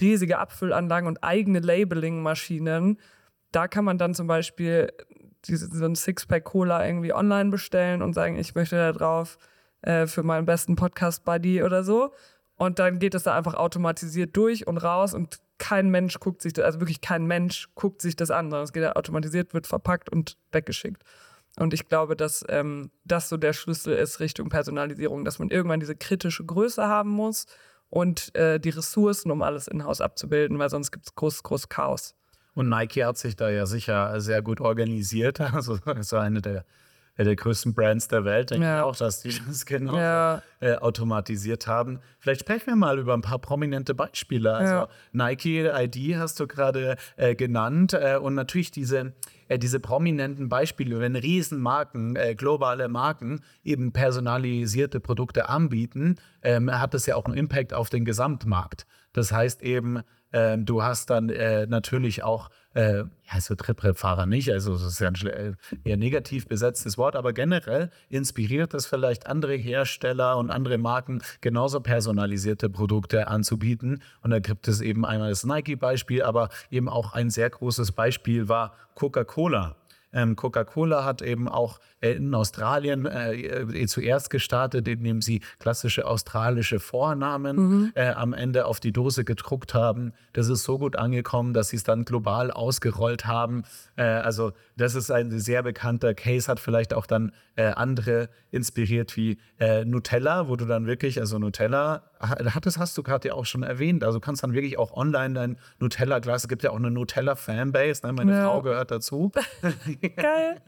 riesige 0.00 0.38
Abfüllanlagen 0.38 1.08
und 1.08 1.22
eigene 1.22 1.60
Labeling-Maschinen. 1.60 2.98
Da 3.52 3.68
kann 3.68 3.84
man 3.84 3.98
dann 3.98 4.14
zum 4.14 4.26
Beispiel 4.26 4.92
diese, 5.48 5.68
so 5.74 5.84
ein 5.84 5.94
Sixpack 5.94 6.44
Cola 6.44 6.86
irgendwie 6.86 7.12
online 7.12 7.50
bestellen 7.50 8.02
und 8.02 8.14
sagen, 8.14 8.36
ich 8.36 8.54
möchte 8.54 8.76
da 8.76 8.92
drauf 8.92 9.38
äh, 9.82 10.06
für 10.06 10.22
meinen 10.22 10.46
besten 10.46 10.76
Podcast-Buddy 10.76 11.62
oder 11.62 11.84
so. 11.84 12.12
Und 12.56 12.78
dann 12.78 12.98
geht 12.98 13.14
es 13.14 13.24
da 13.24 13.34
einfach 13.36 13.54
automatisiert 13.54 14.36
durch 14.36 14.66
und 14.66 14.78
raus 14.78 15.12
und 15.14 15.40
kein 15.58 15.90
Mensch 15.90 16.18
guckt 16.20 16.42
sich 16.42 16.52
das, 16.52 16.64
also 16.64 16.80
wirklich 16.80 17.00
kein 17.00 17.26
Mensch 17.26 17.68
guckt 17.74 18.02
sich 18.02 18.16
das 18.16 18.30
an, 18.30 18.50
sondern 18.50 18.64
es 18.64 18.72
geht 18.72 18.82
ja 18.82 18.96
automatisiert, 18.96 19.54
wird 19.54 19.66
verpackt 19.66 20.10
und 20.10 20.36
weggeschickt. 20.52 21.02
Und 21.58 21.72
ich 21.72 21.88
glaube, 21.88 22.16
dass 22.16 22.44
ähm, 22.48 22.90
das 23.04 23.28
so 23.28 23.36
der 23.36 23.52
Schlüssel 23.52 23.94
ist 23.94 24.18
Richtung 24.18 24.48
Personalisierung, 24.48 25.24
dass 25.24 25.38
man 25.38 25.50
irgendwann 25.50 25.80
diese 25.80 25.94
kritische 25.94 26.44
Größe 26.44 26.86
haben 26.86 27.10
muss 27.10 27.46
und 27.90 28.34
äh, 28.34 28.58
die 28.58 28.70
Ressourcen, 28.70 29.30
um 29.30 29.42
alles 29.42 29.68
in-house 29.68 30.00
abzubilden, 30.00 30.58
weil 30.58 30.70
sonst 30.70 30.90
gibt 30.90 31.06
es 31.06 31.14
groß, 31.14 31.44
groß 31.44 31.68
Chaos. 31.68 32.16
Und 32.54 32.68
Nike 32.68 33.04
hat 33.04 33.18
sich 33.18 33.36
da 33.36 33.50
ja 33.50 33.66
sicher 33.66 34.20
sehr 34.20 34.42
gut 34.42 34.60
organisiert. 34.60 35.40
Also 35.54 35.78
so 36.00 36.16
eine 36.16 36.40
der 36.42 36.64
der 37.16 37.36
größten 37.36 37.74
Brands 37.74 38.08
der 38.08 38.24
Welt, 38.24 38.50
denke 38.50 38.66
Ja. 38.66 38.78
ich 38.78 38.82
auch, 38.84 38.96
dass 38.96 39.20
die 39.20 39.32
das 39.46 39.64
genau 39.66 39.96
Ja. 39.96 40.42
äh, 40.58 40.74
automatisiert 40.74 41.68
haben. 41.68 42.00
Vielleicht 42.18 42.40
sprechen 42.40 42.66
wir 42.66 42.74
mal 42.74 42.98
über 42.98 43.14
ein 43.14 43.20
paar 43.20 43.38
prominente 43.38 43.94
Beispiele. 43.94 44.52
Also 44.52 44.72
Ja. 44.74 44.88
Nike 45.12 45.64
ID 45.72 46.16
hast 46.16 46.40
du 46.40 46.48
gerade 46.48 46.96
äh, 47.16 47.36
genannt 47.36 47.92
äh, 47.92 48.16
und 48.20 48.34
natürlich 48.34 48.72
diese, 48.72 49.12
äh, 49.46 49.60
diese 49.60 49.78
prominenten 49.78 50.48
Beispiele, 50.48 50.98
wenn 50.98 51.14
Riesenmarken, 51.14 52.16
äh, 52.16 52.34
globale 52.34 52.88
Marken 52.88 53.42
eben 53.62 53.92
personalisierte 53.92 54.98
Produkte 54.98 55.48
anbieten, 55.48 56.16
ähm, 56.42 56.68
hat 56.68 56.94
das 56.94 57.06
ja 57.06 57.14
auch 57.14 57.26
einen 57.26 57.36
Impact 57.36 57.74
auf 57.74 57.90
den 57.90 58.04
Gesamtmarkt. 58.04 58.86
Das 59.12 59.30
heißt 59.30 59.62
eben, 59.62 60.00
ähm, 60.34 60.66
du 60.66 60.82
hast 60.82 61.10
dann 61.10 61.28
äh, 61.28 61.64
natürlich 61.66 62.24
auch, 62.24 62.50
äh, 62.74 63.04
ja, 63.04 63.40
so 63.40 63.54
Trittbrettfahrer 63.54 64.26
nicht, 64.26 64.50
also 64.50 64.72
das 64.72 64.82
ist 64.82 64.98
ja 64.98 65.06
ein 65.06 65.26
äh, 65.26 65.52
eher 65.84 65.96
negativ 65.96 66.48
besetztes 66.48 66.98
Wort, 66.98 67.14
aber 67.14 67.32
generell 67.32 67.88
inspiriert 68.08 68.74
es 68.74 68.84
vielleicht 68.84 69.28
andere 69.28 69.54
Hersteller 69.54 70.36
und 70.36 70.50
andere 70.50 70.76
Marken, 70.76 71.22
genauso 71.40 71.78
personalisierte 71.78 72.68
Produkte 72.68 73.28
anzubieten. 73.28 74.02
Und 74.22 74.32
da 74.32 74.40
gibt 74.40 74.66
es 74.66 74.80
eben 74.80 75.06
einmal 75.06 75.30
das 75.30 75.44
Nike-Beispiel, 75.44 76.24
aber 76.24 76.48
eben 76.68 76.88
auch 76.88 77.12
ein 77.12 77.30
sehr 77.30 77.48
großes 77.48 77.92
Beispiel 77.92 78.48
war 78.48 78.74
Coca-Cola. 78.96 79.76
Ähm, 80.12 80.34
Coca-Cola 80.34 81.04
hat 81.04 81.22
eben 81.22 81.48
auch 81.48 81.78
in 82.12 82.34
Australien 82.34 83.06
äh, 83.06 83.34
äh, 83.34 83.86
zuerst 83.86 84.30
gestartet, 84.30 84.86
indem 84.88 85.22
sie 85.22 85.40
klassische 85.58 86.06
australische 86.06 86.80
Vornamen 86.80 87.92
äh, 87.94 88.10
am 88.10 88.32
Ende 88.32 88.66
auf 88.66 88.80
die 88.80 88.92
Dose 88.92 89.24
gedruckt 89.24 89.74
haben. 89.74 90.12
Das 90.32 90.48
ist 90.48 90.64
so 90.64 90.78
gut 90.78 90.96
angekommen, 90.96 91.54
dass 91.54 91.68
sie 91.68 91.76
es 91.76 91.84
dann 91.84 92.04
global 92.04 92.50
ausgerollt 92.50 93.26
haben. 93.26 93.64
Äh, 93.96 94.04
also 94.04 94.52
das 94.76 94.94
ist 94.94 95.10
ein 95.10 95.38
sehr 95.38 95.62
bekannter 95.62 96.14
Case, 96.14 96.48
hat 96.48 96.60
vielleicht 96.60 96.94
auch 96.94 97.06
dann 97.06 97.32
äh, 97.56 97.66
andere 97.66 98.28
inspiriert 98.50 99.16
wie 99.16 99.38
äh, 99.58 99.84
Nutella, 99.84 100.48
wo 100.48 100.56
du 100.56 100.64
dann 100.64 100.86
wirklich, 100.86 101.20
also 101.20 101.38
Nutella, 101.38 102.02
hattest, 102.20 102.78
hast 102.78 102.96
du 102.98 103.02
gerade 103.02 103.28
ja 103.28 103.34
auch 103.34 103.44
schon 103.44 103.62
erwähnt, 103.62 104.02
also 104.02 104.18
du 104.18 104.24
kannst 104.24 104.42
dann 104.42 104.52
wirklich 104.54 104.78
auch 104.78 104.92
online 104.96 105.34
dein 105.34 105.56
Nutella-Glas, 105.78 106.42
es 106.42 106.48
gibt 106.48 106.62
ja 106.62 106.70
auch 106.70 106.76
eine 106.76 106.90
Nutella-Fanbase, 106.90 108.06
ne? 108.06 108.12
meine 108.12 108.32
Ja. 108.32 108.44
Frau 108.44 108.62
gehört 108.62 108.90
dazu. 108.90 109.30
Geil. 110.16 110.60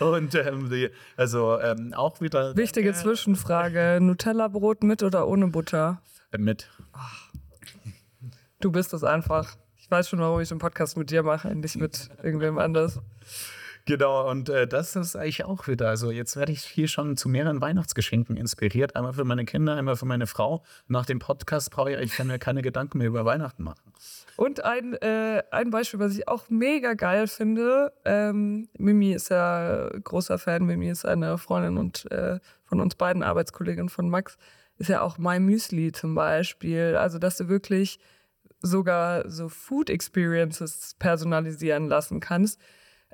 Und 0.00 0.34
ähm, 0.34 0.81
die, 0.88 0.94
also 1.16 1.60
ähm, 1.60 1.92
auch 1.94 2.20
wieder 2.20 2.56
Wichtige 2.56 2.92
Zwischenfrage: 2.92 3.98
Nutella-Brot 4.00 4.82
mit 4.82 5.02
oder 5.02 5.26
ohne 5.28 5.48
Butter? 5.48 6.02
äh, 6.32 6.38
mit. 6.38 6.68
Du 8.60 8.70
bist 8.70 8.92
es 8.94 9.04
einfach. 9.04 9.56
Ich 9.76 9.90
weiß 9.90 10.08
schon, 10.08 10.20
warum 10.20 10.40
ich 10.40 10.48
den 10.48 10.58
Podcast 10.58 10.96
mit 10.96 11.10
dir 11.10 11.22
mache, 11.22 11.54
nicht 11.54 11.76
mit 11.76 12.10
irgendwem 12.22 12.58
anders. 12.58 13.00
Genau, 13.84 14.30
und 14.30 14.48
äh, 14.48 14.68
das 14.68 14.94
ist 14.94 15.16
eigentlich 15.16 15.44
auch 15.44 15.66
wieder. 15.66 15.88
Also 15.88 16.12
jetzt 16.12 16.36
werde 16.36 16.52
ich 16.52 16.62
hier 16.62 16.86
schon 16.86 17.16
zu 17.16 17.28
mehreren 17.28 17.60
Weihnachtsgeschenken 17.60 18.36
inspiriert. 18.36 18.94
Einmal 18.94 19.12
für 19.12 19.24
meine 19.24 19.44
Kinder, 19.44 19.74
einmal 19.74 19.96
für 19.96 20.06
meine 20.06 20.28
Frau. 20.28 20.62
Nach 20.86 21.04
dem 21.04 21.18
Podcast 21.18 21.70
brauche 21.72 21.92
ich, 21.92 21.98
ich 21.98 22.12
kann 22.12 22.28
mir 22.28 22.38
keine 22.38 22.62
Gedanken 22.62 22.98
mehr 22.98 23.08
über 23.08 23.24
Weihnachten 23.24 23.64
machen. 23.64 23.92
Und 24.36 24.64
ein, 24.64 24.94
äh, 24.94 25.42
ein 25.50 25.70
Beispiel, 25.70 25.98
was 25.98 26.16
ich 26.16 26.28
auch 26.28 26.48
mega 26.48 26.94
geil 26.94 27.26
finde. 27.26 27.92
Ähm, 28.04 28.68
Mimi 28.78 29.12
ist 29.12 29.30
ja 29.30 29.88
großer 29.88 30.38
Fan. 30.38 30.64
Mimi 30.64 30.88
ist 30.88 31.04
eine 31.04 31.36
Freundin 31.38 31.76
und 31.76 32.10
äh, 32.12 32.38
von 32.64 32.80
uns 32.80 32.94
beiden 32.94 33.24
Arbeitskollegin 33.24 33.88
von 33.88 34.08
Max. 34.08 34.38
Ist 34.78 34.90
ja 34.90 35.00
auch 35.00 35.18
My 35.18 35.40
Müsli 35.40 35.90
zum 35.90 36.14
Beispiel. 36.14 36.96
Also, 36.96 37.18
dass 37.18 37.36
du 37.36 37.48
wirklich 37.48 37.98
sogar 38.60 39.28
so 39.28 39.48
Food 39.48 39.90
Experiences 39.90 40.94
personalisieren 41.00 41.88
lassen 41.88 42.20
kannst. 42.20 42.60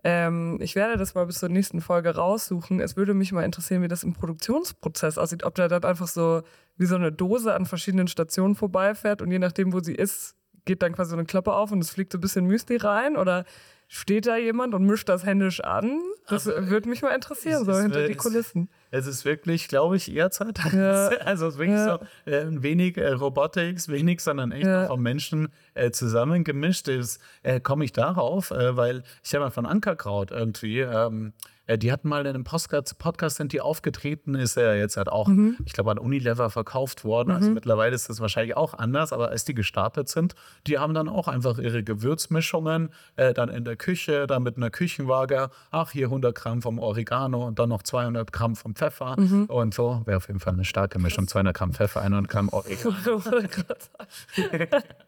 Ähm, 0.04 0.58
ich 0.60 0.74
werde 0.76 0.96
das 0.96 1.14
mal 1.14 1.26
bis 1.26 1.38
zur 1.40 1.48
nächsten 1.48 1.80
Folge 1.80 2.14
raussuchen. 2.14 2.80
Es 2.80 2.96
würde 2.96 3.14
mich 3.14 3.32
mal 3.32 3.42
interessieren, 3.44 3.82
wie 3.82 3.88
das 3.88 4.04
im 4.04 4.12
Produktionsprozess 4.12 5.18
aussieht. 5.18 5.44
Ob 5.44 5.54
der 5.54 5.68
dann 5.68 5.84
einfach 5.84 6.06
so 6.08 6.42
wie 6.76 6.86
so 6.86 6.94
eine 6.96 7.10
Dose 7.12 7.54
an 7.54 7.66
verschiedenen 7.66 8.08
Stationen 8.08 8.54
vorbeifährt 8.54 9.22
und 9.22 9.30
je 9.30 9.38
nachdem, 9.38 9.72
wo 9.72 9.80
sie 9.80 9.94
ist, 9.94 10.36
geht 10.64 10.82
dann 10.82 10.92
quasi 10.94 11.10
so 11.10 11.16
eine 11.16 11.24
Klappe 11.24 11.52
auf 11.52 11.72
und 11.72 11.80
es 11.82 11.90
fliegt 11.90 12.12
so 12.12 12.18
ein 12.18 12.20
bisschen 12.20 12.44
Müsli 12.46 12.76
rein 12.76 13.16
oder 13.16 13.44
steht 13.88 14.26
da 14.26 14.36
jemand 14.36 14.74
und 14.74 14.84
mischt 14.84 15.08
das 15.08 15.24
händisch 15.24 15.60
an? 15.64 16.00
Das 16.28 16.46
würde 16.46 16.88
mich 16.88 17.02
mal 17.02 17.14
interessieren, 17.14 17.64
so 17.64 17.76
hinter 17.76 18.02
ist- 18.02 18.08
die 18.10 18.14
Kulissen. 18.16 18.68
Es 18.90 19.06
ist 19.06 19.24
wirklich, 19.24 19.68
glaube 19.68 19.96
ich, 19.96 20.14
eher 20.14 20.30
Zeit. 20.30 20.58
Ja. 20.72 21.10
Also 21.24 21.46
es 21.48 21.54
ist 21.54 21.58
wirklich 21.58 21.78
Ja. 21.78 21.98
so 22.24 22.30
äh, 22.30 22.46
wenig 22.62 22.96
äh, 22.96 23.08
Robotics, 23.12 23.88
wenig, 23.88 24.20
sondern 24.20 24.52
echt 24.52 24.66
Ja. 24.66 24.86
von 24.86 25.00
Menschen 25.02 25.48
äh, 25.74 25.90
zusammengemischt 25.90 26.88
ist. 26.88 27.20
Äh, 27.42 27.60
Komme 27.60 27.84
ich 27.84 27.92
darauf, 27.92 28.50
äh, 28.50 28.76
weil 28.76 29.02
ich 29.22 29.34
habe 29.34 29.44
mal 29.44 29.50
von 29.50 29.66
Ankerkraut 29.66 30.30
irgendwie, 30.30 30.80
ähm, 30.80 31.32
äh, 31.38 31.57
die 31.76 31.92
hatten 31.92 32.08
mal 32.08 32.22
in 32.22 32.28
einem 32.28 32.44
Podcast, 32.44 32.98
Podcast 32.98 33.36
sind 33.36 33.52
die 33.52 33.60
aufgetreten, 33.60 34.34
ist 34.34 34.56
er 34.56 34.76
jetzt 34.78 34.96
halt 34.96 35.08
auch, 35.08 35.28
Mhm. 35.28 35.56
ich 35.66 35.72
glaube, 35.74 35.90
an 35.90 35.98
Unilever 35.98 36.48
verkauft 36.50 37.04
worden. 37.04 37.30
Also 37.30 37.50
mittlerweile 37.50 37.94
ist 37.94 38.08
das 38.08 38.20
wahrscheinlich 38.20 38.56
auch 38.56 38.74
anders, 38.74 39.12
aber 39.12 39.28
als 39.28 39.44
die 39.44 39.52
gestartet 39.54 40.08
sind, 40.08 40.34
die 40.66 40.78
haben 40.78 40.94
dann 40.94 41.08
auch 41.08 41.28
einfach 41.28 41.58
ihre 41.58 41.82
Gewürzmischungen 41.84 42.90
äh, 43.16 43.34
dann 43.34 43.48
in 43.50 43.64
der 43.64 43.76
Küche, 43.76 44.26
dann 44.26 44.42
mit 44.42 44.56
einer 44.56 44.70
Küchenwaage, 44.70 45.50
ach, 45.70 45.90
hier 45.90 46.06
100 46.06 46.34
Gramm 46.34 46.62
vom 46.62 46.78
Oregano 46.78 47.46
und 47.46 47.58
dann 47.58 47.68
noch 47.68 47.82
200 47.82 48.32
Gramm 48.32 48.56
vom 48.56 48.74
Pfeffer 48.74 49.16
und 49.48 49.74
so. 49.74 50.02
Wäre 50.06 50.16
auf 50.16 50.28
jeden 50.28 50.40
Fall 50.40 50.54
eine 50.54 50.64
starke 50.64 50.98
Mischung, 50.98 51.28
200 51.28 51.54
Gramm 51.54 51.72
Pfeffer, 51.74 52.00
100 52.00 52.28
Gramm 52.28 52.48
Oregano. 52.48 53.20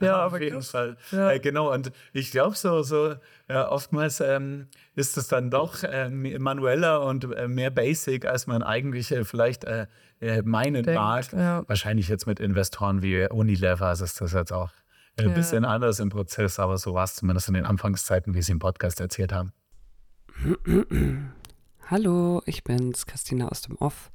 ja, 0.00 0.16
Auf 0.26 0.32
aber 0.34 0.42
jeden 0.42 0.56
krass. 0.56 0.70
Fall. 0.70 0.96
Ja. 1.12 1.30
Äh, 1.32 1.40
genau, 1.40 1.72
und 1.72 1.92
ich 2.12 2.30
glaube, 2.30 2.56
so, 2.56 2.82
so 2.82 3.14
ja, 3.48 3.70
oftmals 3.70 4.20
ähm, 4.20 4.68
ist 4.94 5.16
es 5.16 5.28
dann 5.28 5.50
doch 5.50 5.82
äh, 5.82 6.08
manueller 6.10 7.02
und 7.02 7.24
äh, 7.34 7.48
mehr 7.48 7.70
basic, 7.70 8.24
als 8.26 8.46
man 8.46 8.62
eigentlich 8.62 9.10
äh, 9.12 9.24
vielleicht 9.24 9.64
äh, 9.64 9.86
äh, 10.20 10.42
meinen 10.42 10.84
Denkt, 10.84 10.94
mag. 11.00 11.32
ja. 11.32 11.62
Wahrscheinlich 11.68 12.08
jetzt 12.08 12.26
mit 12.26 12.40
Investoren 12.40 13.02
wie 13.02 13.28
Unilever 13.28 13.92
ist 13.92 14.20
das 14.20 14.32
jetzt 14.32 14.52
auch 14.52 14.70
äh, 15.16 15.22
ein 15.22 15.28
Ja. 15.30 15.34
bisschen 15.34 15.64
anders 15.64 16.00
im 16.00 16.08
Prozess, 16.10 16.58
aber 16.58 16.78
so 16.78 16.94
war 16.94 17.04
es 17.04 17.14
zumindest 17.16 17.48
in 17.48 17.54
den 17.54 17.64
Anfangszeiten, 17.66 18.34
wie 18.34 18.42
Sie 18.42 18.52
im 18.52 18.58
Podcast 18.58 19.00
erzählt 19.00 19.32
haben. 19.32 19.52
Hallo, 21.90 22.42
ich 22.46 22.64
bin's, 22.64 23.06
Christina 23.06 23.48
aus 23.48 23.62
dem 23.62 23.76
Off. 23.76 24.10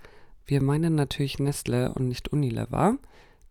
Wir 0.46 0.62
meinen 0.62 0.96
natürlich 0.96 1.40
Nestle 1.40 1.92
und 1.94 2.08
nicht 2.08 2.30
Unilever. 2.30 2.98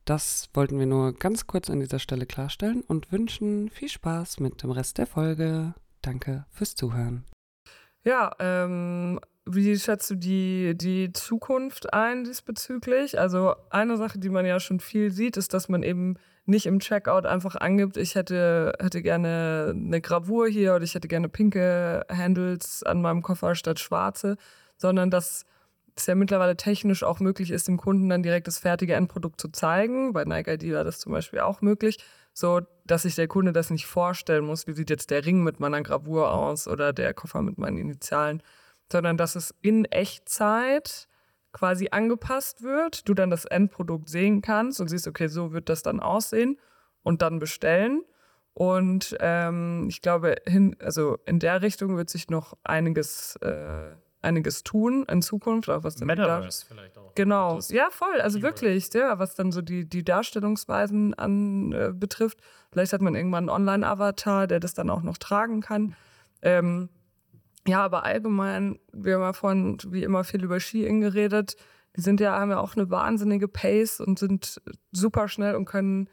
Das 0.05 0.49
wollten 0.55 0.79
wir 0.79 0.87
nur 0.87 1.13
ganz 1.13 1.47
kurz 1.47 1.71
an 1.71 1.81
dieser 1.81 1.99
Stelle 1.99 2.27
klarstellen 2.27 2.83
und 2.83 3.13
wünschen 3.13 3.71
viel 3.71 3.89
Spaß 3.89 4.41
mit 4.41 4.63
dem 4.63 4.71
Rest 4.71 4.99
der 4.99 5.07
Folge. 5.07 5.75
Danke 6.01 6.45
fürs 6.51 6.75
Zuhören. 6.75 7.25
Ja, 8.05 8.33
ähm, 8.41 9.21
wie 9.47 9.79
schätzt 9.79 10.11
du 10.11 10.17
die, 10.17 10.77
die 10.77 11.13
Zukunft 11.13 11.93
ein 11.93 12.25
diesbezüglich? 12.25 13.19
Also 13.19 13.55
eine 13.71 13.97
Sache, 13.97 14.19
die 14.19 14.29
man 14.29 14.45
ja 14.45 14.59
schon 14.59 14.81
viel 14.81 15.13
sieht, 15.13 15.37
ist, 15.37 15.55
dass 15.55 15.69
man 15.69 15.85
eben 15.85 16.17
nicht 16.45 16.67
im 16.67 16.81
Checkout 16.81 17.25
einfach 17.25 17.55
angibt, 17.55 17.97
ich 17.97 18.17
hätte, 18.17 18.73
hätte 18.81 19.03
gerne 19.03 19.73
eine 19.75 20.01
Gravur 20.01 20.49
hier 20.49 20.75
oder 20.75 20.83
ich 20.83 20.95
hätte 20.95 21.07
gerne 21.07 21.29
pinke 21.29 22.05
Handles 22.11 22.83
an 22.83 23.01
meinem 23.01 23.23
Koffer 23.23 23.55
statt 23.55 23.79
schwarze, 23.79 24.37
sondern 24.77 25.11
dass 25.11 25.45
es 25.95 26.07
ja 26.07 26.15
mittlerweile 26.15 26.57
technisch 26.57 27.03
auch 27.03 27.21
möglich 27.21 27.51
ist, 27.51 27.69
dem 27.69 27.77
Kunden 27.77 28.09
dann 28.09 28.23
direkt 28.23 28.47
das 28.47 28.59
fertige 28.59 28.95
Endprodukt 28.95 29.41
zu 29.41 29.49
zeigen. 29.49 30.13
Bei 30.13 30.25
Nike 30.25 30.53
ID 30.53 30.73
war 30.73 30.85
das 30.85 31.01
zum 31.01 31.13
Beispiel 31.13 31.41
auch 31.41 31.61
möglich, 31.61 31.99
so 32.33 32.61
dass 32.87 33.03
sich 33.03 33.15
der 33.15 33.29
Kunde 33.29 33.53
das 33.53 33.71
nicht 33.71 33.87
vorstellen 33.87 34.45
muss, 34.45 34.67
wie 34.67 34.73
sieht 34.73 34.91
jetzt 34.91 35.11
der 35.11 35.25
Ring 35.25 35.43
mit 35.43 35.61
meiner 35.61 35.83
Gravur 35.83 36.33
aus 36.33 36.67
oder 36.67 36.93
der 36.93 37.15
Koffer 37.15 37.43
mit 37.43 37.59
meinen 37.59 37.79
Initialen, 37.79 38.43
sondern 38.91 39.17
dass 39.17 39.37
es 39.37 39.55
in 39.61 39.85
Echtzeit 39.87 41.09
quasi 41.53 41.89
angepasst 41.91 42.63
wird, 42.63 43.09
du 43.09 43.15
dann 43.15 43.31
das 43.31 43.45
Endprodukt 43.45 44.09
sehen 44.09 44.41
kannst 44.41 44.81
und 44.81 44.89
siehst, 44.89 45.07
okay, 45.07 45.29
so 45.29 45.53
wird 45.53 45.69
das 45.69 45.83
dann 45.83 46.01
aussehen 46.01 46.59
und 47.03 47.23
dann 47.23 47.39
bestellen. 47.39 48.03
Und 48.55 49.17
ähm, 49.21 49.87
ich 49.89 50.03
glaube, 50.03 50.37
hin, 50.47 50.77
also 50.81 51.19
in 51.27 51.39
der 51.39 51.63
Richtung 51.63 51.97
wird 51.97 52.11
sich 52.11 52.29
noch 52.29 52.57
einiges, 52.65 53.37
äh, 53.37 53.93
einiges 54.23 54.63
tun 54.63 55.05
in 55.09 55.21
Zukunft, 55.21 55.69
auch 55.69 55.85
was 55.85 55.97
den 55.97 56.07
Metaverse 56.07 56.65
vielleicht 56.67 56.97
auch. 56.97 57.15
Genau, 57.15 57.59
ja, 57.69 57.89
voll. 57.91 58.21
Also 58.21 58.41
wirklich, 58.41 58.93
ja, 58.95 59.19
was 59.19 59.35
dann 59.35 59.53
so 59.53 59.61
die, 59.61 59.89
die 59.89 60.05
Darstellungsweisen 60.05 61.15
an 61.15 61.73
äh, 61.73 61.93
betrifft. 61.93 62.41
Vielleicht 62.71 62.93
hat 62.93 63.03
man 63.03 63.15
irgendwann 63.15 63.49
einen 63.49 63.69
Online-Avatar, 63.69 64.47
der 64.47 64.61
das 64.61 64.75
dann 64.75 64.91
auch 64.91 65.03
noch 65.03 65.19
tragen 65.19 65.61
kann. 65.61 65.95
Ähm, 66.41 66.89
ja, 67.67 67.85
aber 67.85 68.05
allgemein, 68.05 68.79
wir 68.93 69.15
haben 69.15 69.23
ja 69.23 69.33
vorhin 69.33 69.79
wie 69.87 70.03
immer 70.03 70.25
viel 70.25 70.43
über 70.43 70.59
Ski 70.59 70.85
geredet. 71.01 71.57
Die 71.97 72.01
sind 72.01 72.21
ja, 72.21 72.33
haben 72.39 72.51
ja 72.51 72.59
auch 72.59 72.75
eine 72.75 72.91
wahnsinnige 72.91 73.49
Pace 73.49 74.01
und 74.01 74.19
sind 74.19 74.61
super 74.93 75.29
schnell 75.29 75.55
und 75.55 75.67
können 75.67 76.09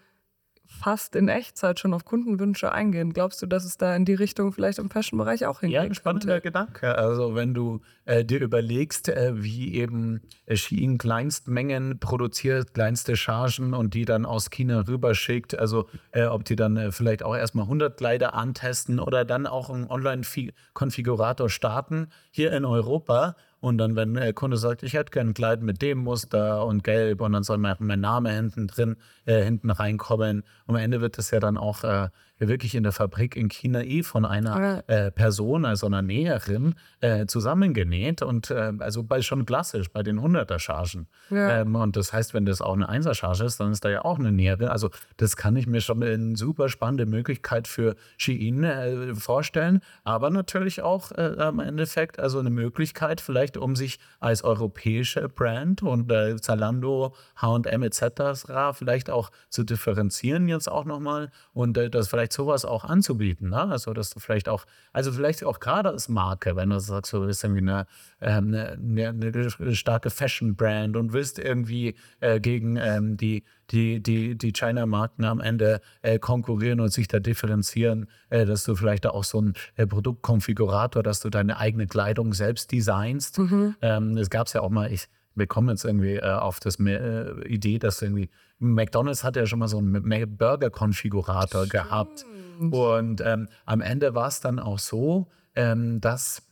fast 0.70 1.16
in 1.16 1.28
Echtzeit 1.28 1.80
schon 1.80 1.94
auf 1.94 2.06
Kundenwünsche 2.06 2.72
eingehen. 2.72 3.12
Glaubst 3.12 3.42
du, 3.42 3.48
dass 3.48 3.66
es 3.66 3.78
da 3.78 3.96
in 3.96 4.06
die 4.06 4.14
Richtung 4.14 4.54
vielleicht 4.54 4.78
im 4.78 4.90
Fashion-Bereich 4.90 5.46
auch 5.46 5.62
hingeht? 5.62 5.76
Ja, 5.76 5.82
ein 5.82 5.96
spannender 5.96 6.40
Gedanke. 6.40 6.96
Also 6.96 7.36
wenn 7.36 7.54
du 7.54 7.82
äh, 8.06 8.24
dir 8.24 8.40
überlegst, 8.40 9.10
äh, 9.10 9.44
wie 9.44 9.74
eben 9.74 10.22
äh, 10.46 10.56
Shein 10.56 10.98
Kleinstmengen 11.00 12.00
produziert, 12.00 12.74
kleinste 12.74 13.18
Chargen 13.18 13.74
und 13.74 13.94
die 13.96 14.06
dann 14.06 14.26
aus 14.26 14.52
China 14.52 14.82
rüberschickt, 14.88 15.58
also 15.58 15.90
äh, 16.12 16.26
ob 16.26 16.46
die 16.46 16.56
dann 16.56 16.78
äh, 16.78 16.92
vielleicht 16.92 17.24
auch 17.24 17.36
erstmal 17.36 17.66
100 17.66 17.98
Kleider 17.98 18.36
antesten 18.36 19.00
oder 19.00 19.26
dann 19.26 19.48
auch 19.48 19.70
einen 19.70 19.88
Online-Konfigurator 19.88 21.50
starten 21.50 22.10
hier 22.32 22.54
in 22.54 22.64
Europa 22.64 23.36
und 23.62 23.78
dann, 23.78 23.96
wenn 23.96 24.14
der 24.14 24.34
Kunde 24.34 24.58
sagt, 24.58 24.84
ich 24.84 24.94
hätte 24.94 25.12
gerne 25.12 25.32
ein 25.32 25.34
Kleid 25.34 25.62
mit 25.62 25.82
dem 25.82 26.00
Muster 26.00 26.66
und 26.66 26.84
gelb 26.84 27.22
und 27.22 27.34
dann 27.34 27.44
soll 27.44 27.58
mein, 27.58 28.00
Name 28.00 28.32
hinten 28.32 28.68
drin, 28.68 28.96
äh, 29.26 29.44
hinten 29.44 29.70
reinkommen. 29.70 30.44
Am 30.68 30.76
Ende 30.76 31.02
wird 31.02 31.18
das 31.18 31.32
ja 31.32 31.40
dann 31.40 31.58
auch 31.58 31.84
äh, 31.84 32.10
wirklich 32.48 32.76
in 32.76 32.84
der 32.84 32.92
Fabrik 32.92 33.36
in 33.36 33.50
China 33.50 33.82
eh 33.82 34.04
von 34.04 34.26
einer 34.26 34.84
äh, 34.88 35.12
Person, 35.12 35.66
also 35.66 35.88
einer 35.88 36.02
Näherin, 36.02 36.76
äh, 37.02 37.26
zusammengenäht. 37.26 38.22
Und 38.22 38.52
äh, 38.52 38.74
also 38.80 39.04
bei, 39.04 39.22
schon 39.22 39.46
klassisch 39.46 39.92
bei 39.92 40.04
den 40.04 40.20
100er-Chargen. 40.20 41.08
Ja. 41.30 41.62
Ähm, 41.62 41.76
und 41.76 41.96
das 41.96 42.14
heißt, 42.14 42.34
wenn 42.34 42.46
das 42.46 42.62
auch 42.62 42.74
eine 42.74 42.90
1er-Charge 42.90 43.44
ist, 43.44 43.60
dann 43.60 43.72
ist 43.72 43.84
da 43.84 43.90
ja 43.90 44.06
auch 44.06 44.20
eine 44.20 44.32
Näherin. 44.32 44.68
Also 44.68 44.90
das 45.18 45.36
kann 45.36 45.56
ich 45.56 45.68
mir 45.68 45.82
schon 45.82 46.02
eine 46.04 46.36
super 46.36 46.70
spannende 46.70 47.06
Möglichkeit 47.06 47.68
für 47.68 47.96
Shein 48.18 48.64
äh, 48.64 49.16
vorstellen. 49.16 49.82
Aber 50.04 50.30
natürlich 50.30 50.82
auch 50.82 51.12
im 51.12 51.60
Endeffekt 51.60 52.20
also 52.20 52.40
eine 52.40 52.50
Möglichkeit 52.50 53.22
vielleicht 53.22 53.58
um 53.58 53.76
sich 53.76 54.00
als 54.20 54.44
europäische 54.44 55.28
Brand 55.30 55.84
und 55.84 56.12
äh, 56.12 56.38
Zalando, 56.40 57.14
H&M 57.36 57.84
etc. 57.84 58.46
vielleicht 58.74 59.10
auch 59.10 59.32
zu 59.50 59.64
differenzieren 59.64 60.48
jetzt 60.48 60.70
auch 60.70 60.86
nochmal 60.86 61.32
und 61.54 61.78
äh, 61.78 61.90
das 61.90 62.08
vielleicht 62.08 62.29
sowas 62.34 62.66
auch 62.66 62.84
anzubieten. 62.84 63.50
Ne? 63.50 63.62
Also 63.62 63.94
dass 63.94 64.10
du 64.12 64.20
vielleicht 64.20 64.50
auch, 64.50 64.66
also 64.94 65.12
vielleicht 65.12 65.44
auch 65.44 65.60
gerade 65.60 65.90
als 65.90 66.10
Marke, 66.10 66.56
wenn 66.56 66.70
du 66.70 66.80
sagst, 66.80 67.14
du 67.14 67.26
bist 67.26 67.44
irgendwie 67.44 67.62
eine, 67.62 67.86
ähm, 68.22 68.54
eine, 68.54 69.10
eine 69.10 69.76
starke 69.76 70.10
Fashion-Brand 70.10 70.96
und 70.98 71.14
willst 71.14 71.40
irgendwie 71.40 71.96
äh, 72.20 72.40
gegen 72.40 72.78
ähm, 72.78 73.18
die 73.18 73.44
die, 73.72 74.02
die, 74.02 74.36
die 74.36 74.52
China-Marken 74.52 75.24
am 75.26 75.42
Ende 75.42 75.82
äh, 76.02 76.20
konkurrieren 76.20 76.80
und 76.80 76.92
sich 76.92 77.08
da 77.08 77.20
differenzieren, 77.20 78.08
äh, 78.30 78.46
dass 78.46 78.64
du 78.64 78.76
vielleicht 78.76 79.06
auch 79.06 79.24
so 79.24 79.42
ein 79.42 79.54
äh, 79.76 79.86
Produktkonfigurator, 79.86 81.04
dass 81.04 81.20
du 81.20 81.30
deine 81.30 81.58
eigene 81.58 81.88
Kleidung 81.88 82.34
selbst 82.34 82.72
designst. 82.72 83.38
Mhm. 83.40 83.76
Ähm, 83.82 84.18
es 84.18 84.30
gab 84.30 84.48
es 84.48 84.54
ja 84.54 84.62
auch 84.62 84.70
mal, 84.70 84.92
ich 84.92 85.08
bekomme 85.40 85.72
jetzt 85.72 85.86
irgendwie 85.86 86.18
äh, 86.18 86.34
auf 86.34 86.60
das 86.60 86.80
äh, 86.80 87.32
Idee, 87.48 87.80
dass 87.80 88.04
irgendwie 88.04 88.30
McDonalds 88.60 89.24
hat 89.24 89.36
ja 89.36 89.48
schon 89.48 89.58
mal 89.58 89.68
so 89.68 89.80
einen 89.80 90.38
Burger-Konfigurator 90.38 91.66
gehabt. 91.66 92.26
Und 92.60 93.22
ähm, 93.22 93.48
am 93.66 93.82
Ende 93.82 94.14
war 94.14 94.28
es 94.28 94.42
dann 94.42 94.60
auch 94.60 94.78
so, 94.78 95.28
ähm, 95.56 96.02
dass 96.02 96.44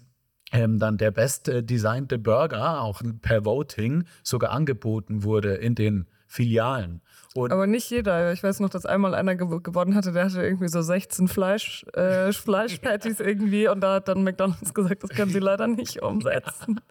ähm, 0.53 0.79
dann 0.79 0.97
der 0.97 1.11
best 1.11 1.51
designte 1.53 2.17
Burger 2.17 2.81
auch 2.81 3.01
per 3.21 3.45
Voting 3.45 4.05
sogar 4.23 4.51
angeboten 4.51 5.23
wurde 5.23 5.55
in 5.55 5.75
den 5.75 6.07
Filialen. 6.27 7.01
Und 7.33 7.51
aber 7.51 7.67
nicht 7.67 7.89
jeder. 7.89 8.33
Ich 8.33 8.43
weiß 8.43 8.59
noch, 8.61 8.69
dass 8.69 8.85
einmal 8.85 9.13
einer 9.13 9.35
gew 9.35 9.61
gewonnen 9.61 9.95
hatte, 9.95 10.11
der 10.11 10.25
hatte 10.25 10.41
irgendwie 10.41 10.67
so 10.69 10.81
16 10.81 11.27
Fleisch, 11.27 11.85
äh, 11.93 12.31
Fleischpatties 12.31 13.19
irgendwie 13.19 13.67
und 13.67 13.81
da 13.81 13.95
hat 13.95 14.07
dann 14.07 14.23
McDonalds 14.23 14.73
gesagt, 14.73 15.03
das 15.03 15.11
können 15.11 15.31
sie 15.31 15.39
leider 15.39 15.67
nicht 15.67 16.01
umsetzen. 16.01 16.81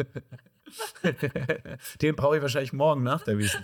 Den 2.02 2.16
brauche 2.16 2.36
ich 2.36 2.42
wahrscheinlich 2.42 2.72
morgen 2.72 3.02
nach 3.02 3.22
der 3.22 3.38
Wiesn. 3.38 3.62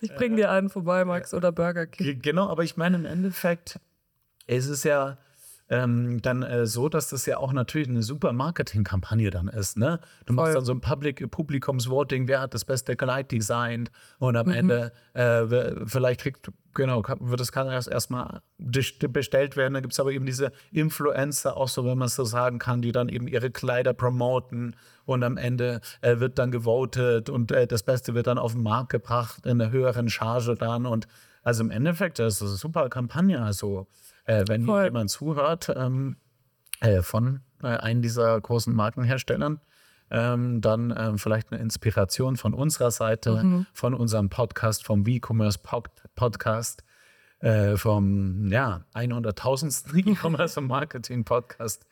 Ich 0.00 0.14
bringe 0.14 0.36
dir 0.36 0.50
einen 0.50 0.70
vorbei, 0.70 1.04
Max, 1.04 1.34
oder 1.34 1.52
Burger 1.52 1.86
King. 1.86 2.20
Genau, 2.22 2.48
aber 2.48 2.64
ich 2.64 2.76
meine, 2.76 2.96
im 2.96 3.04
Endeffekt 3.04 3.78
ist 4.46 4.68
es 4.68 4.84
ja 4.84 5.18
ähm, 5.72 6.20
dann 6.20 6.42
äh, 6.42 6.66
so, 6.66 6.90
dass 6.90 7.08
das 7.08 7.24
ja 7.24 7.38
auch 7.38 7.54
natürlich 7.54 7.88
eine 7.88 8.02
super 8.02 8.34
Marketingkampagne 8.34 9.30
dann 9.30 9.48
ist. 9.48 9.78
Ne? 9.78 10.00
Du 10.26 10.34
machst 10.34 10.54
dann 10.54 10.66
so 10.66 10.72
ein 10.72 10.82
Public 10.82 11.30
Publikumsvoting, 11.30 12.28
wer 12.28 12.42
hat 12.42 12.52
das 12.52 12.66
beste 12.66 12.94
Kleid 12.94 13.32
designt 13.32 13.90
und 14.18 14.36
am 14.36 14.48
mhm. 14.48 14.52
Ende 14.52 14.92
äh, 15.14 15.86
vielleicht 15.86 16.20
kriegt 16.20 16.52
Genau, 16.74 17.02
wird 17.20 17.38
das 17.38 17.52
kann 17.52 17.66
erst 17.66 17.88
erstmal 17.88 18.40
bestellt 18.56 19.58
werden. 19.58 19.74
Da 19.74 19.80
gibt 19.80 19.92
es 19.92 20.00
aber 20.00 20.10
eben 20.10 20.24
diese 20.24 20.52
Influencer, 20.70 21.54
auch 21.54 21.68
so, 21.68 21.84
wenn 21.84 21.98
man 21.98 22.06
es 22.06 22.14
so 22.14 22.24
sagen 22.24 22.58
kann, 22.58 22.80
die 22.80 22.92
dann 22.92 23.10
eben 23.10 23.28
ihre 23.28 23.50
Kleider 23.50 23.92
promoten 23.92 24.74
und 25.04 25.22
am 25.22 25.36
Ende 25.36 25.82
äh, 26.00 26.18
wird 26.18 26.38
dann 26.38 26.50
gewotet 26.50 27.28
und 27.28 27.52
äh, 27.52 27.66
das 27.66 27.82
Beste 27.82 28.14
wird 28.14 28.26
dann 28.26 28.38
auf 28.38 28.52
den 28.52 28.62
Markt 28.62 28.88
gebracht 28.88 29.44
in 29.44 29.60
einer 29.60 29.70
höheren 29.70 30.08
Charge 30.08 30.54
dann. 30.54 30.86
Und 30.86 31.08
also 31.42 31.62
im 31.62 31.70
Endeffekt, 31.70 32.18
das 32.18 32.36
ist 32.36 32.42
eine 32.42 32.50
super 32.52 32.88
Kampagne. 32.88 33.42
Also 33.42 33.86
äh, 34.24 34.44
wenn 34.46 34.64
Voll. 34.64 34.84
jemand 34.84 35.10
zuhört 35.10 35.72
ähm, 35.74 36.16
äh, 36.80 37.02
von 37.02 37.40
äh, 37.62 37.68
einem 37.68 38.02
dieser 38.02 38.40
großen 38.40 38.74
Markenherstellern, 38.74 39.60
ähm, 40.10 40.60
dann 40.60 40.94
ähm, 40.96 41.18
vielleicht 41.18 41.52
eine 41.52 41.60
Inspiration 41.60 42.36
von 42.36 42.54
unserer 42.54 42.90
Seite, 42.90 43.42
mhm. 43.42 43.66
von 43.72 43.94
unserem 43.94 44.28
Podcast, 44.28 44.84
vom 44.84 45.06
WeCommerce 45.06 45.58
Podcast, 46.14 46.84
äh, 47.40 47.76
vom 47.76 48.48
ja, 48.50 48.84
100.000. 48.94 49.96
E-Commerce 50.06 50.60
und 50.60 50.66
Marketing 50.66 51.24
Podcast. 51.24 51.86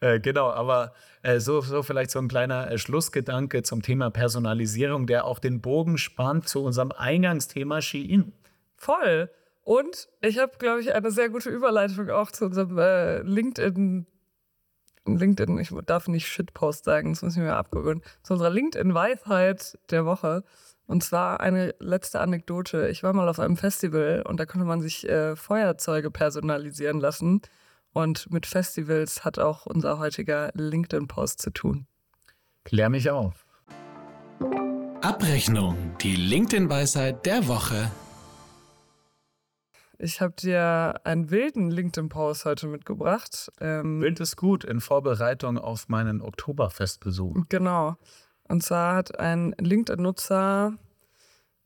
Äh, 0.00 0.20
genau, 0.20 0.50
aber 0.50 0.94
äh, 1.22 1.40
so, 1.40 1.60
so 1.60 1.82
vielleicht 1.82 2.10
so 2.10 2.18
ein 2.18 2.28
kleiner 2.28 2.70
äh, 2.70 2.78
Schlussgedanke 2.78 3.62
zum 3.62 3.82
Thema 3.82 4.10
Personalisierung, 4.10 5.06
der 5.06 5.24
auch 5.24 5.38
den 5.38 5.60
Bogen 5.60 5.98
spannt 5.98 6.48
zu 6.48 6.64
unserem 6.64 6.92
Eingangsthema 6.92 7.80
Shein. 7.82 8.32
Voll. 8.76 9.30
Und 9.62 10.08
ich 10.20 10.38
habe, 10.38 10.52
glaube 10.58 10.80
ich, 10.80 10.94
eine 10.94 11.10
sehr 11.10 11.28
gute 11.28 11.50
Überleitung 11.50 12.10
auch 12.10 12.30
zu 12.30 12.46
unserem 12.46 12.78
äh, 12.78 13.22
LinkedIn. 13.22 14.06
LinkedIn, 15.06 15.58
ich 15.58 15.70
darf 15.86 16.08
nicht 16.08 16.28
Shitpost 16.28 16.84
sagen, 16.84 17.12
das 17.12 17.22
muss 17.22 17.36
ich 17.36 17.42
mir 17.42 17.56
abgewöhnen. 17.56 18.02
Zu 18.22 18.34
unserer 18.34 18.50
LinkedIn-Weisheit 18.50 19.78
der 19.90 20.04
Woche. 20.04 20.44
Und 20.86 21.04
zwar 21.04 21.40
eine 21.40 21.74
letzte 21.78 22.20
Anekdote. 22.20 22.88
Ich 22.88 23.02
war 23.02 23.12
mal 23.12 23.28
auf 23.28 23.38
einem 23.38 23.56
Festival 23.56 24.24
und 24.26 24.40
da 24.40 24.46
konnte 24.46 24.66
man 24.66 24.80
sich 24.80 25.08
äh, 25.08 25.36
Feuerzeuge 25.36 26.10
personalisieren 26.10 27.00
lassen. 27.00 27.42
Und 27.92 28.30
mit 28.30 28.46
Festivals 28.46 29.24
hat 29.24 29.38
auch 29.38 29.66
unser 29.66 29.98
heutiger 29.98 30.50
LinkedIn-Post 30.54 31.40
zu 31.40 31.50
tun. 31.50 31.86
Klär 32.64 32.88
mich 32.88 33.10
auf. 33.10 33.46
Abrechnung, 35.00 35.96
die 36.00 36.14
LinkedIn-Weisheit 36.14 37.24
der 37.24 37.48
Woche. 37.48 37.90
Ich 40.02 40.22
habe 40.22 40.32
dir 40.32 40.94
einen 41.04 41.30
wilden 41.30 41.70
LinkedIn-Post 41.70 42.46
heute 42.46 42.68
mitgebracht. 42.68 43.52
Ähm, 43.60 44.00
Wild 44.00 44.18
ist 44.18 44.34
gut 44.36 44.64
in 44.64 44.80
Vorbereitung 44.80 45.58
auf 45.58 45.90
meinen 45.90 46.22
Oktoberfestbesuch. 46.22 47.36
Genau. 47.50 47.96
Und 48.48 48.62
zwar 48.62 48.96
hat 48.96 49.20
ein 49.20 49.54
LinkedIn-Nutzer 49.60 50.78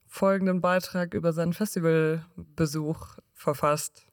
folgenden 0.08 0.60
Beitrag 0.60 1.14
über 1.14 1.32
seinen 1.32 1.52
Festivalbesuch 1.52 3.18
verfasst. 3.32 4.04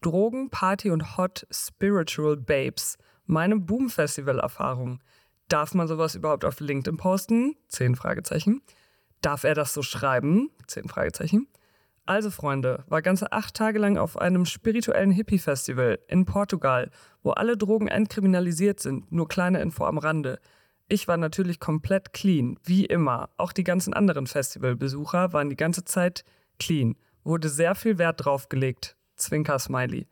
Drogen, 0.00 0.50
Party 0.50 0.90
und 0.90 1.16
Hot 1.16 1.46
Spiritual 1.52 2.36
Babes. 2.36 2.98
Meine 3.26 3.56
Boom-Festival-Erfahrung. 3.56 5.00
Darf 5.46 5.74
man 5.74 5.86
sowas 5.86 6.16
überhaupt 6.16 6.44
auf 6.44 6.58
LinkedIn 6.58 6.96
posten? 6.96 7.54
Zehn 7.68 7.94
Fragezeichen. 7.94 8.62
Darf 9.22 9.44
er 9.44 9.54
das 9.54 9.72
so 9.72 9.82
schreiben? 9.82 10.50
Zehn 10.66 10.88
Fragezeichen. 10.88 11.46
Also 12.10 12.32
Freunde, 12.32 12.82
war 12.88 13.02
ganze 13.02 13.30
acht 13.30 13.54
Tage 13.54 13.78
lang 13.78 13.96
auf 13.96 14.18
einem 14.18 14.44
spirituellen 14.44 15.12
Hippie-Festival 15.12 16.00
in 16.08 16.24
Portugal, 16.24 16.90
wo 17.22 17.30
alle 17.30 17.56
Drogen 17.56 17.86
entkriminalisiert 17.86 18.80
sind, 18.80 19.12
nur 19.12 19.28
kleine 19.28 19.60
Info 19.60 19.84
am 19.84 19.96
Rande. 19.96 20.40
Ich 20.88 21.06
war 21.06 21.16
natürlich 21.16 21.60
komplett 21.60 22.12
clean, 22.12 22.58
wie 22.64 22.84
immer. 22.84 23.30
Auch 23.36 23.52
die 23.52 23.62
ganzen 23.62 23.94
anderen 23.94 24.26
Festivalbesucher 24.26 25.32
waren 25.32 25.50
die 25.50 25.56
ganze 25.56 25.84
Zeit 25.84 26.24
clean. 26.58 26.96
Wurde 27.22 27.48
sehr 27.48 27.76
viel 27.76 27.96
Wert 27.98 28.24
drauf 28.24 28.48
gelegt. 28.48 28.96
Zwinker 29.14 29.60
Smiley. 29.60 30.08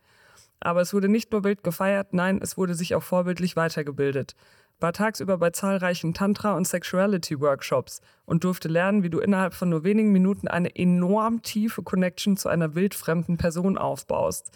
Aber 0.61 0.79
es 0.79 0.93
wurde 0.93 1.09
nicht 1.09 1.33
nur 1.33 1.43
wild 1.43 1.65
gefeiert, 1.65 2.13
nein, 2.13 2.39
es 2.41 2.57
wurde 2.57 2.75
sich 2.75 2.95
auch 2.95 3.03
vorbildlich 3.03 3.57
weitergebildet 3.57 4.37
war 4.79 4.93
tagsüber 4.93 5.37
bei 5.37 5.49
zahlreichen 5.49 6.13
Tantra- 6.13 6.55
und 6.55 6.65
Sexuality-Workshops 6.65 8.01
und 8.25 8.43
durfte 8.43 8.67
lernen, 8.67 9.03
wie 9.03 9.09
du 9.09 9.19
innerhalb 9.19 9.53
von 9.53 9.69
nur 9.69 9.83
wenigen 9.83 10.11
Minuten 10.11 10.47
eine 10.47 10.75
enorm 10.75 11.41
tiefe 11.41 11.83
Connection 11.83 12.37
zu 12.37 12.49
einer 12.49 12.75
wildfremden 12.75 13.37
Person 13.37 13.77
aufbaust. 13.77 14.51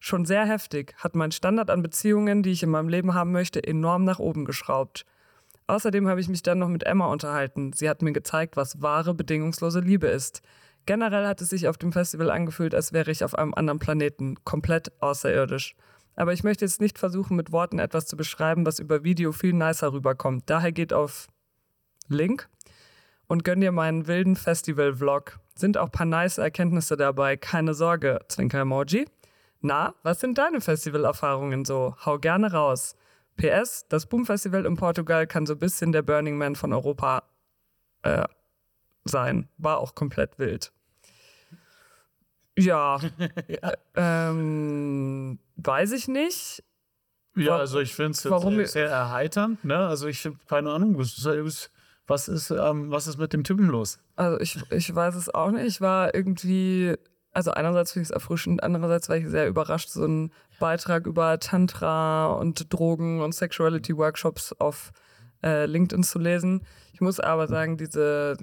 Schon 0.00 0.24
sehr 0.24 0.44
heftig, 0.44 0.94
hat 0.98 1.16
mein 1.16 1.32
Standard 1.32 1.70
an 1.70 1.82
Beziehungen, 1.82 2.42
die 2.42 2.50
ich 2.50 2.62
in 2.62 2.70
meinem 2.70 2.88
Leben 2.88 3.14
haben 3.14 3.32
möchte, 3.32 3.62
enorm 3.62 4.04
nach 4.04 4.18
oben 4.18 4.44
geschraubt. 4.44 5.04
Außerdem 5.66 6.08
habe 6.08 6.20
ich 6.20 6.28
mich 6.28 6.42
dann 6.42 6.58
noch 6.58 6.68
mit 6.68 6.84
Emma 6.84 7.06
unterhalten. 7.06 7.72
Sie 7.72 7.88
hat 7.90 8.00
mir 8.00 8.12
gezeigt, 8.12 8.56
was 8.56 8.80
wahre, 8.80 9.14
bedingungslose 9.14 9.80
Liebe 9.80 10.06
ist. 10.06 10.40
Generell 10.86 11.26
hat 11.26 11.42
es 11.42 11.50
sich 11.50 11.68
auf 11.68 11.76
dem 11.76 11.92
Festival 11.92 12.30
angefühlt, 12.30 12.74
als 12.74 12.94
wäre 12.94 13.10
ich 13.10 13.22
auf 13.22 13.34
einem 13.34 13.52
anderen 13.52 13.78
Planeten, 13.78 14.36
komplett 14.44 14.90
außerirdisch. 15.02 15.76
Aber 16.18 16.32
ich 16.32 16.42
möchte 16.42 16.64
jetzt 16.64 16.80
nicht 16.80 16.98
versuchen, 16.98 17.36
mit 17.36 17.52
Worten 17.52 17.78
etwas 17.78 18.06
zu 18.06 18.16
beschreiben, 18.16 18.66
was 18.66 18.80
über 18.80 19.04
Video 19.04 19.30
viel 19.30 19.52
nicer 19.52 19.92
rüberkommt. 19.92 20.50
Daher 20.50 20.72
geht 20.72 20.92
auf 20.92 21.28
Link. 22.08 22.48
und 23.28 23.44
gönn 23.44 23.60
dir 23.60 23.70
meinen 23.70 24.08
wilden 24.08 24.34
Festival-Vlog. 24.34 25.38
Sind 25.54 25.76
auch 25.76 25.92
paar 25.92 26.06
nice 26.06 26.38
Erkenntnisse 26.38 26.96
dabei, 26.96 27.36
keine 27.36 27.72
Sorge, 27.72 28.18
Zwinker-Emoji. 28.26 29.04
Na, 29.60 29.94
was 30.02 30.18
sind 30.18 30.38
deine 30.38 30.60
Festivalerfahrungen 30.60 31.64
so? 31.64 31.94
Hau 32.04 32.18
gerne 32.18 32.50
raus. 32.52 32.96
PS, 33.36 33.86
das 33.88 34.06
Boom 34.06 34.26
Festival 34.26 34.66
in 34.66 34.76
Portugal 34.76 35.26
kann 35.28 35.46
so 35.46 35.52
ein 35.52 35.60
bisschen 35.60 35.92
der 35.92 36.02
Burning 36.02 36.36
Man 36.36 36.56
von 36.56 36.72
Europa 36.72 37.22
äh, 38.02 38.24
sein. 39.04 39.48
War 39.56 39.78
auch 39.78 39.94
komplett 39.94 40.36
wild. 40.40 40.72
Ja. 42.58 43.00
Ähm, 44.00 45.40
weiß 45.56 45.90
ich 45.90 46.06
nicht. 46.06 46.62
Ja, 47.34 47.56
also 47.56 47.80
ich 47.80 47.94
finde 47.94 48.12
es 48.12 48.22
sehr, 48.22 48.66
sehr 48.66 48.88
erheiternd. 48.88 49.64
Ne? 49.64 49.76
Also 49.76 50.06
ich 50.06 50.20
finde, 50.20 50.38
keine 50.46 50.70
Ahnung, 50.70 50.96
was 50.98 51.18
ist, 51.18 51.70
was 52.06 52.28
ist, 52.28 52.50
ähm, 52.50 52.92
was 52.92 53.08
ist 53.08 53.18
mit 53.18 53.32
dem 53.32 53.42
Typen 53.42 53.66
los? 53.66 53.98
Also 54.14 54.38
ich, 54.40 54.60
ich 54.70 54.94
weiß 54.94 55.16
es 55.16 55.32
auch 55.34 55.50
nicht. 55.50 55.66
Ich 55.66 55.80
war 55.80 56.14
irgendwie, 56.14 56.94
also 57.32 57.50
einerseits 57.50 57.92
finde 57.92 58.04
ich 58.04 58.08
es 58.10 58.14
erfrischend, 58.14 58.62
andererseits 58.62 59.08
war 59.08 59.16
ich 59.16 59.26
sehr 59.26 59.48
überrascht, 59.48 59.88
so 59.88 60.04
einen 60.04 60.32
Beitrag 60.60 61.06
über 61.06 61.40
Tantra 61.40 62.26
und 62.26 62.72
Drogen 62.72 63.20
und 63.20 63.34
Sexuality-Workshops 63.34 64.52
auf 64.60 64.92
äh, 65.42 65.66
LinkedIn 65.66 66.04
zu 66.04 66.20
lesen. 66.20 66.64
Ich 66.92 67.00
muss 67.00 67.18
aber 67.18 67.48
sagen, 67.48 67.76
diese 67.76 68.36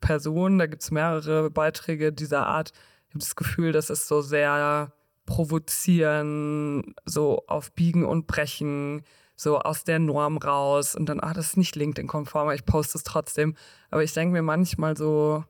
Person, 0.00 0.58
da 0.58 0.66
gibt 0.66 0.82
es 0.82 0.90
mehrere 0.90 1.50
Beiträge 1.50 2.12
dieser 2.12 2.46
Art, 2.46 2.72
ich 3.10 3.14
habe 3.14 3.24
das 3.24 3.34
Gefühl, 3.34 3.72
dass 3.72 3.90
es 3.90 4.06
so 4.06 4.20
sehr 4.20 4.92
provozieren, 5.26 6.94
so 7.04 7.42
auf 7.48 7.72
Biegen 7.72 8.04
und 8.04 8.28
Brechen, 8.28 9.02
so 9.34 9.58
aus 9.58 9.82
der 9.82 9.98
Norm 9.98 10.36
raus 10.36 10.94
und 10.94 11.06
dann, 11.08 11.18
ah, 11.18 11.32
das 11.34 11.48
ist 11.48 11.56
nicht 11.56 11.74
LinkedIn-konform, 11.74 12.52
ich 12.52 12.64
poste 12.64 12.98
es 12.98 13.02
trotzdem. 13.04 13.56
Aber 13.90 14.04
ich 14.04 14.12
denke 14.12 14.32
mir 14.32 14.42
manchmal 14.42 14.96
so, 14.96 15.44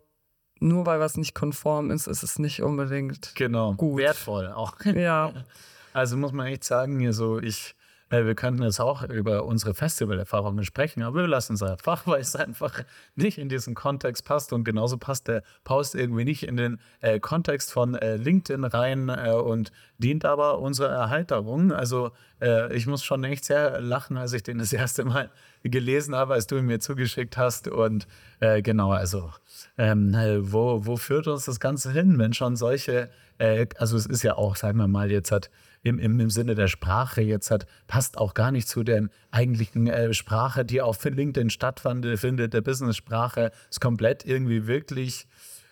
nur 0.59 0.87
weil 0.87 1.01
was 1.01 1.19
nicht 1.19 1.35
konform 1.35 1.91
ist, 1.91 2.07
ist 2.07 2.23
es 2.23 2.39
nicht 2.39 2.63
unbedingt 2.63 3.35
genau. 3.35 3.75
gut. 3.75 3.99
Wertvoll 3.99 4.49
auch. 4.49 4.75
Ja. 4.85 5.33
Also 5.93 6.17
muss 6.17 6.31
man 6.31 6.47
echt 6.47 6.63
sagen, 6.63 7.01
hier 7.01 7.13
so, 7.13 7.41
ich 7.41 7.75
wir 8.11 8.35
könnten 8.35 8.63
jetzt 8.65 8.81
auch 8.81 9.03
über 9.05 9.45
unsere 9.45 9.73
Festivalerfahrungen 9.73 10.65
sprechen, 10.65 11.03
aber 11.03 11.21
wir 11.21 11.29
lassen 11.29 11.55
es 11.55 11.63
einfach, 11.63 12.03
weil 12.07 12.21
es 12.21 12.35
einfach 12.35 12.83
nicht 13.15 13.39
in 13.39 13.49
diesen 13.49 13.75
Kontext 13.75 14.25
passt. 14.25 14.53
Und 14.53 14.65
genauso 14.65 14.99
passt 14.99 15.29
der 15.29 15.43
Post 15.63 15.95
irgendwie 15.95 16.25
nicht 16.25 16.43
in 16.43 16.57
den 16.57 16.81
äh, 17.01 17.21
Kontext 17.21 17.73
von 17.73 17.95
äh, 17.95 18.17
LinkedIn 18.17 18.65
rein 18.65 19.09
äh, 19.09 19.33
und 19.33 19.71
dient 19.99 20.25
aber 20.25 20.59
unserer 20.59 20.91
Erheiterung. 20.91 21.73
Also 21.73 22.11
äh, 22.41 22.75
ich 22.75 22.87
muss 22.87 23.05
schon 23.05 23.23
echt 23.23 23.45
sehr 23.45 23.81
lachen, 23.81 24.17
als 24.17 24.33
ich 24.33 24.43
den 24.43 24.59
das 24.59 24.73
erste 24.73 25.05
Mal 25.05 25.31
gelesen 25.63 26.17
habe, 26.17 26.35
als 26.35 26.49
du 26.49 26.57
ihn 26.57 26.67
mir 26.67 26.81
zugeschickt 26.81 27.37
hast. 27.37 27.69
Und 27.69 28.09
äh, 28.41 28.61
genau, 28.61 28.91
also 28.91 29.31
ähm, 29.79 30.15
wo, 30.41 30.85
wo 30.85 30.97
führt 30.97 31.29
uns 31.29 31.45
das 31.45 31.61
Ganze 31.61 31.93
hin, 31.93 32.19
wenn 32.19 32.33
schon 32.33 32.57
solche, 32.57 33.09
also 33.79 33.97
es 33.97 34.05
ist 34.05 34.23
ja 34.23 34.37
auch, 34.37 34.55
sagen 34.55 34.77
wir 34.77 34.87
mal, 34.87 35.11
jetzt 35.11 35.33
hat 35.33 35.49
im, 35.83 35.99
im, 35.99 36.21
im 36.21 36.31
Sinne 36.31 36.55
der 36.55 36.69
Sprache 36.69 37.23
jetzt 37.23 37.51
hat, 37.51 37.67
passt 37.87 38.19
auch 38.19 38.35
gar 38.35 38.53
nicht 38.53 38.69
zu 38.69 38.83
der 38.83 39.09
eigentlichen 39.31 39.87
äh, 39.87 40.13
Sprache, 40.13 40.65
die 40.65 40.83
auf 40.83 41.03
LinkedIn 41.05 41.51
stattfindet, 41.51 42.53
der 42.53 42.61
Business-Sprache, 42.61 43.51
ist 43.71 43.81
komplett 43.81 44.25
irgendwie 44.25 44.67
wirklich 44.67 45.27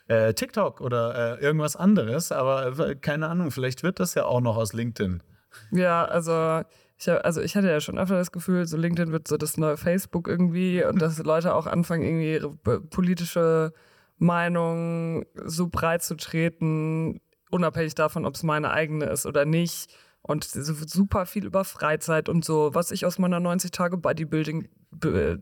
äh, 0.08 0.32
TikTok 0.32 0.80
oder 0.80 1.38
äh, 1.38 1.42
irgendwas 1.42 1.76
anderes, 1.76 2.32
aber 2.32 2.78
äh, 2.78 2.94
keine 2.96 3.28
Ahnung, 3.28 3.50
vielleicht 3.50 3.82
wird 3.82 4.00
das 4.00 4.14
ja 4.14 4.24
auch 4.24 4.40
noch 4.40 4.56
aus 4.56 4.72
LinkedIn. 4.72 5.22
Ja, 5.70 6.04
also 6.04 6.62
ich, 6.98 7.10
also 7.10 7.40
ich 7.40 7.56
hatte 7.56 7.68
ja 7.68 7.80
schon 7.80 7.98
öfter 7.98 8.16
das 8.16 8.32
Gefühl, 8.32 8.66
so 8.66 8.76
LinkedIn 8.76 9.12
wird 9.12 9.28
so 9.28 9.36
das 9.36 9.56
neue 9.56 9.76
Facebook 9.76 10.26
irgendwie 10.26 10.82
und 10.84 11.00
dass 11.00 11.18
Leute 11.18 11.54
auch 11.54 11.66
anfangen, 11.66 12.02
irgendwie 12.02 12.32
ihre 12.32 12.80
politische 12.80 13.72
Meinung 14.16 15.24
so 15.44 15.68
breit 15.68 16.02
zu 16.02 16.16
treten, 16.16 17.20
unabhängig 17.50 17.94
davon, 17.94 18.24
ob 18.24 18.34
es 18.34 18.42
meine 18.42 18.70
eigene 18.70 19.06
ist 19.06 19.26
oder 19.26 19.44
nicht. 19.44 19.92
Und 20.22 20.44
super 20.44 21.26
viel 21.26 21.46
über 21.46 21.64
Freizeit 21.64 22.28
und 22.28 22.44
so, 22.44 22.74
was 22.74 22.90
ich 22.90 23.06
aus 23.06 23.18
meiner 23.18 23.40
90 23.40 23.70
Tage 23.70 23.96
Bodybuilding 23.96 24.68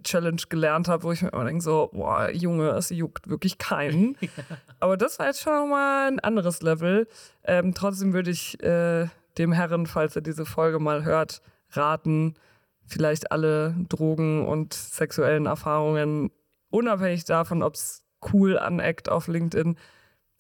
Challenge 0.03 0.43
gelernt 0.49 0.89
habe, 0.89 1.05
wo 1.05 1.13
ich 1.13 1.23
mir 1.23 1.33
immer 1.33 1.45
denke, 1.45 1.63
so, 1.63 1.91
boah, 1.93 2.31
Junge, 2.31 2.71
es 2.71 2.91
juckt 2.91 3.29
wirklich 3.29 3.59
keinen. 3.59 4.17
Aber 4.81 4.97
das 4.97 5.19
war 5.19 5.27
jetzt 5.27 5.41
schon 5.41 5.71
mal 5.71 6.09
ein 6.09 6.21
anderes 6.21 6.63
Level. 6.63 7.09
Ähm, 7.45 7.73
trotzdem 7.75 8.13
würde 8.13 8.31
ich 8.31 8.63
äh, 8.63 9.09
dem 9.39 9.53
Herren, 9.53 9.87
falls 9.87 10.17
er 10.17 10.23
diese 10.23 10.45
Folge 10.45 10.79
mal 10.79 11.05
hört, 11.05 11.43
raten, 11.71 12.35
vielleicht 12.87 13.33
alle 13.33 13.75
Drogen 13.89 14.47
und 14.47 14.75
sexuellen 14.75 15.47
Erfahrungen, 15.47 16.31
unabhängig 16.71 17.25
davon, 17.25 17.63
ob 17.63 17.75
es 17.75 18.03
cool 18.33 18.59
aneckt 18.59 19.09
auf 19.09 19.29
LinkedIn, 19.29 19.77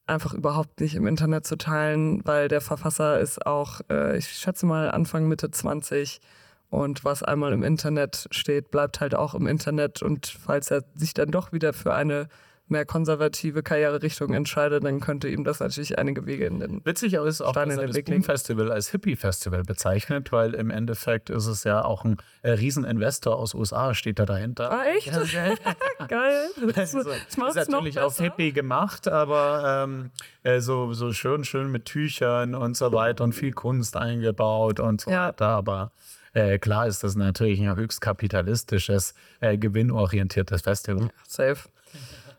einfach 0.06 0.34
überhaupt 0.34 0.80
nicht 0.80 0.94
im 0.94 1.06
Internet 1.06 1.46
zu 1.46 1.56
teilen, 1.56 2.24
weil 2.24 2.48
der 2.48 2.60
Verfasser 2.60 3.20
ist 3.20 3.46
auch, 3.46 3.80
äh, 3.90 4.16
ich 4.16 4.28
schätze 4.28 4.66
mal, 4.66 4.90
Anfang, 4.90 5.28
Mitte 5.28 5.50
20. 5.50 6.20
Und 6.68 7.04
was 7.04 7.22
einmal 7.22 7.52
im 7.52 7.62
Internet 7.62 8.28
steht, 8.30 8.70
bleibt 8.70 9.00
halt 9.00 9.14
auch 9.14 9.34
im 9.34 9.46
Internet. 9.46 10.02
Und 10.02 10.26
falls 10.26 10.70
er 10.70 10.84
sich 10.94 11.14
dann 11.14 11.30
doch 11.30 11.52
wieder 11.52 11.72
für 11.72 11.94
eine 11.94 12.28
mehr 12.68 12.84
konservative 12.84 13.62
Karriererichtung 13.62 14.34
entscheidet, 14.34 14.84
dann 14.84 15.00
könnte 15.00 15.28
ihm 15.28 15.44
das 15.44 15.60
natürlich 15.60 15.98
einige 15.98 16.26
Wege 16.26 16.46
in 16.46 16.60
den 16.60 16.84
Witzig 16.84 17.14
ist 17.14 17.40
auch, 17.40 17.52
Stein 17.52 17.68
dass 17.68 17.78
er 17.78 17.86
das 17.86 18.02
Boom-Festival 18.02 18.72
als 18.72 18.90
Hippie-Festival 18.90 19.62
bezeichnet, 19.62 20.32
weil 20.32 20.54
im 20.54 20.70
Endeffekt 20.70 21.30
ist 21.30 21.46
es 21.46 21.64
ja 21.64 21.84
auch 21.84 22.04
ein 22.04 22.16
äh, 22.42 22.52
Rieseninvestor 22.52 23.36
aus 23.36 23.54
USA 23.54 23.94
steht 23.94 24.18
da 24.18 24.26
dahinter. 24.26 24.70
Ah, 24.70 24.84
echt? 24.84 25.06
Ja, 25.06 25.54
Geil. 26.08 26.48
Das, 26.74 26.92
das, 26.92 27.04
das 27.36 27.56
ist 27.56 27.70
natürlich 27.70 28.00
auch 28.00 28.14
Hippie 28.16 28.52
gemacht, 28.52 29.08
aber 29.08 29.84
ähm, 29.84 30.10
äh, 30.42 30.60
so, 30.60 30.92
so 30.92 31.12
schön, 31.12 31.44
schön 31.44 31.70
mit 31.70 31.84
Tüchern 31.84 32.54
und 32.54 32.76
so 32.76 32.92
weiter 32.92 33.24
und 33.24 33.32
viel 33.32 33.52
Kunst 33.52 33.96
eingebaut 33.96 34.80
und 34.80 35.02
so 35.02 35.10
ja. 35.10 35.28
weiter, 35.28 35.48
aber 35.48 35.92
äh, 36.32 36.58
klar 36.58 36.86
ist 36.86 37.02
das 37.02 37.16
natürlich 37.16 37.60
ein 37.60 37.76
höchst 37.76 38.00
kapitalistisches, 38.00 39.14
äh, 39.40 39.56
gewinnorientiertes 39.56 40.62
Festival. 40.62 41.10
Safe. 41.26 41.56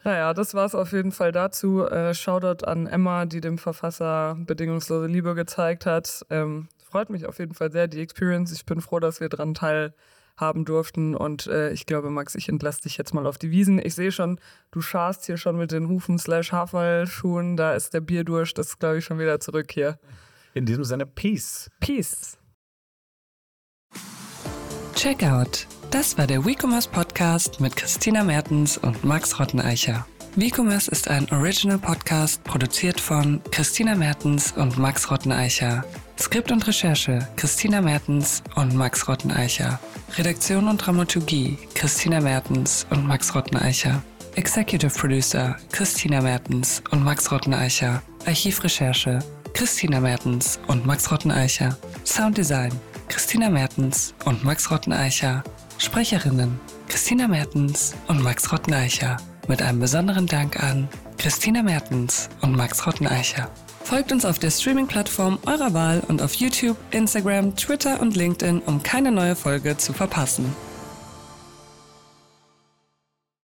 Naja, 0.08 0.34
das 0.34 0.54
war 0.54 0.66
es 0.66 0.74
auf 0.74 0.94
jeden 0.94 1.12
Fall 1.12 1.34
dazu. 1.34 1.86
Äh, 1.86 2.14
Shoutout 2.14 2.64
an 2.66 2.88
Emma, 2.88 3.26
die 3.26 3.42
dem 3.42 3.58
Verfasser 3.58 4.38
bedingungslose 4.40 5.08
Liebe 5.08 5.36
gezeigt 5.36 5.86
hat. 5.86 6.26
Ähm, 6.30 6.70
freut 6.82 7.10
mich 7.10 7.26
auf 7.26 7.40
jeden 7.40 7.54
Fall 7.54 7.74
sehr, 7.74 7.90
die 7.90 8.00
Experience. 8.00 8.54
Ich 8.54 8.66
bin 8.66 8.80
froh, 8.80 9.02
dass 9.02 9.20
wir 9.20 9.28
dran 9.28 9.54
teilhaben 9.54 10.64
durften. 10.64 11.14
Und 11.14 11.48
äh, 11.48 11.74
ich 11.74 11.86
glaube, 11.86 12.10
Max, 12.10 12.36
ich 12.36 12.48
entlasse 12.48 12.84
dich 12.84 12.96
jetzt 12.96 13.14
mal 13.14 13.28
auf 13.28 13.38
die 13.38 13.52
Wiesen. 13.52 13.86
Ich 13.86 13.96
sehe 13.96 14.14
schon, 14.14 14.40
du 14.72 14.80
scharst 14.80 15.26
hier 15.26 15.36
schon 15.36 15.58
mit 15.58 15.74
den 15.74 15.90
Hufen 15.90 16.18
slash 16.18 16.54
Haferlschuhen. 16.54 17.58
Da 17.58 17.74
ist 17.74 17.94
der 17.94 18.00
Bierdurst. 18.00 18.58
Das 18.58 18.68
ist, 18.68 18.80
glaube 18.80 19.00
ich, 19.00 19.04
schon 19.04 19.20
wieder 19.20 19.42
zurück 19.42 19.74
hier. 19.74 20.00
In 20.54 20.66
diesem 20.66 20.86
Sinne, 20.86 21.06
Peace. 21.06 21.70
Peace. 21.82 22.38
Checkout. 24.98 25.68
Das 25.92 26.18
war 26.18 26.26
der 26.26 26.44
WeCommerce 26.44 26.90
Podcast 26.90 27.60
mit 27.60 27.76
Christina 27.76 28.24
Mertens 28.24 28.80
und 28.80 29.04
Max 29.04 29.40
Rotteneicher. 29.40 30.08
WeCommerce 30.36 30.88
ist 30.88 31.08
ein 31.08 31.30
Original 31.32 31.78
Podcast 31.78 32.44
produziert 32.44 33.00
von 33.00 33.40
Christina 33.52 33.94
Mertens 33.94 34.54
und 34.54 34.80
Max 34.80 35.12
Rotteneicher. 35.12 35.86
Skript 36.20 36.52
und 36.52 36.66
Recherche 36.68 37.28
Christina 37.36 37.80
Mertens 37.80 38.42
und 38.56 38.74
Max 38.74 39.08
Rotteneicher. 39.08 39.80
Redaktion 40.18 40.68
und 40.68 40.78
Dramaturgie 40.78 41.60
Christina 41.76 42.20
Mertens 42.20 42.88
und 42.90 43.06
Max 43.06 43.36
Rotteneicher. 43.36 44.02
Executive 44.36 44.98
Producer 44.98 45.58
Christina 45.72 46.22
Mertens 46.22 46.82
und 46.90 47.04
Max 47.04 47.32
Rotteneicher. 47.32 48.02
Archivrecherche 48.26 49.20
Christina 49.54 50.00
Mertens 50.00 50.60
und 50.66 50.88
Max 50.88 51.12
Rotteneicher. 51.12 51.78
Sounddesign 52.04 52.72
Christina 53.10 53.50
Mertens 53.50 54.14
und 54.26 54.44
Max 54.44 54.70
Rotteneicher. 54.70 55.44
Sprecherinnen 55.78 56.60
Christina 56.88 57.28
Mertens 57.28 57.96
und 58.08 58.22
Max 58.22 58.52
Rotteneicher. 58.52 59.18
Mit 59.48 59.62
einem 59.62 59.80
besonderen 59.80 60.28
Dank 60.28 60.62
an 60.62 60.88
Christina 61.18 61.64
Mertens 61.64 62.30
und 62.42 62.56
Max 62.56 62.86
Rotteneicher. 62.86 63.50
Folgt 63.84 64.12
uns 64.12 64.26
auf 64.26 64.40
der 64.40 64.52
Streaming-Plattform 64.52 65.40
eurer 65.46 65.74
Wahl 65.74 66.04
und 66.08 66.22
auf 66.22 66.34
YouTube, 66.34 66.78
Instagram, 66.92 67.56
Twitter 67.56 68.02
und 68.02 68.18
LinkedIn, 68.18 68.60
um 68.60 68.84
keine 68.84 69.12
neue 69.12 69.36
Folge 69.36 69.78
zu 69.78 69.94
verpassen. 69.94 70.54